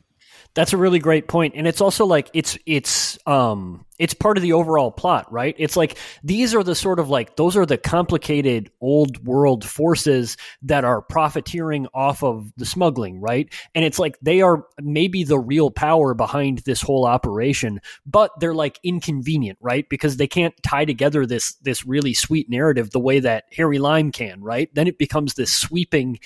That's 0.56 0.72
a 0.72 0.78
really 0.78 0.98
great 0.98 1.28
point, 1.28 1.52
and 1.54 1.66
it's 1.66 1.82
also 1.82 2.06
like 2.06 2.30
it's 2.32 2.56
it's 2.64 3.18
um 3.26 3.84
it's 3.98 4.14
part 4.14 4.36
of 4.36 4.42
the 4.42 4.52
overall 4.54 4.90
plot, 4.90 5.30
right? 5.32 5.54
It's 5.58 5.76
like 5.76 5.96
these 6.22 6.54
are 6.54 6.62
the 6.62 6.74
sort 6.74 6.98
of 6.98 7.08
like 7.08 7.36
those 7.36 7.56
are 7.56 7.66
the 7.66 7.78
complicated 7.78 8.70
old 8.80 9.24
world 9.24 9.64
forces 9.64 10.36
that 10.62 10.84
are 10.84 11.02
profiteering 11.02 11.86
off 11.94 12.22
of 12.22 12.52
the 12.56 12.66
smuggling, 12.66 13.20
right? 13.20 13.52
And 13.74 13.84
it's 13.84 13.98
like 13.98 14.18
they 14.20 14.40
are 14.40 14.64
maybe 14.80 15.24
the 15.24 15.38
real 15.38 15.70
power 15.70 16.14
behind 16.14 16.58
this 16.60 16.80
whole 16.80 17.06
operation, 17.06 17.80
but 18.06 18.30
they're 18.40 18.54
like 18.54 18.78
inconvenient, 18.82 19.58
right? 19.60 19.86
Because 19.88 20.16
they 20.16 20.26
can't 20.26 20.54
tie 20.62 20.84
together 20.84 21.26
this 21.26 21.54
this 21.56 21.86
really 21.86 22.14
sweet 22.14 22.48
narrative 22.48 22.90
the 22.90 23.00
way 23.00 23.20
that 23.20 23.44
Harry 23.52 23.78
Lime 23.78 24.10
can, 24.10 24.42
right? 24.42 24.74
Then 24.74 24.86
it 24.86 24.98
becomes 24.98 25.34
this 25.34 25.52
sweeping 25.52 26.18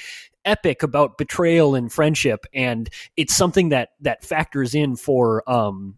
epic 0.44 0.82
about 0.82 1.18
betrayal 1.18 1.74
and 1.74 1.92
friendship, 1.92 2.46
and 2.52 2.88
it's 3.16 3.34
something 3.34 3.70
that 3.70 3.90
that 4.00 4.24
factors 4.24 4.74
in 4.74 4.96
for 4.96 5.48
um 5.50 5.96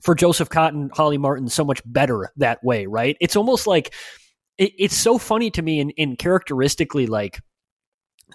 for 0.00 0.14
Joseph 0.14 0.48
Cotten, 0.48 0.90
Holly 0.92 1.18
Martin 1.18 1.48
so 1.48 1.64
much 1.64 1.80
better 1.84 2.32
that 2.36 2.62
way, 2.64 2.86
right? 2.86 3.16
It's 3.20 3.36
almost 3.36 3.66
like 3.66 3.94
it, 4.58 4.72
it's 4.78 4.96
so 4.96 5.18
funny 5.18 5.50
to 5.52 5.62
me 5.62 5.80
and, 5.80 5.92
and 5.98 6.18
characteristically 6.18 7.06
like 7.06 7.40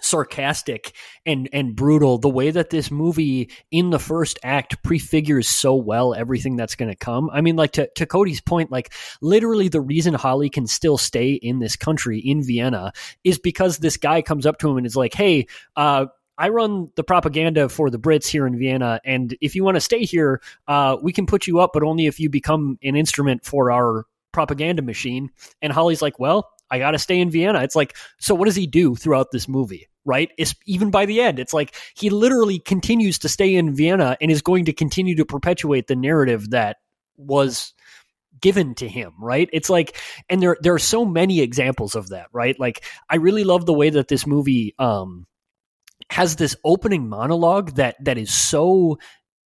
sarcastic 0.00 0.92
and 1.26 1.48
and 1.52 1.76
brutal 1.76 2.18
the 2.18 2.28
way 2.28 2.50
that 2.50 2.70
this 2.70 2.90
movie 2.90 3.50
in 3.70 3.90
the 3.90 3.98
first 3.98 4.38
act 4.42 4.82
prefigures 4.82 5.48
so 5.48 5.74
well 5.74 6.14
everything 6.14 6.56
that's 6.56 6.74
going 6.74 6.88
to 6.88 6.96
come 6.96 7.28
i 7.32 7.40
mean 7.40 7.56
like 7.56 7.72
to, 7.72 7.88
to 7.94 8.06
cody's 8.06 8.40
point 8.40 8.70
like 8.70 8.92
literally 9.20 9.68
the 9.68 9.80
reason 9.80 10.14
holly 10.14 10.48
can 10.48 10.66
still 10.66 10.96
stay 10.96 11.32
in 11.32 11.58
this 11.58 11.76
country 11.76 12.18
in 12.18 12.42
vienna 12.42 12.92
is 13.22 13.38
because 13.38 13.78
this 13.78 13.96
guy 13.98 14.22
comes 14.22 14.46
up 14.46 14.58
to 14.58 14.70
him 14.70 14.78
and 14.78 14.86
is 14.86 14.96
like 14.96 15.14
hey 15.14 15.46
uh 15.76 16.06
I 16.38 16.48
run 16.48 16.90
the 16.96 17.04
propaganda 17.04 17.68
for 17.68 17.90
the 17.90 17.98
Brits 17.98 18.26
here 18.26 18.46
in 18.46 18.58
Vienna, 18.58 19.00
and 19.04 19.36
if 19.42 19.54
you 19.54 19.62
want 19.62 19.76
to 19.76 19.80
stay 19.82 20.04
here, 20.04 20.40
uh, 20.66 20.96
we 21.00 21.12
can 21.12 21.26
put 21.26 21.46
you 21.46 21.60
up, 21.60 21.70
but 21.74 21.82
only 21.82 22.06
if 22.06 22.18
you 22.18 22.30
become 22.30 22.78
an 22.82 22.96
instrument 22.96 23.44
for 23.44 23.70
our 23.70 24.06
propaganda 24.32 24.82
machine. 24.82 25.30
And 25.60 25.72
Holly's 25.72 26.02
like, 26.02 26.18
well, 26.18 26.50
I 26.72 26.78
got 26.78 26.92
to 26.92 26.98
stay 26.98 27.20
in 27.20 27.30
Vienna. 27.30 27.62
It's 27.62 27.76
like, 27.76 27.94
so 28.18 28.34
what 28.34 28.46
does 28.46 28.56
he 28.56 28.66
do 28.66 28.96
throughout 28.96 29.30
this 29.30 29.46
movie? 29.46 29.88
Right? 30.04 30.30
It's 30.36 30.54
even 30.66 30.90
by 30.90 31.06
the 31.06 31.20
end, 31.20 31.38
it's 31.38 31.52
like 31.52 31.76
he 31.94 32.10
literally 32.10 32.58
continues 32.58 33.20
to 33.20 33.28
stay 33.28 33.54
in 33.54 33.74
Vienna 33.74 34.16
and 34.20 34.32
is 34.32 34.42
going 34.42 34.64
to 34.64 34.72
continue 34.72 35.14
to 35.16 35.24
perpetuate 35.24 35.86
the 35.86 35.94
narrative 35.94 36.50
that 36.50 36.78
was 37.16 37.72
given 38.40 38.74
to 38.76 38.88
him, 38.88 39.12
right? 39.20 39.48
It's 39.52 39.70
like, 39.70 39.96
and 40.28 40.42
there 40.42 40.56
there 40.60 40.74
are 40.74 40.80
so 40.80 41.04
many 41.04 41.40
examples 41.40 41.94
of 41.94 42.08
that, 42.08 42.26
right? 42.32 42.58
Like, 42.58 42.84
I 43.08 43.16
really 43.16 43.44
love 43.44 43.64
the 43.64 43.72
way 43.72 43.90
that 43.90 44.08
this 44.08 44.26
movie 44.26 44.74
um, 44.78 45.26
has 46.10 46.36
this 46.36 46.56
opening 46.64 47.08
monologue 47.08 47.76
that 47.76 47.96
that 48.04 48.18
is 48.18 48.34
so 48.34 48.98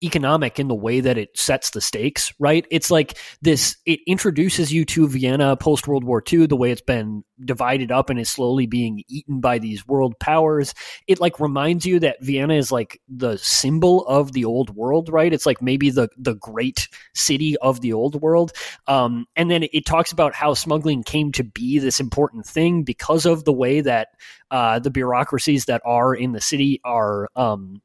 economic 0.03 0.59
in 0.59 0.69
the 0.69 0.75
way 0.75 1.01
that 1.01 1.17
it 1.17 1.37
sets 1.37 1.71
the 1.71 1.81
stakes, 1.81 2.33
right? 2.39 2.67
It's 2.71 2.91
like 2.91 3.19
this, 3.41 3.77
it 3.87 4.01
introduces 4.07 4.73
you 4.73 4.85
to 4.87 5.09
Vienna 5.09 5.57
post 5.57 5.89
World 5.89 6.05
War 6.05 6.23
II, 6.31 6.47
the 6.47 6.57
way 6.57 6.71
it's 6.71 6.83
been 6.83 7.25
divided 7.43 7.91
up 7.91 8.11
and 8.11 8.19
is 8.19 8.31
slowly 8.31 8.67
being 8.67 9.03
eaten 9.09 9.41
by 9.41 9.59
these 9.59 9.87
world 9.87 10.19
powers. 10.19 10.75
It 11.07 11.21
like 11.21 11.41
reminds 11.41 11.87
you 11.87 12.01
that 12.01 12.23
Vienna 12.23 12.55
is 12.55 12.71
like 12.71 13.01
the 13.09 13.39
symbol 13.39 14.07
of 14.07 14.33
the 14.33 14.45
old 14.45 14.75
world, 14.75 15.09
right? 15.09 15.33
It's 15.33 15.47
like 15.47 15.63
maybe 15.63 15.91
the, 15.91 16.09
the 16.19 16.35
great 16.35 16.89
city 17.15 17.57
of 17.59 17.81
the 17.81 17.95
old 17.95 18.21
world. 18.21 18.53
Um, 18.87 19.27
and 19.35 19.51
then 19.51 19.65
it 19.73 19.87
talks 19.87 20.13
about 20.13 20.35
how 20.35 20.55
smuggling 20.55 21.05
came 21.05 21.33
to 21.33 21.45
be 21.45 21.79
this 21.79 22.01
important 22.01 22.47
thing 22.47 22.83
because 22.83 23.25
of 23.25 23.45
the 23.45 23.53
way 23.53 23.81
that 23.81 24.09
uh, 24.51 24.79
the 24.79 24.91
bureaucracies 24.91 25.65
that 25.67 25.83
are 25.85 26.15
in 26.15 26.33
the 26.33 26.41
city 26.41 26.81
are 26.85 27.29
um, 27.35 27.81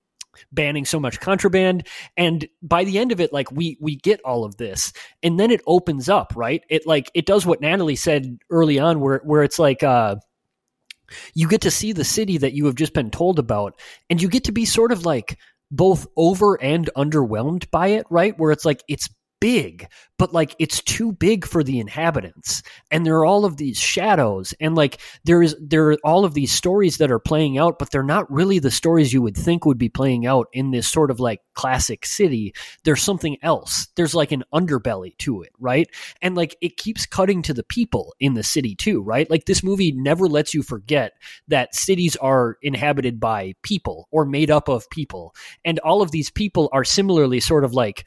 banning 0.51 0.85
so 0.85 0.99
much 0.99 1.19
contraband. 1.19 1.87
And 2.17 2.47
by 2.61 2.83
the 2.83 2.97
end 2.97 3.11
of 3.11 3.19
it 3.19 3.33
like 3.33 3.51
we 3.51 3.77
we 3.79 3.95
get 3.95 4.21
all 4.25 4.43
of 4.43 4.57
this. 4.57 4.93
And 5.23 5.39
then 5.39 5.51
it 5.51 5.61
opens 5.67 6.09
up 6.09 6.33
right? 6.35 6.63
It 6.69 6.85
like 6.85 7.11
it 7.13 7.25
does 7.25 7.45
what 7.45 7.61
natalie 7.61 7.95
said 7.95 8.37
early 8.49 8.79
on 8.79 8.99
where 8.99 9.21
where 9.23 9.43
it's 9.43 9.59
like 9.59 9.83
uh 9.83 10.15
you 11.33 11.47
get 11.47 11.61
to 11.61 11.71
see 11.71 11.91
the 11.91 12.05
city 12.05 12.37
that 12.37 12.53
you 12.53 12.65
have 12.67 12.75
just 12.75 12.93
been 12.93 13.11
told 13.11 13.37
about. 13.37 13.79
And 14.09 14.21
you 14.21 14.29
get 14.29 14.45
to 14.45 14.51
be 14.51 14.65
sort 14.65 14.91
of 14.91 15.05
like 15.05 15.37
both 15.69 16.07
over 16.15 16.61
and 16.61 16.89
underwhelmed 16.95 17.69
by 17.71 17.87
it 17.87 18.05
right? 18.09 18.37
Where 18.37 18.51
it's 18.51 18.65
like 18.65 18.83
it's 18.87 19.09
big, 19.41 19.87
but 20.17 20.33
like 20.33 20.55
it's 20.59 20.81
too 20.83 21.11
big 21.11 21.45
for 21.45 21.63
the 21.63 21.79
inhabitants. 21.79 22.61
And 22.91 23.05
there 23.05 23.15
are 23.15 23.25
all 23.25 23.43
of 23.43 23.57
these 23.57 23.77
shadows 23.77 24.53
and 24.61 24.75
like 24.75 25.01
there 25.25 25.41
is 25.41 25.55
there 25.59 25.89
are 25.89 25.97
all 26.05 26.23
of 26.23 26.33
these 26.33 26.53
stories 26.53 26.97
that 26.97 27.11
are 27.11 27.19
playing 27.19 27.57
out, 27.57 27.79
but 27.79 27.89
they're 27.91 28.03
not 28.03 28.31
really 28.31 28.59
the 28.59 28.71
stories 28.71 29.11
you 29.11 29.21
would 29.21 29.35
think 29.35 29.65
would 29.65 29.79
be 29.79 29.89
playing 29.89 30.25
out 30.25 30.47
in 30.53 30.71
this 30.71 30.87
sort 30.87 31.11
of 31.11 31.19
like 31.19 31.41
classic 31.55 32.05
city. 32.05 32.53
There's 32.85 33.01
something 33.01 33.35
else. 33.41 33.87
There's 33.95 34.15
like 34.15 34.31
an 34.31 34.43
underbelly 34.53 35.17
to 35.17 35.41
it, 35.41 35.51
right? 35.59 35.89
And 36.21 36.35
like 36.35 36.55
it 36.61 36.77
keeps 36.77 37.07
cutting 37.07 37.41
to 37.41 37.53
the 37.53 37.63
people 37.63 38.13
in 38.19 38.35
the 38.35 38.43
city 38.43 38.75
too, 38.75 39.01
right? 39.01 39.29
Like 39.29 39.45
this 39.45 39.63
movie 39.63 39.91
never 39.91 40.27
lets 40.27 40.53
you 40.53 40.61
forget 40.61 41.13
that 41.47 41.73
cities 41.73 42.15
are 42.17 42.57
inhabited 42.61 43.19
by 43.19 43.55
people 43.63 44.07
or 44.11 44.25
made 44.25 44.51
up 44.51 44.69
of 44.69 44.87
people. 44.91 45.33
And 45.65 45.79
all 45.79 46.03
of 46.03 46.11
these 46.11 46.29
people 46.29 46.69
are 46.71 46.83
similarly 46.83 47.39
sort 47.39 47.63
of 47.63 47.73
like 47.73 48.05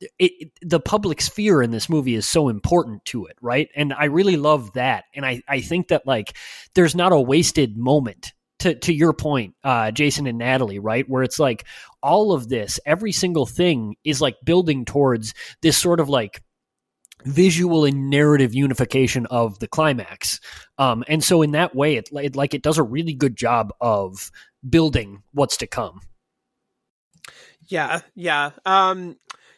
it, 0.00 0.10
it, 0.18 0.50
the 0.62 0.80
public 0.80 1.20
sphere 1.20 1.62
in 1.62 1.70
this 1.70 1.88
movie 1.88 2.14
is 2.14 2.26
so 2.26 2.48
important 2.48 3.04
to 3.06 3.26
it, 3.26 3.36
right? 3.40 3.68
And 3.74 3.92
I 3.92 4.04
really 4.06 4.36
love 4.36 4.72
that. 4.74 5.04
And 5.14 5.24
I, 5.24 5.42
I 5.48 5.60
think 5.60 5.88
that 5.88 6.06
like 6.06 6.36
there's 6.74 6.94
not 6.94 7.12
a 7.12 7.20
wasted 7.20 7.76
moment 7.76 8.32
to 8.60 8.74
to 8.74 8.92
your 8.92 9.12
point, 9.12 9.54
uh, 9.64 9.90
Jason 9.90 10.26
and 10.26 10.38
Natalie, 10.38 10.78
right? 10.78 11.08
Where 11.08 11.22
it's 11.22 11.38
like 11.38 11.64
all 12.02 12.32
of 12.32 12.48
this, 12.48 12.80
every 12.86 13.12
single 13.12 13.46
thing 13.46 13.96
is 14.04 14.20
like 14.20 14.36
building 14.44 14.84
towards 14.84 15.34
this 15.62 15.76
sort 15.76 16.00
of 16.00 16.08
like 16.08 16.42
visual 17.24 17.84
and 17.84 18.08
narrative 18.08 18.54
unification 18.54 19.26
of 19.26 19.58
the 19.58 19.68
climax. 19.68 20.40
Um, 20.78 21.04
and 21.08 21.22
so 21.22 21.42
in 21.42 21.52
that 21.52 21.74
way, 21.74 21.96
it, 21.96 22.08
it 22.12 22.36
like 22.36 22.54
it 22.54 22.62
does 22.62 22.78
a 22.78 22.82
really 22.82 23.14
good 23.14 23.36
job 23.36 23.72
of 23.80 24.30
building 24.68 25.22
what's 25.32 25.56
to 25.58 25.66
come. 25.66 26.00
Yeah, 27.68 28.00
yeah. 28.14 28.50
Um, 28.64 29.16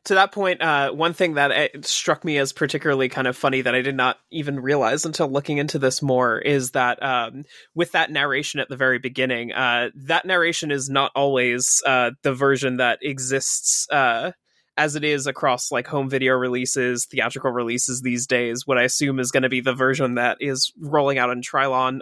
to 0.08 0.14
that 0.14 0.32
point, 0.32 0.62
uh, 0.62 0.90
one 0.90 1.12
thing 1.12 1.34
that 1.34 1.50
uh, 1.50 1.82
struck 1.82 2.24
me 2.24 2.38
as 2.38 2.54
particularly 2.54 3.10
kind 3.10 3.26
of 3.26 3.36
funny 3.36 3.60
that 3.60 3.74
I 3.74 3.82
did 3.82 3.94
not 3.94 4.18
even 4.30 4.58
realize 4.58 5.04
until 5.04 5.28
looking 5.28 5.58
into 5.58 5.78
this 5.78 6.00
more 6.00 6.38
is 6.38 6.70
that 6.70 7.02
um, 7.02 7.44
with 7.74 7.92
that 7.92 8.10
narration 8.10 8.58
at 8.58 8.70
the 8.70 8.76
very 8.76 8.98
beginning, 8.98 9.52
uh, 9.52 9.90
that 10.06 10.24
narration 10.24 10.70
is 10.70 10.88
not 10.88 11.12
always 11.14 11.82
uh, 11.84 12.12
the 12.22 12.32
version 12.32 12.78
that 12.78 13.00
exists 13.02 13.86
uh, 13.90 14.32
as 14.78 14.96
it 14.96 15.04
is 15.04 15.26
across 15.26 15.70
like 15.70 15.86
home 15.86 16.08
video 16.08 16.32
releases, 16.32 17.04
theatrical 17.04 17.50
releases 17.50 18.00
these 18.00 18.26
days. 18.26 18.66
What 18.66 18.78
I 18.78 18.84
assume 18.84 19.20
is 19.20 19.30
going 19.30 19.42
to 19.42 19.50
be 19.50 19.60
the 19.60 19.74
version 19.74 20.14
that 20.14 20.38
is 20.40 20.72
rolling 20.80 21.18
out 21.18 21.28
on 21.28 21.42
Trylon. 21.42 22.00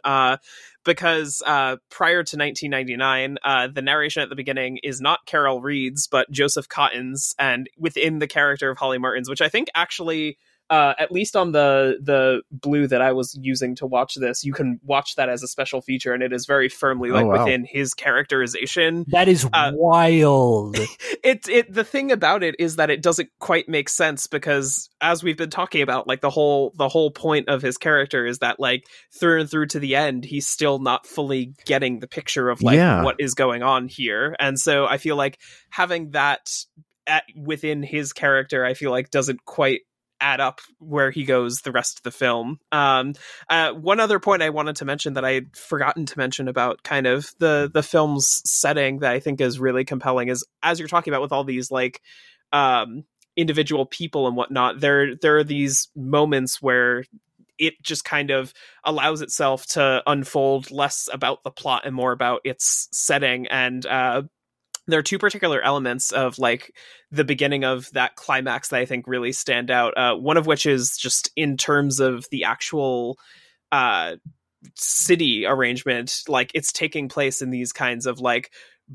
Because 0.86 1.42
uh, 1.44 1.76
prior 1.90 2.22
to 2.22 2.36
1999, 2.38 3.36
uh, 3.44 3.68
the 3.68 3.82
narration 3.82 4.22
at 4.22 4.30
the 4.30 4.36
beginning 4.36 4.78
is 4.82 5.00
not 5.00 5.26
Carol 5.26 5.60
Reed's, 5.60 6.06
but 6.06 6.30
Joseph 6.30 6.68
Cotten's, 6.68 7.34
and 7.38 7.68
within 7.76 8.20
the 8.20 8.26
character 8.26 8.70
of 8.70 8.78
Holly 8.78 8.98
Martin's, 8.98 9.28
which 9.28 9.42
I 9.42 9.50
think 9.50 9.68
actually 9.74 10.38
uh, 10.68 10.94
at 10.98 11.12
least 11.12 11.36
on 11.36 11.52
the 11.52 11.98
the 12.02 12.42
blue 12.50 12.86
that 12.88 13.00
I 13.00 13.12
was 13.12 13.38
using 13.40 13.76
to 13.76 13.86
watch 13.86 14.14
this, 14.16 14.44
you 14.44 14.52
can 14.52 14.80
watch 14.82 15.14
that 15.14 15.28
as 15.28 15.42
a 15.42 15.48
special 15.48 15.80
feature, 15.80 16.12
and 16.12 16.22
it 16.22 16.32
is 16.32 16.46
very 16.46 16.68
firmly 16.68 17.10
like 17.10 17.24
oh, 17.24 17.28
wow. 17.28 17.44
within 17.44 17.64
his 17.64 17.94
characterization. 17.94 19.04
That 19.08 19.28
is 19.28 19.46
uh, 19.52 19.72
wild. 19.74 20.76
it 21.24 21.48
it 21.48 21.72
the 21.72 21.84
thing 21.84 22.10
about 22.10 22.42
it 22.42 22.56
is 22.58 22.76
that 22.76 22.90
it 22.90 23.00
doesn't 23.00 23.28
quite 23.38 23.68
make 23.68 23.88
sense 23.88 24.26
because 24.26 24.90
as 25.00 25.22
we've 25.22 25.36
been 25.36 25.50
talking 25.50 25.82
about, 25.82 26.08
like 26.08 26.20
the 26.20 26.30
whole 26.30 26.72
the 26.76 26.88
whole 26.88 27.12
point 27.12 27.48
of 27.48 27.62
his 27.62 27.78
character 27.78 28.26
is 28.26 28.40
that 28.40 28.58
like 28.58 28.84
through 29.18 29.40
and 29.40 29.50
through 29.50 29.66
to 29.66 29.78
the 29.78 29.94
end, 29.94 30.24
he's 30.24 30.48
still 30.48 30.80
not 30.80 31.06
fully 31.06 31.54
getting 31.64 32.00
the 32.00 32.08
picture 32.08 32.50
of 32.50 32.60
like 32.60 32.76
yeah. 32.76 33.04
what 33.04 33.16
is 33.20 33.34
going 33.34 33.62
on 33.62 33.86
here, 33.86 34.34
and 34.40 34.58
so 34.58 34.86
I 34.86 34.98
feel 34.98 35.16
like 35.16 35.38
having 35.70 36.10
that 36.10 36.50
at, 37.06 37.24
within 37.36 37.82
his 37.82 38.12
character, 38.12 38.64
I 38.64 38.74
feel 38.74 38.90
like 38.90 39.10
doesn't 39.10 39.44
quite 39.44 39.82
add 40.20 40.40
up 40.40 40.60
where 40.78 41.10
he 41.10 41.24
goes 41.24 41.58
the 41.58 41.72
rest 41.72 41.98
of 41.98 42.02
the 42.02 42.10
film. 42.10 42.58
Um, 42.72 43.14
uh, 43.48 43.72
one 43.72 44.00
other 44.00 44.18
point 44.18 44.42
I 44.42 44.50
wanted 44.50 44.76
to 44.76 44.84
mention 44.84 45.14
that 45.14 45.24
I 45.24 45.32
had 45.32 45.56
forgotten 45.56 46.06
to 46.06 46.18
mention 46.18 46.48
about 46.48 46.82
kind 46.82 47.06
of 47.06 47.32
the 47.38 47.70
the 47.72 47.82
film's 47.82 48.42
setting 48.44 49.00
that 49.00 49.12
I 49.12 49.20
think 49.20 49.40
is 49.40 49.60
really 49.60 49.84
compelling 49.84 50.28
is 50.28 50.44
as 50.62 50.78
you're 50.78 50.88
talking 50.88 51.12
about 51.12 51.22
with 51.22 51.32
all 51.32 51.44
these 51.44 51.70
like 51.70 52.00
um, 52.52 53.04
individual 53.36 53.86
people 53.86 54.26
and 54.26 54.36
whatnot. 54.36 54.80
There 54.80 55.14
there 55.16 55.36
are 55.36 55.44
these 55.44 55.88
moments 55.94 56.60
where 56.60 57.04
it 57.58 57.82
just 57.82 58.04
kind 58.04 58.30
of 58.30 58.52
allows 58.84 59.22
itself 59.22 59.66
to 59.66 60.02
unfold 60.06 60.70
less 60.70 61.08
about 61.12 61.42
the 61.42 61.50
plot 61.50 61.82
and 61.86 61.94
more 61.94 62.12
about 62.12 62.40
its 62.44 62.88
setting 62.92 63.46
and 63.48 63.86
uh, 63.86 64.22
there 64.86 64.98
are 64.98 65.02
two 65.02 65.18
particular 65.18 65.60
elements 65.60 66.12
of 66.12 66.38
like 66.38 66.74
the 67.10 67.24
beginning 67.24 67.64
of 67.64 67.90
that 67.92 68.16
climax 68.16 68.68
that 68.68 68.80
I 68.80 68.86
think 68.86 69.06
really 69.06 69.32
stand 69.32 69.70
out. 69.70 69.96
Uh, 69.96 70.14
one 70.14 70.36
of 70.36 70.46
which 70.46 70.66
is 70.66 70.96
just 70.96 71.30
in 71.36 71.56
terms 71.56 72.00
of 72.00 72.26
the 72.30 72.44
actual 72.44 73.18
uh, 73.72 74.16
city 74.74 75.46
arrangement, 75.46 76.22
like 76.28 76.50
it's 76.54 76.72
taking 76.72 77.08
place 77.08 77.42
in 77.42 77.50
these 77.50 77.72
kinds 77.72 78.06
of 78.06 78.20
like 78.20 78.52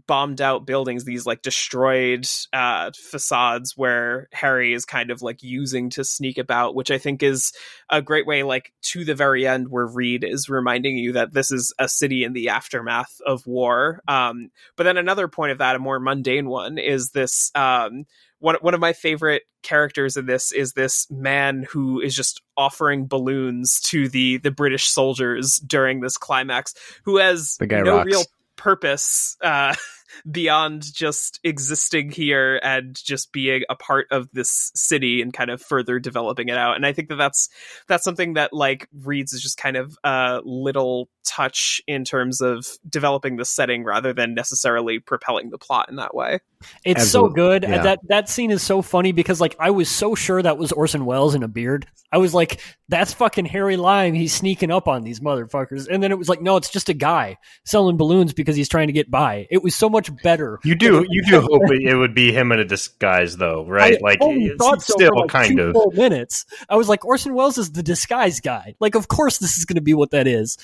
bombed 0.07 0.41
out 0.41 0.65
buildings, 0.65 1.03
these 1.03 1.25
like 1.25 1.41
destroyed 1.41 2.27
uh, 2.53 2.91
facades 2.95 3.75
where 3.75 4.27
Harry 4.31 4.73
is 4.73 4.85
kind 4.85 5.11
of 5.11 5.21
like 5.21 5.43
using 5.43 5.89
to 5.91 6.03
sneak 6.03 6.37
about, 6.37 6.75
which 6.75 6.91
I 6.91 6.97
think 6.97 7.23
is 7.23 7.51
a 7.89 8.01
great 8.01 8.25
way, 8.25 8.43
like 8.43 8.73
to 8.83 9.03
the 9.03 9.15
very 9.15 9.45
end, 9.45 9.69
where 9.69 9.85
Reed 9.85 10.23
is 10.23 10.49
reminding 10.49 10.97
you 10.97 11.13
that 11.13 11.33
this 11.33 11.51
is 11.51 11.73
a 11.77 11.87
city 11.87 12.23
in 12.23 12.33
the 12.33 12.49
aftermath 12.49 13.19
of 13.25 13.45
war. 13.45 14.01
Um, 14.07 14.51
but 14.75 14.83
then 14.83 14.97
another 14.97 15.27
point 15.27 15.51
of 15.51 15.57
that, 15.59 15.75
a 15.75 15.79
more 15.79 15.99
mundane 15.99 16.47
one, 16.47 16.77
is 16.77 17.11
this. 17.11 17.51
Um, 17.55 18.05
one, 18.39 18.55
one 18.61 18.73
of 18.73 18.79
my 18.79 18.93
favorite 18.93 19.43
characters 19.61 20.17
in 20.17 20.25
this 20.25 20.51
is 20.51 20.73
this 20.73 21.05
man 21.11 21.63
who 21.69 22.01
is 22.01 22.15
just 22.15 22.41
offering 22.57 23.05
balloons 23.05 23.79
to 23.81 24.09
the 24.09 24.37
the 24.37 24.49
British 24.49 24.89
soldiers 24.89 25.61
during 25.65 25.99
this 25.99 26.17
climax, 26.17 26.73
who 27.03 27.17
has 27.17 27.57
no 27.61 27.97
rocks. 27.97 28.05
real 28.07 28.23
purpose 28.61 29.37
uh, 29.41 29.73
beyond 30.29 30.93
just 30.93 31.39
existing 31.43 32.11
here 32.11 32.59
and 32.63 32.95
just 32.95 33.31
being 33.31 33.63
a 33.69 33.75
part 33.75 34.07
of 34.11 34.29
this 34.33 34.71
city 34.75 35.21
and 35.21 35.33
kind 35.33 35.49
of 35.49 35.61
further 35.61 35.99
developing 35.99 36.49
it 36.49 36.57
out. 36.57 36.75
And 36.75 36.85
I 36.85 36.93
think 36.93 37.09
that 37.09 37.15
that's 37.15 37.49
that's 37.87 38.03
something 38.03 38.33
that 38.33 38.53
like 38.53 38.87
Reed's 39.03 39.33
is 39.33 39.41
just 39.41 39.57
kind 39.57 39.77
of 39.77 39.97
a 40.03 40.41
little 40.43 41.09
touch 41.25 41.81
in 41.87 42.03
terms 42.03 42.41
of 42.41 42.65
developing 42.89 43.37
the 43.37 43.45
setting 43.45 43.83
rather 43.83 44.13
than 44.13 44.33
necessarily 44.33 44.99
propelling 44.99 45.49
the 45.49 45.57
plot 45.57 45.89
in 45.89 45.97
that 45.97 46.15
way. 46.15 46.39
It's 46.83 47.01
Absolutely. 47.01 47.29
so 47.29 47.33
good. 47.33 47.63
Yeah. 47.63 47.83
That 47.83 47.99
that 48.07 48.29
scene 48.29 48.51
is 48.51 48.61
so 48.61 48.81
funny 48.81 49.11
because 49.11 49.41
like 49.41 49.55
I 49.59 49.71
was 49.71 49.89
so 49.89 50.15
sure 50.15 50.41
that 50.41 50.57
was 50.57 50.71
Orson 50.71 51.05
Welles 51.05 51.35
in 51.35 51.43
a 51.43 51.47
beard. 51.47 51.87
I 52.11 52.17
was 52.17 52.33
like, 52.33 52.59
that's 52.89 53.13
fucking 53.13 53.45
Harry 53.45 53.77
Lime. 53.77 54.13
He's 54.13 54.33
sneaking 54.33 54.69
up 54.69 54.87
on 54.87 55.03
these 55.03 55.21
motherfuckers. 55.21 55.87
And 55.87 56.03
then 56.03 56.11
it 56.11 56.17
was 56.17 56.27
like, 56.27 56.41
no, 56.41 56.57
it's 56.57 56.69
just 56.69 56.89
a 56.89 56.93
guy 56.93 57.37
selling 57.65 57.97
balloons 57.97 58.33
because 58.33 58.55
he's 58.55 58.67
trying 58.67 58.87
to 58.87 58.93
get 58.93 59.09
by. 59.09 59.47
It 59.49 59.63
was 59.63 59.75
so 59.75 59.89
much 59.89 60.00
better. 60.23 60.59
You 60.63 60.75
do 60.75 61.05
you 61.09 61.23
do 61.25 61.41
hope 61.41 61.61
it 61.69 61.95
would 61.95 62.15
be 62.15 62.31
him 62.31 62.51
in 62.51 62.59
a 62.59 62.65
disguise 62.65 63.37
though, 63.37 63.65
right? 63.65 63.97
I 63.97 63.99
like 64.01 64.19
thought 64.57 64.81
so 64.81 64.93
still 64.93 65.15
like 65.15 65.29
kind 65.29 65.59
of 65.59 65.75
minutes. 65.93 66.45
I 66.69 66.75
was 66.75 66.89
like, 66.89 67.05
Orson 67.05 67.33
Welles 67.33 67.57
is 67.57 67.71
the 67.71 67.83
disguise 67.83 68.39
guy. 68.39 68.75
Like, 68.79 68.95
of 68.95 69.07
course 69.07 69.37
this 69.37 69.57
is 69.57 69.65
gonna 69.65 69.81
be 69.81 69.93
what 69.93 70.11
that 70.11 70.27
is 70.27 70.57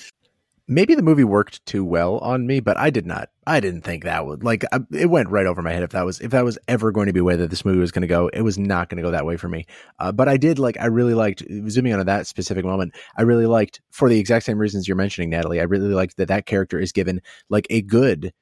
maybe 0.68 0.94
the 0.94 1.02
movie 1.02 1.24
worked 1.24 1.64
too 1.64 1.84
well 1.84 2.18
on 2.18 2.46
me, 2.46 2.60
but 2.60 2.76
I 2.76 2.90
did 2.90 3.06
not. 3.06 3.30
I 3.46 3.60
didn't 3.60 3.80
think 3.80 4.04
that 4.04 4.26
would 4.26 4.44
like 4.44 4.64
it 4.92 5.06
went 5.06 5.30
right 5.30 5.46
over 5.46 5.62
my 5.62 5.72
head. 5.72 5.82
If 5.82 5.90
that 5.90 6.04
was 6.04 6.20
if 6.20 6.30
that 6.32 6.44
was 6.44 6.58
ever 6.68 6.92
going 6.92 7.06
to 7.06 7.12
be 7.12 7.20
a 7.20 7.24
way 7.24 7.34
that 7.34 7.48
this 7.48 7.64
movie 7.64 7.78
was 7.78 7.90
going 7.90 8.02
to 8.02 8.08
go, 8.08 8.28
it 8.28 8.42
was 8.42 8.58
not 8.58 8.90
going 8.90 8.98
to 8.98 9.02
go 9.02 9.10
that 9.10 9.24
way 9.24 9.38
for 9.38 9.48
me. 9.48 9.66
Uh, 9.98 10.12
but 10.12 10.28
I 10.28 10.36
did 10.36 10.58
like. 10.58 10.78
I 10.78 10.86
really 10.86 11.14
liked 11.14 11.42
zooming 11.68 11.94
on 11.94 12.06
that 12.06 12.26
specific 12.26 12.64
moment. 12.64 12.94
I 13.16 13.22
really 13.22 13.46
liked 13.46 13.80
for 13.90 14.08
the 14.08 14.20
exact 14.20 14.44
same 14.44 14.58
reasons 14.58 14.86
you're 14.86 14.96
mentioning, 14.96 15.30
Natalie. 15.30 15.60
I 15.60 15.64
really 15.64 15.94
liked 15.94 16.18
that 16.18 16.28
that 16.28 16.46
character 16.46 16.78
is 16.78 16.92
given 16.92 17.22
like 17.48 17.66
a 17.70 17.80
good 17.80 18.32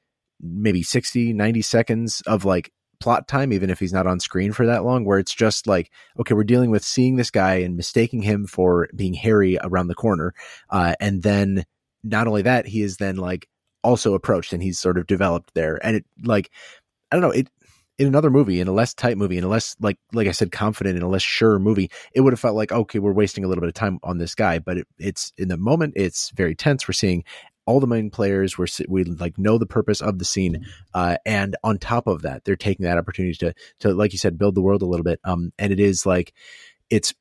maybe 0.41 0.83
60 0.83 1.33
90 1.33 1.63
seconds 1.63 2.23
of 2.27 2.45
like 2.45 2.73
plot 2.99 3.29
time 3.29 3.53
even 3.53 3.69
if 3.69 3.79
he's 3.79 3.93
not 3.93 4.07
on 4.07 4.21
screen 4.21 4.53
for 4.53 4.67
that 4.67 4.85
long 4.85 5.05
where 5.05 5.19
it's 5.19 5.35
just 5.35 5.67
like 5.67 5.91
okay 6.19 6.35
we're 6.35 6.45
dealing 6.45 6.71
with 6.71 6.85
seeing 6.85 7.17
this 7.17 7.31
guy 7.31 7.57
and 7.57 7.77
mistaking 7.77 8.23
him 8.23 8.47
for 8.47 8.89
being 8.95 9.13
harry 9.13 9.59
around 9.63 9.89
the 9.89 9.95
corner 9.95 10.35
uh, 10.71 10.95
and 10.99 11.23
then 11.23 11.65
not 12.07 12.27
only 12.27 12.43
that, 12.43 12.67
he 12.67 12.83
is 12.83 12.97
then 12.97 13.17
like 13.17 13.49
also 13.83 14.15
approached 14.15 14.53
and 14.53 14.63
he's 14.63 14.79
sort 14.79 14.99
of 14.99 15.07
developed 15.07 15.53
there. 15.55 15.79
And 15.85 15.97
it 15.97 16.07
like 16.23 16.51
I 17.11 17.17
don't 17.17 17.23
know, 17.23 17.31
it 17.31 17.49
in 17.99 18.07
another 18.07 18.31
movie, 18.31 18.61
in 18.61 18.69
a 18.69 18.73
less 18.73 18.93
tight 18.93 19.17
movie, 19.17 19.39
in 19.39 19.45
a 19.45 19.49
less 19.49 19.77
like 19.81 19.99
like 20.13 20.29
I 20.29 20.33
said, 20.33 20.53
confident 20.53 20.97
in 20.97 21.03
a 21.03 21.09
less 21.09 21.23
sure 21.23 21.59
movie, 21.59 21.91
it 22.13 22.21
would 22.21 22.33
have 22.33 22.41
felt 22.41 22.57
like 22.57 22.73
okay, 22.73 22.99
we're 22.99 23.13
wasting 23.13 23.45
a 23.45 23.49
little 23.49 23.63
bit 23.63 23.69
of 23.69 23.75
time 23.75 23.99
on 24.03 24.19
this 24.19 24.35
guy. 24.35 24.59
But 24.59 24.79
it, 24.79 24.89
it's 24.99 25.33
in 25.37 25.49
the 25.49 25.57
moment, 25.57 25.95
it's 25.97 26.31
very 26.31 26.55
tense. 26.55 26.87
We're 26.87 26.93
seeing 26.93 27.25
all 27.67 27.81
the 27.81 27.87
main 27.87 28.11
players. 28.11 28.57
We're 28.57 28.67
we 28.89 29.05
like 29.05 29.39
know 29.39 29.59
the 29.59 29.67
purpose 29.67 30.01
of 30.01 30.19
the 30.19 30.25
scene, 30.25 30.67
uh, 30.95 31.17
and 31.27 31.57
on 31.63 31.79
top 31.79 32.07
of 32.07 32.23
that, 32.23 32.45
they're 32.45 32.57
taking 32.57 32.85
that 32.85 32.99
opportunity 32.99 33.35
to 33.35 33.55
to 33.81 33.95
like 33.95 34.13
you 34.13 34.19
said, 34.19 34.39
build 34.39 34.55
the 34.55 34.63
world 34.63 34.83
a 34.83 34.87
little 34.87 35.05
bit. 35.05 35.21
Um, 35.25 35.53
and 35.59 35.73
it 35.73 35.81
is 35.81 36.07
like 36.07 36.33
it's 36.91 37.13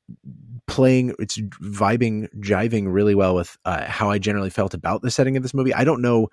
playing 0.68 1.14
it's 1.20 1.38
vibing 1.38 2.28
jiving 2.40 2.92
really 2.92 3.14
well 3.14 3.36
with 3.36 3.56
uh, 3.66 3.86
how 3.86 4.10
i 4.10 4.18
generally 4.18 4.50
felt 4.50 4.74
about 4.74 5.02
the 5.04 5.12
setting 5.12 5.38
of 5.38 5.44
this 5.44 5.54
movie 5.54 5.74
i 5.74 5.84
don't 5.84 6.02
know 6.02 6.28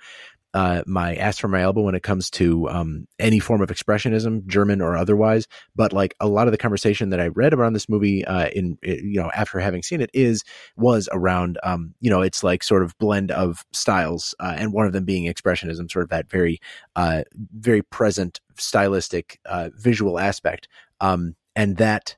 uh, 0.55 0.83
my 0.87 1.15
ass 1.17 1.39
for 1.39 1.49
my 1.49 1.63
elbow 1.63 1.83
when 1.83 1.95
it 1.95 2.03
comes 2.03 2.31
to 2.31 2.69
um, 2.69 3.07
any 3.19 3.39
form 3.39 3.63
of 3.63 3.71
expressionism, 3.71 4.47
German 4.47 4.81
or 4.81 4.97
otherwise. 4.97 5.47
But 5.75 5.93
like 5.93 6.15
a 6.21 6.29
lot 6.29 6.47
of 6.47 6.53
the 6.53 6.59
conversation 6.59 7.11
that 7.11 7.21
I 7.21 7.29
read 7.29 7.55
around 7.55 7.73
this 7.73 7.89
movie, 7.89 8.25
uh, 8.25 8.49
in 8.49 8.79
you 8.83 9.21
know 9.21 9.31
after 9.35 9.59
having 9.59 9.83
seen 9.83 10.01
it, 10.01 10.11
is 10.13 10.43
was 10.77 11.09
around 11.13 11.59
um, 11.63 11.95
you 12.01 12.11
know 12.11 12.21
it's 12.21 12.43
like 12.43 12.63
sort 12.63 12.83
of 12.83 12.97
blend 12.99 13.31
of 13.31 13.65
styles, 13.73 14.35
uh, 14.41 14.55
and 14.57 14.73
one 14.73 14.87
of 14.87 14.93
them 14.93 15.05
being 15.05 15.33
expressionism, 15.33 15.91
sort 15.91 16.05
of 16.05 16.11
that 16.11 16.31
very 16.31 16.61
uh, 16.97 17.23
very 17.57 17.83
present 17.83 18.41
stylistic 18.57 19.41
uh, 19.47 19.71
visual 19.75 20.19
aspect, 20.19 20.69
um, 21.01 21.35
and 21.57 21.79
that 21.79 22.17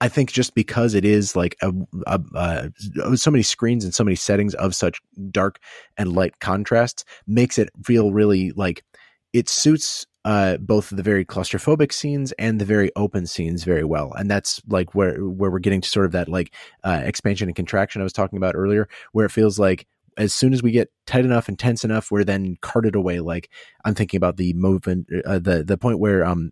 I 0.00 0.08
think 0.08 0.32
just 0.32 0.54
because 0.54 0.94
it 0.94 1.04
is 1.04 1.34
like 1.34 1.56
a, 1.60 1.72
a, 2.06 2.20
a, 2.34 3.16
so 3.16 3.30
many 3.30 3.42
screens 3.42 3.84
and 3.84 3.94
so 3.94 4.04
many 4.04 4.14
settings 4.14 4.54
of 4.54 4.74
such 4.74 5.00
dark 5.30 5.58
and 5.96 6.12
light 6.12 6.38
contrasts 6.40 7.04
makes 7.26 7.58
it 7.58 7.68
feel 7.84 8.12
really 8.12 8.52
like 8.52 8.84
it 9.32 9.48
suits 9.48 10.06
uh, 10.24 10.56
both 10.58 10.90
the 10.90 11.02
very 11.02 11.24
claustrophobic 11.24 11.92
scenes 11.92 12.32
and 12.32 12.60
the 12.60 12.64
very 12.64 12.90
open 12.96 13.26
scenes 13.26 13.64
very 13.64 13.84
well, 13.84 14.12
and 14.12 14.30
that's 14.30 14.60
like 14.68 14.94
where 14.94 15.16
where 15.24 15.50
we're 15.50 15.58
getting 15.58 15.80
to 15.80 15.88
sort 15.88 16.06
of 16.06 16.12
that 16.12 16.28
like 16.28 16.54
uh, 16.84 17.00
expansion 17.02 17.48
and 17.48 17.56
contraction 17.56 18.02
I 18.02 18.04
was 18.04 18.12
talking 18.12 18.36
about 18.36 18.54
earlier, 18.54 18.88
where 19.12 19.26
it 19.26 19.32
feels 19.32 19.58
like 19.58 19.86
as 20.18 20.34
soon 20.34 20.52
as 20.52 20.62
we 20.62 20.72
get 20.72 20.90
tight 21.06 21.24
enough 21.24 21.48
and 21.48 21.58
tense 21.58 21.84
enough, 21.84 22.10
we're 22.10 22.24
then 22.24 22.56
carted 22.60 22.94
away. 22.94 23.20
Like 23.20 23.50
I'm 23.84 23.94
thinking 23.94 24.18
about 24.18 24.36
the 24.36 24.52
movement, 24.54 25.08
uh, 25.24 25.38
the 25.38 25.62
the 25.64 25.78
point 25.78 26.00
where 26.00 26.24
um 26.24 26.50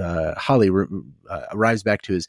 uh, 0.00 0.34
Holly 0.36 0.70
uh, 1.28 1.40
arrives 1.52 1.82
back 1.82 2.02
to 2.02 2.14
his 2.14 2.28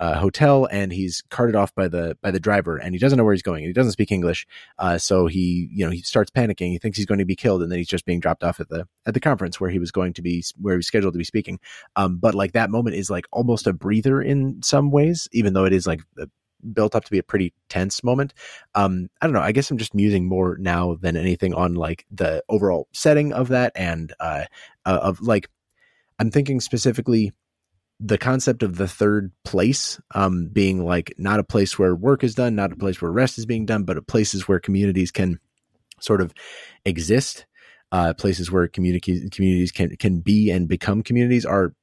uh, 0.00 0.18
hotel 0.18 0.66
and 0.70 0.92
he's 0.92 1.22
carted 1.28 1.54
off 1.54 1.74
by 1.74 1.86
the 1.86 2.16
by 2.22 2.30
the 2.30 2.40
driver 2.40 2.78
and 2.78 2.94
he 2.94 2.98
doesn't 2.98 3.18
know 3.18 3.24
where 3.24 3.34
he's 3.34 3.42
going 3.42 3.62
he 3.64 3.72
doesn't 3.72 3.92
speak 3.92 4.10
english. 4.10 4.46
Uh, 4.78 4.98
so 4.98 5.26
he 5.26 5.68
you 5.72 5.84
know 5.84 5.90
he 5.90 6.00
starts 6.00 6.30
panicking. 6.30 6.70
He 6.70 6.78
thinks 6.78 6.96
he's 6.96 7.06
going 7.06 7.18
to 7.18 7.26
be 7.26 7.36
killed 7.36 7.62
and 7.62 7.70
then 7.70 7.78
he's 7.78 7.88
just 7.88 8.06
being 8.06 8.18
dropped 8.18 8.42
off 8.42 8.60
at 8.60 8.68
the 8.68 8.88
at 9.06 9.14
the 9.14 9.20
conference 9.20 9.60
where 9.60 9.70
he 9.70 9.78
was 9.78 9.92
going 9.92 10.14
to 10.14 10.22
be 10.22 10.42
where 10.60 10.74
he 10.74 10.78
was 10.78 10.86
scheduled 10.86 11.12
to 11.14 11.18
be 11.18 11.24
speaking. 11.24 11.60
Um, 11.96 12.16
but 12.16 12.34
like 12.34 12.52
that 12.52 12.70
moment 12.70 12.96
is 12.96 13.10
like 13.10 13.26
almost 13.30 13.66
a 13.66 13.72
breather 13.72 14.20
in 14.20 14.62
some 14.62 14.90
ways 14.90 15.28
even 15.32 15.52
though 15.52 15.66
it 15.66 15.72
is 15.72 15.86
like 15.86 16.00
built 16.72 16.94
up 16.94 17.04
to 17.04 17.10
be 17.10 17.18
a 17.18 17.22
pretty 17.22 17.52
tense 17.68 18.02
moment 18.02 18.34
um, 18.74 19.08
i 19.20 19.26
don't 19.26 19.34
know 19.34 19.40
i 19.40 19.52
guess 19.52 19.70
i'm 19.70 19.78
just 19.78 19.94
musing 19.94 20.26
more 20.26 20.56
now 20.58 20.94
than 20.94 21.16
anything 21.16 21.54
on 21.54 21.74
like 21.74 22.06
the 22.10 22.42
overall 22.48 22.88
setting 22.92 23.32
of 23.32 23.48
that 23.48 23.72
and 23.74 24.12
uh, 24.20 24.44
uh 24.86 25.00
of 25.02 25.20
like 25.20 25.48
i'm 26.18 26.30
thinking 26.30 26.60
specifically 26.60 27.32
the 28.00 28.18
concept 28.18 28.62
of 28.62 28.76
the 28.76 28.88
third 28.88 29.30
place 29.44 30.00
um, 30.14 30.46
being 30.46 30.84
like 30.84 31.12
not 31.18 31.38
a 31.38 31.44
place 31.44 31.78
where 31.78 31.94
work 31.94 32.24
is 32.24 32.34
done, 32.34 32.54
not 32.54 32.72
a 32.72 32.76
place 32.76 33.00
where 33.00 33.12
rest 33.12 33.36
is 33.36 33.44
being 33.44 33.66
done, 33.66 33.84
but 33.84 33.98
a 33.98 34.02
places 34.02 34.48
where 34.48 34.58
communities 34.58 35.10
can 35.10 35.38
sort 36.00 36.22
of 36.22 36.32
exist, 36.86 37.44
uh, 37.92 38.14
places 38.14 38.50
where 38.50 38.66
communi- 38.68 39.30
communities 39.30 39.70
can 39.70 39.94
can 39.96 40.20
be 40.20 40.50
and 40.50 40.66
become 40.66 41.02
communities 41.02 41.44
are. 41.44 41.74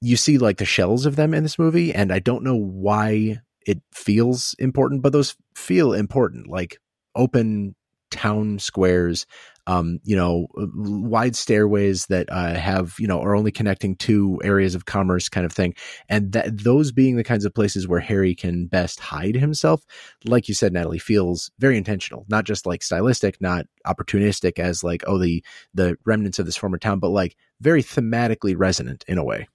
You 0.00 0.16
see, 0.16 0.38
like 0.38 0.56
the 0.56 0.64
shells 0.64 1.04
of 1.04 1.16
them 1.16 1.34
in 1.34 1.42
this 1.42 1.58
movie, 1.58 1.92
and 1.92 2.10
I 2.10 2.20
don't 2.20 2.42
know 2.42 2.56
why 2.56 3.40
it 3.70 3.82
feels 3.92 4.54
important, 4.58 5.02
but 5.02 5.12
those 5.12 5.36
feel 5.54 5.92
important, 5.92 6.48
like 6.48 6.78
open 7.14 7.74
town 8.10 8.58
squares 8.58 9.26
um, 9.70 10.00
you 10.02 10.16
know, 10.16 10.48
wide 10.56 11.36
stairways 11.36 12.06
that 12.06 12.28
uh, 12.30 12.54
have, 12.54 12.96
you 12.98 13.06
know, 13.06 13.20
are 13.20 13.36
only 13.36 13.52
connecting 13.52 13.94
two 13.94 14.40
areas 14.42 14.74
of 14.74 14.84
commerce 14.84 15.28
kind 15.28 15.46
of 15.46 15.52
thing. 15.52 15.74
And 16.08 16.32
that 16.32 16.58
those 16.58 16.90
being 16.90 17.16
the 17.16 17.22
kinds 17.22 17.44
of 17.44 17.54
places 17.54 17.86
where 17.86 18.00
Harry 18.00 18.34
can 18.34 18.66
best 18.66 18.98
hide 18.98 19.36
himself, 19.36 19.84
like 20.24 20.48
you 20.48 20.54
said, 20.54 20.72
Natalie, 20.72 20.98
feels 20.98 21.52
very 21.60 21.76
intentional, 21.76 22.26
not 22.28 22.46
just 22.46 22.66
like 22.66 22.82
stylistic, 22.82 23.40
not 23.40 23.66
opportunistic 23.86 24.58
as 24.58 24.82
like, 24.82 25.04
oh, 25.06 25.18
the, 25.18 25.44
the 25.72 25.96
remnants 26.04 26.40
of 26.40 26.46
this 26.46 26.56
former 26.56 26.78
town, 26.78 26.98
but 26.98 27.10
like 27.10 27.36
very 27.60 27.82
thematically 27.82 28.54
resonant 28.56 29.04
in 29.06 29.18
a 29.18 29.24
way 29.24 29.46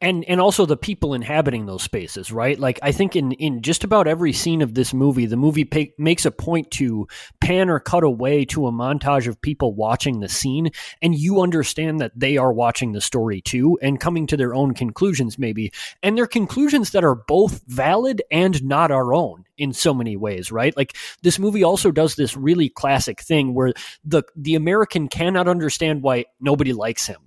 and 0.00 0.24
and 0.24 0.40
also 0.40 0.66
the 0.66 0.76
people 0.76 1.14
inhabiting 1.14 1.66
those 1.66 1.82
spaces 1.82 2.32
right? 2.32 2.58
Like 2.58 2.78
i 2.82 2.92
think 2.92 3.16
in 3.16 3.32
in 3.32 3.62
just 3.62 3.84
about 3.84 4.06
every 4.06 4.32
scene 4.32 4.62
of 4.62 4.74
this 4.74 4.94
movie 4.94 5.26
the 5.26 5.36
movie 5.36 5.64
pay, 5.64 5.92
makes 5.98 6.24
a 6.24 6.30
point 6.30 6.70
to 6.72 7.06
pan 7.40 7.68
or 7.68 7.80
cut 7.80 8.04
away 8.04 8.44
to 8.46 8.66
a 8.66 8.72
montage 8.72 9.26
of 9.26 9.40
people 9.40 9.74
watching 9.74 10.20
the 10.20 10.28
scene. 10.28 10.70
And 11.02 11.14
you 11.14 11.42
understand 11.42 12.00
that 12.00 12.12
they 12.16 12.36
are 12.36 12.52
watching 12.52 12.92
the 12.92 13.00
story 13.00 13.40
too 13.40 13.78
and 13.82 14.00
coming 14.00 14.26
to 14.28 14.36
their 14.36 14.54
own 14.54 14.74
conclusions 14.74 15.38
maybe. 15.38 15.72
And 16.02 16.16
they're 16.16 16.26
conclusions 16.26 16.90
that 16.92 17.04
are 17.04 17.14
both 17.14 17.62
valid 17.66 18.22
and 18.30 18.62
not 18.64 18.90
our 18.90 19.14
own 19.14 19.44
in 19.56 19.72
so 19.72 19.92
many 19.92 20.16
ways 20.16 20.52
right? 20.52 20.76
Like 20.76 20.96
this 21.22 21.38
movie 21.38 21.64
also 21.64 21.90
does 21.90 22.14
this 22.14 22.36
really 22.36 22.68
classic 22.68 23.20
thing 23.20 23.54
where 23.54 23.72
the 24.04 24.22
the 24.36 24.54
american 24.54 25.08
cannot 25.08 25.48
understand 25.48 26.02
why 26.02 26.24
nobody 26.40 26.72
likes 26.72 27.06
him 27.06 27.18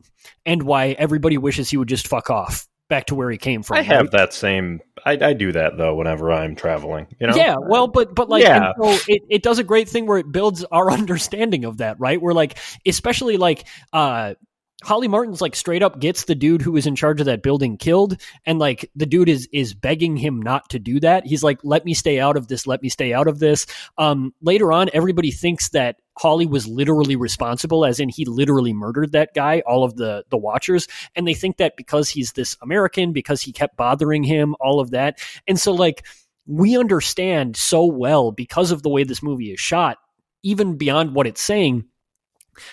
and 0.45 0.63
why 0.63 0.89
everybody 0.97 1.37
wishes 1.37 1.69
he 1.69 1.77
would 1.77 1.89
just 1.89 2.07
fuck 2.07 2.29
off 2.29 2.67
back 2.91 3.05
to 3.05 3.15
where 3.15 3.31
he 3.31 3.37
came 3.37 3.63
from. 3.63 3.77
I 3.77 3.83
have 3.83 4.01
right? 4.01 4.11
that 4.11 4.33
same. 4.33 4.81
I, 5.05 5.13
I, 5.13 5.33
do 5.33 5.53
that 5.53 5.77
though 5.77 5.95
whenever 5.95 6.29
I'm 6.29 6.55
traveling. 6.55 7.07
You 7.19 7.27
know. 7.27 7.35
Yeah. 7.35 7.55
Well, 7.57 7.87
but 7.87 8.13
but 8.13 8.27
like, 8.27 8.43
yeah. 8.43 8.73
So 8.79 8.97
it 9.07 9.21
it 9.29 9.43
does 9.43 9.59
a 9.59 9.63
great 9.63 9.87
thing 9.87 10.05
where 10.05 10.17
it 10.17 10.29
builds 10.29 10.65
our 10.65 10.91
understanding 10.99 11.63
of 11.65 11.77
that. 11.77 11.99
Right. 11.99 12.21
We're 12.21 12.33
like, 12.33 12.57
especially 12.85 13.37
like, 13.37 13.65
uh, 13.93 14.35
Holly 14.83 15.07
Martin's 15.07 15.41
like 15.41 15.55
straight 15.55 15.83
up 15.83 15.99
gets 15.99 16.25
the 16.25 16.35
dude 16.35 16.61
who 16.61 16.75
is 16.75 16.87
in 16.87 16.95
charge 16.95 17.19
of 17.19 17.27
that 17.27 17.43
building 17.43 17.77
killed 17.77 18.19
and 18.45 18.57
like 18.57 18.89
the 18.95 19.05
dude 19.05 19.29
is 19.29 19.47
is 19.53 19.73
begging 19.73 20.17
him 20.17 20.41
not 20.41 20.69
to 20.71 20.79
do 20.79 20.99
that. 21.01 21.25
He's 21.25 21.43
like 21.43 21.59
let 21.63 21.85
me 21.85 21.93
stay 21.93 22.19
out 22.19 22.35
of 22.35 22.47
this, 22.47 22.65
let 22.65 22.81
me 22.81 22.89
stay 22.89 23.13
out 23.13 23.27
of 23.27 23.37
this. 23.37 23.67
Um 23.97 24.33
later 24.41 24.71
on 24.71 24.89
everybody 24.91 25.29
thinks 25.29 25.69
that 25.69 25.97
Holly 26.17 26.45
was 26.45 26.67
literally 26.67 27.15
responsible 27.15 27.85
as 27.85 27.99
in 27.99 28.09
he 28.09 28.25
literally 28.25 28.73
murdered 28.73 29.13
that 29.13 29.33
guy, 29.33 29.61
all 29.65 29.83
of 29.83 29.95
the 29.95 30.23
the 30.29 30.37
watchers 30.37 30.87
and 31.15 31.27
they 31.27 31.33
think 31.33 31.57
that 31.57 31.77
because 31.77 32.09
he's 32.09 32.33
this 32.33 32.55
American 32.61 33.13
because 33.13 33.41
he 33.41 33.51
kept 33.51 33.77
bothering 33.77 34.23
him, 34.23 34.55
all 34.59 34.79
of 34.79 34.91
that. 34.91 35.19
And 35.47 35.59
so 35.59 35.71
like 35.73 36.05
we 36.45 36.77
understand 36.77 37.55
so 37.55 37.85
well 37.85 38.31
because 38.31 38.71
of 38.71 38.83
the 38.83 38.89
way 38.89 39.03
this 39.03 39.23
movie 39.23 39.51
is 39.51 39.59
shot 39.59 39.97
even 40.43 40.77
beyond 40.77 41.13
what 41.13 41.27
it's 41.27 41.41
saying 41.41 41.85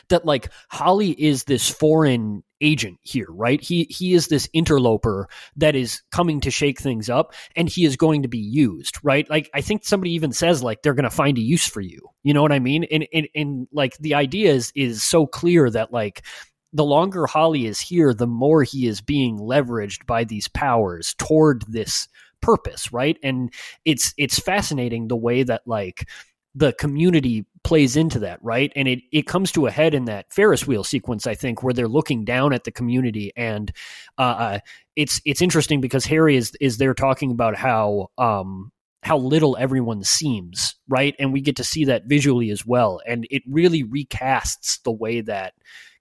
that 0.08 0.24
like 0.24 0.50
Holly 0.68 1.10
is 1.10 1.44
this 1.44 1.68
foreign 1.68 2.42
agent 2.60 2.98
here, 3.02 3.26
right? 3.28 3.62
He 3.62 3.86
he 3.90 4.14
is 4.14 4.28
this 4.28 4.48
interloper 4.52 5.28
that 5.56 5.74
is 5.74 6.02
coming 6.10 6.40
to 6.40 6.50
shake 6.50 6.80
things 6.80 7.08
up 7.08 7.34
and 7.56 7.68
he 7.68 7.84
is 7.84 7.96
going 7.96 8.22
to 8.22 8.28
be 8.28 8.38
used, 8.38 8.98
right? 9.02 9.28
Like 9.28 9.50
I 9.54 9.60
think 9.60 9.84
somebody 9.84 10.12
even 10.12 10.32
says 10.32 10.62
like 10.62 10.82
they're 10.82 10.94
going 10.94 11.04
to 11.04 11.10
find 11.10 11.38
a 11.38 11.42
use 11.42 11.66
for 11.66 11.80
you. 11.80 12.00
You 12.22 12.34
know 12.34 12.42
what 12.42 12.52
I 12.52 12.58
mean? 12.58 12.84
And 12.84 13.06
and 13.12 13.28
and 13.34 13.68
like 13.72 13.96
the 13.98 14.14
idea 14.14 14.52
is 14.52 14.72
is 14.74 15.02
so 15.02 15.26
clear 15.26 15.70
that 15.70 15.92
like 15.92 16.24
the 16.72 16.84
longer 16.84 17.26
Holly 17.26 17.66
is 17.66 17.80
here, 17.80 18.12
the 18.12 18.26
more 18.26 18.62
he 18.62 18.86
is 18.86 19.00
being 19.00 19.38
leveraged 19.38 20.06
by 20.06 20.24
these 20.24 20.48
powers 20.48 21.14
toward 21.18 21.64
this 21.66 22.08
purpose, 22.40 22.92
right? 22.92 23.16
And 23.22 23.52
it's 23.84 24.14
it's 24.16 24.38
fascinating 24.38 25.08
the 25.08 25.16
way 25.16 25.42
that 25.42 25.62
like 25.66 26.08
the 26.54 26.72
community 26.72 27.46
plays 27.62 27.96
into 27.96 28.18
that, 28.20 28.38
right? 28.42 28.72
And 28.74 28.88
it, 28.88 29.00
it 29.12 29.26
comes 29.26 29.52
to 29.52 29.66
a 29.66 29.70
head 29.70 29.94
in 29.94 30.06
that 30.06 30.32
Ferris 30.32 30.66
wheel 30.66 30.84
sequence, 30.84 31.26
I 31.26 31.34
think, 31.34 31.62
where 31.62 31.74
they're 31.74 31.88
looking 31.88 32.24
down 32.24 32.52
at 32.52 32.64
the 32.64 32.72
community, 32.72 33.32
and 33.36 33.70
uh, 34.16 34.22
uh, 34.22 34.58
it's 34.96 35.20
it's 35.24 35.42
interesting 35.42 35.80
because 35.80 36.04
Harry 36.06 36.36
is 36.36 36.52
is 36.60 36.78
there 36.78 36.94
talking 36.94 37.30
about 37.30 37.56
how 37.56 38.08
um, 38.18 38.72
how 39.02 39.18
little 39.18 39.56
everyone 39.58 40.02
seems, 40.02 40.74
right? 40.88 41.14
And 41.18 41.32
we 41.32 41.40
get 41.40 41.56
to 41.56 41.64
see 41.64 41.84
that 41.86 42.06
visually 42.06 42.50
as 42.50 42.64
well, 42.66 43.00
and 43.06 43.26
it 43.30 43.42
really 43.46 43.84
recasts 43.84 44.82
the 44.82 44.92
way 44.92 45.20
that 45.20 45.54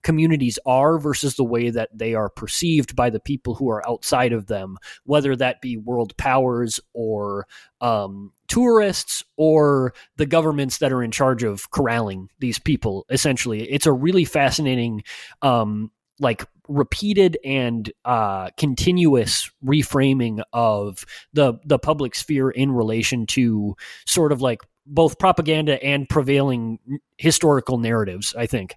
communities 0.04 0.58
are 0.66 0.98
versus 1.00 1.36
the 1.36 1.44
way 1.44 1.70
that 1.70 1.90
they 1.94 2.14
are 2.14 2.30
perceived 2.30 2.96
by 2.96 3.10
the 3.10 3.20
people 3.20 3.56
who 3.56 3.70
are 3.70 3.86
outside 3.88 4.32
of 4.32 4.48
them, 4.48 4.78
whether 5.04 5.36
that 5.36 5.60
be 5.60 5.76
world 5.76 6.16
powers 6.16 6.80
or 6.94 7.46
um, 7.82 8.32
tourists 8.48 9.24
or 9.36 9.94
the 10.18 10.26
governments 10.26 10.80
that 10.80 10.92
are 10.92 11.04
in 11.04 11.12
charge 11.12 11.44
of 11.44 11.70
corralling 11.72 12.30
these 12.40 12.60
people. 12.60 13.06
Essentially, 13.10 13.64
it's 13.64 13.86
a 13.86 13.94
really 13.94 14.26
fascinating, 14.26 15.04
um, 15.42 15.92
like 16.20 16.46
repeated 16.68 17.38
and 17.46 17.92
uh, 18.06 18.50
continuous 18.58 19.50
reframing 19.64 20.42
of 20.54 21.06
the 21.34 21.54
the 21.66 21.80
public 21.80 22.16
sphere 22.16 22.50
in 22.50 22.72
relation 22.72 23.26
to 23.28 23.76
sort 24.06 24.32
of 24.32 24.42
like 24.42 24.62
both 24.86 25.20
propaganda 25.20 25.82
and 25.84 26.10
prevailing 26.10 26.80
historical 27.18 27.78
narratives. 27.78 28.34
I 28.38 28.48
think. 28.48 28.76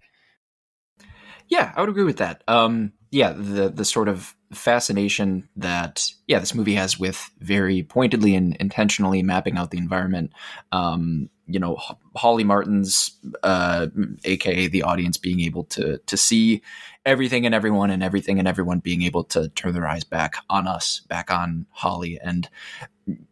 Yeah, 1.49 1.73
I 1.75 1.81
would 1.81 1.91
agree 1.91 2.05
with 2.05 2.19
that. 2.19 2.45
Um, 2.47 2.93
yeah, 3.11 3.33
the 3.33 3.69
the 3.69 3.85
sort 3.85 4.09
of 4.09 4.35
fascination 4.53 5.49
that 5.57 6.11
yeah 6.27 6.39
this 6.39 6.55
movie 6.55 6.75
has 6.75 6.99
with 6.99 7.31
very 7.39 7.83
pointedly 7.83 8.35
and 8.35 8.57
intentionally 8.57 9.23
mapping 9.23 9.57
out 9.57 9.71
the 9.71 9.79
environment. 9.79 10.33
Um, 10.71 11.29
you 11.47 11.59
know, 11.59 11.77
Holly 12.15 12.45
Martin's, 12.45 13.19
uh, 13.43 13.89
aka 14.25 14.69
the 14.69 14.85
audience, 14.85 15.17
being 15.17 15.41
able 15.41 15.65
to 15.65 15.99
to 15.99 16.17
see 16.17 16.63
everything 17.05 17.47
and 17.47 17.55
everyone, 17.55 17.91
and 17.91 18.03
everything 18.03 18.39
and 18.39 18.47
everyone 18.47 18.79
being 18.79 19.03
able 19.03 19.25
to 19.25 19.49
turn 19.51 19.75
their 19.75 19.89
eyes 19.89 20.05
back 20.05 20.37
on 20.49 20.69
us, 20.69 21.01
back 21.09 21.33
on 21.33 21.67
Holly, 21.71 22.21
and 22.23 22.49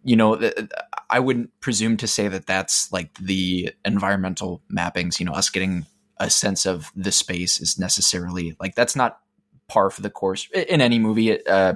you 0.03 0.17
know, 0.17 0.51
I 1.09 1.21
wouldn't 1.21 1.59
presume 1.61 1.97
to 1.99 2.09
say 2.09 2.27
that 2.27 2.47
that's 2.47 2.91
like 2.91 3.15
the 3.19 3.73
environmental 3.85 4.61
mappings. 4.73 5.21
You 5.21 5.27
know, 5.27 5.35
us 5.35 5.51
getting 5.51 5.87
a 6.19 6.31
sense 6.31 6.67
of 6.67 6.91
the 6.97 7.13
space 7.13 7.61
is 7.61 7.79
necessarily 7.79 8.57
like 8.59 8.75
that's 8.75 8.97
not 8.97 9.21
par 9.69 9.91
for 9.91 10.03
the 10.03 10.11
course 10.11 10.49
in 10.53 10.81
any 10.81 10.99
movie, 10.99 11.45
uh, 11.47 11.75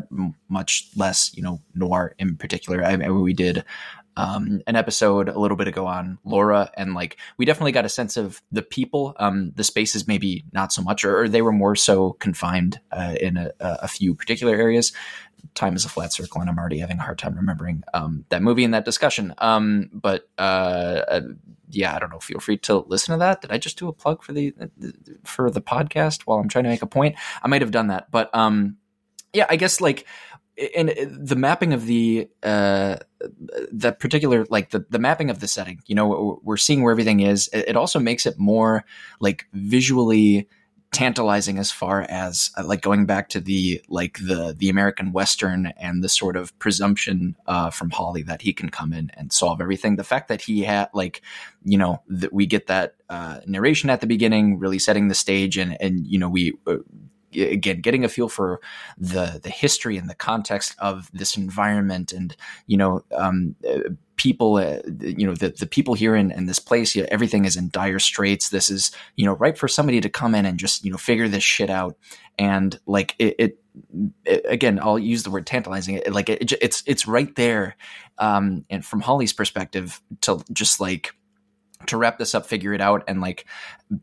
much 0.49 0.88
less 0.97 1.34
you 1.36 1.43
know 1.43 1.61
noir 1.74 2.14
in 2.18 2.36
particular. 2.36 2.84
I 2.84 2.97
mean, 2.97 3.20
we 3.20 3.32
did 3.32 3.64
um, 4.16 4.61
an 4.66 4.76
episode 4.76 5.28
a 5.28 5.38
little 5.38 5.57
bit 5.57 5.68
ago 5.68 5.86
on 5.86 6.18
Laura, 6.24 6.70
and 6.76 6.95
like 6.95 7.16
we 7.38 7.45
definitely 7.45 7.72
got 7.72 7.84
a 7.84 7.90
sense 7.90 8.16
of 8.16 8.43
the 8.51 8.62
people. 8.62 9.14
Um, 9.18 9.53
the 9.57 9.64
spaces 9.64 10.07
maybe 10.07 10.45
not 10.53 10.72
so 10.72 10.82
much, 10.82 11.05
or, 11.05 11.22
or 11.22 11.28
they 11.28 11.43
were 11.43 11.53
more 11.53 11.76
so 11.76 12.12
confined 12.14 12.80
uh, 12.90 13.14
in 13.20 13.36
a, 13.36 13.53
a, 13.61 13.88
few 13.88 14.14
particular 14.14 14.55
areas. 14.55 14.93
Time 15.55 15.76
is 15.76 15.84
a 15.84 15.88
flat 15.88 16.12
circle, 16.12 16.40
and 16.40 16.49
I'm 16.49 16.59
already 16.59 16.78
having 16.78 16.99
a 16.99 17.03
hard 17.03 17.18
time 17.18 17.34
remembering 17.36 17.82
um, 17.93 18.24
that 18.30 18.43
movie 18.43 18.64
and 18.64 18.74
that 18.74 18.84
discussion. 18.84 19.34
Um, 19.38 19.90
but 19.93 20.28
uh, 20.38 21.03
uh 21.09 21.20
yeah, 21.68 21.95
I 21.95 21.99
don't 21.99 22.11
know. 22.11 22.20
Feel 22.20 22.40
free 22.40 22.59
to 22.59 22.78
listen 22.78 23.12
to 23.12 23.18
that. 23.18 23.40
Did 23.40 23.53
I 23.53 23.59
just 23.59 23.78
do 23.78 23.88
a 23.88 23.93
plug 23.93 24.22
for 24.22 24.32
the 24.32 24.55
for 25.24 25.51
the 25.51 25.62
podcast 25.62 26.22
while 26.22 26.38
I'm 26.38 26.49
trying 26.49 26.64
to 26.64 26.70
make 26.70 26.82
a 26.82 26.86
point? 26.86 27.16
I 27.43 27.49
might 27.49 27.62
have 27.62 27.70
done 27.70 27.88
that, 27.88 28.11
but 28.11 28.34
um, 28.34 28.76
yeah, 29.32 29.47
I 29.49 29.57
guess 29.57 29.80
like 29.80 30.07
and 30.76 30.93
the 31.09 31.36
mapping 31.36 31.72
of 31.72 31.86
the 31.86 32.28
uh 32.43 32.97
that 33.72 33.99
particular 33.99 34.45
like 34.51 34.70
the 34.70 34.84
the 34.90 34.99
mapping 34.99 35.30
of 35.30 35.40
the 35.40 35.49
setting 35.49 35.80
you 35.86 35.95
know 35.95 36.40
we're 36.43 36.59
seeing 36.59 36.82
where 36.82 36.93
everything 36.93 37.20
is 37.20 37.49
it 37.55 37.74
also 37.74 37.99
makes 37.99 38.26
it 38.26 38.38
more 38.38 38.84
like 39.18 39.47
visually 39.55 40.47
tantalizing 40.93 41.59
as 41.59 41.70
far 41.70 42.03
as 42.03 42.51
uh, 42.57 42.64
like 42.64 42.82
going 42.82 43.07
back 43.07 43.30
to 43.30 43.40
the 43.40 43.82
like 43.88 44.18
the 44.18 44.55
the 44.57 44.68
American 44.68 45.12
Western 45.12 45.72
and 45.78 46.05
the 46.05 46.09
sort 46.09 46.36
of 46.36 46.57
presumption 46.59 47.34
uh, 47.47 47.70
from 47.70 47.90
Holly 47.90 48.22
that 48.22 48.43
he 48.43 48.53
can 48.53 48.68
come 48.68 48.93
in 48.93 49.11
and 49.14 49.32
solve 49.32 49.61
everything. 49.61 49.97
The 49.97 50.05
fact 50.05 50.28
that 50.28 50.43
he 50.43 50.62
had 50.62 50.90
like 50.93 51.22
you 51.64 51.78
know 51.78 52.03
that 52.09 52.32
we 52.32 52.47
get 52.47 52.66
that 52.66 52.95
uh, 53.09 53.40
narration 53.47 53.90
at 53.90 54.01
the 54.01 54.07
beginning, 54.07 54.59
really 54.59 54.78
setting 54.78 55.09
the 55.09 55.14
stage, 55.14 55.57
and 55.57 55.76
and 55.80 56.07
you 56.07 56.18
know 56.18 56.28
we 56.28 56.53
uh, 56.66 56.76
again 57.34 57.80
getting 57.80 58.05
a 58.05 58.09
feel 58.09 58.28
for 58.28 58.61
the 58.99 59.40
the 59.43 59.51
history 59.51 59.97
and 59.97 60.11
the 60.11 60.14
context 60.14 60.76
of 60.78 61.11
this 61.14 61.36
environment 61.38 62.12
and 62.12 62.36
you 62.66 62.76
know 62.76 63.03
um, 63.16 63.57
people 64.23 64.55
uh, 64.57 64.79
you 65.01 65.27
know 65.27 65.35
the, 65.35 65.49
the 65.49 65.66
people 65.66 65.95
here 65.95 66.14
in, 66.14 66.31
in 66.31 66.47
this 66.47 66.61
place 66.61 66.95
you 66.95 67.03
know, 67.03 67.09
everything 67.11 67.45
is 67.45 67.57
in 67.57 67.68
dire 67.70 67.99
straits. 67.99 68.51
This 68.51 68.70
is 68.70 68.93
you 69.16 69.25
know 69.27 69.33
right 69.33 69.59
for 69.59 69.66
somebody 69.66 70.01
to 70.01 70.09
come 70.09 70.37
in 70.37 70.47
and 70.47 70.59
just 70.59 70.85
you 70.85 70.93
know 70.93 70.97
figure 70.97 71.27
this 71.27 71.43
shit 71.43 71.70
out. 71.70 71.97
And 72.39 72.79
like 72.87 73.16
it, 73.18 73.35
it, 73.39 73.59
it 74.25 74.45
again 74.49 74.79
i'll 74.81 74.99
use 74.99 75.25
the 75.25 75.31
word 75.31 75.45
tantalizing. 75.45 75.97
It, 75.97 76.12
like 76.12 76.29
it, 76.29 76.53
it's 76.61 76.85
it's 76.87 77.09
right 77.09 77.35
there 77.35 77.77
um 78.18 78.64
and 78.70 78.85
from 78.85 79.01
holly's 79.01 79.33
perspective 79.33 80.01
to 80.20 80.45
just 80.53 80.79
like 80.81 81.14
to 81.87 81.97
wrap 81.97 82.18
this 82.18 82.35
up, 82.35 82.47
figure 82.47 82.72
it 82.72 82.80
out, 82.80 83.05
and 83.07 83.20
like 83.20 83.47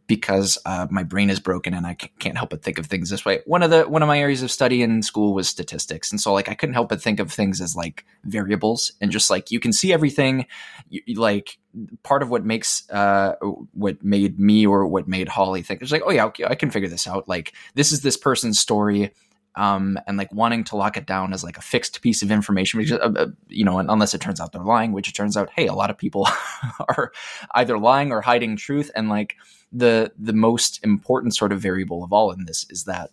because 0.07 0.57
uh, 0.65 0.87
my 0.89 1.03
brain 1.03 1.29
is 1.29 1.39
broken 1.39 1.73
and 1.73 1.85
I 1.85 1.95
can't 1.95 2.37
help 2.37 2.51
but 2.51 2.61
think 2.61 2.77
of 2.77 2.85
things 2.85 3.09
this 3.09 3.25
way. 3.25 3.41
One 3.45 3.63
of 3.63 3.71
the 3.71 3.83
one 3.83 4.01
of 4.03 4.07
my 4.07 4.19
areas 4.19 4.43
of 4.43 4.51
study 4.51 4.81
in 4.81 5.01
school 5.01 5.33
was 5.33 5.47
statistics, 5.47 6.11
and 6.11 6.19
so 6.19 6.33
like 6.33 6.49
I 6.49 6.53
couldn't 6.53 6.75
help 6.75 6.89
but 6.89 7.01
think 7.01 7.19
of 7.19 7.31
things 7.31 7.61
as 7.61 7.75
like 7.75 8.05
variables 8.23 8.91
and 9.01 9.11
just 9.11 9.29
like 9.29 9.51
you 9.51 9.59
can 9.59 9.73
see 9.73 9.93
everything. 9.93 10.45
You, 10.89 11.01
like 11.15 11.57
part 12.03 12.23
of 12.23 12.29
what 12.29 12.45
makes 12.45 12.89
uh, 12.89 13.35
what 13.73 14.03
made 14.03 14.39
me 14.39 14.65
or 14.65 14.87
what 14.87 15.07
made 15.07 15.29
Holly 15.29 15.61
think 15.61 15.81
it's 15.81 15.91
like, 15.91 16.03
oh 16.05 16.11
yeah, 16.11 16.25
okay, 16.25 16.45
I 16.45 16.55
can 16.55 16.71
figure 16.71 16.89
this 16.89 17.07
out. 17.07 17.27
Like 17.27 17.53
this 17.75 17.91
is 17.91 18.01
this 18.01 18.17
person's 18.17 18.59
story 18.59 19.11
um, 19.59 19.99
and 20.07 20.17
like 20.17 20.33
wanting 20.33 20.63
to 20.63 20.77
lock 20.77 20.95
it 20.95 21.05
down 21.05 21.33
as 21.33 21.43
like 21.43 21.57
a 21.57 21.61
fixed 21.61 22.01
piece 22.01 22.21
of 22.21 22.31
information, 22.31 22.79
because, 22.79 22.97
uh, 22.99 23.11
uh, 23.15 23.27
you 23.49 23.65
know, 23.65 23.77
unless 23.77 24.13
it 24.13 24.21
turns 24.21 24.39
out 24.39 24.53
they're 24.53 24.63
lying, 24.63 24.93
which 24.93 25.09
it 25.09 25.13
turns 25.13 25.35
out, 25.35 25.49
hey, 25.53 25.67
a 25.67 25.73
lot 25.73 25.89
of 25.89 25.97
people 25.97 26.25
are 26.87 27.11
either 27.55 27.77
lying 27.77 28.13
or 28.13 28.21
hiding 28.21 28.55
truth. 28.55 28.89
And 28.95 29.09
like 29.09 29.35
the 29.73 30.13
the 30.17 30.33
most 30.33 30.83
important 30.83 31.35
sort 31.35 31.51
of 31.51 31.59
variable 31.59 32.05
of 32.05 32.13
all 32.13 32.31
in 32.31 32.45
this 32.45 32.65
is 32.69 32.85
that 32.85 33.09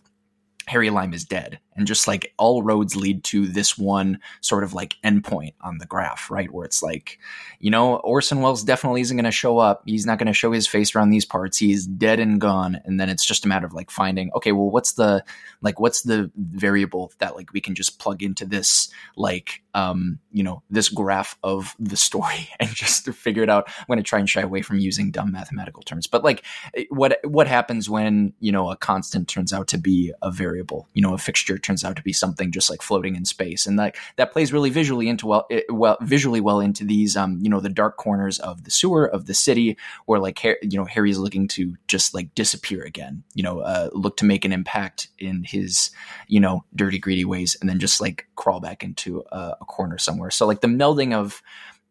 Harry 0.67 0.89
Lime 0.89 1.13
is 1.13 1.25
dead. 1.25 1.59
And 1.77 1.85
just 1.85 2.07
like 2.07 2.33
all 2.37 2.63
roads 2.63 2.95
lead 2.95 3.23
to 3.25 3.47
this 3.47 3.77
one 3.77 4.19
sort 4.41 4.63
of 4.63 4.73
like 4.73 4.95
endpoint 5.03 5.53
on 5.61 5.77
the 5.77 5.85
graph, 5.85 6.29
right? 6.31 6.51
Where 6.51 6.65
it's 6.65 6.81
like, 6.81 7.19
you 7.59 7.69
know, 7.69 7.97
Orson 7.97 8.41
Welles 8.41 8.63
definitely 8.63 9.01
isn't 9.01 9.15
going 9.15 9.25
to 9.25 9.31
show 9.31 9.59
up. 9.59 9.83
He's 9.85 10.05
not 10.05 10.17
going 10.17 10.27
to 10.27 10.33
show 10.33 10.51
his 10.51 10.67
face 10.67 10.95
around 10.95 11.11
these 11.11 11.25
parts. 11.25 11.57
He's 11.57 11.85
dead 11.85 12.19
and 12.19 12.41
gone. 12.41 12.81
And 12.83 12.99
then 12.99 13.09
it's 13.09 13.25
just 13.25 13.45
a 13.45 13.47
matter 13.47 13.67
of 13.67 13.73
like 13.73 13.91
finding, 13.91 14.31
okay, 14.35 14.51
well, 14.51 14.69
what's 14.69 14.93
the, 14.93 15.23
like, 15.61 15.79
what's 15.79 16.01
the 16.01 16.31
variable 16.35 17.11
that 17.19 17.35
like 17.35 17.53
we 17.53 17.61
can 17.61 17.75
just 17.75 17.99
plug 17.99 18.23
into 18.23 18.45
this, 18.45 18.89
like, 19.15 19.61
um, 19.75 20.17
you 20.31 20.43
know, 20.43 20.63
this 20.71 20.89
graph 20.89 21.37
of 21.43 21.75
the 21.79 21.97
story 21.97 22.49
and 22.59 22.69
just 22.71 23.05
to 23.05 23.13
figure 23.13 23.43
it 23.43 23.49
out. 23.49 23.65
I'm 23.67 23.85
going 23.87 23.97
to 23.97 24.03
try 24.03 24.19
and 24.19 24.27
shy 24.27 24.41
away 24.41 24.63
from 24.63 24.79
using 24.79 25.11
dumb 25.11 25.31
mathematical 25.31 25.83
terms, 25.83 26.07
but 26.07 26.23
like 26.23 26.43
what, 26.89 27.19
what 27.23 27.47
happens 27.47 27.87
when, 27.87 28.33
you 28.39 28.51
know, 28.51 28.71
a 28.71 28.75
constant 28.75 29.27
turns 29.27 29.53
out 29.53 29.67
to 29.67 29.77
be 29.77 30.11
a 30.23 30.31
variable, 30.31 30.87
you 30.93 31.01
know, 31.03 31.13
a 31.13 31.19
fixture 31.19 31.59
turns 31.67 31.83
out 31.83 31.97
to 31.97 32.01
be 32.01 32.13
something 32.13 32.51
just 32.51 32.69
like 32.69 32.81
floating 32.81 33.15
in 33.15 33.25
space, 33.25 33.67
and 33.67 33.77
like 33.77 33.97
that 34.15 34.31
plays 34.31 34.53
really 34.53 34.69
visually 34.69 35.09
into 35.09 35.27
well, 35.27 35.45
it, 35.49 35.65
well 35.69 35.97
visually 36.01 36.41
well 36.41 36.59
into 36.59 36.85
these 36.85 37.17
um 37.17 37.39
you 37.41 37.49
know 37.49 37.59
the 37.59 37.69
dark 37.69 37.97
corners 37.97 38.39
of 38.39 38.63
the 38.63 38.71
sewer 38.71 39.05
of 39.05 39.25
the 39.25 39.33
city, 39.33 39.77
where 40.05 40.19
like 40.19 40.43
you 40.43 40.77
know 40.77 40.85
Harry's 40.85 41.17
looking 41.17 41.47
to 41.49 41.75
just 41.87 42.13
like 42.13 42.33
disappear 42.33 42.83
again, 42.83 43.23
you 43.35 43.43
know, 43.43 43.59
uh, 43.59 43.89
look 43.93 44.17
to 44.17 44.25
make 44.25 44.45
an 44.45 44.53
impact 44.53 45.09
in 45.19 45.43
his 45.43 45.91
you 46.27 46.39
know 46.39 46.63
dirty 46.75 46.97
greedy 46.97 47.25
ways, 47.25 47.57
and 47.59 47.69
then 47.69 47.79
just 47.79 47.99
like 48.01 48.27
crawl 48.35 48.59
back 48.59 48.83
into 48.83 49.23
a, 49.31 49.57
a 49.61 49.65
corner 49.65 49.97
somewhere. 49.97 50.31
So 50.31 50.47
like 50.47 50.61
the 50.61 50.67
melding 50.67 51.13
of 51.13 51.43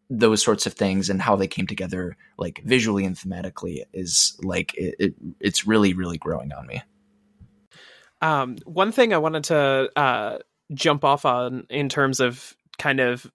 those 0.09 0.43
sorts 0.43 0.65
of 0.65 0.73
things 0.73 1.09
and 1.09 1.21
how 1.21 1.35
they 1.35 1.47
came 1.47 1.67
together 1.67 2.15
like 2.37 2.61
visually 2.63 3.03
and 3.05 3.17
thematically 3.17 3.83
is 3.93 4.37
like 4.41 4.73
it, 4.75 4.95
it, 4.99 5.13
it's 5.41 5.67
really 5.67 5.93
really 5.93 6.17
growing 6.17 6.53
on 6.53 6.65
me 6.65 6.81
um, 8.21 8.57
one 8.65 8.91
thing 8.91 9.13
I 9.13 9.17
wanted 9.17 9.45
to 9.45 9.89
uh, 9.95 10.37
jump 10.73 11.03
off 11.03 11.25
on 11.25 11.65
in 11.69 11.89
terms 11.89 12.19
of 12.19 12.55
kind 12.77 12.99
of 12.99 13.29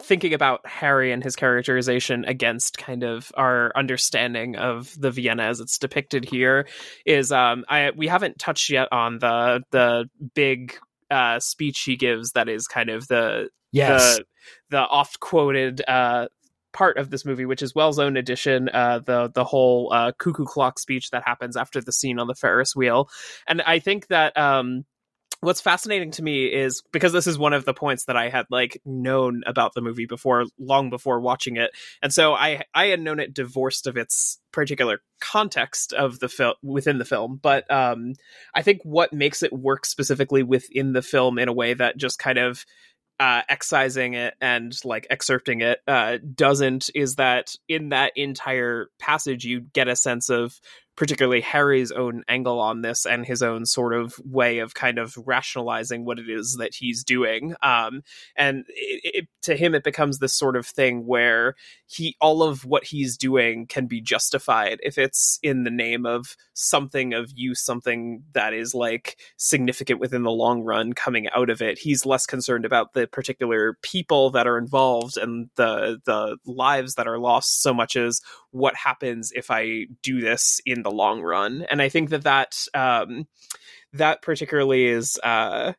thinking 0.00 0.34
about 0.34 0.66
Harry 0.66 1.12
and 1.12 1.22
his 1.22 1.36
characterization 1.36 2.24
against 2.24 2.78
kind 2.78 3.04
of 3.04 3.30
our 3.36 3.72
understanding 3.76 4.56
of 4.56 4.92
the 5.00 5.10
Vienna 5.10 5.44
as 5.44 5.60
it's 5.60 5.78
depicted 5.78 6.24
here 6.24 6.66
is 7.06 7.30
um 7.30 7.64
I 7.68 7.92
we 7.94 8.08
haven't 8.08 8.40
touched 8.40 8.70
yet 8.70 8.88
on 8.90 9.20
the 9.20 9.62
the 9.70 10.10
big 10.34 10.74
uh 11.10 11.38
speech 11.38 11.82
he 11.82 11.96
gives 11.96 12.32
that 12.32 12.48
is 12.48 12.66
kind 12.66 12.90
of 12.90 13.06
the 13.06 13.50
Yes. 13.70 14.16
the 14.16 14.24
the 14.70 14.80
oft 14.80 15.20
quoted 15.20 15.80
uh 15.86 16.26
part 16.74 16.98
of 16.98 17.08
this 17.08 17.24
movie 17.24 17.46
which 17.46 17.62
is 17.62 17.74
Welles 17.74 17.98
own 17.98 18.18
edition 18.18 18.68
uh 18.68 18.98
the 18.98 19.30
the 19.34 19.44
whole 19.44 19.90
uh 19.92 20.12
cuckoo 20.18 20.44
clock 20.44 20.78
speech 20.78 21.10
that 21.10 21.22
happens 21.24 21.56
after 21.56 21.80
the 21.80 21.92
scene 21.92 22.18
on 22.18 22.26
the 22.26 22.34
Ferris 22.34 22.76
wheel. 22.76 23.08
And 23.48 23.62
I 23.62 23.78
think 23.78 24.08
that 24.08 24.36
um 24.36 24.84
what's 25.40 25.60
fascinating 25.60 26.10
to 26.10 26.22
me 26.22 26.46
is 26.46 26.82
because 26.92 27.12
this 27.12 27.26
is 27.26 27.38
one 27.38 27.52
of 27.52 27.64
the 27.64 27.74
points 27.74 28.06
that 28.06 28.16
I 28.16 28.28
had 28.28 28.46
like 28.50 28.80
known 28.84 29.42
about 29.46 29.74
the 29.74 29.82
movie 29.82 30.06
before 30.06 30.46
long 30.58 30.90
before 30.90 31.20
watching 31.20 31.56
it. 31.56 31.70
And 32.02 32.12
so 32.12 32.34
I 32.34 32.62
I 32.74 32.86
had 32.86 33.00
known 33.00 33.20
it 33.20 33.34
divorced 33.34 33.86
of 33.86 33.96
its 33.96 34.40
particular 34.52 35.00
context 35.20 35.92
of 35.92 36.18
the 36.18 36.28
film 36.28 36.54
within 36.62 36.98
the 36.98 37.04
film. 37.04 37.38
But 37.40 37.70
um 37.70 38.14
I 38.54 38.62
think 38.62 38.80
what 38.82 39.12
makes 39.12 39.42
it 39.42 39.52
work 39.52 39.86
specifically 39.86 40.42
within 40.42 40.92
the 40.92 41.02
film 41.02 41.38
in 41.38 41.48
a 41.48 41.52
way 41.52 41.74
that 41.74 41.96
just 41.96 42.18
kind 42.18 42.38
of 42.38 42.64
uh 43.20 43.42
excising 43.48 44.14
it 44.14 44.34
and 44.40 44.76
like 44.84 45.06
excerpting 45.10 45.62
it 45.62 45.78
uh 45.86 46.18
doesn't 46.34 46.90
is 46.94 47.16
that 47.16 47.54
in 47.68 47.90
that 47.90 48.12
entire 48.16 48.88
passage 48.98 49.44
you 49.44 49.60
get 49.60 49.86
a 49.86 49.94
sense 49.94 50.30
of 50.30 50.60
particularly 50.96 51.40
Harry's 51.40 51.90
own 51.90 52.22
angle 52.28 52.60
on 52.60 52.82
this 52.82 53.04
and 53.04 53.26
his 53.26 53.42
own 53.42 53.66
sort 53.66 53.94
of 53.94 54.14
way 54.24 54.58
of 54.58 54.74
kind 54.74 54.98
of 54.98 55.16
rationalizing 55.26 56.04
what 56.04 56.18
it 56.18 56.28
is 56.28 56.56
that 56.58 56.74
he's 56.74 57.02
doing. 57.02 57.54
Um, 57.62 58.02
and 58.36 58.64
it, 58.68 59.00
it, 59.14 59.28
to 59.42 59.56
him, 59.56 59.74
it 59.74 59.84
becomes 59.84 60.18
this 60.18 60.36
sort 60.36 60.56
of 60.56 60.66
thing 60.66 61.06
where 61.06 61.54
he 61.86 62.16
all 62.20 62.42
of 62.42 62.64
what 62.64 62.84
he's 62.84 63.16
doing 63.16 63.66
can 63.66 63.86
be 63.86 64.00
justified 64.00 64.78
if 64.82 64.98
it's 64.98 65.38
in 65.42 65.64
the 65.64 65.70
name 65.70 66.06
of 66.06 66.36
something 66.54 67.12
of 67.12 67.30
use, 67.34 67.64
something 67.64 68.22
that 68.32 68.54
is 68.54 68.74
like 68.74 69.18
significant 69.36 70.00
within 70.00 70.22
the 70.22 70.30
long 70.30 70.62
run 70.62 70.92
coming 70.92 71.28
out 71.30 71.50
of 71.50 71.60
it. 71.60 71.78
He's 71.78 72.06
less 72.06 72.26
concerned 72.26 72.64
about 72.64 72.94
the 72.94 73.06
particular 73.06 73.76
people 73.82 74.30
that 74.30 74.46
are 74.46 74.58
involved 74.58 75.16
and 75.16 75.50
the 75.56 76.00
the 76.04 76.38
lives 76.46 76.94
that 76.94 77.08
are 77.08 77.18
lost 77.18 77.62
so 77.62 77.74
much 77.74 77.96
as 77.96 78.20
what 78.54 78.76
happens 78.76 79.32
if 79.34 79.50
I 79.50 79.86
do 80.00 80.20
this 80.20 80.60
in 80.64 80.84
the 80.84 80.90
long 80.90 81.22
run. 81.22 81.66
And 81.68 81.82
I 81.82 81.88
think 81.88 82.10
that 82.10 82.22
that 82.22 82.54
um, 82.72 83.26
that 83.94 84.22
particularly 84.22 84.86
is 84.86 85.18
uh, 85.24 85.72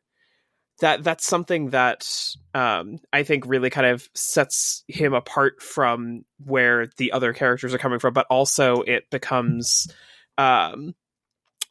that 0.80 1.02
that's 1.02 1.26
something 1.26 1.70
that 1.70 2.06
um, 2.52 2.98
I 3.14 3.22
think 3.22 3.46
really 3.46 3.70
kind 3.70 3.86
of 3.86 4.06
sets 4.14 4.84
him 4.88 5.14
apart 5.14 5.62
from 5.62 6.26
where 6.44 6.88
the 6.98 7.12
other 7.12 7.32
characters 7.32 7.72
are 7.72 7.78
coming 7.78 7.98
from. 7.98 8.12
But 8.12 8.26
also, 8.28 8.82
it 8.82 9.08
becomes 9.10 9.88
um, 10.36 10.94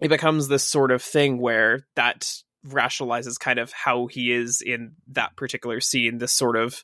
it 0.01 0.07
becomes 0.07 0.47
this 0.47 0.63
sort 0.63 0.89
of 0.89 1.03
thing 1.03 1.37
where 1.37 1.85
that 1.95 2.27
rationalizes 2.67 3.39
kind 3.39 3.59
of 3.59 3.71
how 3.71 4.07
he 4.07 4.31
is 4.31 4.63
in 4.65 4.93
that 5.09 5.35
particular 5.35 5.79
scene. 5.81 6.17
This 6.17 6.33
sort 6.33 6.55
of 6.55 6.83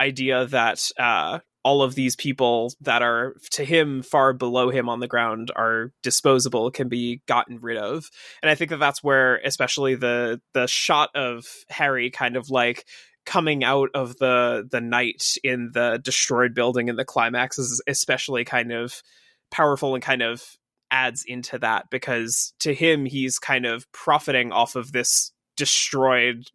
idea 0.00 0.46
that 0.46 0.90
uh, 0.98 1.40
all 1.62 1.82
of 1.82 1.94
these 1.94 2.16
people 2.16 2.72
that 2.80 3.02
are 3.02 3.36
to 3.50 3.64
him 3.64 4.02
far 4.02 4.32
below 4.32 4.70
him 4.70 4.88
on 4.88 5.00
the 5.00 5.08
ground 5.08 5.50
are 5.54 5.92
disposable 6.02 6.70
can 6.70 6.88
be 6.88 7.20
gotten 7.26 7.60
rid 7.60 7.76
of. 7.76 8.10
And 8.42 8.50
i 8.50 8.54
think 8.54 8.70
that 8.70 8.78
that's 8.78 9.02
where 9.02 9.36
especially 9.44 9.94
the 9.94 10.40
the 10.54 10.66
shot 10.66 11.10
of 11.14 11.46
harry 11.68 12.10
kind 12.10 12.36
of 12.36 12.50
like 12.50 12.86
coming 13.26 13.62
out 13.62 13.90
of 13.94 14.16
the 14.16 14.66
the 14.70 14.80
night 14.80 15.36
in 15.44 15.70
the 15.72 16.00
destroyed 16.02 16.54
building 16.54 16.88
in 16.88 16.96
the 16.96 17.04
climax 17.04 17.58
is 17.58 17.82
especially 17.86 18.44
kind 18.44 18.72
of 18.72 19.02
powerful 19.50 19.94
and 19.94 20.02
kind 20.02 20.22
of 20.22 20.42
adds 20.90 21.24
into 21.26 21.58
that 21.58 21.86
because 21.90 22.52
to 22.58 22.74
him 22.74 23.04
he's 23.04 23.38
kind 23.38 23.66
of 23.66 23.90
profiting 23.92 24.52
off 24.52 24.74
of 24.74 24.92
this 24.92 25.32
destroyed 25.56 26.50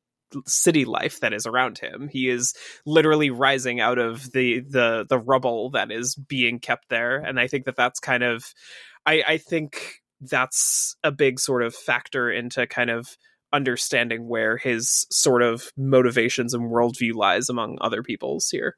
city 0.45 0.85
life 0.85 1.19
that 1.19 1.33
is 1.33 1.45
around 1.45 1.77
him. 1.77 2.09
He 2.11 2.29
is 2.29 2.53
literally 2.85 3.29
rising 3.29 3.79
out 3.79 3.97
of 3.97 4.31
the 4.31 4.61
the 4.61 5.05
the 5.07 5.19
rubble 5.19 5.71
that 5.71 5.91
is 5.91 6.15
being 6.15 6.59
kept 6.59 6.89
there, 6.89 7.17
and 7.17 7.39
I 7.39 7.47
think 7.47 7.65
that 7.65 7.75
that's 7.75 7.99
kind 7.99 8.23
of, 8.23 8.45
I 9.05 9.23
I 9.27 9.37
think 9.37 10.01
that's 10.21 10.95
a 11.03 11.11
big 11.11 11.39
sort 11.39 11.63
of 11.63 11.75
factor 11.75 12.31
into 12.31 12.67
kind 12.67 12.89
of 12.89 13.17
understanding 13.53 14.27
where 14.27 14.57
his 14.57 15.05
sort 15.11 15.41
of 15.41 15.71
motivations 15.77 16.53
and 16.53 16.71
worldview 16.71 17.13
lies 17.13 17.49
among 17.49 17.77
other 17.81 18.03
people's 18.03 18.49
here. 18.49 18.75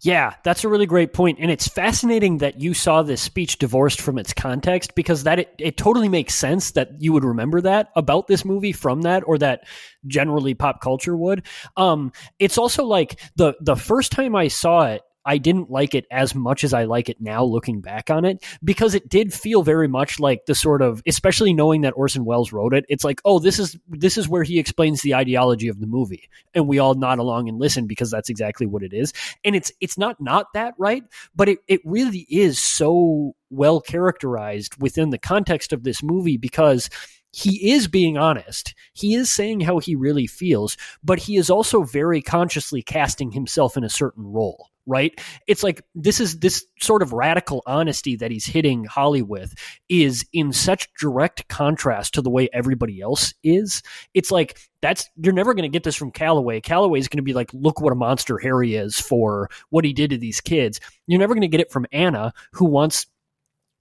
Yeah, 0.00 0.34
that's 0.44 0.64
a 0.64 0.68
really 0.68 0.86
great 0.86 1.12
point. 1.12 1.38
And 1.40 1.50
it's 1.50 1.68
fascinating 1.68 2.38
that 2.38 2.60
you 2.60 2.74
saw 2.74 3.02
this 3.02 3.20
speech 3.20 3.58
divorced 3.58 4.00
from 4.00 4.18
its 4.18 4.32
context 4.32 4.94
because 4.94 5.24
that 5.24 5.38
it, 5.38 5.54
it 5.58 5.76
totally 5.76 6.08
makes 6.08 6.34
sense 6.34 6.72
that 6.72 6.90
you 7.00 7.12
would 7.12 7.24
remember 7.24 7.60
that 7.60 7.90
about 7.94 8.26
this 8.26 8.44
movie 8.44 8.72
from 8.72 9.02
that 9.02 9.22
or 9.26 9.38
that 9.38 9.66
generally 10.06 10.54
pop 10.54 10.80
culture 10.80 11.16
would. 11.16 11.44
Um, 11.76 12.12
it's 12.38 12.58
also 12.58 12.84
like 12.84 13.20
the 13.36 13.54
the 13.60 13.76
first 13.76 14.12
time 14.12 14.34
I 14.34 14.48
saw 14.48 14.86
it, 14.86 15.02
I 15.30 15.38
didn't 15.38 15.70
like 15.70 15.94
it 15.94 16.06
as 16.10 16.34
much 16.34 16.64
as 16.64 16.74
I 16.74 16.86
like 16.86 17.08
it 17.08 17.20
now 17.20 17.44
looking 17.44 17.80
back 17.80 18.10
on 18.10 18.24
it 18.24 18.44
because 18.64 18.96
it 18.96 19.08
did 19.08 19.32
feel 19.32 19.62
very 19.62 19.86
much 19.86 20.18
like 20.18 20.44
the 20.46 20.56
sort 20.56 20.82
of 20.82 21.04
especially 21.06 21.54
knowing 21.54 21.82
that 21.82 21.92
Orson 21.94 22.24
Welles 22.24 22.52
wrote 22.52 22.74
it 22.74 22.84
it's 22.88 23.04
like 23.04 23.20
oh 23.24 23.38
this 23.38 23.60
is 23.60 23.78
this 23.88 24.18
is 24.18 24.28
where 24.28 24.42
he 24.42 24.58
explains 24.58 25.02
the 25.02 25.14
ideology 25.14 25.68
of 25.68 25.78
the 25.78 25.86
movie 25.86 26.28
and 26.52 26.66
we 26.66 26.80
all 26.80 26.94
nod 26.94 27.20
along 27.20 27.48
and 27.48 27.60
listen 27.60 27.86
because 27.86 28.10
that's 28.10 28.28
exactly 28.28 28.66
what 28.66 28.82
it 28.82 28.92
is 28.92 29.12
and 29.44 29.54
it's 29.54 29.70
it's 29.80 29.96
not 29.96 30.20
not 30.20 30.46
that 30.52 30.74
right 30.78 31.04
but 31.36 31.48
it 31.48 31.60
it 31.68 31.80
really 31.84 32.26
is 32.28 32.60
so 32.60 33.36
well 33.50 33.80
characterized 33.80 34.82
within 34.82 35.10
the 35.10 35.18
context 35.18 35.72
of 35.72 35.84
this 35.84 36.02
movie 36.02 36.38
because 36.38 36.90
he 37.32 37.72
is 37.72 37.86
being 37.86 38.18
honest. 38.18 38.74
He 38.92 39.14
is 39.14 39.30
saying 39.30 39.60
how 39.60 39.78
he 39.78 39.94
really 39.94 40.26
feels, 40.26 40.76
but 41.02 41.20
he 41.20 41.36
is 41.36 41.50
also 41.50 41.82
very 41.82 42.22
consciously 42.22 42.82
casting 42.82 43.30
himself 43.30 43.76
in 43.76 43.84
a 43.84 43.88
certain 43.88 44.24
role, 44.24 44.70
right? 44.90 45.18
It's 45.46 45.62
like 45.62 45.82
this 45.94 46.20
is 46.20 46.40
this 46.40 46.66
sort 46.80 47.02
of 47.02 47.12
radical 47.12 47.62
honesty 47.64 48.16
that 48.16 48.32
he's 48.32 48.44
hitting 48.44 48.84
Holly 48.84 49.22
with 49.22 49.54
is 49.88 50.26
in 50.32 50.52
such 50.52 50.88
direct 50.98 51.48
contrast 51.48 52.14
to 52.14 52.22
the 52.22 52.30
way 52.30 52.48
everybody 52.52 53.00
else 53.00 53.32
is. 53.44 53.82
It's 54.12 54.32
like 54.32 54.58
that's 54.82 55.08
you're 55.16 55.32
never 55.32 55.54
going 55.54 55.62
to 55.62 55.68
get 55.68 55.84
this 55.84 55.96
from 55.96 56.10
Calloway. 56.10 56.60
Calloway 56.60 56.98
is 56.98 57.08
going 57.08 57.18
to 57.18 57.22
be 57.22 57.34
like, 57.34 57.50
look 57.54 57.80
what 57.80 57.92
a 57.92 57.96
monster 57.96 58.38
Harry 58.38 58.74
is 58.74 58.98
for 58.98 59.48
what 59.70 59.84
he 59.84 59.92
did 59.92 60.10
to 60.10 60.18
these 60.18 60.40
kids. 60.40 60.80
You're 61.06 61.20
never 61.20 61.34
going 61.34 61.42
to 61.42 61.48
get 61.48 61.60
it 61.60 61.70
from 61.70 61.86
Anna, 61.92 62.32
who 62.52 62.64
wants 62.64 63.06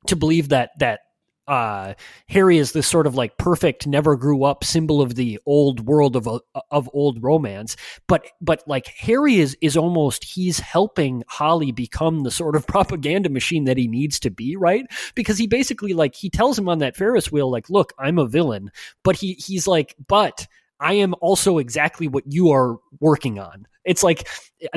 to 0.07 0.16
believe 0.16 0.49
that 0.49 0.72
that 0.80 0.99
uh, 1.50 1.95
Harry 2.30 2.60
is 2.60 2.74
this 2.74 2.88
sort 2.88 3.08
of 3.08 3.16
like 3.16 3.39
perfect, 3.39 3.88
never 3.88 4.16
grew 4.16 4.43
up 4.43 4.64
symbol 4.64 5.02
of 5.02 5.16
the 5.16 5.39
old 5.47 5.80
world 5.80 6.16
of 6.16 6.28
of 6.70 6.89
old 6.93 7.24
romance. 7.24 7.76
But 8.08 8.28
but 8.39 8.64
like 8.68 8.86
Harry 9.00 9.39
is 9.39 9.58
is 9.60 9.76
almost 9.76 10.24
he's 10.24 10.60
helping 10.60 11.24
Holly 11.28 11.72
become 11.72 12.22
the 12.22 12.30
sort 12.30 12.56
of 12.56 12.68
propaganda 12.68 13.30
machine 13.30 13.66
that 13.66 13.78
he 13.78 13.88
needs 13.88 14.20
to 14.20 14.30
be, 14.30 14.56
right? 14.56 14.86
Because 15.16 15.39
he 15.39 15.47
basically 15.47 15.93
like 15.93 16.14
he 16.14 16.30
tells 16.30 16.58
him 16.58 16.70
on 16.70 16.78
that 16.80 16.95
Ferris 16.95 17.32
wheel, 17.32 17.50
like, 17.50 17.68
look, 17.68 17.93
I'm 17.97 18.20
a 18.20 18.28
villain, 18.28 18.70
but 19.04 19.16
he 19.16 19.34
he's 19.34 19.66
like, 19.68 19.95
but 20.08 20.45
I 20.80 20.93
am 20.93 21.16
also 21.20 21.58
exactly 21.58 22.08
what 22.08 22.26
you 22.28 22.52
are 22.52 22.78
working 23.00 23.39
on. 23.39 23.66
It's 23.86 24.04
like 24.04 24.28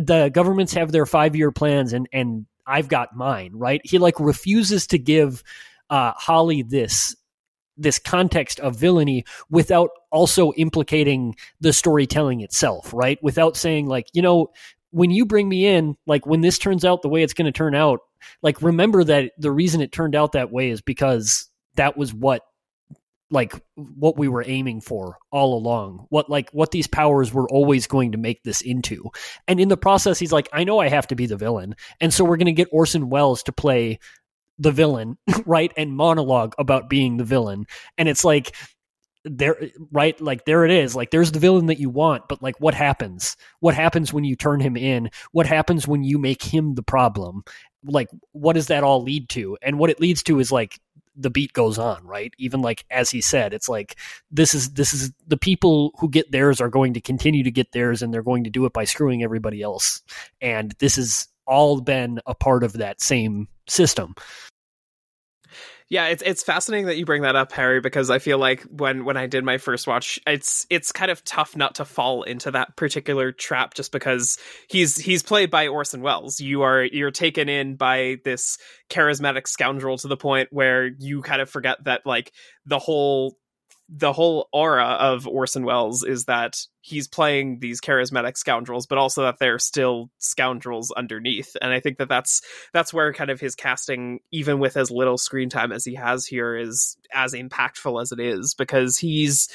the 0.00 0.30
governments 0.32 0.72
have 0.72 0.90
their 0.90 1.04
five 1.04 1.36
year 1.36 1.52
plans 1.52 1.92
and 1.92 2.08
and 2.14 2.46
I've 2.66 2.88
got 2.88 3.14
mine, 3.14 3.52
right? 3.54 3.82
He 3.84 3.98
like 3.98 4.18
refuses 4.18 4.86
to 4.88 4.98
give 4.98 5.42
uh, 5.92 6.12
Holly 6.16 6.62
this 6.62 7.14
this 7.76 7.98
context 7.98 8.60
of 8.60 8.76
villainy 8.76 9.24
without 9.50 9.90
also 10.10 10.52
implicating 10.52 11.34
the 11.60 11.72
storytelling 11.72 12.40
itself, 12.40 12.90
right? 12.94 13.18
Without 13.22 13.56
saying 13.56 13.86
like, 13.86 14.06
you 14.12 14.22
know, 14.22 14.48
when 14.90 15.10
you 15.10 15.26
bring 15.26 15.48
me 15.48 15.66
in, 15.66 15.96
like 16.06 16.26
when 16.26 16.40
this 16.40 16.58
turns 16.58 16.84
out 16.84 17.02
the 17.02 17.08
way 17.08 17.22
it's 17.22 17.34
going 17.34 17.46
to 17.46 17.52
turn 17.52 17.74
out, 17.74 18.00
like 18.42 18.60
remember 18.62 19.04
that 19.04 19.32
the 19.38 19.50
reason 19.50 19.80
it 19.80 19.92
turned 19.92 20.14
out 20.14 20.32
that 20.32 20.50
way 20.50 20.70
is 20.70 20.80
because 20.80 21.50
that 21.76 21.96
was 21.96 22.12
what 22.12 22.42
like 23.30 23.54
what 23.74 24.18
we 24.18 24.28
were 24.28 24.44
aiming 24.46 24.82
for 24.82 25.16
all 25.30 25.56
along 25.56 26.06
what 26.10 26.28
like 26.28 26.50
what 26.50 26.70
these 26.70 26.86
powers 26.86 27.32
were 27.32 27.48
always 27.48 27.86
going 27.86 28.12
to 28.12 28.18
make 28.18 28.42
this 28.42 28.60
into 28.60 29.10
and 29.48 29.58
in 29.58 29.68
the 29.70 29.76
process 29.76 30.18
he's 30.18 30.32
like 30.32 30.50
i 30.52 30.64
know 30.64 30.78
i 30.78 30.88
have 30.88 31.06
to 31.06 31.16
be 31.16 31.24
the 31.24 31.36
villain 31.36 31.74
and 31.98 32.12
so 32.12 32.24
we're 32.24 32.36
going 32.36 32.44
to 32.44 32.52
get 32.52 32.68
orson 32.70 33.08
welles 33.08 33.42
to 33.42 33.50
play 33.50 33.98
the 34.62 34.72
villain, 34.72 35.18
right? 35.46 35.72
And 35.76 35.96
monologue 35.96 36.54
about 36.58 36.88
being 36.88 37.16
the 37.16 37.24
villain. 37.24 37.66
And 37.98 38.08
it's 38.08 38.24
like 38.24 38.54
there 39.24 39.56
right 39.92 40.20
like 40.20 40.44
there 40.46 40.64
it 40.64 40.72
is 40.72 40.96
like 40.96 41.12
there's 41.12 41.30
the 41.30 41.38
villain 41.38 41.66
that 41.66 41.78
you 41.78 41.88
want 41.88 42.26
but 42.28 42.42
like 42.42 42.56
what 42.58 42.74
happens 42.74 43.36
what 43.60 43.72
happens 43.72 44.12
when 44.12 44.24
you 44.24 44.34
turn 44.34 44.58
him 44.58 44.76
in 44.76 45.08
what 45.30 45.46
happens 45.46 45.86
when 45.86 46.02
you 46.02 46.18
make 46.18 46.42
him 46.42 46.74
the 46.74 46.82
problem 46.82 47.44
like 47.84 48.08
what 48.32 48.54
does 48.54 48.66
that 48.66 48.82
all 48.82 49.00
lead 49.00 49.28
to 49.28 49.56
and 49.62 49.78
what 49.78 49.90
it 49.90 50.00
leads 50.00 50.24
to 50.24 50.40
is 50.40 50.50
like 50.50 50.80
the 51.16 51.30
beat 51.30 51.52
goes 51.52 51.78
on, 51.78 52.04
right? 52.06 52.32
Even 52.38 52.62
like 52.62 52.84
as 52.90 53.10
he 53.10 53.20
said, 53.20 53.52
it's 53.52 53.68
like 53.68 53.98
this 54.30 54.54
is 54.54 54.70
this 54.72 54.92
is 54.92 55.12
the 55.26 55.36
people 55.36 55.92
who 55.98 56.08
get 56.08 56.30
theirs 56.32 56.60
are 56.60 56.68
going 56.68 56.94
to 56.94 57.00
continue 57.00 57.42
to 57.42 57.50
get 57.50 57.72
theirs 57.72 58.02
and 58.02 58.12
they're 58.12 58.22
going 58.22 58.44
to 58.44 58.50
do 58.50 58.64
it 58.64 58.72
by 58.72 58.84
screwing 58.84 59.22
everybody 59.22 59.62
else. 59.62 60.02
And 60.40 60.74
this 60.78 60.96
has 60.96 61.28
all 61.46 61.80
been 61.80 62.20
a 62.26 62.34
part 62.34 62.64
of 62.64 62.74
that 62.74 63.00
same 63.00 63.48
system. 63.68 64.14
Yeah, 65.92 66.06
it's 66.06 66.22
it's 66.24 66.42
fascinating 66.42 66.86
that 66.86 66.96
you 66.96 67.04
bring 67.04 67.20
that 67.20 67.36
up, 67.36 67.52
Harry, 67.52 67.82
because 67.82 68.08
I 68.08 68.18
feel 68.18 68.38
like 68.38 68.62
when 68.62 69.04
when 69.04 69.18
I 69.18 69.26
did 69.26 69.44
my 69.44 69.58
first 69.58 69.86
watch, 69.86 70.18
it's 70.26 70.66
it's 70.70 70.90
kind 70.90 71.10
of 71.10 71.22
tough 71.22 71.54
not 71.54 71.74
to 71.74 71.84
fall 71.84 72.22
into 72.22 72.50
that 72.52 72.78
particular 72.78 73.30
trap 73.30 73.74
just 73.74 73.92
because 73.92 74.38
he's 74.70 74.96
he's 74.96 75.22
played 75.22 75.50
by 75.50 75.68
Orson 75.68 76.00
Welles. 76.00 76.40
You 76.40 76.62
are 76.62 76.82
you're 76.82 77.10
taken 77.10 77.50
in 77.50 77.76
by 77.76 78.16
this 78.24 78.56
charismatic 78.88 79.46
scoundrel 79.46 79.98
to 79.98 80.08
the 80.08 80.16
point 80.16 80.48
where 80.50 80.86
you 80.86 81.20
kind 81.20 81.42
of 81.42 81.50
forget 81.50 81.84
that 81.84 82.06
like 82.06 82.32
the 82.64 82.78
whole 82.78 83.36
the 83.94 84.12
whole 84.12 84.48
aura 84.52 84.86
of 84.86 85.26
Orson 85.26 85.64
Welles 85.64 86.02
is 86.02 86.24
that 86.24 86.58
he's 86.80 87.06
playing 87.06 87.58
these 87.58 87.78
charismatic 87.78 88.38
scoundrels, 88.38 88.86
but 88.86 88.96
also 88.96 89.22
that 89.22 89.38
they're 89.38 89.58
still 89.58 90.10
scoundrels 90.16 90.90
underneath. 90.92 91.56
And 91.60 91.72
I 91.72 91.80
think 91.80 91.98
that 91.98 92.08
that's 92.08 92.40
that's 92.72 92.94
where 92.94 93.12
kind 93.12 93.30
of 93.30 93.38
his 93.38 93.54
casting, 93.54 94.20
even 94.30 94.60
with 94.60 94.78
as 94.78 94.90
little 94.90 95.18
screen 95.18 95.50
time 95.50 95.72
as 95.72 95.84
he 95.84 95.94
has 95.94 96.24
here, 96.24 96.56
is 96.56 96.96
as 97.12 97.34
impactful 97.34 98.00
as 98.00 98.12
it 98.12 98.20
is 98.20 98.54
because 98.54 98.96
he's 98.96 99.48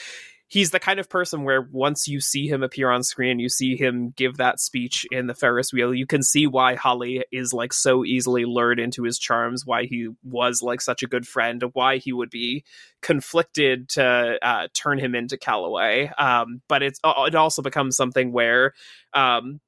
he's 0.48 0.72
the 0.72 0.80
kind 0.80 1.00
of 1.00 1.10
person 1.10 1.44
where 1.44 1.62
once 1.62 2.08
you 2.08 2.22
see 2.22 2.48
him 2.48 2.64
appear 2.64 2.90
on 2.90 3.04
screen, 3.04 3.40
you 3.40 3.50
see 3.50 3.76
him 3.76 4.14
give 4.16 4.38
that 4.38 4.60
speech 4.60 5.06
in 5.12 5.28
the 5.28 5.34
Ferris 5.34 5.74
wheel, 5.74 5.94
you 5.94 6.08
can 6.08 6.24
see 6.24 6.48
why 6.48 6.76
Holly 6.76 7.26
is 7.32 7.54
like 7.54 7.74
so 7.74 8.06
easily 8.06 8.46
lured 8.46 8.80
into 8.80 9.04
his 9.04 9.20
charms, 9.20 9.66
why 9.66 9.86
he 9.86 10.10
was 10.24 10.62
like 10.62 10.82
such 10.82 11.04
a 11.04 11.08
good 11.08 11.28
friend, 11.28 11.64
why 11.74 11.98
he 11.98 12.14
would 12.14 12.30
be 12.30 12.64
conflicted 13.02 13.90
to 13.90 14.38
uh, 14.42 14.68
turn 14.74 15.00
him 15.00 15.16
into 15.16 15.38
Calloway. 15.38 16.12
Um, 16.18 16.62
but 16.68 16.82
it's 16.82 17.00
uh, 17.04 17.14
it 17.28 17.36
also 17.36 17.62
becomes 17.62 17.98
something 17.98 18.32
where 18.32 18.74
um, 19.14 19.60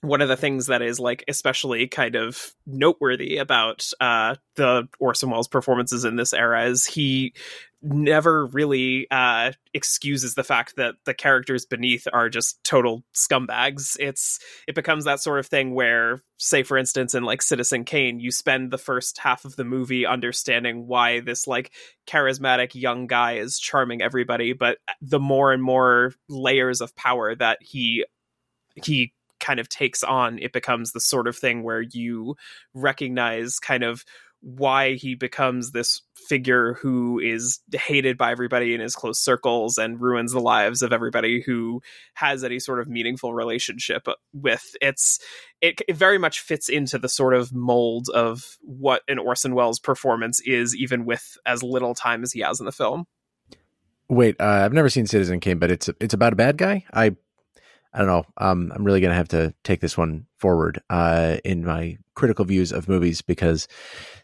one 0.00 0.20
of 0.20 0.28
the 0.28 0.36
things 0.36 0.66
that 0.66 0.82
is 0.82 0.98
like 0.98 1.24
especially 1.28 1.86
kind 1.86 2.16
of 2.16 2.54
noteworthy 2.66 3.36
about 3.36 3.88
uh, 4.00 4.34
the 4.56 4.88
Orson 4.98 5.30
Welles 5.30 5.48
performances 5.48 6.04
in 6.04 6.16
this 6.16 6.32
era 6.32 6.64
is 6.64 6.86
he 6.86 7.34
never 7.82 8.46
really 8.46 9.08
uh, 9.10 9.52
excuses 9.74 10.34
the 10.34 10.44
fact 10.44 10.76
that 10.76 10.94
the 11.04 11.14
characters 11.14 11.66
beneath 11.66 12.06
are 12.12 12.28
just 12.28 12.62
total 12.64 13.02
scumbags. 13.14 13.96
It's 13.98 14.38
it 14.68 14.74
becomes 14.74 15.04
that 15.04 15.20
sort 15.20 15.40
of 15.40 15.46
thing 15.46 15.74
where, 15.74 16.22
say, 16.38 16.62
for 16.62 16.78
instance, 16.78 17.14
in 17.14 17.24
like 17.24 17.42
Citizen 17.42 17.84
Kane, 17.84 18.20
you 18.20 18.30
spend 18.30 18.70
the 18.70 18.78
first 18.78 19.18
half 19.18 19.44
of 19.44 19.56
the 19.56 19.64
movie 19.64 20.06
understanding 20.06 20.86
why 20.86 21.20
this 21.20 21.46
like 21.46 21.72
charismatic 22.06 22.74
young 22.74 23.06
guy 23.06 23.34
is 23.34 23.58
charming 23.58 24.00
everybody, 24.00 24.52
but 24.52 24.78
the 25.00 25.20
more 25.20 25.52
and 25.52 25.62
more 25.62 26.14
layers 26.28 26.80
of 26.80 26.94
power 26.94 27.34
that 27.34 27.58
he 27.60 28.04
he 28.76 29.12
kind 29.40 29.58
of 29.58 29.68
takes 29.68 30.02
on, 30.04 30.38
it 30.38 30.52
becomes 30.52 30.92
the 30.92 31.00
sort 31.00 31.26
of 31.26 31.36
thing 31.36 31.64
where 31.64 31.82
you 31.82 32.36
recognize 32.74 33.58
kind 33.58 33.82
of 33.82 34.04
why 34.42 34.94
he 34.94 35.14
becomes 35.14 35.70
this 35.70 36.02
figure 36.28 36.74
who 36.74 37.18
is 37.20 37.60
hated 37.72 38.18
by 38.18 38.32
everybody 38.32 38.74
in 38.74 38.80
his 38.80 38.94
close 38.94 39.18
circles 39.18 39.78
and 39.78 40.00
ruins 40.00 40.32
the 40.32 40.40
lives 40.40 40.82
of 40.82 40.92
everybody 40.92 41.40
who 41.40 41.80
has 42.14 42.42
any 42.42 42.58
sort 42.58 42.80
of 42.80 42.88
meaningful 42.88 43.34
relationship 43.34 44.06
with 44.32 44.74
it's 44.80 45.20
it, 45.60 45.80
it 45.86 45.96
very 45.96 46.18
much 46.18 46.40
fits 46.40 46.68
into 46.68 46.98
the 46.98 47.08
sort 47.08 47.34
of 47.34 47.52
mold 47.52 48.08
of 48.12 48.58
what 48.62 49.02
an 49.08 49.18
Orson 49.18 49.54
Welles 49.54 49.78
performance 49.78 50.40
is 50.40 50.74
even 50.76 51.04
with 51.04 51.36
as 51.46 51.62
little 51.62 51.94
time 51.94 52.22
as 52.22 52.32
he 52.32 52.40
has 52.40 52.58
in 52.58 52.66
the 52.66 52.72
film. 52.72 53.06
Wait, 54.08 54.36
uh, 54.40 54.44
I've 54.44 54.72
never 54.72 54.90
seen 54.90 55.06
Citizen 55.06 55.40
Kane, 55.40 55.58
but 55.58 55.70
it's 55.70 55.88
it's 56.00 56.14
about 56.14 56.32
a 56.32 56.36
bad 56.36 56.58
guy. 56.58 56.84
I 56.92 57.16
I 57.92 57.98
don't 57.98 58.06
know. 58.06 58.24
Um, 58.38 58.72
I'm 58.74 58.84
really 58.84 59.00
going 59.00 59.10
to 59.10 59.16
have 59.16 59.28
to 59.28 59.54
take 59.64 59.80
this 59.80 59.98
one 59.98 60.26
forward 60.38 60.80
uh, 60.88 61.36
in 61.44 61.64
my 61.64 61.98
critical 62.14 62.44
views 62.44 62.72
of 62.72 62.88
movies 62.88 63.22
because 63.22 63.68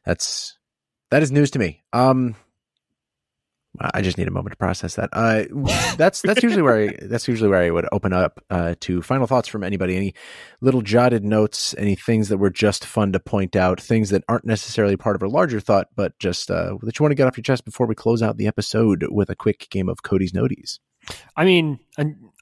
that's 0.05 0.57
that 1.11 1.23
is 1.23 1.33
news 1.33 1.51
to 1.53 1.59
me. 1.59 1.83
Um, 1.93 2.35
I 3.81 4.03
just 4.03 4.19
need 4.19 4.27
a 4.27 4.33
moment 4.33 4.53
to 4.53 4.57
process 4.57 4.97
that. 4.97 5.11
Uh, 5.13 5.45
that's 5.97 6.23
that's 6.23 6.43
usually 6.43 6.63
where 6.63 6.89
I 6.89 6.97
that's 7.03 7.29
usually 7.29 7.51
where 7.51 7.63
I 7.63 7.71
would 7.71 7.87
open 7.93 8.13
up 8.13 8.43
uh, 8.51 8.75
to 8.81 9.03
final 9.03 9.27
thoughts 9.27 9.49
from 9.49 9.63
anybody. 9.63 9.97
Any 9.97 10.15
little 10.61 10.83
jotted 10.83 11.25
notes, 11.25 11.75
any 11.79 11.95
things 11.95 12.29
that 12.29 12.39
were 12.39 12.51
just 12.51 12.85
fun 12.85 13.13
to 13.13 13.21
point 13.21 13.55
out, 13.55 13.81
things 13.81 14.11
that 14.11 14.25
aren't 14.29 14.47
necessarily 14.47 14.97
part 14.97 15.17
of 15.17 15.23
a 15.23 15.29
larger 15.29 15.61
thought, 15.61 15.89
but 15.95 16.19
just 16.19 16.51
uh, 16.51 16.77
that 16.83 16.99
you 16.99 17.03
want 17.03 17.11
to 17.13 17.17
get 17.17 17.27
off 17.27 17.37
your 17.37 17.43
chest 17.43 17.65
before 17.65 17.87
we 17.87 17.95
close 17.95 18.23
out 18.23 18.37
the 18.37 18.47
episode 18.47 19.05
with 19.11 19.31
a 19.31 19.37
quick 19.37 19.69
game 19.71 19.89
of 19.89 20.03
Cody's 20.03 20.33
Noties. 20.33 20.79
I 21.37 21.45
mean, 21.45 21.79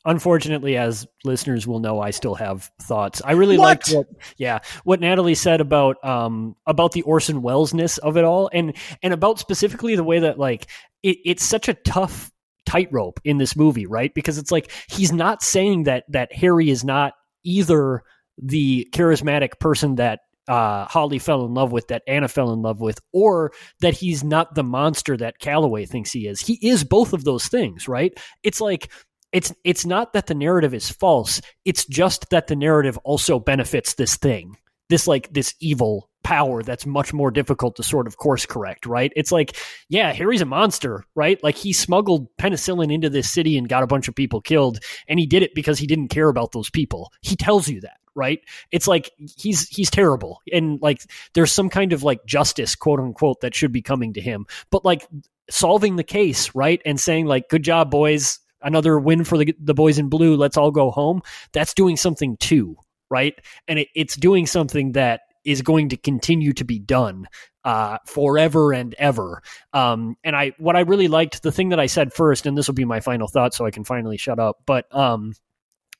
unfortunately, 0.04 0.76
as 0.76 1.06
listeners 1.24 1.66
will 1.66 1.80
know, 1.80 2.00
I 2.00 2.10
still 2.10 2.34
have 2.36 2.70
thoughts. 2.80 3.20
I 3.24 3.32
really 3.32 3.56
like 3.56 3.86
what, 3.88 4.06
yeah, 4.38 4.60
what 4.84 5.00
Natalie 5.00 5.34
said 5.34 5.60
about 5.60 6.02
um 6.04 6.56
about 6.66 6.92
the 6.92 7.02
Orson 7.02 7.42
Wellesness 7.42 7.98
of 7.98 8.16
it 8.16 8.24
all, 8.24 8.48
and 8.52 8.74
and 9.02 9.12
about 9.12 9.38
specifically 9.38 9.96
the 9.96 10.04
way 10.04 10.20
that 10.20 10.38
like 10.38 10.66
it, 11.02 11.18
it's 11.24 11.44
such 11.44 11.68
a 11.68 11.74
tough 11.74 12.32
tightrope 12.64 13.20
in 13.24 13.38
this 13.38 13.56
movie, 13.56 13.86
right? 13.86 14.12
Because 14.14 14.38
it's 14.38 14.52
like 14.52 14.70
he's 14.88 15.12
not 15.12 15.42
saying 15.42 15.84
that 15.84 16.04
that 16.08 16.32
Harry 16.32 16.70
is 16.70 16.84
not 16.84 17.14
either 17.44 18.02
the 18.38 18.88
charismatic 18.92 19.58
person 19.58 19.96
that 19.96 20.20
uh, 20.48 20.86
Holly 20.86 21.18
fell 21.18 21.44
in 21.44 21.54
love 21.54 21.72
with, 21.72 21.88
that 21.88 22.02
Anna 22.06 22.28
fell 22.28 22.52
in 22.52 22.62
love 22.62 22.80
with, 22.80 23.00
or 23.12 23.52
that 23.80 23.94
he's 23.94 24.22
not 24.24 24.54
the 24.54 24.62
monster 24.62 25.16
that 25.16 25.38
Calloway 25.38 25.86
thinks 25.86 26.12
he 26.12 26.26
is. 26.26 26.40
He 26.40 26.58
is 26.62 26.84
both 26.84 27.12
of 27.12 27.24
those 27.24 27.48
things, 27.48 27.88
right? 27.88 28.12
It's 28.42 28.60
like 28.60 28.90
it's 29.32 29.52
it's 29.64 29.84
not 29.84 30.12
that 30.12 30.28
the 30.28 30.34
narrative 30.34 30.72
is 30.72 30.88
false 30.88 31.40
it's 31.64 31.84
just 31.84 32.30
that 32.30 32.46
the 32.46 32.56
narrative 32.56 32.96
also 32.98 33.38
benefits 33.40 33.94
this 33.94 34.16
thing 34.16 34.56
this 34.88 35.06
like 35.06 35.32
this 35.32 35.54
evil 35.60 36.10
power 36.22 36.62
that's 36.62 36.86
much 36.86 37.12
more 37.12 37.30
difficult 37.30 37.76
to 37.76 37.84
sort 37.84 38.06
of 38.06 38.16
course 38.16 38.46
correct 38.46 38.86
right? 38.86 39.12
It's 39.14 39.30
like 39.30 39.56
yeah 39.88 40.12
harry's 40.12 40.40
a 40.40 40.46
monster 40.46 41.04
right? 41.14 41.42
Like 41.42 41.56
he 41.56 41.72
smuggled 41.72 42.28
penicillin 42.36 42.92
into 42.92 43.08
this 43.10 43.30
city 43.30 43.56
and 43.56 43.68
got 43.68 43.82
a 43.82 43.86
bunch 43.86 44.08
of 44.08 44.14
people 44.14 44.40
killed 44.40 44.80
and 45.08 45.20
he 45.20 45.26
did 45.26 45.42
it 45.42 45.54
because 45.54 45.78
he 45.78 45.86
didn't 45.86 46.08
care 46.08 46.28
about 46.28 46.52
those 46.52 46.70
people. 46.70 47.12
He 47.20 47.36
tells 47.36 47.68
you 47.68 47.80
that 47.82 47.98
right? 48.16 48.40
It's 48.72 48.88
like 48.88 49.12
he's 49.36 49.68
he's 49.68 49.90
terrible. 49.90 50.40
And 50.52 50.80
like 50.82 51.02
there's 51.34 51.52
some 51.52 51.68
kind 51.68 51.92
of 51.92 52.02
like 52.02 52.24
justice 52.26 52.74
quote 52.74 52.98
unquote 52.98 53.42
that 53.42 53.54
should 53.54 53.70
be 53.70 53.82
coming 53.82 54.14
to 54.14 54.20
him. 54.20 54.46
But 54.70 54.84
like 54.84 55.06
solving 55.48 55.94
the 55.94 56.04
case 56.04 56.52
right? 56.54 56.82
And 56.84 56.98
saying 56.98 57.26
like 57.26 57.48
good 57.48 57.62
job 57.62 57.90
boys. 57.90 58.40
Another 58.62 58.98
win 58.98 59.22
for 59.22 59.38
the, 59.38 59.54
the 59.60 59.74
boys 59.74 59.98
in 59.98 60.08
blue. 60.08 60.34
Let's 60.34 60.56
all 60.56 60.72
go 60.72 60.90
home. 60.90 61.22
That's 61.52 61.74
doing 61.74 61.96
something 61.96 62.36
too, 62.38 62.76
right? 63.10 63.34
And 63.68 63.78
it, 63.78 63.88
it's 63.94 64.16
doing 64.16 64.46
something 64.46 64.92
that 64.92 65.20
is 65.44 65.62
going 65.62 65.90
to 65.90 65.96
continue 65.96 66.52
to 66.52 66.64
be 66.64 66.78
done 66.78 67.28
uh, 67.64 67.98
forever 68.06 68.72
and 68.72 68.94
ever. 68.98 69.42
Um, 69.72 70.16
and 70.24 70.34
I, 70.34 70.52
what 70.58 70.76
I 70.76 70.80
really 70.80 71.08
liked, 71.08 71.42
the 71.42 71.52
thing 71.52 71.70
that 71.70 71.80
I 71.80 71.86
said 71.86 72.12
first, 72.12 72.46
and 72.46 72.58
this 72.58 72.66
will 72.66 72.74
be 72.74 72.84
my 72.84 73.00
final 73.00 73.28
thought, 73.28 73.54
so 73.54 73.64
I 73.64 73.70
can 73.70 73.84
finally 73.84 74.16
shut 74.16 74.38
up. 74.38 74.56
But 74.66 74.92
um, 74.94 75.34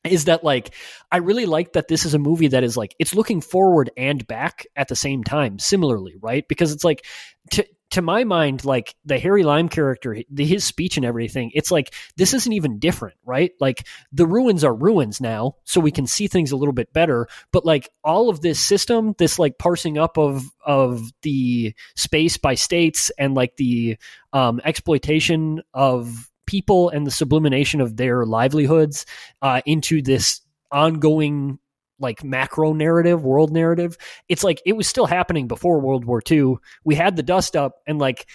is 0.05 0.25
that 0.27 0.45
like 0.45 0.75
I 1.11 1.19
really 1.19 1.47
like 1.47 1.73
that 1.73 1.89
this 1.89 2.05
is 2.05 2.15
a 2.15 2.19
movie 2.19 2.49
that 2.49 2.65
is 2.65 2.77
like 2.77 2.95
it's 2.99 3.15
looking 3.15 3.41
forward 3.41 3.91
and 3.97 4.27
back 4.27 4.67
at 4.77 4.89
the 4.89 4.97
same 4.97 5.25
time 5.25 5.59
similarly 5.59 6.15
right 6.21 6.47
because 6.49 6.73
it's 6.73 6.85
like 6.85 7.05
to 7.53 7.67
to 7.91 8.03
my 8.03 8.25
mind, 8.25 8.65
like 8.65 8.95
the 9.05 9.19
Harry 9.19 9.43
Lime 9.43 9.69
character, 9.69 10.17
his 10.37 10.65
speech 10.65 10.97
and 10.97 11.07
everything, 11.07 11.53
it's 11.55 11.71
like 11.71 11.95
this 12.17 12.35
isn't 12.35 12.53
even 12.53 12.79
different, 12.79 13.17
right? 13.25 13.53
Like 13.61 13.87
the 14.13 14.27
ruins 14.27 14.65
are 14.65 14.75
ruins 14.75 15.21
now, 15.21 15.57
so 15.65 15.81
we 15.81 15.93
can 15.93 16.07
see 16.07 16.27
things 16.27 16.51
a 16.51 16.57
little 16.57 16.73
bit 16.73 16.93
better. 16.93 17.29
But 17.53 17.65
like 17.65 17.89
all 18.03 18.29
of 18.29 18.41
this 18.41 18.59
system, 18.59 19.15
this 19.19 19.39
like 19.39 19.59
parsing 19.59 19.99
up 19.99 20.19
of 20.19 20.43
of 20.65 21.03
the 21.23 21.75
space 21.95 22.37
by 22.37 22.55
states 22.55 23.11
and 23.19 23.35
like 23.35 23.57
the 23.57 23.97
um, 24.33 24.61
exploitation 24.65 25.63
of 25.73 26.31
people 26.47 26.89
and 26.91 27.07
the 27.07 27.11
sublimation 27.11 27.81
of 27.81 27.97
their 27.97 28.25
livelihoods 28.25 29.07
uh, 29.43 29.61
into 29.65 30.03
this 30.03 30.41
ongoing 30.73 31.59
like 31.99 32.25
macro 32.25 32.73
narrative, 32.73 33.25
world 33.25 33.53
narrative. 33.53 33.97
It's 34.29 34.45
like 34.45 34.61
it 34.67 34.75
was 34.75 34.89
still 34.89 35.07
happening 35.07 35.49
before 35.49 35.81
World 35.81 36.05
War 36.05 36.23
II. 36.31 36.57
We 36.85 36.95
had 36.95 37.17
the 37.17 37.23
dust 37.23 37.57
up 37.57 37.77
and 37.87 37.99
like 37.99 38.27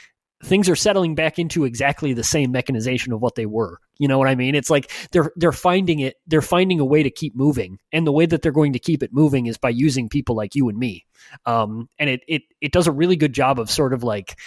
things 0.43 0.69
are 0.69 0.75
settling 0.75 1.15
back 1.15 1.37
into 1.37 1.65
exactly 1.65 2.13
the 2.13 2.23
same 2.23 2.51
mechanization 2.51 3.13
of 3.13 3.21
what 3.21 3.35
they 3.35 3.45
were. 3.45 3.77
You 3.99 4.07
know 4.07 4.17
what 4.17 4.27
I 4.27 4.35
mean? 4.35 4.55
It's 4.55 4.69
like 4.69 4.91
they're 5.11 5.31
they're 5.35 5.51
finding 5.51 5.99
it 5.99 6.15
they're 6.27 6.41
finding 6.41 6.79
a 6.79 6.85
way 6.85 7.03
to 7.03 7.11
keep 7.11 7.35
moving. 7.35 7.77
And 7.91 8.05
the 8.05 8.11
way 8.11 8.25
that 8.25 8.41
they're 8.41 8.51
going 8.51 8.73
to 8.73 8.79
keep 8.79 9.03
it 9.03 9.13
moving 9.13 9.45
is 9.45 9.57
by 9.57 9.69
using 9.69 10.09
people 10.09 10.35
like 10.35 10.55
you 10.55 10.69
and 10.69 10.77
me. 10.77 11.05
Um, 11.45 11.89
and 11.99 12.09
it 12.09 12.21
it 12.27 12.41
it 12.59 12.71
does 12.71 12.87
a 12.87 12.91
really 12.91 13.15
good 13.15 13.33
job 13.33 13.59
of 13.59 13.69
sort 13.69 13.93
of 13.93 14.03
like 14.03 14.39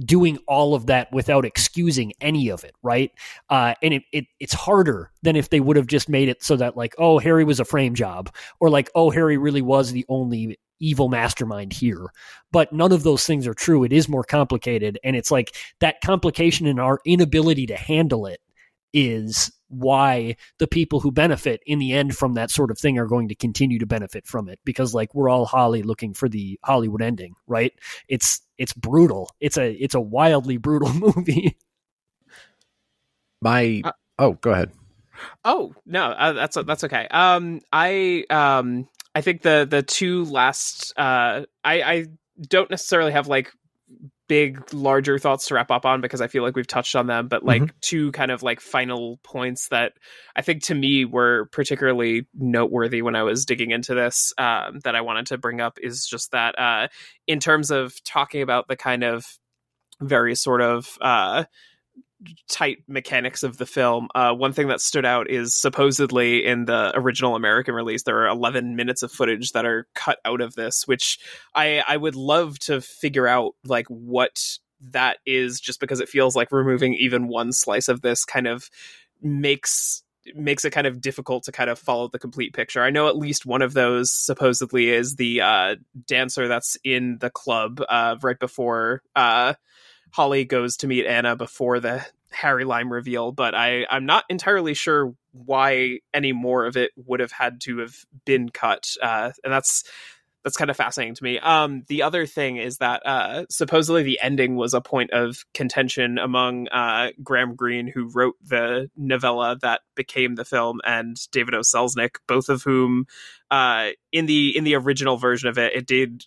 doing 0.00 0.38
all 0.48 0.74
of 0.74 0.86
that 0.86 1.12
without 1.12 1.44
excusing 1.44 2.12
any 2.20 2.48
of 2.48 2.64
it, 2.64 2.74
right? 2.82 3.12
Uh, 3.48 3.74
and 3.82 3.94
it, 3.94 4.02
it 4.12 4.24
it's 4.40 4.54
harder 4.54 5.10
than 5.22 5.36
if 5.36 5.50
they 5.50 5.60
would 5.60 5.76
have 5.76 5.86
just 5.86 6.08
made 6.08 6.28
it 6.28 6.42
so 6.42 6.56
that 6.56 6.76
like, 6.76 6.94
oh, 6.98 7.18
Harry 7.18 7.44
was 7.44 7.60
a 7.60 7.64
frame 7.64 7.94
job, 7.94 8.34
or 8.60 8.70
like, 8.70 8.90
oh, 8.94 9.10
Harry 9.10 9.36
really 9.36 9.62
was 9.62 9.92
the 9.92 10.04
only 10.08 10.58
evil 10.80 11.08
mastermind 11.08 11.72
here. 11.72 12.06
But 12.50 12.72
none 12.72 12.92
of 12.92 13.04
those 13.04 13.26
things 13.26 13.46
are 13.46 13.54
true. 13.54 13.84
It 13.84 13.92
is 13.92 14.08
more 14.08 14.24
complicated, 14.24 14.98
and 15.04 15.14
it's 15.16 15.30
like 15.30 15.54
that 15.80 16.00
complication 16.00 16.66
and 16.66 16.80
our 16.80 17.00
inability 17.04 17.66
to 17.66 17.76
handle 17.76 18.26
it 18.26 18.40
is 18.92 19.50
why 19.68 20.36
the 20.58 20.66
people 20.66 21.00
who 21.00 21.10
benefit 21.10 21.62
in 21.66 21.78
the 21.78 21.92
end 21.92 22.16
from 22.16 22.34
that 22.34 22.50
sort 22.50 22.70
of 22.70 22.78
thing 22.78 22.98
are 22.98 23.06
going 23.06 23.28
to 23.28 23.34
continue 23.34 23.78
to 23.78 23.86
benefit 23.86 24.26
from 24.26 24.48
it. 24.48 24.58
Because 24.64 24.94
like 24.94 25.14
we're 25.14 25.28
all 25.28 25.46
holly 25.46 25.82
looking 25.82 26.14
for 26.14 26.28
the 26.28 26.58
hollywood 26.64 27.02
ending 27.02 27.34
right? 27.46 27.72
It's 28.08 28.40
it's 28.58 28.72
brutal. 28.72 29.30
It's 29.40 29.56
a 29.56 29.72
it's 29.72 29.94
a 29.94 30.00
wildly 30.00 30.56
brutal 30.56 30.92
movie. 30.94 31.56
My 33.40 33.82
uh, 33.84 33.92
oh 34.18 34.32
go 34.34 34.50
ahead. 34.52 34.72
Oh 35.44 35.74
no 35.86 36.04
uh, 36.04 36.32
that's 36.32 36.56
that's 36.66 36.84
okay. 36.84 37.06
Um 37.10 37.60
i 37.72 38.24
um 38.30 38.88
i 39.14 39.20
think 39.20 39.42
the 39.42 39.66
the 39.68 39.82
two 39.82 40.24
last 40.24 40.92
uh 40.96 41.44
i 41.64 41.82
i 41.82 42.06
don't 42.48 42.70
necessarily 42.70 43.12
have 43.12 43.28
like 43.28 43.52
big 44.28 44.72
larger 44.72 45.18
thoughts 45.18 45.46
to 45.46 45.54
wrap 45.54 45.70
up 45.70 45.84
on 45.84 46.00
because 46.00 46.20
I 46.20 46.28
feel 46.28 46.42
like 46.42 46.56
we've 46.56 46.66
touched 46.66 46.96
on 46.96 47.06
them 47.06 47.28
but 47.28 47.44
like 47.44 47.62
mm-hmm. 47.62 47.76
two 47.80 48.12
kind 48.12 48.30
of 48.30 48.42
like 48.42 48.60
final 48.60 49.18
points 49.22 49.68
that 49.68 49.92
I 50.34 50.42
think 50.42 50.62
to 50.64 50.74
me 50.74 51.04
were 51.04 51.46
particularly 51.52 52.26
noteworthy 52.34 53.02
when 53.02 53.16
I 53.16 53.22
was 53.22 53.44
digging 53.44 53.70
into 53.70 53.94
this 53.94 54.32
um, 54.38 54.80
that 54.84 54.94
I 54.94 55.02
wanted 55.02 55.26
to 55.26 55.38
bring 55.38 55.60
up 55.60 55.78
is 55.82 56.06
just 56.06 56.32
that 56.32 56.58
uh, 56.58 56.88
in 57.26 57.38
terms 57.38 57.70
of 57.70 57.94
talking 58.04 58.42
about 58.42 58.68
the 58.68 58.76
kind 58.76 59.04
of 59.04 59.26
very 60.00 60.34
sort 60.34 60.60
of 60.60 60.98
uh, 61.00 61.44
tight 62.48 62.78
mechanics 62.88 63.42
of 63.42 63.58
the 63.58 63.66
film. 63.66 64.08
Uh, 64.14 64.32
one 64.32 64.52
thing 64.52 64.68
that 64.68 64.80
stood 64.80 65.04
out 65.04 65.30
is 65.30 65.54
supposedly 65.54 66.44
in 66.44 66.64
the 66.64 66.92
original 66.94 67.36
American 67.36 67.74
release, 67.74 68.02
there 68.02 68.18
are 68.18 68.28
11 68.28 68.76
minutes 68.76 69.02
of 69.02 69.12
footage 69.12 69.52
that 69.52 69.66
are 69.66 69.86
cut 69.94 70.18
out 70.24 70.40
of 70.40 70.54
this, 70.54 70.86
which 70.86 71.18
I 71.54 71.82
I 71.86 71.96
would 71.96 72.16
love 72.16 72.58
to 72.60 72.80
figure 72.80 73.26
out 73.26 73.54
like 73.64 73.86
what 73.88 74.58
that 74.92 75.18
is, 75.26 75.60
just 75.60 75.80
because 75.80 76.00
it 76.00 76.08
feels 76.08 76.36
like 76.36 76.52
removing 76.52 76.94
even 76.94 77.28
one 77.28 77.52
slice 77.52 77.88
of 77.88 78.02
this 78.02 78.24
kind 78.24 78.46
of 78.46 78.70
makes 79.22 80.02
makes 80.34 80.64
it 80.64 80.70
kind 80.70 80.86
of 80.86 81.00
difficult 81.00 81.44
to 81.44 81.52
kind 81.52 81.68
of 81.68 81.78
follow 81.78 82.08
the 82.08 82.18
complete 82.18 82.54
picture. 82.54 82.82
I 82.82 82.90
know 82.90 83.08
at 83.08 83.16
least 83.16 83.44
one 83.44 83.62
of 83.62 83.74
those 83.74 84.12
supposedly 84.12 84.88
is 84.88 85.16
the 85.16 85.42
uh, 85.42 85.76
dancer 86.06 86.48
that's 86.48 86.78
in 86.82 87.18
the 87.18 87.30
club 87.30 87.82
uh, 87.88 88.16
right 88.22 88.38
before 88.38 89.02
uh, 89.14 89.54
Holly 90.14 90.44
goes 90.44 90.76
to 90.76 90.86
meet 90.86 91.06
Anna 91.06 91.34
before 91.34 91.80
the 91.80 92.06
Harry 92.30 92.64
Lime 92.64 92.92
reveal, 92.92 93.32
but 93.32 93.52
I, 93.52 93.84
I'm 93.90 94.06
not 94.06 94.24
entirely 94.28 94.72
sure 94.72 95.12
why 95.32 95.98
any 96.12 96.30
more 96.30 96.66
of 96.66 96.76
it 96.76 96.92
would 96.94 97.18
have 97.18 97.32
had 97.32 97.60
to 97.62 97.78
have 97.78 97.96
been 98.24 98.48
cut. 98.48 98.94
Uh, 99.02 99.32
and 99.42 99.52
that's 99.52 99.82
that's 100.44 100.56
kind 100.56 100.70
of 100.70 100.76
fascinating 100.76 101.16
to 101.16 101.24
me. 101.24 101.40
Um, 101.40 101.82
the 101.88 102.02
other 102.02 102.26
thing 102.26 102.58
is 102.58 102.78
that 102.78 103.04
uh, 103.04 103.46
supposedly 103.50 104.04
the 104.04 104.20
ending 104.22 104.54
was 104.54 104.72
a 104.72 104.80
point 104.80 105.10
of 105.10 105.44
contention 105.52 106.18
among 106.18 106.68
uh, 106.68 107.10
Graham 107.20 107.56
Greene, 107.56 107.88
who 107.88 108.08
wrote 108.08 108.34
the 108.44 108.88
novella 108.96 109.56
that 109.62 109.80
became 109.96 110.36
the 110.36 110.44
film, 110.44 110.80
and 110.84 111.16
David 111.32 111.54
O. 111.54 111.60
Selznick, 111.60 112.16
both 112.28 112.50
of 112.50 112.62
whom, 112.62 113.06
uh, 113.50 113.88
in 114.12 114.26
the 114.26 114.56
in 114.56 114.62
the 114.62 114.76
original 114.76 115.16
version 115.16 115.48
of 115.48 115.58
it, 115.58 115.72
it 115.74 115.86
did 115.86 116.24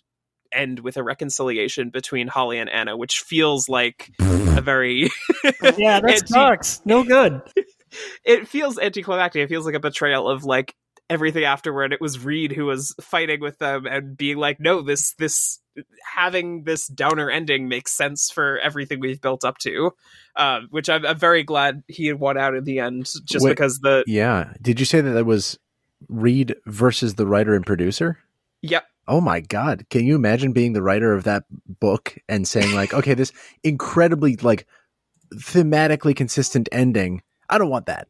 end 0.52 0.80
with 0.80 0.96
a 0.96 1.02
reconciliation 1.02 1.90
between 1.90 2.28
Holly 2.28 2.58
and 2.58 2.70
Anna, 2.70 2.96
which 2.96 3.20
feels 3.20 3.68
like 3.68 4.10
a 4.20 4.60
very 4.62 5.10
yeah, 5.76 6.00
that 6.00 6.04
anti- 6.04 6.26
sucks. 6.26 6.80
No 6.84 7.04
good. 7.04 7.42
it 8.24 8.48
feels 8.48 8.78
anticlimactic. 8.78 9.42
It 9.42 9.48
feels 9.48 9.66
like 9.66 9.74
a 9.74 9.80
betrayal 9.80 10.28
of 10.28 10.44
like 10.44 10.74
everything 11.10 11.44
afterward. 11.44 11.92
It 11.92 12.00
was 12.00 12.24
Reed 12.24 12.52
who 12.52 12.66
was 12.66 12.94
fighting 13.00 13.40
with 13.40 13.58
them 13.58 13.86
and 13.86 14.16
being 14.16 14.36
like, 14.36 14.60
"No, 14.60 14.82
this 14.82 15.14
this 15.14 15.60
having 16.14 16.64
this 16.64 16.86
downer 16.88 17.30
ending 17.30 17.68
makes 17.68 17.96
sense 17.96 18.30
for 18.30 18.58
everything 18.58 19.00
we've 19.00 19.20
built 19.20 19.44
up 19.44 19.58
to." 19.58 19.92
Uh, 20.36 20.60
which 20.70 20.88
I'm, 20.88 21.04
I'm, 21.04 21.18
very 21.18 21.42
glad 21.42 21.82
he 21.88 22.06
had 22.06 22.20
won 22.20 22.38
out 22.38 22.54
in 22.54 22.62
the 22.62 22.78
end, 22.78 23.08
just 23.24 23.44
Wait, 23.44 23.50
because 23.50 23.80
the 23.80 24.04
yeah. 24.06 24.52
Did 24.62 24.78
you 24.78 24.86
say 24.86 25.00
that 25.00 25.10
that 25.10 25.24
was 25.24 25.58
Reed 26.08 26.54
versus 26.66 27.14
the 27.14 27.26
writer 27.26 27.54
and 27.54 27.66
producer? 27.66 28.18
Yep 28.62 28.84
oh 29.08 29.20
my 29.20 29.40
god. 29.40 29.86
Can 29.90 30.04
you 30.04 30.14
imagine 30.14 30.52
being 30.52 30.72
the 30.72 30.82
writer 30.82 31.12
of 31.12 31.24
that 31.24 31.44
book 31.80 32.16
and 32.28 32.46
saying 32.46 32.74
like 32.74 32.94
okay 32.94 33.14
this 33.14 33.32
incredibly 33.64 34.36
like 34.36 34.66
thematically 35.34 36.14
consistent 36.14 36.68
ending? 36.70 37.22
I 37.48 37.58
don't 37.58 37.70
want 37.70 37.86
that. 37.86 38.08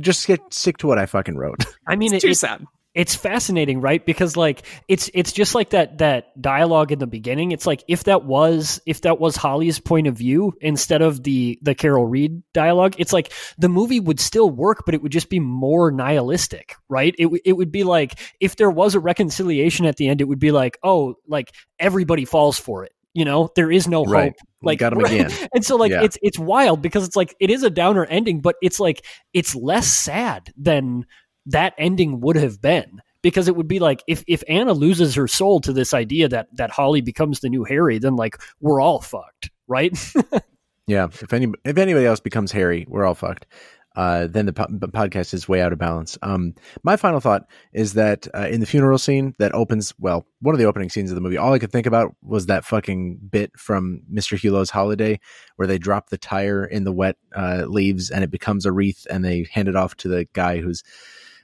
Just 0.00 0.26
get 0.26 0.40
stick 0.50 0.78
to 0.78 0.86
what 0.86 0.98
i 0.98 1.06
fucking 1.06 1.36
wrote. 1.36 1.64
I 1.86 1.96
mean 1.96 2.12
it's 2.12 2.24
it, 2.24 2.28
too 2.28 2.34
sad 2.34 2.66
it's 2.94 3.14
fascinating 3.14 3.80
right? 3.80 4.04
Because 4.04 4.36
like 4.36 4.66
it's 4.88 5.10
it's 5.14 5.32
just 5.32 5.54
like 5.54 5.70
that 5.70 5.98
that 5.98 6.40
dialogue 6.40 6.92
in 6.92 6.98
the 6.98 7.06
beginning. 7.06 7.52
It's 7.52 7.66
like 7.66 7.84
if 7.88 8.04
that 8.04 8.24
was 8.24 8.80
if 8.86 9.02
that 9.02 9.18
was 9.18 9.36
holly's 9.36 9.80
point 9.80 10.06
of 10.06 10.16
view 10.16 10.52
instead 10.60 11.02
of 11.02 11.22
the 11.22 11.58
the 11.62 11.74
carol 11.74 12.06
reed 12.06 12.42
dialogue 12.52 12.94
it's 12.98 13.12
like 13.12 13.32
the 13.58 13.68
movie 13.68 14.00
would 14.00 14.20
still 14.20 14.50
work 14.50 14.82
but 14.84 14.94
it 14.94 15.02
would 15.02 15.12
just 15.12 15.30
be 15.30 15.40
more 15.40 15.90
nihilistic 15.90 16.74
right? 16.88 17.14
It, 17.18 17.28
it 17.44 17.52
would 17.54 17.72
be 17.72 17.84
like 17.84 18.18
if 18.40 18.56
there 18.56 18.70
was 18.70 18.94
a 18.94 19.00
reconciliation 19.00 19.86
at 19.86 19.96
the 19.96 20.08
end 20.08 20.20
it 20.20 20.28
would 20.28 20.38
be 20.38 20.50
like 20.50 20.78
oh 20.82 21.16
like 21.26 21.54
everybody 21.78 22.24
falls 22.24 22.58
for 22.58 22.84
it 22.84 22.92
you 23.14 23.24
know? 23.24 23.50
There 23.54 23.70
is 23.70 23.86
no 23.86 24.04
right. 24.04 24.32
hope. 24.32 24.48
Like 24.62 24.78
got 24.78 24.92
him 24.92 25.00
again. 25.04 25.30
And 25.54 25.64
so 25.64 25.76
like 25.76 25.90
yeah. 25.90 26.02
it's 26.02 26.18
it's 26.22 26.38
wild 26.38 26.82
because 26.82 27.06
it's 27.06 27.16
like 27.16 27.34
it 27.40 27.50
is 27.50 27.62
a 27.62 27.70
downer 27.70 28.04
ending 28.04 28.40
but 28.40 28.56
it's 28.62 28.78
like 28.78 29.04
it's 29.32 29.54
less 29.54 29.86
sad 29.86 30.50
than 30.56 31.06
that 31.46 31.74
ending 31.78 32.20
would 32.20 32.36
have 32.36 32.60
been 32.60 33.00
because 33.22 33.48
it 33.48 33.56
would 33.56 33.68
be 33.68 33.78
like 33.78 34.02
if 34.06 34.24
if 34.26 34.42
Anna 34.48 34.72
loses 34.72 35.14
her 35.14 35.28
soul 35.28 35.60
to 35.60 35.72
this 35.72 35.94
idea 35.94 36.28
that 36.28 36.48
that 36.56 36.70
Holly 36.70 37.00
becomes 37.00 37.40
the 37.40 37.48
new 37.48 37.64
Harry, 37.64 37.98
then 37.98 38.16
like 38.16 38.40
we're 38.60 38.80
all 38.80 39.00
fucked, 39.00 39.50
right? 39.66 39.96
yeah. 40.86 41.06
If 41.06 41.32
any 41.32 41.52
if 41.64 41.78
anybody 41.78 42.06
else 42.06 42.20
becomes 42.20 42.52
Harry, 42.52 42.84
we're 42.88 43.04
all 43.04 43.14
fucked. 43.14 43.46
Uh, 43.94 44.26
then 44.26 44.46
the, 44.46 44.54
po- 44.54 44.66
podcast 44.68 45.34
is 45.34 45.46
way 45.46 45.60
out 45.60 45.72
of 45.72 45.78
balance. 45.78 46.16
Um, 46.22 46.54
my 46.82 46.96
final 46.96 47.20
thought 47.20 47.42
is 47.74 47.92
that 47.92 48.26
uh, 48.34 48.48
in 48.50 48.60
the 48.60 48.66
funeral 48.66 48.96
scene 48.96 49.34
that 49.38 49.54
opens, 49.54 49.92
well, 49.98 50.26
one 50.40 50.54
of 50.54 50.58
the 50.58 50.64
opening 50.64 50.88
scenes 50.88 51.10
of 51.10 51.14
the 51.14 51.20
movie, 51.20 51.36
all 51.36 51.52
I 51.52 51.58
could 51.58 51.72
think 51.72 51.86
about 51.86 52.16
was 52.22 52.46
that 52.46 52.64
fucking 52.64 53.18
bit 53.30 53.52
from 53.58 54.02
Mr. 54.10 54.38
Hulot's 54.38 54.70
Holiday 54.70 55.20
where 55.56 55.68
they 55.68 55.76
drop 55.76 56.08
the 56.08 56.16
tire 56.16 56.64
in 56.64 56.84
the 56.84 56.92
wet 56.92 57.16
uh, 57.36 57.66
leaves 57.68 58.10
and 58.10 58.24
it 58.24 58.30
becomes 58.30 58.64
a 58.64 58.72
wreath 58.72 59.06
and 59.10 59.22
they 59.22 59.46
hand 59.52 59.68
it 59.68 59.76
off 59.76 59.94
to 59.96 60.08
the 60.08 60.26
guy 60.32 60.58
who's 60.62 60.82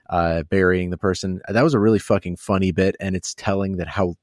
uh, 0.08 0.42
burying 0.44 0.90
the 0.90 0.98
person. 0.98 1.40
That 1.48 1.62
was 1.62 1.74
a 1.74 1.80
really 1.80 1.98
fucking 1.98 2.36
funny 2.36 2.72
bit, 2.72 2.96
and 3.00 3.14
it's 3.16 3.34
telling 3.34 3.76
that 3.76 3.88
how 3.88 4.14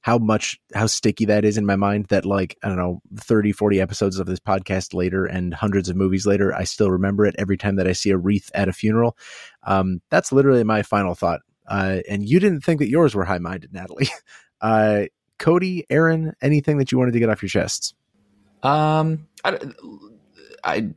how 0.00 0.18
much 0.18 0.60
how 0.74 0.86
sticky 0.86 1.24
that 1.26 1.44
is 1.44 1.58
in 1.58 1.66
my 1.66 1.76
mind 1.76 2.06
that 2.06 2.24
like 2.24 2.56
i 2.62 2.68
don't 2.68 2.76
know 2.76 3.00
30 3.16 3.52
40 3.52 3.80
episodes 3.80 4.18
of 4.18 4.26
this 4.26 4.38
podcast 4.38 4.94
later 4.94 5.26
and 5.26 5.52
hundreds 5.52 5.88
of 5.88 5.96
movies 5.96 6.24
later 6.26 6.54
i 6.54 6.64
still 6.64 6.90
remember 6.90 7.26
it 7.26 7.34
every 7.38 7.56
time 7.56 7.76
that 7.76 7.86
i 7.86 7.92
see 7.92 8.10
a 8.10 8.16
wreath 8.16 8.50
at 8.54 8.68
a 8.68 8.72
funeral. 8.72 9.16
Um, 9.64 10.00
that's 10.08 10.32
literally 10.32 10.64
my 10.64 10.82
final 10.82 11.14
thought. 11.14 11.40
Uh, 11.66 11.98
and 12.08 12.26
you 12.26 12.40
didn't 12.40 12.62
think 12.62 12.78
that 12.78 12.88
yours 12.88 13.14
were 13.14 13.24
high-minded 13.24 13.72
natalie. 13.72 14.08
Uh, 14.60 15.04
cody 15.38 15.86
aaron 15.88 16.34
anything 16.42 16.78
that 16.78 16.90
you 16.90 16.98
wanted 16.98 17.12
to 17.12 17.20
get 17.20 17.28
off 17.28 17.40
your 17.40 17.48
chests? 17.48 17.94
Um 18.64 19.28
I, 19.44 19.56
I 20.64 20.90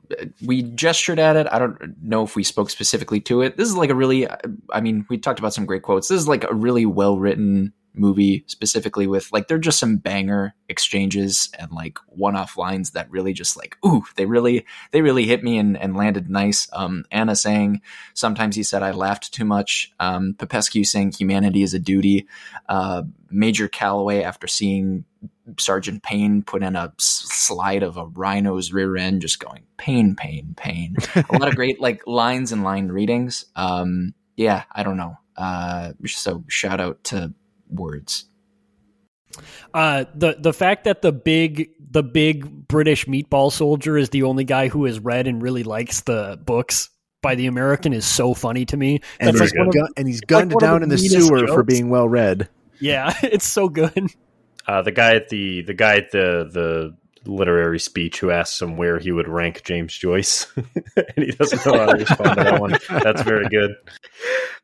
we 0.43 0.64
gestured 0.64 1.20
at 1.20 1.36
it. 1.36 1.47
I 1.51 1.59
don't 1.59 1.95
know 2.01 2.24
if 2.24 2.36
we 2.36 2.43
spoke 2.43 2.70
specifically 2.70 3.20
to 3.22 3.41
it. 3.41 3.57
This 3.57 3.70
is 3.70 3.76
like 3.76 3.89
a 3.89 3.95
really 3.95 4.28
I 4.72 4.82
mean, 4.82 5.05
we 5.09 5.18
talked 5.18 5.39
about 5.39 5.53
some 5.53 5.66
great 5.66 5.84
quotes. 5.84 6.07
This 6.07 6.20
is 6.20 6.28
like 6.28 6.43
a 6.43 6.53
really 6.53 6.86
well 6.86 7.18
written 7.18 7.74
movie 7.93 8.43
specifically 8.47 9.07
with 9.07 9.32
like 9.32 9.47
they're 9.47 9.57
just 9.57 9.80
some 9.80 9.97
banger 9.97 10.53
exchanges 10.70 11.49
and 11.59 11.72
like 11.72 11.97
one-off 12.07 12.57
lines 12.57 12.91
that 12.91 13.09
really 13.12 13.34
just 13.34 13.57
like 13.57 13.78
ooh 13.86 14.03
they 14.16 14.26
really 14.26 14.66
they 14.91 15.01
really 15.01 15.26
hit 15.26 15.43
me 15.43 15.57
and, 15.57 15.78
and 15.78 15.97
landed 15.97 16.30
nice 16.30 16.70
um 16.74 17.03
anna 17.12 17.36
saying 17.36 17.82
sometimes 18.14 18.55
he 18.55 18.64
said 18.64 18.82
i 18.82 18.91
laughed 18.91 19.34
too 19.34 19.45
much 19.45 19.91
um 19.99 20.34
popescu 20.38 20.84
saying 20.84 21.12
humanity 21.12 21.64
is 21.64 21.74
a 21.74 21.80
duty 21.80 22.28
uh 22.70 23.03
major 23.30 23.68
calloway 23.68 24.22
after 24.22 24.47
seeing 24.47 25.03
sergeant 25.58 26.04
paine 26.04 26.44
put 26.44 26.64
in 26.64 26.76
a 26.76 26.94
slide 26.98 27.84
of 27.84 27.98
a 27.98 28.06
rhino's 28.06 28.72
rear 28.72 28.96
end 28.96 29.22
just 29.22 29.39
going 29.39 29.64
paine 29.78 30.16
paine 30.16 30.54
paine 30.56 30.96
a 31.16 31.38
lot 31.38 31.48
of 31.48 31.56
great 31.56 31.82
like 31.82 32.02
lines 32.08 32.52
and 32.52 32.64
line 32.64 32.89
readings 32.89 33.46
um 33.56 34.14
yeah 34.36 34.64
i 34.72 34.84
don't 34.84 34.98
know 34.98 35.16
uh 35.38 35.92
so 36.06 36.44
shout 36.48 36.80
out 36.80 37.04
to 37.04 37.34
words. 37.72 38.26
Uh, 39.74 40.06
the 40.14 40.36
the 40.38 40.54
fact 40.54 40.84
that 40.84 41.02
the 41.02 41.12
big 41.12 41.70
the 41.80 42.04
big 42.04 42.68
British 42.68 43.06
meatball 43.06 43.52
soldier 43.52 43.98
is 43.98 44.10
the 44.10 44.24
only 44.24 44.44
guy 44.44 44.68
who 44.68 44.86
has 44.86 45.00
read 45.00 45.28
and 45.28 45.42
really 45.42 45.64
likes 45.64 46.02
the 46.02 46.39
books 46.46 46.90
by 47.22 47.36
the 47.36 47.48
American 47.48 47.94
is 47.94 48.06
so 48.06 48.34
funny 48.34 48.65
to 48.65 48.76
me. 48.76 48.99
That's 49.20 49.40
and, 49.40 49.41
he's, 49.41 49.56
like 49.56 49.72
gun, 49.72 49.88
and 49.95 50.07
he's 50.07 50.22
gunned 50.22 50.52
like 50.52 50.60
down 50.60 50.84
in 50.84 50.90
the 50.90 50.98
sewer 50.98 51.40
jokes. 51.40 51.53
for 51.53 51.64
being 51.64 51.90
well 51.90 52.10
read. 52.10 52.49
Yeah, 52.80 53.14
it's 53.24 53.48
so 53.48 53.70
good. 53.70 54.10
Uh, 54.68 54.82
the 54.82 54.92
guy 54.92 55.16
at 55.16 55.30
the 55.30 55.62
the 55.64 55.74
guy 55.74 55.98
at 55.98 56.12
the 56.12 56.50
the 56.52 56.96
literary 57.26 57.80
speech 57.80 58.19
who 58.19 58.31
asks 58.31 58.61
him 58.61 58.77
where 58.77 58.99
he 58.99 59.11
would 59.11 59.27
rank 59.27 59.64
James 59.64 59.95
Joyce, 59.95 60.48
and 60.56 61.14
he 61.18 61.31
doesn't 61.31 61.65
know 61.65 61.80
how 61.80 61.85
to 61.88 61.98
respond 61.98 62.38
to 62.38 62.43
that 62.43 62.61
one. 62.61 62.77
That's 63.03 63.22
very 63.22 63.48
good. 63.49 63.76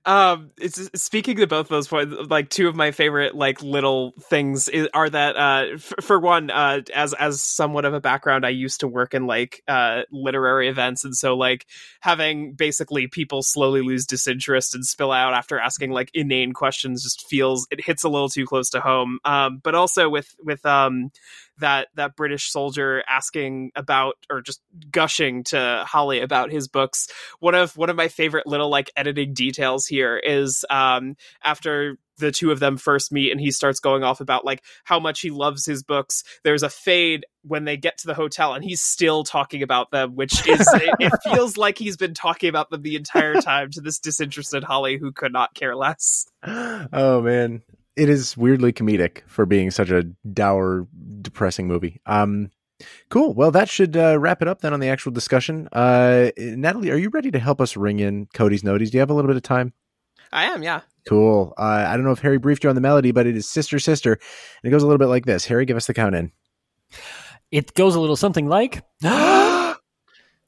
Um, 0.05 0.51
it's 0.57 0.89
speaking 1.01 1.35
to 1.38 1.47
both 1.47 1.67
those 1.67 1.89
points. 1.89 2.15
Like 2.29 2.49
two 2.49 2.69
of 2.69 2.75
my 2.75 2.91
favorite 2.91 3.35
like 3.35 3.61
little 3.61 4.13
things 4.29 4.69
is, 4.69 4.88
are 4.93 5.09
that 5.09 5.35
uh, 5.35 5.73
f- 5.73 5.93
for 6.01 6.17
one, 6.17 6.49
uh, 6.49 6.81
as 6.95 7.13
as 7.13 7.41
somewhat 7.41 7.84
of 7.84 7.93
a 7.93 7.99
background, 7.99 8.45
I 8.45 8.49
used 8.49 8.79
to 8.79 8.88
work 8.88 9.13
in 9.13 9.27
like 9.27 9.61
uh 9.67 10.03
literary 10.09 10.69
events, 10.69 11.03
and 11.03 11.15
so 11.15 11.35
like 11.35 11.65
having 11.99 12.53
basically 12.53 13.07
people 13.07 13.43
slowly 13.43 13.81
lose 13.81 14.05
disinterest 14.05 14.73
and 14.73 14.85
spill 14.85 15.11
out 15.11 15.34
after 15.34 15.59
asking 15.59 15.91
like 15.91 16.09
inane 16.13 16.53
questions 16.53 17.03
just 17.03 17.27
feels 17.27 17.67
it 17.69 17.84
hits 17.84 18.05
a 18.05 18.09
little 18.09 18.29
too 18.29 18.45
close 18.45 18.69
to 18.69 18.79
home. 18.79 19.19
Um, 19.25 19.59
but 19.61 19.75
also 19.75 20.09
with 20.09 20.34
with 20.41 20.65
um 20.65 21.11
that 21.59 21.88
that 21.95 22.15
British 22.15 22.51
soldier 22.51 23.03
asking 23.07 23.71
about 23.75 24.15
or 24.29 24.41
just 24.41 24.61
gushing 24.91 25.43
to 25.45 25.84
Holly 25.88 26.19
about 26.21 26.51
his 26.51 26.67
books. 26.67 27.07
One 27.39 27.55
of 27.55 27.75
one 27.77 27.89
of 27.89 27.95
my 27.95 28.07
favorite 28.07 28.47
little 28.47 28.69
like 28.69 28.91
editing 28.95 29.34
details 29.34 29.85
here 29.85 30.17
is 30.17 30.65
um 30.69 31.15
after 31.43 31.97
the 32.17 32.31
two 32.31 32.51
of 32.51 32.59
them 32.59 32.77
first 32.77 33.11
meet 33.11 33.31
and 33.31 33.39
he 33.39 33.51
starts 33.51 33.79
going 33.79 34.03
off 34.03 34.21
about 34.21 34.45
like 34.45 34.63
how 34.84 34.99
much 34.99 35.21
he 35.21 35.29
loves 35.29 35.65
his 35.65 35.84
books 35.84 36.23
there's 36.43 36.63
a 36.63 36.69
fade 36.69 37.25
when 37.43 37.63
they 37.63 37.77
get 37.77 37.97
to 37.97 38.07
the 38.07 38.13
hotel 38.13 38.53
and 38.53 38.63
he's 38.63 38.81
still 38.81 39.23
talking 39.23 39.61
about 39.61 39.91
them 39.91 40.15
which 40.15 40.47
is 40.47 40.67
it, 40.73 40.95
it, 40.99 41.13
feels 41.23 41.57
like 41.57 41.77
he's 41.77 41.97
been 41.97 42.13
talking 42.13 42.49
about 42.49 42.69
them 42.69 42.81
the 42.81 42.95
entire 42.95 43.39
time 43.41 43.69
to 43.69 43.81
this 43.81 43.99
disinterested 43.99 44.63
holly 44.63 44.97
who 44.97 45.11
could 45.11 45.31
not 45.31 45.53
care 45.53 45.75
less 45.75 46.25
oh 46.43 47.21
man 47.21 47.61
it 47.98 48.10
is 48.10 48.38
weirdly 48.38 48.72
comedic 48.72 49.24
for 49.28 49.45
being 49.45 49.72
such 49.72 49.90
a 49.90 50.03
dour, 50.32 50.88
depressing 51.22 51.68
movie. 51.68 51.99
Um, 52.06 52.52
cool. 53.10 53.34
Well, 53.34 53.49
that 53.52 53.68
should 53.69 53.98
uh, 53.98 54.19
wrap 54.19 54.41
it 54.41 54.48
up 54.48 54.61
then 54.61 54.72
on 54.72 54.80
the 54.80 54.88
actual 54.88 55.11
discussion. 55.11 55.68
Uh, 55.74 56.30
Natalie, 56.38 56.91
are 56.91 56.98
you 56.98 57.10
ready 57.10 57.32
to 57.32 57.40
help 57.40 57.60
us 57.60 57.76
ring 57.76 57.99
in 57.99 58.28
Cody's 58.34 58.61
noties? 58.61 58.91
Do 58.91 58.98
you 58.98 58.99
have 58.99 59.10
a 59.10 59.14
little 59.15 59.28
bit 59.28 59.36
of 59.36 59.44
time? 59.44 59.74
I 60.32 60.45
am, 60.45 60.61
yeah. 60.61 60.82
Cool. 61.07 61.53
Uh, 61.57 61.86
I 61.88 61.95
don't 61.95 62.06
know 62.06 62.11
if 62.11 62.19
Harry 62.19 62.38
briefed 62.38 62.64
you 62.64 62.69
on 62.69 62.76
the 62.76 62.82
melody, 62.82 63.11
but 63.11 63.26
it 63.26 63.36
is 63.36 63.49
Sister 63.49 63.80
Sister. 63.80 64.14
And 64.14 64.69
it 64.69 64.69
goes 64.69 64.84
a 64.84 64.86
little 64.86 64.99
bit 64.99 65.07
like 65.07 65.26
this. 65.26 65.45
Harry, 65.45 65.65
give 65.65 65.78
us 65.78 65.88
the 65.88 65.94
count 65.94 66.15
in. 66.15 66.32
It 67.49 67.74
goes 67.74 67.95
a 67.95 67.99
little 67.99 68.18
something 68.18 68.48
like 68.48 68.84
Cody's, 69.02 69.78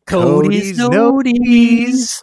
Cody's 0.05 0.79
noties. 0.79 2.21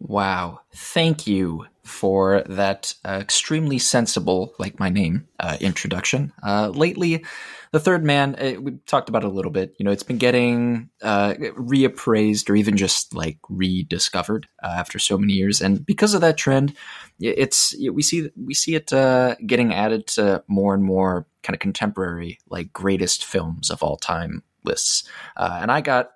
Wow. 0.00 0.60
Thank 0.74 1.26
you 1.26 1.66
for 1.84 2.42
that 2.46 2.94
uh, 3.04 3.18
extremely 3.20 3.78
sensible, 3.78 4.54
like 4.58 4.80
my 4.80 4.88
name, 4.88 5.28
uh, 5.38 5.56
introduction. 5.60 6.32
Uh, 6.42 6.68
lately, 6.68 7.24
the 7.72 7.80
third 7.80 8.02
man, 8.04 8.34
uh, 8.36 8.60
we 8.60 8.72
talked 8.86 9.10
about 9.10 9.22
it 9.22 9.28
a 9.28 9.32
little 9.32 9.50
bit. 9.50 9.74
You 9.78 9.84
know, 9.84 9.90
it's 9.90 10.02
been 10.02 10.18
getting 10.18 10.88
uh, 11.02 11.34
reappraised 11.34 12.48
or 12.48 12.56
even 12.56 12.76
just 12.76 13.14
like 13.14 13.38
rediscovered 13.50 14.48
uh, 14.62 14.68
after 14.68 14.98
so 14.98 15.18
many 15.18 15.34
years, 15.34 15.60
and 15.60 15.84
because 15.84 16.14
of 16.14 16.22
that 16.22 16.38
trend, 16.38 16.74
it's 17.20 17.74
we 17.92 18.02
see 18.02 18.30
we 18.42 18.54
see 18.54 18.74
it 18.74 18.90
getting 19.46 19.74
added 19.74 20.06
to 20.08 20.42
more 20.48 20.74
and 20.74 20.82
more 20.82 21.26
kind 21.42 21.54
of 21.54 21.60
contemporary, 21.60 22.38
like 22.48 22.72
greatest 22.72 23.24
films 23.24 23.70
of 23.70 23.82
all 23.82 23.96
time 23.96 24.42
lists. 24.64 25.04
and 25.36 25.70
I 25.70 25.82
got 25.82 26.13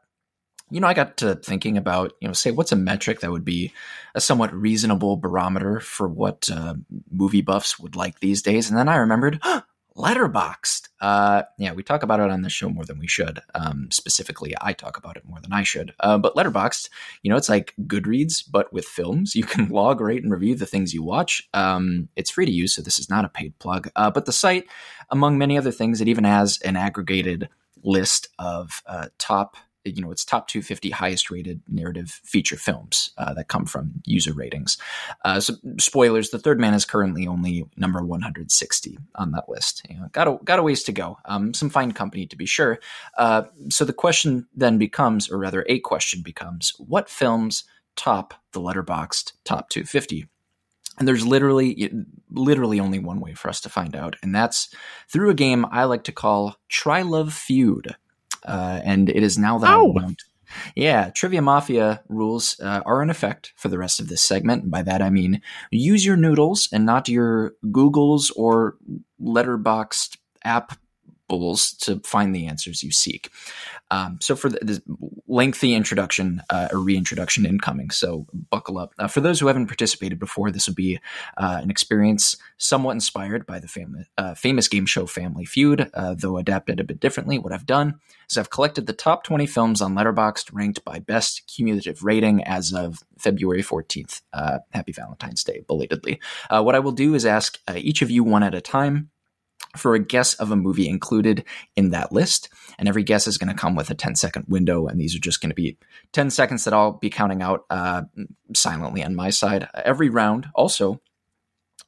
you 0.71 0.81
know, 0.81 0.87
I 0.87 0.95
got 0.95 1.17
to 1.19 1.35
thinking 1.37 1.77
about, 1.77 2.13
you 2.21 2.29
know, 2.29 2.35
say 2.35 2.51
what's 2.51 2.73
a 2.73 2.77
metric 2.77 3.21
that 3.21 3.31
would 3.31 3.45
be 3.45 3.73
a 4.15 4.21
somewhat 4.21 4.53
reasonable 4.53 5.17
barometer 5.17 5.81
for 5.81 6.09
what 6.09 6.49
uh, 6.53 6.75
movie 7.11 7.43
buffs 7.43 7.79
would 7.79 7.97
like 7.97 8.21
these 8.21 8.43
days, 8.43 8.69
and 8.69 8.79
then 8.79 8.89
I 8.89 8.97
remembered. 8.97 9.41
Letterboxd. 9.97 10.91
Uh, 11.01 11.43
yeah, 11.59 11.73
we 11.73 11.83
talk 11.83 12.05
about 12.05 12.21
it 12.21 12.31
on 12.31 12.43
the 12.43 12.49
show 12.49 12.69
more 12.69 12.85
than 12.85 13.01
we 13.01 13.09
should. 13.09 13.41
Um, 13.57 13.89
specifically, 13.91 14.55
I 14.61 14.73
talk 14.73 14.97
about 14.97 15.17
it 15.17 15.25
more 15.25 15.41
than 15.41 15.53
I 15.53 15.65
should. 15.65 15.93
Uh, 15.99 16.19
but 16.19 16.37
Letterboxd, 16.37 16.89
you 17.23 17.31
know, 17.31 17.37
it's 17.37 17.49
like 17.49 17.75
Goodreads, 17.83 18.45
but 18.49 18.73
with 18.73 18.85
films. 18.85 19.35
You 19.39 19.45
can 19.45 19.69
log, 19.69 20.01
rate, 20.01 20.23
and 20.23 20.33
review 20.33 20.55
the 20.55 20.67
things 20.67 20.95
you 20.95 21.03
watch. 21.03 21.49
Um, 21.55 22.09
it's 22.17 22.31
free 22.31 22.47
to 22.47 22.53
use, 22.53 22.75
so 22.75 22.83
this 22.83 22.99
is 22.99 23.11
not 23.11 23.25
a 23.25 23.29
paid 23.29 23.59
plug. 23.59 23.89
Uh, 23.97 24.11
but 24.11 24.25
the 24.25 24.33
site, 24.33 24.67
among 25.11 25.39
many 25.39 25.59
other 25.59 25.71
things, 25.73 26.01
it 26.01 26.09
even 26.09 26.25
has 26.25 26.61
an 26.63 26.77
aggregated 26.77 27.49
list 27.83 28.29
of 28.39 28.83
uh, 28.87 29.09
top 29.19 29.57
you 29.97 30.03
know 30.03 30.11
its 30.11 30.25
top 30.25 30.49
250 30.49 30.91
highest 30.91 31.31
rated 31.31 31.61
narrative 31.69 32.21
feature 32.25 32.57
films 32.57 33.11
uh, 33.19 33.35
that 33.35 33.49
come 33.49 33.67
from 33.67 34.03
user 34.05 34.33
ratings. 34.33 34.79
Uh, 35.25 35.41
so 35.41 35.55
spoilers: 35.79 36.31
The 36.31 36.39
Third 36.39 36.61
Man 36.61 36.75
is 36.75 36.85
currently 36.85 37.27
only 37.27 37.65
number 37.77 38.03
160 38.03 38.99
on 39.15 39.33
that 39.33 39.49
list. 39.49 39.83
You 39.89 39.99
know, 39.99 40.09
got 40.13 40.29
a 40.29 40.39
got 40.45 40.59
a 40.59 40.63
ways 40.63 40.83
to 40.85 40.93
go. 40.93 41.19
Um, 41.25 41.55
some 41.55 41.71
fine 41.71 41.93
company 41.93 42.27
to 42.27 42.37
be 42.37 42.47
sure. 42.47 42.79
Uh, 43.17 43.45
so 43.69 43.85
the 43.85 43.93
question 43.93 44.47
then 44.55 44.79
becomes, 44.79 45.31
or 45.31 45.39
rather, 45.39 45.65
a 45.69 45.81
question 45.81 46.23
becomes: 46.23 46.75
What 46.79 47.09
films 47.09 47.65
top 47.97 48.35
the 48.53 48.61
Letterboxd 48.61 49.33
top 49.45 49.69
250? 49.71 50.27
And 50.99 51.07
there's 51.07 51.25
literally, 51.25 51.93
literally 52.29 52.81
only 52.81 52.99
one 52.99 53.21
way 53.21 53.33
for 53.33 53.49
us 53.49 53.61
to 53.61 53.69
find 53.69 53.95
out, 53.95 54.17
and 54.21 54.35
that's 54.35 54.75
through 55.09 55.31
a 55.31 55.35
game 55.35 55.65
I 55.71 55.85
like 55.85 56.03
to 56.05 56.13
call 56.13 56.57
Trylove 56.69 57.33
Feud 57.33 57.95
uh, 58.45 58.81
and 58.85 59.09
it 59.09 59.23
is 59.23 59.39
now 59.39 59.59
that 59.59 59.75
oh. 59.75 59.95
Yeah, 60.75 61.11
Trivia 61.11 61.43
Mafia 61.43 62.03
rules 62.09 62.59
uh, 62.61 62.81
are 62.87 63.03
in 63.03 63.11
effect 63.11 63.53
for 63.57 63.69
the 63.69 63.77
rest 63.77 64.01
of 64.01 64.09
this 64.09 64.23
segment. 64.23 64.71
By 64.71 64.83
that 64.83 65.03
I 65.03 65.11
mean 65.11 65.43
use 65.71 66.07
your 66.07 66.17
noodles 66.17 66.69
and 66.73 66.87
not 66.87 67.09
your 67.09 67.53
Googles 67.67 68.33
or 68.35 68.77
Letterboxd 69.21 70.17
app 70.45 70.79
bulls 71.29 71.73
to 71.75 72.01
find 72.01 72.35
the 72.35 72.47
answers 72.47 72.83
you 72.83 72.91
seek. 72.91 73.31
Um, 73.91 74.19
so 74.21 74.37
for 74.37 74.51
the, 74.51 74.83
lengthy 75.27 75.75
introduction, 75.75 76.43
uh, 76.51 76.69
reintroduction 76.73 77.47
incoming. 77.47 77.91
So 77.91 78.27
buckle 78.51 78.79
up. 78.79 78.95
Uh, 78.99 79.09
for 79.09 79.21
those 79.21 79.41
who 79.41 79.47
haven't 79.47 79.67
participated 79.67 80.19
before, 80.19 80.51
this 80.51 80.67
will 80.67 80.75
be 80.75 80.99
uh, 81.37 81.61
an 81.63 81.71
experience 81.71 82.37
somewhat 82.57 82.93
inspired 82.93 83.47
by 83.47 83.59
the 83.59 83.69
fam- 83.69 84.07
uh, 84.17 84.35
famous 84.35 84.69
game 84.69 84.87
show 84.87 85.07
Family 85.07 85.45
Feud, 85.45 85.91
uh, 85.95 86.15
though 86.15 86.39
adapted 86.39 86.81
a 86.81 86.85
bit 86.85 87.01
differently. 87.01 87.39
What 87.39 87.53
I've 87.53 87.67
done 87.67 88.01
is 88.29 88.37
I've 88.37 88.51
collected 88.51 88.87
the 88.87 88.93
top 88.93 89.25
20 89.25 89.47
films 89.47 89.81
on 89.81 89.95
Letterboxd 89.95 90.51
ranked 90.53 90.85
by 90.85 90.99
best 90.99 91.47
cumulative 91.47 92.03
rating 92.03 92.43
as 92.45 92.73
of 92.73 92.99
February 93.19 93.63
14th. 93.63 94.23
Uh, 94.33 94.59
happy 94.73 94.93
Valentine's 94.93 95.45
Day, 95.45 95.65
belatedly. 95.67 96.21
what 96.51 96.75
I 96.75 96.79
will 96.79 96.93
do 96.93 97.15
is 97.15 97.25
ask 97.25 97.59
each 97.75 98.03
of 98.03 98.11
you 98.11 98.25
one 98.25 98.43
at 98.43 98.55
a 98.55 98.61
time 98.61 99.11
for 99.79 99.95
a 99.95 99.99
guess 99.99 100.35
of 100.35 100.51
a 100.51 100.57
movie 100.57 100.89
included 100.89 101.45
in 101.77 101.91
that 101.91 102.13
list. 102.13 102.49
And 102.79 102.89
every 102.89 103.03
guess 103.03 103.27
is 103.27 103.39
going 103.39 103.49
to 103.49 103.61
come 103.61 103.75
with 103.75 103.91
a 103.91 103.95
10 103.95 104.15
second 104.15 104.45
window. 104.49 104.87
And 104.87 105.01
these 105.01 105.15
are 105.17 105.21
just 105.21 105.41
going 105.41 105.51
to 105.51 105.55
be 105.55 105.79
10 106.13 106.31
seconds 106.31 106.65
that 106.65 106.75
I'll 106.75 106.93
be 106.93 107.11
counting 107.11 107.43
out 107.43 107.65
uh, 107.71 108.03
silently 108.55 109.03
on 109.03 109.15
my 109.15 109.31
side. 109.31 109.69
Every 109.75 110.11
round 110.11 110.49
also 110.55 111.01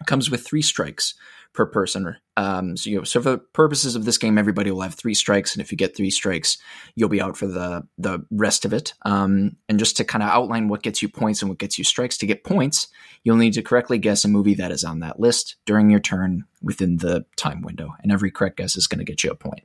comes 0.06 0.30
with 0.30 0.46
three 0.46 0.62
strikes 0.62 1.14
per 1.52 1.66
person. 1.66 2.16
Um, 2.36 2.76
so, 2.76 2.88
you 2.88 2.98
know, 2.98 3.04
so 3.04 3.20
for 3.20 3.32
the 3.32 3.38
purposes 3.38 3.96
of 3.96 4.04
this 4.04 4.16
game, 4.16 4.38
everybody 4.38 4.70
will 4.70 4.80
have 4.80 4.94
three 4.94 5.14
strikes, 5.14 5.54
and 5.54 5.60
if 5.60 5.70
you 5.70 5.76
get 5.76 5.96
three 5.96 6.10
strikes, 6.10 6.56
you'll 6.94 7.08
be 7.08 7.20
out 7.20 7.36
for 7.36 7.46
the 7.46 7.86
the 7.98 8.24
rest 8.30 8.64
of 8.64 8.72
it. 8.72 8.94
Um, 9.04 9.56
and 9.68 9.78
just 9.78 9.96
to 9.98 10.04
kind 10.04 10.22
of 10.22 10.30
outline 10.30 10.68
what 10.68 10.82
gets 10.82 11.02
you 11.02 11.08
points 11.08 11.42
and 11.42 11.48
what 11.48 11.58
gets 11.58 11.76
you 11.76 11.84
strikes, 11.84 12.16
to 12.18 12.26
get 12.26 12.44
points, 12.44 12.88
you'll 13.24 13.36
need 13.36 13.54
to 13.54 13.62
correctly 13.62 13.98
guess 13.98 14.24
a 14.24 14.28
movie 14.28 14.54
that 14.54 14.70
is 14.70 14.84
on 14.84 15.00
that 15.00 15.20
list 15.20 15.56
during 15.66 15.90
your 15.90 16.00
turn 16.00 16.44
within 16.62 16.98
the 16.98 17.24
time 17.36 17.62
window, 17.62 17.94
and 18.02 18.12
every 18.12 18.30
correct 18.30 18.56
guess 18.56 18.76
is 18.76 18.86
going 18.86 18.98
to 18.98 19.04
get 19.04 19.24
you 19.24 19.30
a 19.30 19.34
point. 19.34 19.62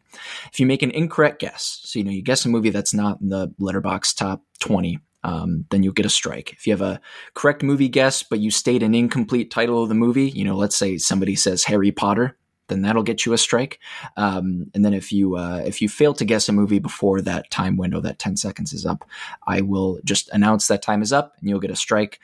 If 0.51 0.59
you 0.59 0.65
make 0.65 0.81
an 0.81 0.91
incorrect 0.91 1.39
guess, 1.39 1.79
so 1.83 1.99
you 1.99 2.05
know 2.05 2.11
you 2.11 2.23
guess 2.23 2.45
a 2.45 2.49
movie 2.49 2.71
that's 2.71 2.93
not 2.93 3.21
in 3.21 3.29
the 3.29 3.53
Letterboxd 3.59 4.15
top 4.15 4.41
twenty, 4.59 4.99
um, 5.25 5.65
then 5.71 5.81
you'll 5.81 5.91
get 5.91 6.05
a 6.05 6.09
strike. 6.09 6.53
If 6.53 6.67
you 6.67 6.73
have 6.73 6.81
a 6.81 7.01
correct 7.33 7.63
movie 7.63 7.89
guess, 7.89 8.21
but 8.21 8.39
you 8.39 8.51
state 8.51 8.83
an 8.83 8.93
incomplete 8.93 9.49
title 9.49 9.81
of 9.81 9.89
the 9.89 9.95
movie, 9.95 10.29
you 10.29 10.45
know, 10.45 10.55
let's 10.55 10.77
say 10.77 10.99
somebody 10.99 11.35
says 11.35 11.63
Harry 11.63 11.91
Potter, 11.91 12.37
then 12.67 12.83
that'll 12.83 13.01
get 13.01 13.25
you 13.25 13.33
a 13.33 13.37
strike. 13.37 13.79
Um, 14.17 14.69
and 14.75 14.85
then 14.85 14.93
if 14.93 15.11
you 15.11 15.35
uh, 15.35 15.63
if 15.65 15.81
you 15.81 15.89
fail 15.89 16.13
to 16.13 16.25
guess 16.25 16.47
a 16.47 16.53
movie 16.53 16.77
before 16.77 17.21
that 17.21 17.49
time 17.49 17.75
window, 17.75 18.01
that 18.01 18.19
ten 18.19 18.37
seconds 18.37 18.71
is 18.71 18.85
up, 18.85 19.03
I 19.47 19.61
will 19.61 19.99
just 20.03 20.29
announce 20.29 20.67
that 20.67 20.83
time 20.83 21.01
is 21.01 21.11
up, 21.11 21.33
and 21.39 21.49
you'll 21.49 21.59
get 21.59 21.71
a 21.71 21.75
strike. 21.75 22.19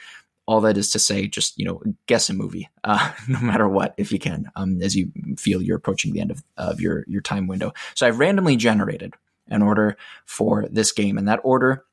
All 0.45 0.61
that 0.61 0.77
is 0.77 0.91
to 0.91 0.99
say, 0.99 1.27
just 1.27 1.57
you 1.57 1.65
know, 1.65 1.81
guess 2.05 2.29
a 2.29 2.33
movie, 2.33 2.69
uh, 2.83 3.11
no 3.27 3.39
matter 3.39 3.67
what, 3.67 3.95
if 3.97 4.11
you 4.11 4.19
can, 4.19 4.51
um, 4.55 4.79
as 4.79 4.95
you 4.95 5.11
feel 5.37 5.61
you're 5.61 5.77
approaching 5.77 6.13
the 6.13 6.21
end 6.21 6.29
of, 6.29 6.43
of 6.55 6.79
your 6.79 7.03
your 7.07 7.21
time 7.21 7.47
window. 7.47 7.73
So 7.95 8.07
I've 8.07 8.19
randomly 8.19 8.57
generated 8.57 9.15
an 9.47 9.63
order 9.63 9.97
for 10.25 10.67
this 10.69 10.91
game, 10.91 11.17
and 11.17 11.27
that 11.27 11.39
order 11.43 11.83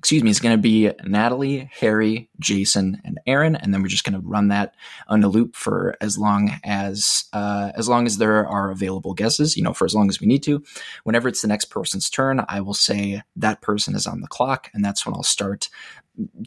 excuse 0.00 0.24
me, 0.24 0.30
is 0.30 0.40
going 0.40 0.56
to 0.56 0.62
be 0.62 0.90
Natalie, 1.04 1.70
Harry, 1.78 2.30
Jason, 2.38 3.02
and 3.04 3.20
Aaron, 3.26 3.54
and 3.54 3.74
then 3.74 3.82
we're 3.82 3.88
just 3.88 4.02
going 4.02 4.18
to 4.18 4.26
run 4.26 4.48
that 4.48 4.74
on 5.08 5.22
a 5.22 5.28
loop 5.28 5.54
for 5.54 5.94
as 6.00 6.16
long 6.16 6.58
as 6.64 7.24
uh, 7.34 7.70
as 7.74 7.86
long 7.86 8.06
as 8.06 8.16
there 8.16 8.48
are 8.48 8.70
available 8.70 9.12
guesses. 9.12 9.58
You 9.58 9.62
know, 9.62 9.74
for 9.74 9.84
as 9.84 9.94
long 9.94 10.08
as 10.08 10.18
we 10.18 10.26
need 10.26 10.42
to. 10.44 10.64
Whenever 11.04 11.28
it's 11.28 11.42
the 11.42 11.48
next 11.48 11.66
person's 11.66 12.08
turn, 12.08 12.42
I 12.48 12.62
will 12.62 12.72
say 12.72 13.20
that 13.36 13.60
person 13.60 13.94
is 13.94 14.06
on 14.06 14.22
the 14.22 14.26
clock, 14.26 14.70
and 14.72 14.82
that's 14.82 15.04
when 15.04 15.14
I'll 15.14 15.22
start 15.22 15.68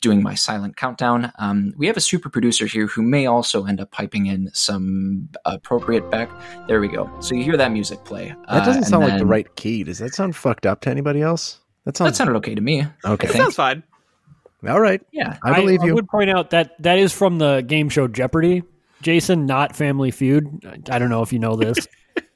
doing 0.02 0.24
my 0.24 0.34
silent 0.34 0.76
countdown. 0.76 1.32
Um, 1.38 1.76
we 1.78 1.86
have 1.86 1.98
a 1.98 2.02
super 2.02 2.30
producer 2.30 2.66
here 2.66 2.88
who 2.88 3.04
may 3.04 3.28
also 3.28 3.66
end 3.66 3.80
up 3.80 3.92
piping 3.92 4.26
in 4.26 4.50
some 4.54 5.30
appropriate 5.46 6.10
back. 6.10 6.30
There 6.68 6.82
we 6.82 6.88
go. 6.88 7.08
So 7.20 7.36
you 7.36 7.44
hear 7.44 7.58
that 7.58 7.72
music 7.72 8.04
play. 8.04 8.36
That 8.50 8.66
doesn't 8.66 8.84
uh, 8.84 8.88
sound 8.88 9.04
like 9.06 9.20
the 9.20 9.28
right 9.28 9.56
key. 9.56 9.84
Does 9.84 10.00
that 10.00 10.16
sound 10.16 10.36
fucked 10.36 10.66
up 10.66 10.82
to 10.82 10.90
anybody 10.90 11.22
else? 11.22 11.60
That 11.86 11.96
That 11.96 12.16
sounded 12.16 12.36
okay 12.38 12.56
to 12.56 12.62
me. 12.62 12.86
okay. 13.06 13.28
I. 13.28 13.32
Sounds 13.32 13.56
fine. 13.56 13.84
All 14.68 14.80
right, 14.80 15.02
Yeah. 15.12 15.38
I 15.44 15.60
believe 15.60 15.82
I 15.82 15.88
you. 15.88 15.96
would 15.96 16.08
point 16.08 16.30
out 16.30 16.52
that 16.52 16.82
that 16.82 16.98
is 16.98 17.12
from 17.12 17.38
the 17.38 17.60
game 17.62 17.90
show 17.90 18.08
Jeopardy, 18.08 18.64
Jason, 19.02 19.46
not 19.46 19.76
Family 19.76 20.10
Feud. 20.10 20.64
I 20.90 21.00
don't 21.00 21.10
know 21.10 21.22
if 21.22 21.34
you 21.34 21.40
know 21.40 21.58
this. 21.58 21.86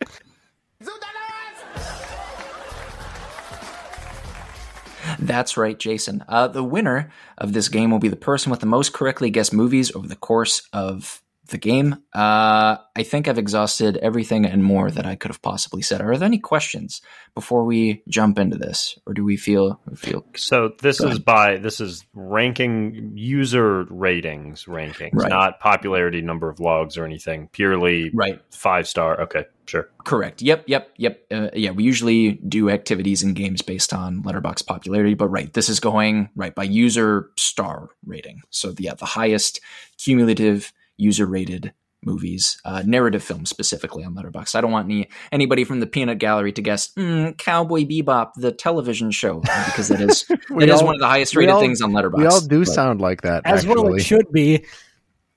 That's 5.19 5.55
right, 5.57 5.77
Jason. 5.79 6.23
Uh, 6.27 6.47
the 6.47 6.63
winner 6.63 7.09
of 7.37 7.53
this 7.53 7.69
game 7.69 7.91
will 7.91 7.99
be 7.99 8.09
the 8.09 8.15
person 8.15 8.49
with 8.51 8.59
the 8.59 8.65
most 8.65 8.93
correctly 8.93 9.29
guessed 9.29 9.53
movies 9.53 9.93
over 9.95 10.07
the 10.07 10.15
course 10.15 10.67
of 10.73 11.21
the 11.47 11.57
game. 11.57 11.93
Uh, 12.13 12.77
I 12.95 13.03
think 13.03 13.27
I've 13.27 13.37
exhausted 13.37 13.97
everything 13.97 14.45
and 14.45 14.63
more 14.63 14.91
that 14.91 15.05
I 15.05 15.15
could 15.15 15.29
have 15.29 15.41
possibly 15.41 15.81
said. 15.81 16.01
Are 16.01 16.17
there 16.17 16.25
any 16.25 16.39
questions 16.39 17.01
before 17.35 17.63
we 17.65 18.03
jump 18.07 18.39
into 18.39 18.57
this, 18.57 18.97
or 19.05 19.13
do 19.13 19.23
we 19.23 19.37
feel 19.37 19.79
feel 19.95 20.25
So 20.35 20.73
this 20.81 20.99
is 20.99 21.19
by 21.19 21.57
this 21.57 21.79
is 21.79 22.05
ranking 22.13 23.11
user 23.15 23.83
ratings 23.85 24.65
rankings, 24.65 25.13
Right. 25.13 25.29
not 25.29 25.59
popularity 25.59 26.21
number 26.21 26.49
of 26.49 26.59
logs 26.59 26.97
or 26.97 27.05
anything. 27.05 27.49
Purely 27.51 28.11
right? 28.13 28.41
five 28.51 28.87
star. 28.87 29.21
Okay, 29.21 29.45
sure. 29.65 29.89
Correct. 30.03 30.41
Yep. 30.41 30.63
Yep. 30.67 30.91
Yep. 30.97 31.25
Uh, 31.31 31.49
yeah, 31.53 31.71
we 31.71 31.83
usually 31.83 32.33
do 32.33 32.69
activities 32.69 33.23
in 33.23 33.33
games 33.33 33.61
based 33.61 33.93
on 33.93 34.23
Letterboxd 34.23 34.65
popularity, 34.65 35.13
but 35.13 35.27
right, 35.27 35.51
this 35.53 35.69
is 35.69 35.79
going 35.79 36.29
right 36.35 36.55
by 36.55 36.63
user 36.63 37.29
star 37.37 37.89
rating. 38.05 38.41
So 38.49 38.71
the, 38.71 38.83
yeah, 38.83 38.93
the 38.95 39.05
highest 39.05 39.59
cumulative 39.97 40.71
user 40.97 41.25
rated 41.25 41.73
movies, 42.03 42.61
uh, 42.63 42.83
narrative 42.85 43.23
films 43.23 43.49
specifically 43.49 44.03
on 44.03 44.13
Letterboxd. 44.15 44.55
I 44.55 44.61
don't 44.61 44.71
want 44.71 44.85
any 44.85 45.09
anybody 45.31 45.63
from 45.63 45.79
the 45.79 45.87
peanut 45.87 46.19
gallery 46.19 46.51
to 46.53 46.61
guess 46.61 46.89
mm, 46.93 47.35
Cowboy 47.37 47.81
Bebop, 47.85 48.33
the 48.35 48.51
television 48.51 49.09
show, 49.11 49.39
because 49.65 49.87
that 49.87 49.99
is 50.01 50.25
We 50.49 50.65
that 50.65 50.73
is 50.73 50.79
all- 50.81 50.85
one 50.87 50.95
of 50.95 51.01
the 51.01 51.07
highest 51.07 51.35
rated 51.35 51.55
all- 51.55 51.59
things 51.61 51.81
on 51.81 51.91
Letterboxd. 51.91 52.17
we 52.17 52.25
all 52.25 52.41
do 52.41 52.59
But- 52.59 52.67
sound 52.67 53.01
like 53.01 53.21
that. 53.21 53.41
As 53.45 53.65
actually. 53.65 53.83
well, 53.83 53.95
it 53.95 54.03
should 54.03 54.31
be. 54.31 54.63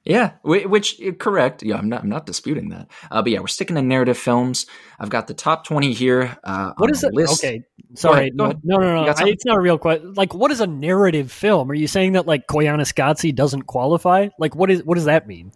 Yeah, 0.05 0.33
which 0.43 0.99
uh, 1.03 1.13
correct. 1.13 1.63
Yeah, 1.63 1.77
I'm 1.77 1.89
not. 1.91 2.03
I'm 2.03 2.09
not 2.09 2.25
disputing 2.25 2.71
that. 2.71 2.89
Uh, 3.11 3.21
but 3.21 3.33
yeah, 3.33 3.41
we're 3.41 3.49
sticking 3.49 3.77
to 3.77 3.83
narrative 3.83 4.17
films. 4.17 4.65
I've 4.99 5.11
got 5.11 5.27
the 5.27 5.35
top 5.35 5.67
twenty 5.67 5.93
here. 5.93 6.39
Uh, 6.43 6.73
What 6.79 6.89
on 6.89 6.95
is 6.95 7.03
the 7.03 7.09
it? 7.09 7.15
list. 7.15 7.45
Okay, 7.45 7.63
sorry. 7.95 8.21
ahead, 8.21 8.37
go 8.39 8.45
ahead. 8.45 8.61
No, 8.65 8.79
no, 8.79 9.05
no. 9.05 9.11
I, 9.13 9.29
it's 9.29 9.45
not 9.45 9.59
a 9.59 9.61
real 9.61 9.77
question. 9.77 10.15
Like, 10.15 10.33
what 10.33 10.51
is 10.51 10.61
a 10.61 10.67
narrative 10.67 11.31
film? 11.31 11.71
Are 11.71 11.75
you 11.75 11.87
saying 11.87 12.13
that 12.13 12.27
like 12.27 12.47
Koyaanisqatsi 12.47 13.35
doesn't 13.35 13.65
qualify? 13.65 14.29
Like, 14.39 14.57
what 14.57 14.71
is 14.71 14.83
what 14.85 14.95
does 14.95 15.05
that 15.05 15.27
mean? 15.27 15.53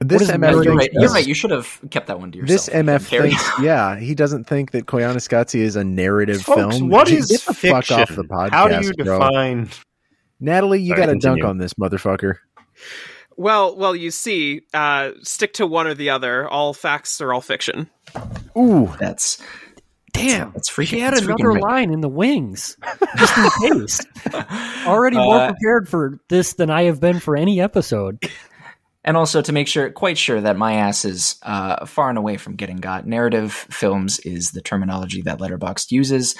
This 0.00 0.20
What 0.20 0.22
is 0.22 0.28
MF 0.36 0.64
you're 0.64 0.74
right. 0.76 0.90
You're 0.92 1.10
right. 1.10 1.26
You 1.26 1.32
should 1.32 1.50
have 1.52 1.80
kept 1.90 2.08
that 2.08 2.20
one 2.20 2.30
to 2.32 2.36
yourself. 2.38 2.66
This 2.66 2.68
MF 2.68 3.00
thinks, 3.00 3.50
yeah, 3.62 3.96
he 3.98 4.14
doesn't 4.14 4.44
think 4.44 4.72
that 4.72 4.84
Koyaanisqatsi 4.84 5.58
is 5.58 5.74
a 5.74 5.84
narrative 5.84 6.42
Folks, 6.42 6.76
film. 6.76 6.90
what 6.90 7.06
Get 7.08 7.16
is 7.20 7.28
the 7.28 7.54
fiction? 7.54 7.70
fuck 7.70 7.90
off 8.10 8.14
the 8.14 8.24
podcast, 8.24 8.50
How 8.50 8.68
do 8.68 8.86
you 8.86 8.92
bro. 8.92 9.18
define? 9.18 9.70
Natalie, 10.38 10.82
you 10.82 10.94
got 10.94 11.06
to 11.06 11.14
dunk 11.16 11.42
on 11.44 11.56
this 11.56 11.72
motherfucker. 11.80 12.34
Well, 13.36 13.76
well, 13.76 13.94
you 13.94 14.10
see, 14.10 14.62
uh, 14.72 15.10
stick 15.22 15.54
to 15.54 15.66
one 15.66 15.86
or 15.86 15.94
the 15.94 16.10
other. 16.10 16.48
All 16.48 16.72
facts 16.72 17.20
are 17.20 17.32
all 17.34 17.40
fiction. 17.40 17.90
Ooh, 18.56 18.92
That's 18.98 19.42
Damn, 20.12 20.52
that's 20.52 20.70
freaking. 20.70 20.86
she 20.86 21.00
had 21.00 21.12
that's 21.12 21.26
another 21.26 21.44
freaking 21.44 21.60
line 21.60 21.92
in 21.92 22.00
the 22.00 22.08
wings, 22.08 22.78
just 23.18 23.36
in 23.36 23.80
case. 23.82 24.00
Already 24.86 25.16
more 25.18 25.34
Uh, 25.40 25.46
prepared 25.52 25.90
for 25.90 26.18
this 26.30 26.54
than 26.54 26.70
I 26.70 26.84
have 26.84 27.00
been 27.02 27.20
for 27.20 27.36
any 27.36 27.60
episode. 27.60 28.18
And 29.04 29.14
also 29.14 29.42
to 29.42 29.52
make 29.52 29.68
sure, 29.68 29.90
quite 29.90 30.16
sure 30.16 30.40
that 30.40 30.56
my 30.56 30.72
ass 30.76 31.04
is 31.04 31.38
uh, 31.42 31.84
far 31.84 32.08
and 32.08 32.16
away 32.16 32.38
from 32.38 32.56
getting 32.56 32.78
got. 32.78 33.06
Narrative 33.06 33.52
films 33.52 34.18
is 34.20 34.52
the 34.52 34.62
terminology 34.62 35.20
that 35.22 35.38
Letterboxd 35.38 35.90
uses. 35.90 36.34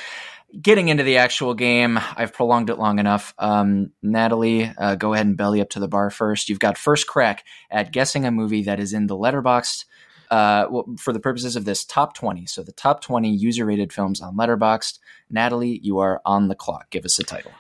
Getting 0.60 0.88
into 0.88 1.02
the 1.02 1.18
actual 1.18 1.54
game, 1.54 1.98
I've 2.16 2.32
prolonged 2.32 2.70
it 2.70 2.76
long 2.78 2.98
enough. 2.98 3.34
Um, 3.38 3.90
Natalie, 4.02 4.72
uh, 4.78 4.94
go 4.94 5.12
ahead 5.12 5.26
and 5.26 5.36
belly 5.36 5.60
up 5.60 5.70
to 5.70 5.80
the 5.80 5.88
bar 5.88 6.08
first. 6.10 6.48
You've 6.48 6.60
got 6.60 6.78
first 6.78 7.06
crack 7.06 7.44
at 7.70 7.92
guessing 7.92 8.24
a 8.24 8.30
movie 8.30 8.62
that 8.62 8.80
is 8.80 8.92
in 8.92 9.06
the 9.06 9.16
Letterboxd. 9.16 9.84
Uh, 10.30 10.66
well, 10.70 10.86
for 10.98 11.12
the 11.12 11.20
purposes 11.20 11.56
of 11.56 11.64
this 11.64 11.84
top 11.84 12.14
20, 12.14 12.46
so 12.46 12.62
the 12.62 12.72
top 12.72 13.00
20 13.00 13.30
user 13.30 13.64
rated 13.64 13.92
films 13.92 14.20
on 14.20 14.36
Letterboxd. 14.36 14.98
Natalie, 15.30 15.80
you 15.82 15.98
are 15.98 16.20
on 16.24 16.48
the 16.48 16.54
clock. 16.54 16.90
Give 16.90 17.04
us 17.04 17.18
a 17.18 17.24
title. 17.24 17.52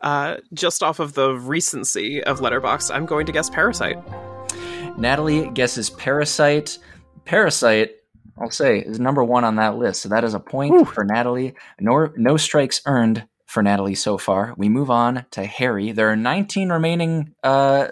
Uh, 0.00 0.38
just 0.54 0.82
off 0.82 0.98
of 0.98 1.12
the 1.12 1.34
recency 1.34 2.22
of 2.24 2.40
Letterboxd, 2.40 2.94
I'm 2.94 3.06
going 3.06 3.26
to 3.26 3.32
guess 3.32 3.50
Parasite. 3.50 3.98
Natalie 4.98 5.50
guesses 5.50 5.90
Parasite. 5.90 6.78
Parasite, 7.24 7.92
I'll 8.40 8.50
say, 8.50 8.78
is 8.78 8.98
number 8.98 9.22
one 9.22 9.44
on 9.44 9.56
that 9.56 9.76
list. 9.76 10.02
So 10.02 10.08
that 10.08 10.24
is 10.24 10.34
a 10.34 10.40
point 10.40 10.88
for 10.88 11.04
Natalie. 11.04 11.54
Nor, 11.78 12.14
no 12.16 12.36
strikes 12.36 12.80
earned 12.86 13.26
for 13.46 13.62
Natalie 13.62 13.96
so 13.96 14.16
far. 14.16 14.54
We 14.56 14.68
move 14.68 14.90
on 14.90 15.26
to 15.32 15.44
Harry. 15.44 15.92
There 15.92 16.08
are 16.10 16.16
19 16.16 16.70
remaining 16.70 17.34
uh, 17.42 17.88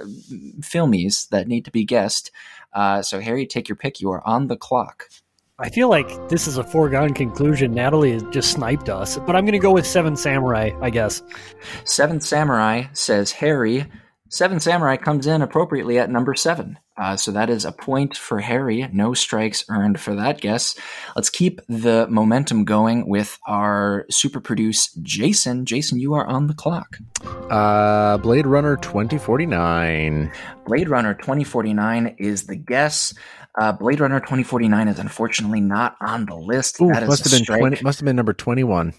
filmies 0.61 1.29
that 1.31 1.49
need 1.49 1.65
to 1.65 1.71
be 1.71 1.85
guessed. 1.85 2.31
Uh, 2.73 3.03
so, 3.03 3.21
Harry, 3.21 3.47
take 3.47 3.69
your 3.69 3.77
pick. 3.77 4.01
You 4.01 4.11
are 4.13 4.27
on 4.27 4.47
the 4.47 4.57
clock. 4.57 5.09
I 5.59 5.71
feel 5.71 5.89
like 5.89 6.29
this 6.29 6.47
is 6.47 6.57
a 6.57 6.63
foregone 6.63 7.13
conclusion. 7.13 7.75
Natalie 7.75 8.13
has 8.13 8.23
just 8.31 8.53
sniped 8.53 8.89
us, 8.89 9.19
but 9.19 9.35
I'm 9.35 9.45
going 9.45 9.53
to 9.55 9.59
go 9.59 9.73
with 9.73 9.87
Seven 9.87 10.17
Samurai. 10.17 10.71
I 10.81 10.91
guess. 10.91 11.21
Seven 11.85 12.21
Samurai 12.21 12.85
says 12.93 13.33
Harry. 13.33 13.85
Seven 14.29 14.61
Samurai 14.61 14.97
comes 14.97 15.27
in 15.27 15.43
appropriately 15.43 15.99
at 15.99 16.11
number 16.11 16.35
seven. 16.35 16.79
Uh, 16.99 17.17
so 17.17 17.31
that 17.31 17.49
is 17.49 17.65
a 17.65 17.73
point 17.73 18.17
for 18.17 18.41
Harry. 18.41 18.89
No 18.93 19.15
strikes 19.15 19.65
earned 19.71 20.01
for 20.01 20.15
that 20.17 20.41
guess. 20.41 20.77
Let's 21.15 21.31
keep 21.31 21.61
the 21.69 22.07
momentum 22.11 22.65
going 22.65 23.09
with 23.09 23.39
our 23.47 24.05
super 24.11 24.41
produce 24.41 24.93
Jason. 24.95 25.65
Jason, 25.65 26.01
you 26.01 26.15
are 26.15 26.27
on 26.27 26.49
the 26.49 26.55
clock. 26.55 26.99
uh, 27.51 28.19
Blade 28.19 28.47
Runner 28.47 28.77
2049. 28.77 30.33
Blade 30.67 30.89
Runner 30.89 31.15
2049 31.15 32.17
is 32.19 32.47
the 32.47 32.57
guess. 32.57 33.15
Uh, 33.59 33.73
Blade 33.73 34.01
Runner 34.01 34.21
2049 34.21 34.89
is 34.89 34.99
unfortunately 34.99 35.61
not 35.61 35.97
on 36.01 36.27
the 36.27 36.35
list. 36.35 36.81
Ooh, 36.81 36.89
that 36.89 37.03
is 37.03 37.09
must 37.09 37.25
have 37.25 37.33
been 37.33 37.59
20, 37.59 37.83
must 37.83 37.99
have 38.01 38.05
been 38.05 38.17
number 38.17 38.33
21. 38.33 38.93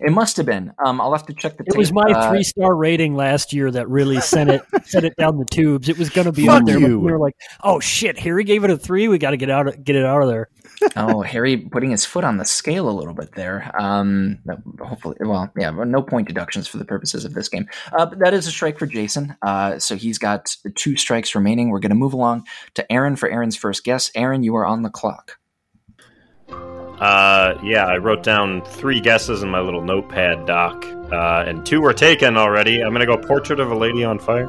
It 0.00 0.12
must 0.12 0.36
have 0.38 0.46
been. 0.46 0.72
Um, 0.84 1.00
I'll 1.00 1.12
have 1.12 1.26
to 1.26 1.34
check 1.34 1.56
the. 1.56 1.64
It 1.66 1.76
was 1.76 1.92
my 1.92 2.02
Uh, 2.02 2.30
three 2.30 2.42
star 2.42 2.74
rating 2.74 3.14
last 3.14 3.52
year 3.52 3.70
that 3.70 3.88
really 3.88 4.20
sent 4.20 4.50
it 4.50 4.62
sent 4.84 5.04
it 5.04 5.14
down 5.16 5.38
the 5.38 5.44
tubes. 5.44 5.88
It 5.88 5.98
was 5.98 6.10
going 6.10 6.24
to 6.26 6.32
be 6.32 6.46
Fuck 6.46 6.62
up 6.62 6.66
there, 6.66 6.78
you. 6.78 6.98
we 6.98 7.12
were 7.12 7.18
like, 7.18 7.34
"Oh 7.62 7.80
shit!" 7.80 8.18
Harry 8.18 8.44
gave 8.44 8.64
it 8.64 8.70
a 8.70 8.76
three. 8.76 9.08
We 9.08 9.18
got 9.18 9.30
to 9.30 9.36
get 9.36 9.50
out 9.50 9.68
of, 9.68 9.84
get 9.84 9.96
it 9.96 10.04
out 10.04 10.22
of 10.22 10.28
there. 10.28 10.48
oh, 10.96 11.22
Harry 11.22 11.56
putting 11.56 11.90
his 11.90 12.04
foot 12.04 12.24
on 12.24 12.36
the 12.38 12.44
scale 12.44 12.88
a 12.88 12.92
little 12.92 13.14
bit 13.14 13.32
there. 13.32 13.70
Um, 13.78 14.38
hopefully, 14.80 15.16
well, 15.20 15.50
yeah, 15.58 15.70
no 15.70 16.02
point 16.02 16.26
deductions 16.28 16.66
for 16.66 16.78
the 16.78 16.84
purposes 16.84 17.24
of 17.24 17.34
this 17.34 17.48
game. 17.48 17.68
Uh, 17.96 18.06
but 18.06 18.18
that 18.20 18.34
is 18.34 18.46
a 18.46 18.50
strike 18.50 18.78
for 18.78 18.86
Jason. 18.86 19.36
Uh, 19.42 19.78
so 19.78 19.96
he's 19.96 20.18
got 20.18 20.54
two 20.74 20.96
strikes 20.96 21.34
remaining. 21.34 21.68
We're 21.70 21.78
going 21.80 21.90
to 21.90 21.94
move 21.96 22.12
along 22.14 22.46
to 22.74 22.92
Aaron 22.92 23.16
for 23.16 23.28
Aaron's 23.28 23.56
first 23.56 23.84
guess. 23.84 24.10
Aaron, 24.14 24.42
you 24.42 24.56
are 24.56 24.66
on 24.66 24.82
the 24.82 24.90
clock. 24.90 25.38
Uh, 27.04 27.58
yeah, 27.62 27.84
I 27.84 27.98
wrote 27.98 28.22
down 28.22 28.62
three 28.62 28.98
guesses 28.98 29.42
in 29.42 29.50
my 29.50 29.60
little 29.60 29.82
notepad 29.82 30.46
doc, 30.46 30.86
uh, 31.12 31.44
and 31.46 31.66
two 31.66 31.82
were 31.82 31.92
taken 31.92 32.38
already. 32.38 32.82
I'm 32.82 32.94
gonna 32.94 33.04
go 33.04 33.18
Portrait 33.18 33.60
of 33.60 33.70
a 33.70 33.74
Lady 33.74 34.04
on 34.04 34.18
Fire. 34.18 34.46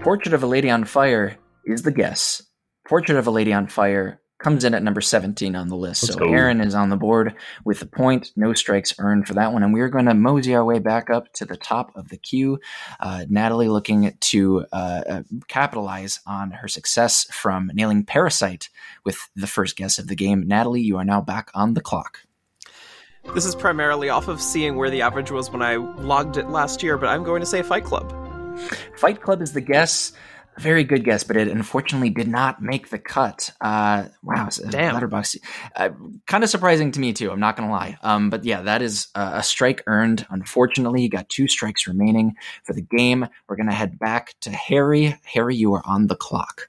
Portrait 0.00 0.32
of 0.32 0.42
a 0.42 0.46
Lady 0.46 0.70
on 0.70 0.84
Fire 0.84 1.36
is 1.66 1.82
the 1.82 1.92
guess. 1.92 2.40
Portrait 2.88 3.18
of 3.18 3.26
a 3.26 3.30
Lady 3.30 3.52
on 3.52 3.66
Fire 3.66 4.22
comes 4.46 4.62
in 4.62 4.74
at 4.74 4.82
number 4.84 5.00
17 5.00 5.56
on 5.56 5.66
the 5.66 5.74
list. 5.74 6.04
Let's 6.04 6.14
so 6.14 6.20
go. 6.20 6.32
Aaron 6.32 6.60
is 6.60 6.72
on 6.72 6.88
the 6.88 6.96
board 6.96 7.34
with 7.64 7.82
a 7.82 7.86
point, 7.86 8.30
no 8.36 8.52
strikes 8.52 8.94
earned 9.00 9.26
for 9.26 9.34
that 9.34 9.52
one. 9.52 9.64
And 9.64 9.74
we're 9.74 9.88
going 9.88 10.04
to 10.04 10.14
mosey 10.14 10.54
our 10.54 10.64
way 10.64 10.78
back 10.78 11.10
up 11.10 11.32
to 11.32 11.44
the 11.44 11.56
top 11.56 11.90
of 11.96 12.10
the 12.10 12.16
queue. 12.16 12.60
Uh, 13.00 13.24
Natalie 13.28 13.68
looking 13.68 14.16
to 14.20 14.64
uh, 14.72 15.02
uh, 15.08 15.22
capitalize 15.48 16.20
on 16.28 16.52
her 16.52 16.68
success 16.68 17.26
from 17.32 17.72
nailing 17.74 18.04
Parasite 18.04 18.68
with 19.04 19.18
the 19.34 19.48
first 19.48 19.74
guess 19.74 19.98
of 19.98 20.06
the 20.06 20.14
game. 20.14 20.46
Natalie, 20.46 20.80
you 20.80 20.96
are 20.96 21.04
now 21.04 21.20
back 21.20 21.50
on 21.52 21.74
the 21.74 21.80
clock. 21.80 22.20
This 23.34 23.46
is 23.46 23.56
primarily 23.56 24.10
off 24.10 24.28
of 24.28 24.40
seeing 24.40 24.76
where 24.76 24.90
the 24.90 25.02
average 25.02 25.32
was 25.32 25.50
when 25.50 25.60
I 25.60 25.74
logged 25.74 26.36
it 26.36 26.50
last 26.50 26.84
year, 26.84 26.96
but 26.96 27.08
I'm 27.08 27.24
going 27.24 27.40
to 27.40 27.46
say 27.46 27.62
Fight 27.62 27.82
Club. 27.82 28.14
Fight 28.94 29.20
Club 29.20 29.42
is 29.42 29.54
the 29.54 29.60
guess. 29.60 30.12
Very 30.58 30.84
good 30.84 31.04
guess, 31.04 31.22
but 31.22 31.36
it 31.36 31.48
unfortunately 31.48 32.10
did 32.10 32.28
not 32.28 32.62
make 32.62 32.88
the 32.88 32.98
cut. 32.98 33.50
Uh, 33.60 34.04
wow, 34.22 34.48
Damn. 34.70 34.94
Letterboxd. 34.94 35.38
Uh, 35.74 35.90
kind 36.26 36.42
of 36.42 36.50
surprising 36.50 36.92
to 36.92 37.00
me 37.00 37.12
too. 37.12 37.30
I'm 37.30 37.40
not 37.40 37.56
gonna 37.56 37.70
lie. 37.70 37.98
Um, 38.02 38.30
but 38.30 38.44
yeah, 38.44 38.62
that 38.62 38.80
is 38.80 39.08
uh, 39.14 39.32
a 39.34 39.42
strike 39.42 39.82
earned. 39.86 40.26
Unfortunately, 40.30 41.02
you 41.02 41.10
got 41.10 41.28
two 41.28 41.46
strikes 41.46 41.86
remaining 41.86 42.36
for 42.64 42.72
the 42.72 42.82
game. 42.82 43.26
We're 43.48 43.56
gonna 43.56 43.74
head 43.74 43.98
back 43.98 44.34
to 44.42 44.50
Harry. 44.50 45.18
Harry, 45.24 45.56
you 45.56 45.74
are 45.74 45.82
on 45.84 46.06
the 46.06 46.16
clock. 46.16 46.68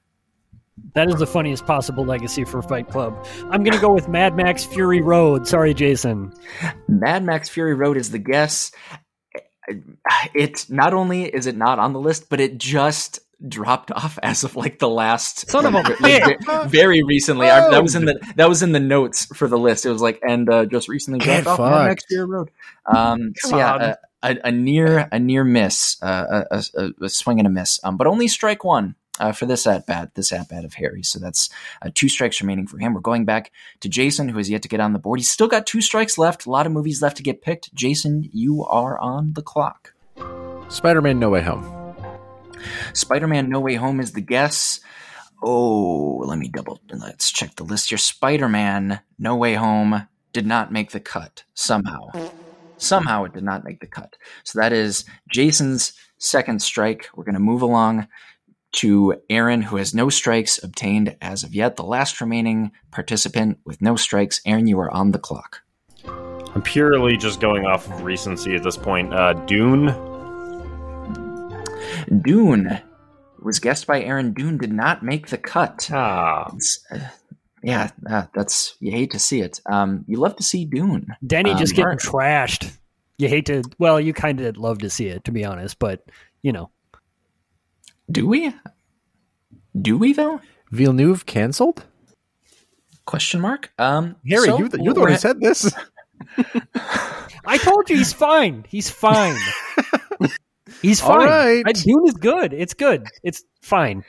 That 0.94 1.10
is 1.10 1.16
the 1.16 1.28
funniest 1.28 1.66
possible 1.66 2.06
legacy 2.06 2.44
for 2.44 2.62
Fight 2.62 2.88
Club. 2.90 3.26
I'm 3.50 3.64
going 3.64 3.74
to 3.74 3.80
go 3.80 3.94
with 3.94 4.08
Mad 4.08 4.36
Max 4.36 4.64
Fury 4.64 5.02
Road. 5.02 5.48
Sorry, 5.48 5.74
Jason. 5.74 6.34
Mad 6.88 7.24
Max 7.24 7.50
Fury 7.50 7.74
Road 7.74 7.98
is 7.98 8.12
the 8.12 8.20
guess. 8.20 8.72
It 10.34 10.66
not 10.70 10.94
only 10.94 11.24
is 11.26 11.46
it 11.46 11.58
not 11.58 11.80
on 11.80 11.94
the 11.94 12.00
list, 12.00 12.30
but 12.30 12.40
it 12.40 12.58
just 12.58 13.20
dropped 13.46 13.92
off 13.92 14.18
as 14.24 14.44
of 14.44 14.56
like 14.56 14.80
the 14.80 14.90
last 14.90 15.50
Son 15.50 15.66
of 15.66 15.74
a 15.74 15.96
like, 16.02 16.70
very 16.70 17.04
recently. 17.04 17.50
I, 17.50 17.70
that 17.70 17.84
was 17.84 17.96
in 17.96 18.06
the 18.06 18.20
that 18.36 18.50
was 18.50 18.64
in 18.64 18.72
the 18.72 18.80
notes 18.80 19.26
for 19.36 19.48
the 19.48 19.58
list. 19.58 19.86
It 19.86 19.92
was 19.92 20.02
like 20.02 20.20
and 20.28 20.50
uh, 20.50 20.66
just 20.66 20.88
recently 20.88 21.20
Get 21.20 21.44
dropped 21.44 21.60
off 21.60 21.72
Mad 21.72 21.88
Max 21.88 22.04
fucked. 22.04 22.10
Fury 22.10 22.26
Road. 22.26 22.52
Um, 22.86 23.34
so 23.36 23.58
yeah, 23.58 23.96
a, 24.24 24.30
a, 24.30 24.38
a 24.46 24.52
near 24.52 25.08
a 25.12 25.20
near 25.20 25.44
miss, 25.44 26.02
uh, 26.02 26.44
a, 26.50 26.64
a, 26.76 26.92
a 27.02 27.10
swing 27.10 27.40
and 27.40 27.48
a 27.48 27.52
miss, 27.52 27.80
um, 27.84 27.98
but 27.98 28.08
only 28.08 28.28
strike 28.28 28.64
one. 28.64 28.96
Uh, 29.20 29.32
for 29.32 29.48
this 29.48 29.66
at 29.66 29.88
bat, 29.88 30.14
this 30.14 30.32
at 30.32 30.48
bat 30.48 30.64
of 30.64 30.76
Harry. 30.76 31.02
So 31.02 31.18
that's 31.18 31.50
uh, 31.82 31.90
two 31.92 32.08
strikes 32.08 32.40
remaining 32.40 32.68
for 32.68 32.78
him. 32.78 32.94
We're 32.94 33.00
going 33.00 33.26
back 33.26 33.52
to 33.80 33.90
Jason, 33.90 34.30
who 34.30 34.38
has 34.38 34.48
yet 34.48 34.62
to 34.62 34.68
get 34.68 34.80
on 34.80 34.94
the 34.94 35.00
board. 35.00 35.20
He's 35.20 35.32
still 35.32 35.48
got 35.48 35.66
two 35.66 35.82
strikes 35.82 36.20
left. 36.20 36.46
A 36.46 36.52
lot 36.52 36.68
of 36.68 36.72
movies 36.72 37.02
left 37.02 37.18
to 37.18 37.24
get 37.24 37.42
picked. 37.42 37.74
Jason, 37.74 38.30
you 38.32 38.64
are 38.64 38.96
on 39.00 39.34
the 39.34 39.42
clock. 39.42 39.96
Spider-Man: 40.70 41.18
No 41.18 41.32
Way 41.32 41.42
Home. 41.42 41.77
Spider-Man: 42.94 43.50
No 43.50 43.60
Way 43.60 43.76
Home 43.76 44.00
is 44.00 44.14
the 44.14 44.22
guess. 44.22 44.80
Oh, 45.44 46.24
let 46.26 46.40
me 46.40 46.50
double. 46.50 46.80
Let's 46.92 47.32
check 47.32 47.56
the 47.56 47.64
list 47.64 47.90
here. 47.90 47.98
Spider-Man: 47.98 49.00
No 49.20 49.36
Way 49.36 49.56
Home 49.56 50.08
did 50.34 50.46
not 50.46 50.72
make 50.72 50.92
the 50.92 51.00
cut 51.00 51.44
somehow. 51.54 52.10
Somehow 52.78 53.24
it 53.24 53.34
did 53.34 53.44
not 53.44 53.64
make 53.64 53.80
the 53.80 53.88
cut. 53.88 54.16
So 54.44 54.60
that 54.60 54.72
is 54.72 55.06
Jason's 55.32 55.94
second 56.20 56.62
strike. 56.62 57.10
We're 57.16 57.24
going 57.24 57.34
to 57.34 57.40
move 57.40 57.64
along 57.64 58.08
to 58.74 59.16
Aaron, 59.30 59.64
who 59.64 59.78
has 59.78 59.96
no 59.96 60.10
strikes 60.10 60.62
obtained 60.62 61.16
as 61.22 61.44
of 61.44 61.56
yet. 61.56 61.76
The 61.76 61.84
last 61.84 62.22
remaining 62.22 62.72
participant 62.92 63.58
with 63.66 63.82
no 63.82 63.96
strikes. 63.96 64.42
Aaron, 64.46 64.68
you 64.68 64.80
are 64.80 64.92
on 64.92 65.12
the 65.12 65.18
clock. 65.18 65.62
I'm 66.06 66.62
purely 66.62 67.18
just 67.18 67.40
going 67.40 67.66
off 67.66 67.90
of 67.90 68.04
recency 68.04 68.56
at 68.56 68.64
this 68.64 68.78
point. 68.78 69.14
Uh, 69.14 69.34
Dune. 69.34 69.88
Dune 72.22 72.82
was 73.42 73.60
guessed 73.60 73.88
by 73.88 74.02
Aaron. 74.02 74.34
Dune 74.34 74.58
did 74.58 74.72
not 74.74 75.04
make 75.04 75.28
the 75.28 75.38
cut. 75.38 75.90
Ah, 75.94 76.52
It's, 76.56 76.84
uh, 76.92 77.00
yeah, 77.64 77.92
uh, 78.10 78.26
that's 78.34 78.76
you 78.80 78.92
hate 78.92 79.12
to 79.12 79.20
see 79.20 79.42
it. 79.42 79.60
Um, 79.66 80.06
you 80.08 80.18
love 80.18 80.36
to 80.38 80.44
see 80.44 80.66
Dune. 80.66 81.08
Denny 81.26 81.54
just 81.56 81.74
Um, 81.74 81.76
getting 81.76 81.84
Mark- 81.90 82.02
trashed. 82.02 82.78
You 83.18 83.28
hate 83.30 83.48
to, 83.48 83.64
well, 83.80 84.00
you 84.00 84.14
kind 84.14 84.40
of 84.42 84.58
love 84.58 84.80
to 84.80 84.90
see 84.92 85.08
it, 85.08 85.24
to 85.26 85.32
be 85.32 85.44
honest, 85.44 85.80
but, 85.80 86.04
you 86.44 86.52
know. 86.52 86.70
Do 88.12 88.28
we? 88.28 88.54
Do 89.80 89.98
we 89.98 90.14
though? 90.14 90.40
Villeneuve 90.72 91.26
canceled. 91.26 91.84
Question 93.06 93.42
mark. 93.42 93.72
Um, 93.80 94.16
Harry, 94.28 94.46
so 94.48 94.58
you 94.60 94.68
the, 94.70 94.82
you're 94.84 94.94
the 94.94 95.00
one 95.02 95.12
who 95.12 95.18
said 95.18 95.40
this. 95.42 95.74
I 97.46 97.58
told 97.58 97.90
you 97.90 97.98
he's 97.98 98.14
fine. 98.14 98.66
He's 98.68 98.90
fine. 98.90 99.38
He's 100.82 101.02
fine. 101.02 101.28
right. 101.28 101.76
Dune 101.76 102.08
is 102.08 102.14
good. 102.14 102.54
It's 102.54 102.74
good. 102.74 103.08
It's 103.24 103.44
fine. 103.62 104.04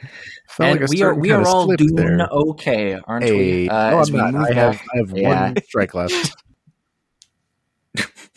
Felt 0.48 0.70
and 0.72 0.80
like 0.80 0.90
we 0.90 1.02
are 1.02 1.14
we 1.14 1.30
are 1.32 1.46
all 1.46 1.66
Dune 1.74 1.94
there. 1.94 2.28
okay, 2.30 2.98
aren't 3.06 3.24
Hey, 3.24 3.62
we? 3.62 3.68
Uh, 3.68 3.90
no, 3.90 3.98
I'm 4.18 4.32
not. 4.34 4.50
I 4.50 4.54
have, 4.54 4.80
I 4.94 4.98
have 4.98 5.10
Yeah. 5.16 5.44
one 5.52 5.62
strike 5.64 5.94
left. 5.94 6.36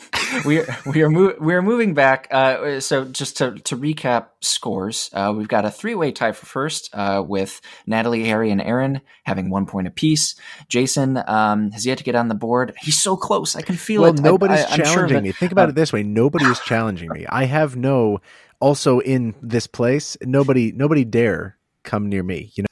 we 0.46 0.60
are 0.60 0.78
we 0.86 1.02
are 1.02 1.10
mo- 1.10 1.36
we 1.40 1.54
are 1.54 1.62
moving 1.62 1.94
back. 1.94 2.28
Uh, 2.32 2.80
so 2.80 3.06
just 3.06 3.38
to 3.38 3.52
to 3.60 3.78
recap 3.78 4.28
scores, 4.42 5.10
uh, 5.14 5.34
we've 5.36 5.48
got 5.48 5.66
a 5.66 5.72
three 5.72 5.96
way 5.96 6.12
tie 6.12 6.32
for 6.32 6.46
first 6.46 6.90
uh, 6.94 7.24
with 7.26 7.62
Natalie, 7.86 8.26
Harry, 8.26 8.52
and 8.52 8.62
Aaron 8.62 9.02
having 9.24 9.50
one 9.50 9.66
point 9.66 9.88
apiece. 9.88 10.36
Jason 10.70 11.22
um, 11.28 11.72
has 11.72 11.86
yet 11.86 11.98
to 11.98 12.04
get 12.04 12.16
on 12.16 12.28
the 12.28 12.36
board. 12.36 12.74
He's 12.82 13.02
so 13.02 13.16
close. 13.18 13.56
I 13.56 13.62
can 13.62 13.76
feel 13.76 14.02
well, 14.04 14.14
it. 14.14 14.20
I- 14.20 14.24
nobody's 14.24 14.64
I, 14.66 14.76
sure 14.76 14.86
challenging 14.86 15.16
that- 15.18 15.24
me. 15.24 15.32
Think 15.32 15.52
about 15.52 15.68
uh, 15.68 15.70
it 15.72 15.76
this 15.76 15.92
way: 15.94 16.04
nobody 16.04 16.46
is 16.46 16.60
challenging 16.62 17.10
me. 17.10 17.26
I 17.28 17.46
have 17.46 17.76
no. 17.76 18.20
Also, 18.60 19.00
in 19.00 19.34
this 19.42 19.66
place, 19.66 20.16
nobody, 20.22 20.72
nobody 20.72 21.04
dare 21.04 21.58
come 21.82 22.10
near 22.10 22.22
me. 22.22 22.52
You 22.54 22.64
know, 22.64 22.68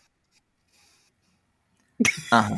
Uh-huh. 2.31 2.55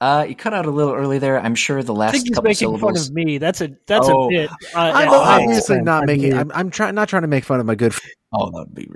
Uh, 0.00 0.24
you 0.28 0.34
cut 0.34 0.54
out 0.54 0.64
a 0.64 0.70
little 0.70 0.94
early 0.94 1.18
there. 1.18 1.38
I'm 1.38 1.54
sure 1.54 1.82
the 1.82 1.92
last 1.92 2.10
I 2.10 2.12
last 2.12 2.12
think 2.12 2.28
he's 2.28 2.34
couple 2.36 2.48
making 2.48 2.78
fun 2.78 2.96
of 2.96 3.10
me. 3.12 3.36
That's 3.38 3.60
a 3.60 3.70
that's 3.86 4.08
Oh. 4.08 4.26
a 4.26 4.28
bit. 4.30 4.50
Uh, 4.50 4.78
I'm 4.78 5.08
yeah, 5.08 5.14
I- 5.14 5.42
obviously 5.42 5.80
not 5.82 6.06
making. 6.06 6.32
I'm, 6.34 6.50
I'm 6.54 6.70
trying 6.70 6.94
not 6.94 7.08
trying 7.08 7.22
to 7.22 7.28
make 7.28 7.44
fun 7.44 7.60
of 7.60 7.66
my 7.66 7.74
good. 7.74 7.92
friend. 7.94 8.14
Oh, 8.32 8.50
that 8.50 8.66
would 8.68 8.74
be. 8.74 8.88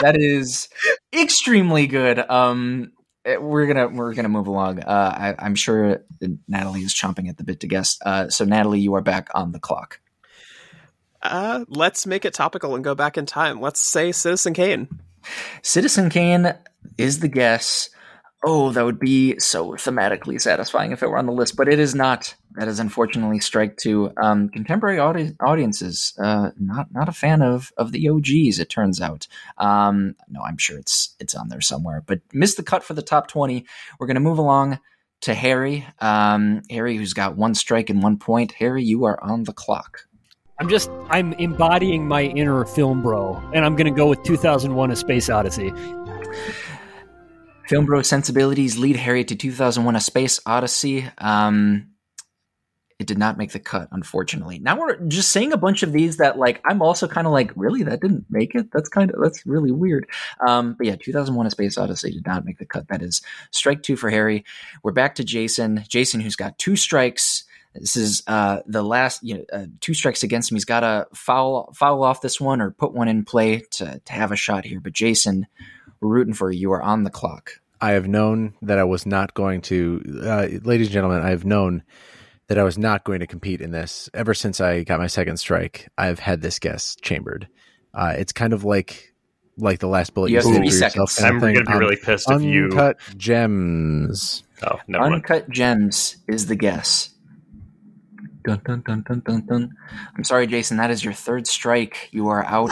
that 0.00 0.16
is 0.16 0.68
extremely 1.12 1.86
good. 1.86 2.18
Um, 2.18 2.92
eh, 3.24 3.36
we're 3.36 3.66
gonna 3.66 3.88
we're 3.88 4.14
gonna 4.14 4.28
move 4.28 4.46
along. 4.46 4.80
Uh, 4.80 5.34
I, 5.38 5.44
I'm 5.44 5.54
sure 5.54 6.02
Natalie 6.48 6.80
is 6.80 6.94
chomping 6.94 7.28
at 7.28 7.36
the 7.36 7.44
bit 7.44 7.60
to 7.60 7.66
guess. 7.66 7.98
Uh, 8.04 8.28
so 8.28 8.44
Natalie, 8.44 8.80
you 8.80 8.94
are 8.94 9.02
back 9.02 9.28
on 9.34 9.52
the 9.52 9.60
clock. 9.60 10.00
Uh, 11.22 11.64
let's 11.68 12.06
make 12.06 12.24
it 12.24 12.32
topical 12.32 12.74
and 12.74 12.82
go 12.82 12.94
back 12.94 13.18
in 13.18 13.26
time. 13.26 13.60
Let's 13.60 13.80
say 13.80 14.10
Citizen 14.10 14.54
Kane. 14.54 14.88
Citizen 15.62 16.08
Kane 16.08 16.54
is 16.96 17.20
the 17.20 17.28
guess. 17.28 17.90
Oh, 18.42 18.70
that 18.72 18.86
would 18.86 18.98
be 18.98 19.38
so 19.38 19.72
thematically 19.72 20.40
satisfying 20.40 20.92
if 20.92 21.02
it 21.02 21.08
were 21.08 21.18
on 21.18 21.26
the 21.26 21.32
list, 21.32 21.56
but 21.56 21.68
it 21.68 21.78
is 21.78 21.94
not. 21.94 22.34
That 22.54 22.68
is 22.68 22.80
unfortunately 22.80 23.38
strike 23.40 23.76
two. 23.76 24.12
Um, 24.20 24.48
contemporary 24.48 24.98
audi- 24.98 25.36
audiences 25.40 26.14
uh, 26.18 26.50
not 26.58 26.86
not 26.90 27.08
a 27.08 27.12
fan 27.12 27.42
of 27.42 27.70
of 27.76 27.92
the 27.92 28.08
OGs. 28.08 28.58
It 28.58 28.70
turns 28.70 28.98
out. 28.98 29.26
Um, 29.58 30.16
no, 30.28 30.40
I'm 30.40 30.56
sure 30.56 30.78
it's 30.78 31.14
it's 31.20 31.34
on 31.34 31.48
there 31.48 31.60
somewhere, 31.60 32.02
but 32.06 32.20
missed 32.32 32.56
the 32.56 32.62
cut 32.62 32.82
for 32.82 32.94
the 32.94 33.02
top 33.02 33.28
twenty. 33.28 33.66
We're 33.98 34.06
to 34.06 34.20
move 34.20 34.38
along 34.38 34.78
to 35.22 35.34
Harry. 35.34 35.86
Um, 35.98 36.62
Harry, 36.70 36.96
who's 36.96 37.12
got 37.12 37.36
one 37.36 37.54
strike 37.54 37.90
and 37.90 38.02
one 38.02 38.16
point. 38.16 38.52
Harry, 38.52 38.82
you 38.82 39.04
are 39.04 39.22
on 39.22 39.44
the 39.44 39.52
clock. 39.52 40.06
I'm 40.58 40.68
just 40.70 40.90
I'm 41.10 41.34
embodying 41.34 42.08
my 42.08 42.22
inner 42.22 42.64
film 42.64 43.02
bro, 43.02 43.34
and 43.52 43.66
I'm 43.66 43.76
gonna 43.76 43.90
go 43.90 44.06
with 44.08 44.22
2001: 44.22 44.90
A 44.90 44.96
Space 44.96 45.28
Odyssey. 45.28 45.74
Film 47.70 47.86
Bro 47.86 48.02
Sensibilities 48.02 48.78
lead 48.78 48.96
Harry 48.96 49.22
to 49.22 49.36
2001 49.36 49.94
A 49.94 50.00
Space 50.00 50.40
Odyssey. 50.44 51.06
Um, 51.18 51.90
it 52.98 53.06
did 53.06 53.16
not 53.16 53.38
make 53.38 53.52
the 53.52 53.60
cut, 53.60 53.86
unfortunately. 53.92 54.58
Now 54.58 54.76
we're 54.76 54.98
just 55.06 55.30
saying 55.30 55.52
a 55.52 55.56
bunch 55.56 55.84
of 55.84 55.92
these 55.92 56.16
that, 56.16 56.36
like, 56.36 56.60
I'm 56.68 56.82
also 56.82 57.06
kind 57.06 57.28
of 57.28 57.32
like, 57.32 57.52
really? 57.54 57.84
That 57.84 58.00
didn't 58.00 58.26
make 58.28 58.56
it? 58.56 58.72
That's 58.72 58.88
kind 58.88 59.12
of, 59.12 59.20
that's 59.22 59.46
really 59.46 59.70
weird. 59.70 60.08
Um, 60.44 60.74
but 60.76 60.88
yeah, 60.88 60.96
2001 60.96 61.46
A 61.46 61.50
Space 61.52 61.78
Odyssey 61.78 62.10
did 62.10 62.26
not 62.26 62.44
make 62.44 62.58
the 62.58 62.66
cut. 62.66 62.88
That 62.88 63.02
is 63.02 63.22
strike 63.52 63.84
two 63.84 63.94
for 63.94 64.10
Harry. 64.10 64.44
We're 64.82 64.90
back 64.90 65.14
to 65.14 65.24
Jason. 65.24 65.84
Jason, 65.88 66.20
who's 66.20 66.34
got 66.34 66.58
two 66.58 66.74
strikes. 66.74 67.44
This 67.76 67.94
is 67.94 68.24
uh, 68.26 68.62
the 68.66 68.82
last, 68.82 69.22
you 69.22 69.36
know, 69.36 69.44
uh, 69.52 69.66
two 69.78 69.94
strikes 69.94 70.24
against 70.24 70.50
him. 70.50 70.56
He's 70.56 70.64
got 70.64 70.80
to 70.80 71.06
foul 71.14 71.72
foul 71.72 72.02
off 72.02 72.20
this 72.20 72.40
one 72.40 72.60
or 72.60 72.72
put 72.72 72.94
one 72.94 73.06
in 73.06 73.24
play 73.24 73.62
to, 73.74 74.00
to 74.04 74.12
have 74.12 74.32
a 74.32 74.36
shot 74.36 74.64
here. 74.64 74.80
But 74.80 74.92
Jason, 74.92 75.46
we're 76.00 76.08
rooting 76.08 76.34
for 76.34 76.50
you. 76.50 76.60
You 76.60 76.72
are 76.72 76.82
on 76.82 77.04
the 77.04 77.10
clock. 77.10 77.59
I 77.80 77.92
have 77.92 78.06
known 78.08 78.54
that 78.62 78.78
I 78.78 78.84
was 78.84 79.06
not 79.06 79.34
going 79.34 79.62
to, 79.62 80.02
uh, 80.22 80.46
ladies 80.64 80.88
and 80.88 80.92
gentlemen. 80.94 81.22
I 81.22 81.30
have 81.30 81.44
known 81.44 81.82
that 82.48 82.58
I 82.58 82.62
was 82.64 82.76
not 82.76 83.04
going 83.04 83.20
to 83.20 83.26
compete 83.26 83.60
in 83.60 83.70
this 83.70 84.10
ever 84.12 84.34
since 84.34 84.60
I 84.60 84.82
got 84.84 84.98
my 84.98 85.06
second 85.06 85.38
strike. 85.38 85.88
I've 85.96 86.18
had 86.18 86.42
this 86.42 86.58
guess 86.58 86.96
chambered. 87.00 87.48
Uh, 87.94 88.14
it's 88.18 88.32
kind 88.32 88.52
of 88.52 88.64
like 88.64 89.06
like 89.56 89.78
the 89.80 89.88
last 89.88 90.14
bullet 90.14 90.30
You 90.30 90.36
have 90.36 90.44
save 90.44 90.54
30 90.54 90.68
for 90.70 90.74
yourself 90.74 91.10
seconds. 91.10 91.16
kind 91.16 91.28
of 91.28 91.34
I'm 91.34 91.40
thing. 91.40 91.54
going 91.54 91.66
to 91.66 91.70
be 91.70 91.74
Um, 91.74 91.80
really 91.80 91.96
pissed 91.96 92.30
if 92.30 92.42
you. 92.42 92.64
Uncut 92.66 92.98
gems. 93.16 94.42
Oh, 94.62 94.78
never 94.86 95.02
mind. 95.04 95.14
Uncut 95.16 95.48
Gems 95.50 96.16
is 96.28 96.46
the 96.46 96.56
guess. 96.56 97.10
Dun, 98.42 98.60
dun, 98.64 98.82
dun, 98.86 99.02
dun, 99.06 99.20
dun, 99.20 99.46
dun. 99.46 99.76
I'm 100.16 100.24
sorry, 100.24 100.46
Jason. 100.46 100.76
That 100.76 100.90
is 100.90 101.04
your 101.04 101.12
third 101.12 101.46
strike. 101.46 102.08
You 102.12 102.28
are 102.28 102.44
out 102.44 102.70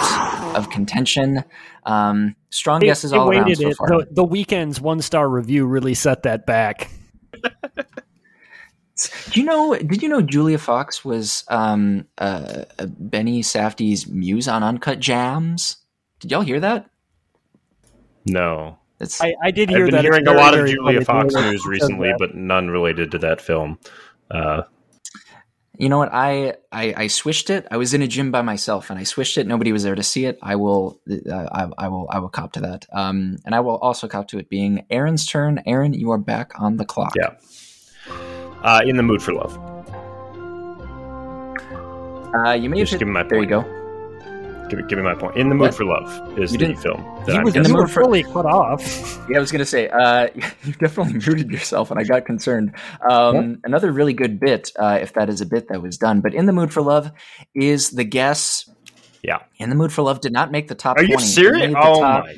of 0.56 0.70
contention. 0.70 1.44
Um, 1.84 2.36
strong 2.50 2.80
guesses 2.80 3.12
all 3.12 3.30
around 3.30 3.54
so 3.56 3.74
far. 3.74 3.88
The, 3.88 4.08
the 4.10 4.24
Weeknd's 4.24 4.80
one 4.80 5.02
star 5.02 5.28
review 5.28 5.66
really 5.66 5.94
set 5.94 6.22
that 6.22 6.46
back. 6.46 6.90
Do 9.30 9.40
you 9.40 9.44
know? 9.46 9.76
Did 9.76 10.02
you 10.02 10.08
know 10.08 10.20
Julia 10.20 10.58
Fox 10.58 11.04
was 11.04 11.44
um, 11.48 12.06
uh, 12.18 12.64
uh, 12.78 12.86
Benny 12.86 13.42
Safdie's 13.42 14.08
muse 14.08 14.48
on 14.48 14.64
Uncut 14.64 14.98
Gems? 14.98 15.76
Did 16.18 16.32
y'all 16.32 16.40
hear 16.40 16.58
that? 16.60 16.90
No. 18.26 18.78
It's 19.00 19.20
I, 19.20 19.34
I 19.42 19.52
did 19.52 19.70
I've 19.70 19.76
hear 19.76 19.84
been 19.86 19.94
that. 19.94 20.02
Hearing 20.02 20.26
a 20.26 20.32
lot 20.32 20.58
of 20.58 20.66
Julia. 20.66 21.04
Fox 21.04 21.32
news 21.34 21.64
recently, 21.64 22.12
but 22.18 22.34
none 22.34 22.68
related 22.70 23.12
to 23.12 23.18
that 23.18 23.40
film. 23.40 23.78
Uh, 24.32 24.62
You 25.78 25.88
know 25.88 25.98
what? 25.98 26.10
I, 26.12 26.56
I 26.72 26.92
I 26.96 27.06
swished 27.06 27.50
it. 27.50 27.68
I 27.70 27.76
was 27.76 27.94
in 27.94 28.02
a 28.02 28.08
gym 28.08 28.32
by 28.32 28.42
myself, 28.42 28.90
and 28.90 28.98
I 28.98 29.04
swished 29.04 29.38
it. 29.38 29.46
Nobody 29.46 29.70
was 29.70 29.84
there 29.84 29.94
to 29.94 30.02
see 30.02 30.24
it. 30.24 30.36
I 30.42 30.56
will. 30.56 31.00
Uh, 31.08 31.48
I, 31.52 31.70
I 31.78 31.88
will. 31.88 32.08
I 32.10 32.18
will 32.18 32.28
cop 32.28 32.52
to 32.54 32.60
that. 32.62 32.86
Um, 32.92 33.38
and 33.44 33.54
I 33.54 33.60
will 33.60 33.76
also 33.78 34.08
cop 34.08 34.26
to 34.28 34.38
it 34.38 34.48
being 34.48 34.84
Aaron's 34.90 35.24
turn. 35.24 35.62
Aaron, 35.66 35.94
you 35.94 36.10
are 36.10 36.18
back 36.18 36.60
on 36.60 36.78
the 36.78 36.84
clock. 36.84 37.14
Yeah. 37.16 37.36
Uh, 38.62 38.80
in 38.84 38.96
the 38.96 39.04
mood 39.04 39.22
for 39.22 39.32
love. 39.32 39.56
Uh, 42.34 42.52
you 42.52 42.68
may 42.68 42.80
Just 42.80 42.92
have 42.92 43.00
hit, 43.00 43.06
give 43.06 43.08
me 43.08 43.14
my 43.14 43.22
There 43.22 43.40
you 43.40 43.46
go. 43.46 43.77
Give, 44.68 44.78
me- 44.80 44.84
give 44.88 44.98
me 44.98 45.04
my 45.04 45.14
point. 45.14 45.36
In 45.36 45.48
the 45.48 45.54
mood 45.54 45.68
What? 45.68 45.74
for 45.74 45.84
love 45.84 46.38
is 46.38 46.52
You 46.52 46.58
the 46.58 46.74
film 46.74 47.02
that 47.26 47.32
He 47.32 47.38
I'm 47.38 47.44
was 47.44 47.56
in 47.56 47.62
the 47.62 47.68
mood 47.68 47.90
for- 47.90 48.04
fully 48.04 48.22
cut 48.22 48.46
off. 48.46 49.18
Yeah, 49.30 49.36
I 49.38 49.40
was 49.40 49.50
going 49.50 49.60
to 49.60 49.66
say, 49.66 49.88
uh, 49.88 50.28
you 50.64 50.72
definitely 50.74 51.14
muted 51.14 51.50
yourself, 51.50 51.90
and 51.90 51.98
I 51.98 52.04
got 52.04 52.24
concerned. 52.26 52.74
Um, 53.08 53.60
Another 53.64 53.90
really 53.92 54.12
good 54.14 54.38
bit, 54.40 54.70
uh, 54.78 54.98
if 55.00 55.12
that 55.14 55.28
is 55.28 55.40
a 55.40 55.46
bit 55.46 55.68
that 55.68 55.80
was 55.82 55.96
done, 55.98 56.20
but 56.20 56.34
in 56.34 56.46
the 56.46 56.52
mood 56.52 56.72
for 56.72 56.82
love 56.82 57.10
is 57.54 57.90
the 57.90 58.04
guess. 58.04 58.68
Yeah. 59.22 59.38
In 59.58 59.68
the 59.70 59.74
mood 59.76 59.92
for 59.92 60.02
love 60.02 60.20
did 60.20 60.32
not 60.32 60.50
make 60.52 60.68
the 60.68 60.74
top. 60.74 60.96
Are 60.96 61.00
20. 61.04 61.10
you 61.12 61.16
It 61.18 61.20
serious? 61.22 61.66
made 61.66 61.74
the 61.74 61.78
Oh 61.78 62.00
top, 62.00 62.24
my! 62.24 62.30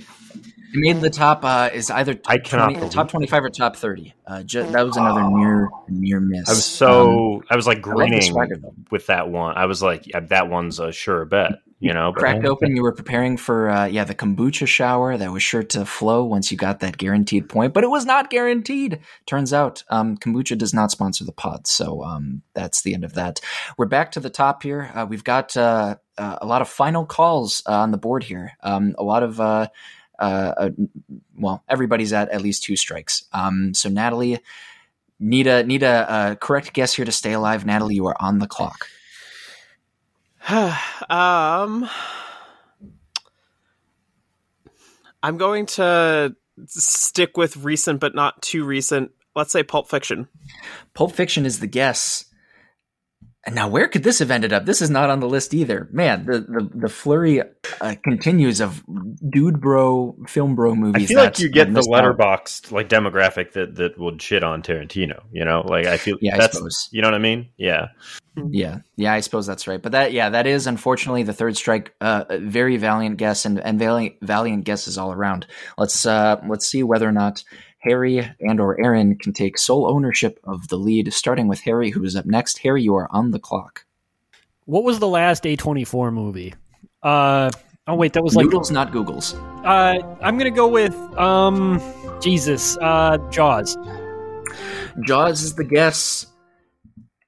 It 0.73 0.77
made 0.79 1.01
the 1.01 1.11
top. 1.11 1.45
Uh, 1.45 1.69
is 1.75 1.91
either 1.91 2.19
I 2.27 2.39
cannot 2.39 2.75
20 2.75 2.89
top 2.91 3.09
twenty-five 3.11 3.43
or 3.43 3.51
top 3.51 3.75
thirty. 3.77 4.15
Uh, 4.27 4.45
ju- 4.45 4.63
that 4.63 4.87
was 4.87 4.97
another 4.97 5.29
near 5.29 5.69
near 5.89 6.21
miss. 6.21 6.49
I 6.49 6.53
was 6.53 6.59
Um, 6.59 6.63
so 6.63 7.43
I 7.51 7.57
was 7.57 7.67
like 7.67 7.79
I 7.79 7.91
love 7.91 7.99
the 7.99 8.05
grinning 8.07 8.23
swagger, 8.23 8.61
with 8.91 9.07
that 9.09 9.29
one. 9.29 9.57
I 9.57 9.67
was 9.67 9.83
like, 9.83 10.07
yeah, 10.07 10.21
that 10.21 10.49
one's 10.49 10.79
a 10.79 10.93
sure 10.93 11.25
bet. 11.25 11.55
You 11.83 11.95
know, 11.95 12.13
cracked 12.13 12.45
open. 12.45 12.77
You 12.77 12.83
were 12.83 12.93
preparing 12.93 13.39
for 13.39 13.71
uh, 13.71 13.87
yeah 13.87 14.05
the 14.05 14.15
kombucha 14.15 14.67
shower 14.67 15.17
that 15.17 15.33
was 15.33 15.43
sure 15.43 15.63
to 15.63 15.87
flow 15.87 16.25
once 16.25 16.53
you 16.53 16.59
got 16.59 16.81
that 16.81 16.99
guaranteed 16.99 17.49
point, 17.49 17.73
but 17.73 17.85
it 17.85 17.89
was 17.89 18.05
not 18.05 18.29
guaranteed. 18.29 19.01
Turns 19.25 19.55
out 19.55 19.83
um, 19.89 20.19
kombucha 20.19 20.59
does 20.59 20.75
not 20.75 20.91
sponsor 20.91 21.25
the 21.25 21.33
pod, 21.33 21.67
so 21.67 22.05
um, 22.05 22.43
that's 22.53 22.83
the 22.83 22.93
end 22.93 23.03
of 23.03 23.15
that. 23.15 23.41
We're 23.79 23.87
back 23.87 24.13
to 24.13 24.21
the 24.21 24.29
top 24.29 24.63
here. 24.63 24.91
Uh, 24.95 25.07
we've 25.09 25.25
got 25.25 25.57
uh, 25.57 25.97
uh, 26.19 26.37
a 26.43 26.47
lot 26.47 26.61
of 26.61 26.69
final 26.69 27.07
calls 27.07 27.63
uh, 27.67 27.73
on 27.81 27.93
the 27.93 27.99
board 27.99 28.25
here. 28.25 28.53
Um, 28.63 28.95
a 28.99 29.03
lot 29.03 29.23
of 29.23 29.41
uh, 29.41 29.69
uh, 30.19 30.53
uh, 30.59 30.71
well, 31.39 31.65
everybody's 31.67 32.13
at 32.13 32.29
at 32.29 32.43
least 32.43 32.63
two 32.63 32.77
strikes. 32.77 33.25
Um, 33.33 33.73
so 33.73 33.89
Natalie. 33.89 34.39
Need 35.23 35.49
a 35.49 35.63
need 35.63 35.83
a, 35.83 36.11
uh 36.11 36.35
correct 36.37 36.73
guess 36.73 36.95
here 36.95 37.05
to 37.05 37.13
stay 37.13 37.35
alive, 37.35 37.67
Natalie. 37.67 37.95
You 37.95 38.07
are 38.07 38.17
on 38.19 38.39
the 38.39 38.47
clock. 38.47 38.89
um, 40.49 41.89
I'm 45.23 45.37
going 45.37 45.67
to 45.67 46.35
stick 46.67 47.37
with 47.37 47.57
recent, 47.59 48.01
but 48.01 48.15
not 48.15 48.43
too 48.43 48.65
recent. 48.65 49.13
Let's 49.35 49.53
say 49.53 49.63
Pulp 49.63 49.89
Fiction. 49.89 50.29
Pulp 50.95 51.13
Fiction 51.13 51.47
is 51.47 51.61
the 51.61 51.67
guess. 51.67 52.25
And 53.47 53.55
now, 53.55 53.69
where 53.69 53.89
could 53.89 54.03
this 54.03 54.19
have 54.19 54.31
ended 54.31 54.53
up? 54.53 54.67
This 54.67 54.83
is 54.83 54.91
not 54.91 55.09
on 55.09 55.21
the 55.21 55.29
list 55.29 55.55
either. 55.55 55.89
Man, 55.93 56.27
the 56.27 56.41
the, 56.41 56.71
the 56.75 56.89
flurry 56.89 57.41
uh, 57.81 57.95
continues 58.05 58.61
of 58.61 58.83
dude 59.31 59.61
bro, 59.61 60.15
film 60.29 60.55
bro 60.55 60.75
movies. 60.75 61.09
I 61.09 61.09
movies. 61.09 61.09
feel 61.09 61.19
like 61.25 61.39
you 61.39 61.49
get 61.51 61.73
the 61.73 61.73
missed 61.73 61.89
out. 61.97 62.19
Letterboxd 62.19 62.71
like 62.71 62.89
demographic 62.91 63.53
that 63.53 63.77
that 63.77 63.99
would 63.99 64.21
shit 64.21 64.45
on 64.45 64.63
Tarantino. 64.63 65.23
You 65.33 65.45
know, 65.47 65.63
like 65.67 65.87
I 65.87 65.97
feel 65.97 66.19
Yeah, 66.21 66.35
I 66.35 66.39
that's 66.39 66.57
suppose. 66.57 66.89
you 66.93 67.01
know 67.01 67.09
what 67.09 67.15
I 67.15 67.19
mean. 67.19 67.49
Yeah, 67.57 67.89
Yeah, 68.37 68.81
yeah, 68.97 69.13
I 69.15 69.21
suppose 69.21 69.47
that's 69.47 69.67
right. 69.67 69.81
But 69.81 69.93
that, 69.93 70.13
yeah, 70.13 70.29
that 70.31 70.47
is 70.47 70.67
unfortunately 70.67 71.23
the 71.23 71.33
third 71.33 71.57
strike. 71.57 71.95
Uh, 72.01 72.25
very 72.41 72.77
valiant 72.77 73.17
guess 73.17 73.45
and 73.47 73.59
and 73.59 73.79
valiant 73.79 74.17
valiant 74.23 74.65
guesses 74.65 74.99
all 74.99 75.13
around. 75.13 75.47
Let's 75.79 76.05
uh 76.05 76.41
let's 76.47 76.67
see 76.67 76.83
whether 76.83 77.09
or 77.09 77.13
not 77.13 77.43
Harry 77.81 78.31
and 78.41 78.61
or 78.61 78.81
Aaron 78.83 79.17
can 79.17 79.33
take 79.33 79.59
sole 79.59 79.87
ownership 79.87 80.39
of 80.45 80.69
the 80.69 80.77
lead. 80.77 81.13
Starting 81.13 81.49
with 81.49 81.61
Harry, 81.61 81.91
who 81.91 82.05
is 82.05 82.15
up 82.17 82.27
next. 82.27 82.59
Harry, 82.59 82.83
you 82.83 82.95
are 82.95 83.09
on 83.11 83.31
the 83.31 83.39
clock. 83.39 83.85
What 84.67 84.85
was 84.85 84.99
the 84.99 85.09
last 85.09 85.45
A24 85.45 86.13
movie? 86.13 86.55
Uh, 87.03 87.51
oh 87.87 87.95
wait, 87.95 88.13
that 88.13 88.23
was 88.23 88.37
like 88.37 88.45
Noodles, 88.45 88.71
not 88.71 88.93
Googles. 88.93 89.35
uh, 89.65 90.17
I'm 90.21 90.39
gonna 90.39 90.51
go 90.51 90.69
with 90.69 90.95
um, 91.19 91.81
Jesus, 92.21 92.77
uh, 92.81 93.19
Jaws. 93.31 93.77
Jaws 95.05 95.43
is 95.43 95.55
the 95.55 95.65
guess. 95.65 96.27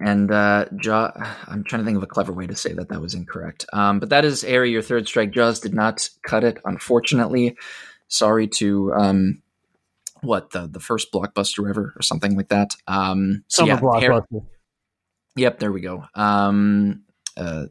And 0.05 0.33
uh, 0.33 0.67
Jaw, 0.77 1.13
I'm 1.47 1.63
trying 1.63 1.83
to 1.83 1.87
think 1.87 1.97
of 1.97 2.03
a 2.03 2.09
clever 2.09 2.33
way 2.33 2.49
to 2.49 2.57
say 2.57 2.73
that 2.73 2.89
that 2.89 3.01
was 3.01 3.15
incorrect. 3.15 3.67
Um, 3.73 4.01
but 4.01 4.09
that 4.09 4.25
is 4.25 4.43
Harry, 4.43 4.73
your 4.73 4.83
third 4.83 5.07
strike. 5.07 5.31
Jaws 5.31 5.61
did 5.61 5.75
not 5.75 6.09
cut 6.27 6.43
it, 6.43 6.59
unfortunately. 6.65 7.57
Sorry 8.09 8.49
to 8.49 8.93
um, 8.95 9.43
what 10.23 10.51
the 10.51 10.67
the 10.67 10.81
first 10.81 11.13
blockbuster 11.13 11.69
ever 11.69 11.93
or 11.97 12.03
something 12.03 12.37
like 12.37 12.49
that. 12.49 12.71
Um, 12.87 13.45
so 13.49 13.67
Summer 13.67 13.73
yeah, 13.73 13.81
blockbuster. 13.81 14.47
Yep, 15.37 15.59
there 15.61 15.73
we 15.73 15.81
go. 15.81 16.05
Um, 16.15 17.05
uh, 17.37 17.67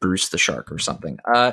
Bruce 0.00 0.28
the 0.28 0.38
Shark 0.38 0.70
or 0.72 0.78
something. 0.78 1.18
Uh, 1.32 1.52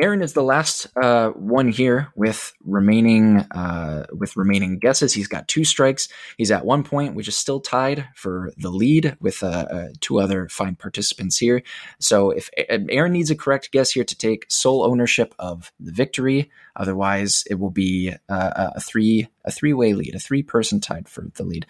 Aaron 0.00 0.22
is 0.22 0.32
the 0.32 0.42
last 0.42 0.86
uh, 0.96 1.28
one 1.30 1.68
here 1.68 2.08
with 2.14 2.54
remaining 2.64 3.38
uh, 3.38 4.06
with 4.16 4.34
remaining 4.34 4.78
guesses. 4.78 5.12
He's 5.12 5.28
got 5.28 5.46
two 5.46 5.64
strikes. 5.64 6.08
He's 6.38 6.50
at 6.50 6.64
one 6.64 6.84
point, 6.84 7.14
which 7.14 7.28
is 7.28 7.36
still 7.36 7.60
tied 7.60 8.08
for 8.14 8.50
the 8.56 8.70
lead 8.70 9.16
with 9.20 9.42
uh, 9.42 9.66
uh, 9.70 9.88
two 10.00 10.18
other 10.18 10.48
fine 10.48 10.74
participants 10.74 11.36
here. 11.36 11.62
So 11.98 12.30
if 12.30 12.48
Aaron 12.56 13.12
needs 13.12 13.30
a 13.30 13.36
correct 13.36 13.72
guess 13.72 13.90
here 13.90 14.04
to 14.04 14.16
take 14.16 14.46
sole 14.48 14.84
ownership 14.84 15.34
of 15.38 15.70
the 15.78 15.92
victory, 15.92 16.50
otherwise 16.76 17.44
it 17.50 17.58
will 17.58 17.70
be 17.70 18.14
a 18.28 18.80
three 18.80 19.28
a 19.44 19.50
three 19.50 19.74
way 19.74 19.92
lead, 19.92 20.14
a 20.14 20.20
three 20.20 20.42
person 20.42 20.80
tied 20.80 21.08
for 21.08 21.26
the 21.34 21.44
lead. 21.44 21.66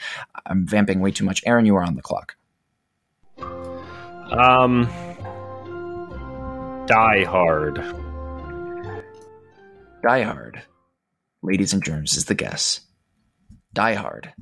I'm 0.47 0.67
vamping 0.67 1.01
way 1.01 1.11
too 1.11 1.25
much. 1.25 1.43
Aaron, 1.47 1.67
you 1.67 1.75
are 1.75 1.85
on 1.85 1.97
the 1.97 2.03
clock. 2.03 2.37
Um, 4.31 4.89
Die 6.87 7.25
Hard. 7.25 7.77
Die 10.03 10.23
Hard, 10.23 10.63
ladies 11.43 11.73
and 11.73 11.85
germs, 11.85 12.17
is 12.17 12.25
the 12.25 12.35
guess. 12.35 12.81
Die 13.75 13.95
Hard 13.95 14.33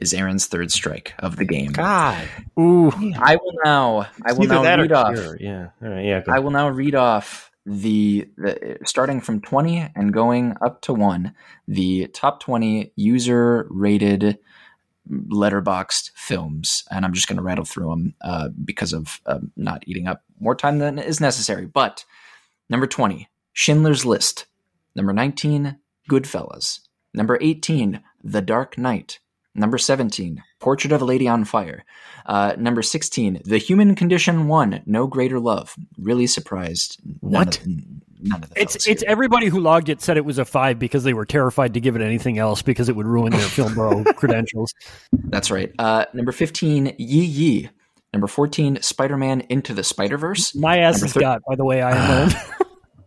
is 0.00 0.12
Aaron's 0.12 0.46
third 0.46 0.72
strike 0.72 1.14
of 1.18 1.36
the 1.36 1.44
game. 1.44 1.72
God, 1.72 2.26
Ooh, 2.58 2.90
I 3.18 3.36
will 3.36 3.54
now. 3.64 4.06
I 4.24 4.32
will 4.32 4.44
Either 4.44 4.62
now 4.62 4.80
read 4.80 4.92
off. 4.92 5.14
Cure. 5.14 5.36
Yeah, 5.38 5.68
all 5.82 5.88
right, 5.88 6.04
yeah. 6.04 6.20
Go. 6.20 6.32
I 6.32 6.38
will 6.40 6.50
now 6.50 6.68
read 6.68 6.94
off 6.94 7.50
the, 7.66 8.28
the 8.36 8.78
starting 8.84 9.20
from 9.20 9.40
twenty 9.40 9.78
and 9.78 10.12
going 10.12 10.56
up 10.60 10.82
to 10.82 10.94
one. 10.94 11.34
The 11.68 12.08
top 12.08 12.40
twenty 12.40 12.92
user 12.96 13.66
rated 13.70 14.38
Letterboxd 15.08 16.10
films, 16.14 16.84
and 16.90 17.04
I'm 17.04 17.12
just 17.12 17.26
going 17.26 17.36
to 17.36 17.42
rattle 17.42 17.64
through 17.64 17.90
them 17.90 18.14
uh, 18.20 18.48
because 18.64 18.92
of 18.92 19.20
uh, 19.26 19.40
not 19.56 19.82
eating 19.86 20.06
up 20.06 20.22
more 20.38 20.54
time 20.54 20.78
than 20.78 20.98
is 20.98 21.20
necessary. 21.20 21.66
But 21.66 22.04
number 22.68 22.86
20, 22.86 23.28
Schindler's 23.52 24.04
List. 24.04 24.46
Number 24.94 25.12
19, 25.12 25.78
Goodfellas. 26.08 26.80
Number 27.14 27.38
18, 27.40 28.00
The 28.22 28.42
Dark 28.42 28.76
Knight. 28.76 29.20
Number 29.54 29.78
17, 29.78 30.42
Portrait 30.60 30.92
of 30.92 31.02
a 31.02 31.04
Lady 31.04 31.26
on 31.26 31.44
Fire. 31.44 31.84
Uh, 32.24 32.54
number 32.56 32.82
16, 32.82 33.40
The 33.44 33.58
Human 33.58 33.94
Condition 33.96 34.46
1, 34.46 34.82
No 34.86 35.06
Greater 35.08 35.40
Love. 35.40 35.74
Really 35.98 36.26
surprised. 36.28 36.98
None 37.04 37.32
What? 37.32 37.58
Of, 37.58 37.66
none 38.20 38.42
of 38.44 38.50
the 38.50 38.60
it's 38.60 38.86
it's 38.86 39.02
here. 39.02 39.10
everybody 39.10 39.48
who 39.48 39.58
logged 39.58 39.88
it 39.88 40.00
said 40.02 40.16
it 40.16 40.24
was 40.24 40.38
a 40.38 40.44
five 40.44 40.78
because 40.78 41.02
they 41.02 41.14
were 41.14 41.24
terrified 41.26 41.74
to 41.74 41.80
give 41.80 41.96
it 41.96 42.02
anything 42.02 42.38
else 42.38 42.62
because 42.62 42.88
it 42.88 42.94
would 42.94 43.06
ruin 43.06 43.32
their 43.32 43.40
film 43.40 43.74
bro 43.74 44.04
credentials. 44.16 44.72
That's 45.12 45.50
right. 45.50 45.72
Uh, 45.78 46.04
number 46.14 46.30
15, 46.32 46.94
Yi 46.98 47.24
Yi. 47.24 47.70
Number 48.12 48.26
14, 48.28 48.82
Spider 48.82 49.16
Man 49.16 49.40
Into 49.48 49.72
the 49.74 49.82
Spider 49.84 50.16
Verse. 50.18 50.54
My 50.54 50.78
ass 50.78 50.96
Number 50.96 51.06
is 51.06 51.12
thir- 51.14 51.20
got, 51.20 51.42
by 51.48 51.56
the 51.56 51.64
way, 51.64 51.82
I 51.82 51.90
am 51.96 52.22
old. 52.22 52.34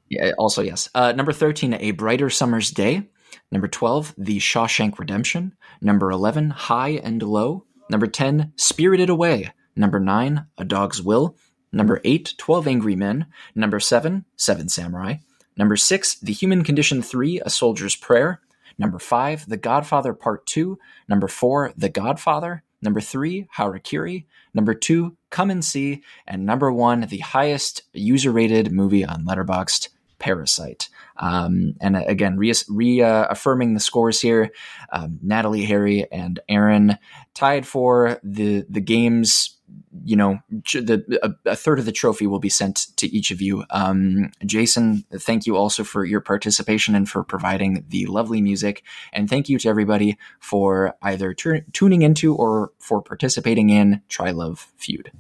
Yeah, 0.09 0.31
also, 0.37 0.61
yes. 0.61 0.89
Uh, 0.93 1.11
number 1.13 1.31
13, 1.33 1.73
A 1.73 1.89
Brighter 1.91 2.29
Summer's 2.29 2.69
Day. 2.69 3.09
Number 3.53 3.67
12, 3.67 4.15
The 4.17 4.39
Shawshank 4.39 4.97
Redemption. 4.97 5.53
Number 5.79 6.09
11, 6.09 6.49
High 6.49 6.99
and 7.03 7.21
Low. 7.21 7.65
Number 7.87 8.07
10, 8.07 8.51
Spirited 8.55 9.11
Away. 9.11 9.51
Number 9.75 9.99
9, 9.99 10.47
A 10.57 10.65
Dog's 10.65 11.03
Will. 11.03 11.37
Number 11.71 12.01
8, 12.03 12.33
12 12.39 12.67
Angry 12.67 12.95
Men. 12.95 13.27
Number 13.53 13.79
7, 13.79 14.25
Seven 14.35 14.69
Samurai. 14.69 15.17
Number 15.55 15.75
6, 15.75 16.15
The 16.15 16.33
Human 16.33 16.63
Condition 16.63 17.03
3, 17.03 17.41
A 17.45 17.49
Soldier's 17.51 17.95
Prayer. 17.95 18.41
Number 18.79 18.97
5, 18.97 19.47
The 19.47 19.57
Godfather 19.57 20.15
Part 20.15 20.47
2. 20.47 20.79
Number 21.07 21.27
4, 21.27 21.73
The 21.77 21.89
Godfather. 21.89 22.63
Number 22.81 23.01
3, 23.01 23.49
Harakiri. 23.55 24.25
Number 24.55 24.73
2, 24.73 25.15
Come 25.29 25.51
and 25.51 25.63
See. 25.63 26.01
And 26.25 26.43
number 26.43 26.71
1, 26.71 27.01
the 27.01 27.19
highest 27.19 27.83
user 27.93 28.31
rated 28.31 28.71
movie 28.71 29.05
on 29.05 29.27
Letterboxd, 29.27 29.89
Parasite. 30.17 30.89
Um, 31.17 31.75
and 31.79 31.95
uh, 31.95 32.03
again, 32.07 32.37
reaffirming 32.37 33.69
re, 33.69 33.73
uh, 33.73 33.73
the 33.73 33.79
scores 33.79 34.21
here, 34.21 34.51
um, 34.91 35.19
Natalie, 35.21 35.65
Harry, 35.65 36.07
and 36.11 36.39
Aaron 36.49 36.97
tied 37.33 37.65
for 37.67 38.19
the 38.23 38.65
the 38.69 38.81
game's 38.81 39.57
you 40.03 40.15
know, 40.15 40.39
the, 40.49 41.19
a, 41.21 41.51
a, 41.51 41.55
third 41.55 41.79
of 41.79 41.85
the 41.85 41.91
trophy 41.91 42.27
will 42.27 42.39
be 42.39 42.49
sent 42.49 42.87
to 42.97 43.07
each 43.07 43.31
of 43.31 43.41
you. 43.41 43.63
Um, 43.69 44.31
Jason, 44.45 45.05
thank 45.13 45.45
you 45.45 45.55
also 45.55 45.83
for 45.83 46.03
your 46.03 46.19
participation 46.19 46.95
and 46.95 47.07
for 47.07 47.23
providing 47.23 47.85
the 47.89 48.05
lovely 48.07 48.41
music. 48.41 48.83
And 49.13 49.29
thank 49.29 49.49
you 49.49 49.59
to 49.59 49.69
everybody 49.69 50.17
for 50.39 50.95
either 51.01 51.33
tuning 51.33 52.01
into 52.01 52.35
or 52.35 52.71
for 52.79 53.01
participating 53.01 53.69
in 53.69 54.01
Trylove 54.09 54.65
Feud. 54.77 55.11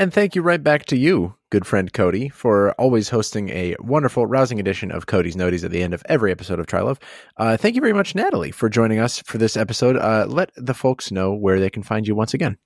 And 0.00 0.14
thank 0.14 0.34
you 0.34 0.40
right 0.40 0.62
back 0.62 0.86
to 0.86 0.96
you, 0.96 1.34
good 1.50 1.66
friend 1.66 1.92
Cody, 1.92 2.30
for 2.30 2.72
always 2.78 3.10
hosting 3.10 3.50
a 3.50 3.76
wonderful, 3.80 4.24
rousing 4.24 4.58
edition 4.58 4.90
of 4.90 5.04
Cody's 5.04 5.36
Noties 5.36 5.62
at 5.62 5.72
the 5.72 5.82
end 5.82 5.92
of 5.92 6.02
every 6.08 6.32
episode 6.32 6.58
of 6.58 6.64
Trylove. 6.64 6.96
Uh, 7.36 7.58
thank 7.58 7.74
you 7.74 7.82
very 7.82 7.92
much, 7.92 8.14
Natalie, 8.14 8.50
for 8.50 8.70
joining 8.70 8.98
us 8.98 9.18
for 9.18 9.36
this 9.36 9.58
episode. 9.58 9.98
Uh, 9.98 10.24
let 10.26 10.52
the 10.56 10.72
folks 10.72 11.12
know 11.12 11.34
where 11.34 11.60
they 11.60 11.68
can 11.68 11.82
find 11.82 12.08
you 12.08 12.14
once 12.14 12.32
again. 12.32 12.56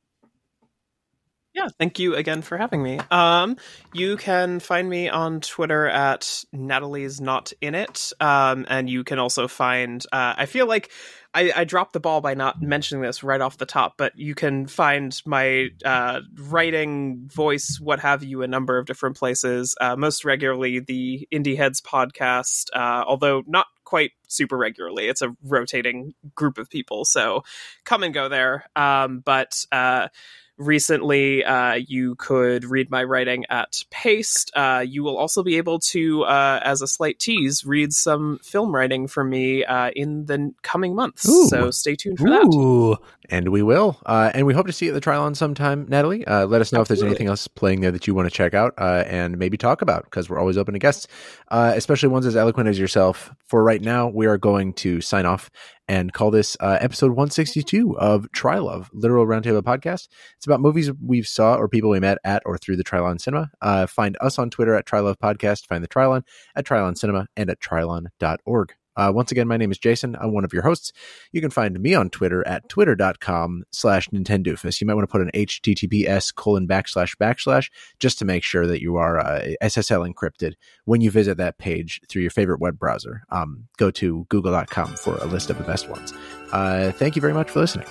Yeah, 1.54 1.68
thank 1.78 1.98
you 1.98 2.14
again 2.14 2.42
for 2.42 2.56
having 2.56 2.84
me. 2.84 3.00
Um, 3.10 3.56
you 3.92 4.16
can 4.16 4.60
find 4.60 4.88
me 4.88 5.08
on 5.08 5.40
Twitter 5.40 5.88
at 5.88 6.44
Natalie's 6.52 7.20
Not 7.20 7.52
In 7.60 7.74
It, 7.74 8.12
um, 8.20 8.64
and 8.68 8.88
you 8.88 9.02
can 9.02 9.18
also 9.18 9.48
find. 9.48 10.04
Uh, 10.12 10.34
I 10.36 10.46
feel 10.46 10.66
like 10.66 10.90
I, 11.34 11.52
I, 11.54 11.64
dropped 11.64 11.92
the 11.92 12.00
ball 12.00 12.20
by 12.20 12.34
not 12.34 12.62
mentioning 12.62 13.02
this 13.02 13.24
right 13.24 13.40
off 13.40 13.58
the 13.58 13.66
top, 13.66 13.94
but 13.98 14.16
you 14.16 14.34
can 14.34 14.66
find 14.66 15.20
my 15.26 15.68
uh, 15.84 16.20
writing, 16.36 17.28
voice, 17.28 17.78
what 17.80 18.00
have 18.00 18.22
you, 18.22 18.42
a 18.42 18.48
number 18.48 18.78
of 18.78 18.86
different 18.86 19.16
places. 19.16 19.74
Uh, 19.80 19.96
most 19.96 20.24
regularly, 20.24 20.78
the 20.78 21.26
Indieheads 21.32 21.82
podcast, 21.82 22.68
uh, 22.72 23.04
although 23.06 23.42
not 23.46 23.66
quite 23.84 24.12
super 24.28 24.56
regularly. 24.56 25.08
It's 25.08 25.22
a 25.22 25.36
rotating 25.42 26.14
group 26.34 26.58
of 26.58 26.70
people, 26.70 27.04
so 27.04 27.42
come 27.84 28.02
and 28.02 28.14
go 28.14 28.28
there. 28.28 28.64
Um, 28.76 29.20
but 29.20 29.66
uh, 29.72 30.08
recently 30.56 31.44
uh, 31.44 31.74
you 31.74 32.14
could 32.16 32.64
read 32.64 32.90
my 32.90 33.02
writing 33.04 33.44
at 33.50 33.84
paste. 33.90 34.50
Uh, 34.54 34.84
you 34.86 35.02
will 35.02 35.16
also 35.16 35.42
be 35.42 35.56
able 35.56 35.78
to 35.78 36.22
uh, 36.24 36.60
as 36.62 36.82
a 36.82 36.86
slight 36.86 37.18
tease 37.18 37.64
read 37.64 37.92
some 37.92 38.38
film 38.42 38.74
writing 38.74 39.08
from 39.08 39.30
me 39.30 39.64
uh, 39.64 39.90
in 39.94 40.26
the 40.26 40.52
coming 40.62 40.94
months. 40.94 41.28
Ooh. 41.28 41.48
so 41.48 41.70
stay 41.70 41.96
tuned 41.96 42.18
for 42.18 42.28
Ooh. 42.28 42.90
that 42.90 42.98
and 43.30 43.48
we 43.48 43.62
will. 43.62 43.98
Uh, 44.04 44.30
and 44.34 44.46
we 44.46 44.54
hope 44.54 44.66
to 44.66 44.72
see 44.72 44.86
you 44.86 44.94
at 44.94 44.94
the 44.94 45.10
Trylon 45.10 45.36
sometime 45.36 45.86
natalie. 45.88 46.26
Uh, 46.26 46.46
let 46.46 46.60
us 46.60 46.72
know 46.72 46.80
Absolutely. 46.80 46.82
if 46.82 46.88
there's 46.88 47.02
anything 47.02 47.26
else 47.28 47.48
playing 47.48 47.80
there 47.80 47.90
that 47.90 48.06
you 48.06 48.14
want 48.14 48.26
to 48.28 48.34
check 48.34 48.54
out 48.54 48.74
and 48.78 49.38
maybe 49.38 49.56
talk 49.56 49.82
about 49.82 50.04
because 50.04 50.28
we're 50.28 50.38
always 50.38 50.58
open 50.58 50.74
to 50.74 50.78
guests. 50.78 51.06
Especially 51.50 52.08
ones 52.08 52.26
as 52.26 52.36
eloquent 52.36 52.68
as 52.68 52.78
yourself. 52.78 53.32
For 53.46 53.62
right 53.62 53.80
now 53.80 54.08
we 54.08 54.26
are 54.26 54.38
going 54.38 54.72
to 54.74 55.00
sign 55.00 55.26
off 55.26 55.50
and 55.88 56.12
call 56.12 56.30
this 56.30 56.56
uh, 56.60 56.78
episode 56.80 57.10
162 57.10 57.98
of 57.98 58.26
Trylove, 58.32 58.88
Literal 58.92 59.26
Roundtable 59.26 59.62
Podcast. 59.62 60.08
It's 60.36 60.46
about 60.46 60.60
movies 60.60 60.90
we've 61.04 61.26
saw 61.26 61.56
or 61.56 61.68
people 61.68 61.90
we 61.90 62.00
met 62.00 62.18
at 62.24 62.42
or 62.46 62.58
through 62.58 62.76
the 62.76 62.84
Trylon 62.84 63.20
Cinema. 63.20 63.50
Uh, 63.60 63.86
find 63.86 64.16
us 64.20 64.38
on 64.38 64.50
Twitter 64.50 64.74
at 64.74 64.86
Trylove 64.86 65.16
Podcast. 65.16 65.66
Find 65.66 65.82
the 65.82 65.88
Trylon 65.88 66.22
at 66.56 66.64
Trylon 66.66 66.96
Cinema 66.96 67.26
and 67.36 67.50
at 67.50 67.60
trylon.org. 67.60 68.74
Uh, 68.96 69.12
once 69.14 69.30
again, 69.32 69.48
my 69.48 69.56
name 69.56 69.70
is 69.70 69.78
Jason. 69.78 70.16
I'm 70.20 70.32
one 70.32 70.44
of 70.44 70.52
your 70.52 70.62
hosts. 70.62 70.92
You 71.32 71.40
can 71.40 71.50
find 71.50 71.78
me 71.80 71.94
on 71.94 72.10
Twitter 72.10 72.46
at 72.46 72.68
twitter.com 72.68 73.64
slash 73.72 74.08
Nintendoofus. 74.08 74.80
You 74.80 74.86
might 74.86 74.94
want 74.94 75.08
to 75.08 75.12
put 75.12 75.20
an 75.20 75.30
HTTPS 75.34 76.34
colon 76.34 76.66
backslash 76.68 77.16
backslash 77.16 77.70
just 77.98 78.18
to 78.18 78.24
make 78.24 78.42
sure 78.42 78.66
that 78.66 78.80
you 78.80 78.96
are 78.96 79.18
uh, 79.18 79.48
SSL 79.62 80.12
encrypted 80.12 80.54
when 80.84 81.00
you 81.00 81.10
visit 81.10 81.36
that 81.38 81.58
page 81.58 82.00
through 82.08 82.22
your 82.22 82.30
favorite 82.30 82.60
web 82.60 82.78
browser. 82.78 83.24
Um, 83.30 83.68
go 83.76 83.90
to 83.92 84.26
google.com 84.28 84.94
for 84.94 85.16
a 85.18 85.26
list 85.26 85.50
of 85.50 85.58
the 85.58 85.64
best 85.64 85.88
ones. 85.88 86.12
Uh, 86.52 86.92
thank 86.92 87.16
you 87.16 87.20
very 87.20 87.34
much 87.34 87.50
for 87.50 87.60
listening. 87.60 87.86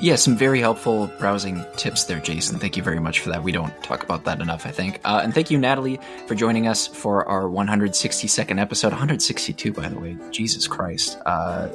Yeah, 0.00 0.14
some 0.14 0.36
very 0.36 0.60
helpful 0.60 1.08
browsing 1.18 1.64
tips 1.76 2.04
there, 2.04 2.20
Jason. 2.20 2.60
Thank 2.60 2.76
you 2.76 2.84
very 2.84 3.00
much 3.00 3.18
for 3.18 3.30
that. 3.30 3.42
We 3.42 3.50
don't 3.50 3.72
talk 3.82 4.04
about 4.04 4.24
that 4.26 4.40
enough, 4.40 4.64
I 4.64 4.70
think. 4.70 5.00
Uh, 5.04 5.20
and 5.24 5.34
thank 5.34 5.50
you, 5.50 5.58
Natalie, 5.58 5.98
for 6.28 6.36
joining 6.36 6.68
us 6.68 6.86
for 6.86 7.26
our 7.28 7.42
162nd 7.44 8.60
episode. 8.60 8.92
162, 8.92 9.72
by 9.72 9.88
the 9.88 9.98
way. 9.98 10.16
Jesus 10.30 10.68
Christ. 10.68 11.18
Uh, 11.26 11.28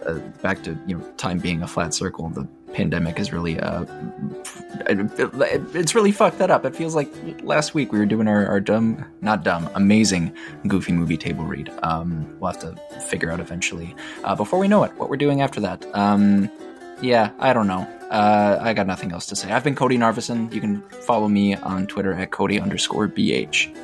uh, 0.06 0.20
back 0.41 0.64
to 0.64 0.78
you 0.88 0.98
know 0.98 1.06
time 1.18 1.40
being 1.40 1.64
a 1.64 1.68
flat 1.68 1.94
circle. 1.94 2.30
The 2.30 2.48
pandemic 2.74 3.20
is 3.20 3.34
really 3.34 3.60
uh, 3.60 3.86
it's 4.88 5.94
really 5.94 6.14
fucked 6.14 6.38
that 6.38 6.50
up. 6.50 6.64
It 6.64 6.78
feels 6.78 6.95
like 6.95 7.10
last 7.44 7.74
week 7.74 7.91
we 7.91 8.00
were 8.00 8.06
doing 8.06 8.30
our, 8.30 8.48
our 8.48 8.62
dumb, 8.62 9.04
not 9.20 9.44
dumb, 9.44 9.70
amazing 9.76 10.34
goofy 10.66 10.94
movie 10.94 11.18
table 11.18 11.44
read. 11.44 11.70
Um, 11.84 12.40
we'll 12.40 12.54
have 12.54 12.62
to 12.62 13.00
figure 13.02 13.32
out 13.32 13.41
eventually. 13.41 13.94
Uh, 14.24 14.34
before 14.34 14.60
we 14.60 14.70
know 14.70 14.84
it, 14.84 14.94
what 14.98 15.10
we're 15.10 15.18
doing 15.18 15.41
after 15.41 15.60
that. 15.60 15.86
Um, 15.94 16.50
yeah, 17.02 17.32
I 17.40 17.53
don't 17.53 17.68
know. 17.68 17.88
Uh, 18.10 18.60
I 18.61 18.74
got 18.74 18.86
nothing 18.86 19.11
else 19.11 19.26
to 19.28 19.36
say. 19.36 19.52
I've 19.52 19.64
been 19.64 19.76
Cody 19.76 19.98
Narvison. 19.98 20.53
You 20.53 20.61
can 20.61 20.82
follow 20.82 21.28
me 21.28 21.56
on 21.56 21.88
Twitter 21.88 22.14
at 22.14 22.32
Cody 22.32 22.60
underscore 22.60 23.07
BH. 23.07 23.76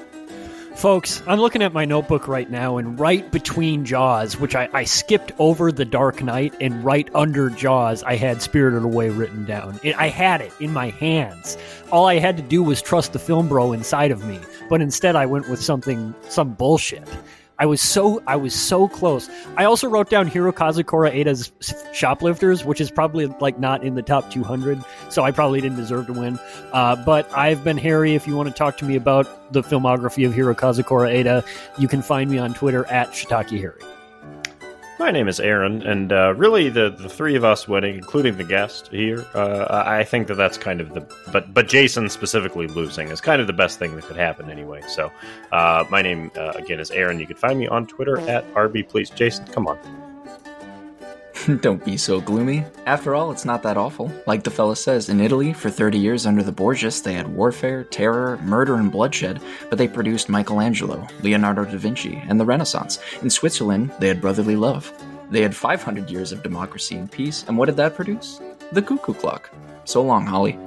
Folks, 0.80 1.22
I'm 1.28 1.42
looking 1.42 1.62
at 1.62 1.74
my 1.74 1.84
notebook 1.84 2.30
right 2.30 2.50
now, 2.50 2.78
and 2.78 2.98
right 2.98 3.30
between 3.32 3.84
Jaws, 3.84 4.38
which 4.40 4.56
I, 4.56 4.70
I, 4.72 4.86
skipped 4.86 5.34
over 5.38 5.74
The 5.74 5.84
Dark 5.84 6.24
Knight, 6.24 6.54
and 6.62 6.86
right 6.86 7.10
under 7.14 7.50
Jaws, 7.50 8.02
I 8.04 8.16
had 8.16 8.42
Spirited 8.42 8.84
Away 8.84 9.10
written 9.10 9.44
down. 9.44 9.78
It, 9.84 9.98
I 9.98 10.08
had 10.08 10.40
it 10.40 10.54
in 10.62 10.72
my 10.72 10.92
hands. 10.92 11.58
All 11.92 12.06
I 12.06 12.20
had 12.20 12.38
to 12.38 12.44
do 12.44 12.64
was 12.64 12.82
trust 12.82 13.12
the 13.12 13.20
film 13.20 13.50
bro 13.50 13.74
inside 13.74 14.12
of 14.12 14.26
me, 14.26 14.40
but 14.70 14.80
instead 14.80 15.18
I 15.18 15.26
went 15.26 15.50
with 15.50 15.62
something, 15.62 16.16
some 16.30 16.54
bullshit. 16.54 17.10
I 17.60 17.66
was 17.66 17.82
so 17.82 18.24
I 18.26 18.38
was 18.38 18.56
so 18.56 18.88
close. 18.88 19.30
I 19.58 19.66
also 19.66 19.90
wrote 19.90 20.10
down 20.10 20.30
Hirokazu 20.30 20.84
Koreeda's 20.84 21.52
Shoplifters, 21.94 22.64
which 22.64 22.80
is 22.80 22.90
probably 22.90 23.26
like 23.26 23.60
not 23.60 23.84
in 23.84 23.96
the 23.96 24.02
top 24.02 24.32
200, 24.32 24.82
so 25.10 25.24
I 25.24 25.32
probably 25.32 25.60
didn't 25.60 25.78
deserve 25.78 26.08
to 26.08 26.14
win. 26.14 26.40
Uh, 26.72 26.96
but 27.06 27.30
I've 27.38 27.64
been 27.66 27.78
Harry. 27.78 28.16
If 28.16 28.28
you 28.28 28.36
want 28.36 28.48
to 28.48 28.56
talk 28.56 28.78
to 28.78 28.86
me 28.86 28.96
about 28.96 29.52
the 29.52 29.62
filmography 29.62 30.26
of 30.26 30.34
Hirokazu 30.34 30.84
Koreeda, 30.84 31.46
you 31.78 31.90
can 31.90 32.02
find 32.02 32.32
me 32.32 32.38
on 32.38 32.54
Twitter 32.54 32.86
at 32.86 33.12
Shiitake 33.12 33.60
Harry. 33.60 33.99
My 35.00 35.12
name 35.12 35.30
is 35.30 35.40
Aaron, 35.40 35.82
and 35.84 36.12
uh, 36.12 36.34
really 36.36 36.68
the, 36.68 36.90
the 36.90 37.08
three 37.08 37.36
of 37.36 37.46
us 37.46 37.70
winning, 37.70 37.96
including 37.96 38.36
the 38.36 38.44
guest 38.44 38.90
here, 38.90 39.26
uh, 39.34 39.84
I 39.86 40.04
think 40.04 40.28
that 40.28 40.36
that's 40.36 40.58
kind 40.58 40.82
of 40.82 40.94
the 40.94 41.00
but 41.32 41.54
but 41.54 41.70
Jason 41.70 42.10
specifically 42.10 42.68
losing 42.68 43.08
is 43.08 43.22
kind 43.22 43.40
of 43.40 43.48
the 43.48 43.54
best 43.54 43.80
thing 43.80 43.96
that 43.96 44.04
could 44.04 44.18
happen 44.18 44.52
anyway. 44.52 44.82
So, 44.90 45.10
uh, 45.54 45.86
my 45.90 46.02
name 46.02 46.32
uh, 46.36 46.52
again 46.56 46.82
is 46.82 46.92
Aaron. 46.92 47.18
You 47.18 47.28
can 47.28 47.38
find 47.38 47.58
me 47.58 47.66
on 47.66 47.88
Twitter 47.88 48.20
at 48.20 48.46
RB. 48.54 48.90
Please, 48.90 49.10
Jason, 49.10 49.46
come 49.48 49.68
on. 49.68 50.09
Don't 51.62 51.84
be 51.84 51.98
so 51.98 52.20
gloomy. 52.20 52.66
After 52.86 53.16
all, 53.16 53.32
it's 53.32 53.46
not 53.46 53.64
that 53.64 53.78
awful. 53.78 54.12
Like 54.26 54.44
the 54.44 54.52
fella 54.52 54.76
says, 54.76 55.10
in 55.10 55.22
Italy, 55.22 55.54
for 55.54 55.70
30 55.70 55.98
years 55.98 56.26
under 56.26 56.44
the 56.44 56.52
Borgias, 56.52 57.02
they 57.04 57.14
had 57.14 57.28
warfare, 57.28 57.84
terror, 57.84 58.38
murder, 58.44 58.76
and 58.76 58.92
bloodshed, 58.92 59.42
but 59.70 59.78
they 59.78 59.88
produced 59.88 60.30
Michelangelo, 60.30 61.08
Leonardo 61.22 61.66
da 61.66 61.78
Vinci, 61.78 62.22
and 62.28 62.40
the 62.40 62.46
Renaissance. 62.46 63.00
In 63.22 63.30
Switzerland, 63.30 63.92
they 64.00 64.08
had 64.08 64.22
brotherly 64.22 64.56
love. 64.56 64.92
They 65.30 65.42
had 65.42 65.56
500 65.56 66.10
years 66.10 66.32
of 66.32 66.44
democracy 66.44 66.96
and 66.96 67.12
peace, 67.12 67.46
and 67.48 67.58
what 67.58 67.68
did 67.68 67.78
that 67.78 67.96
produce? 67.96 68.42
The 68.72 68.82
cuckoo 68.82 69.14
clock. 69.14 69.50
So 69.86 70.02
long, 70.02 70.26
Holly. 70.26 70.58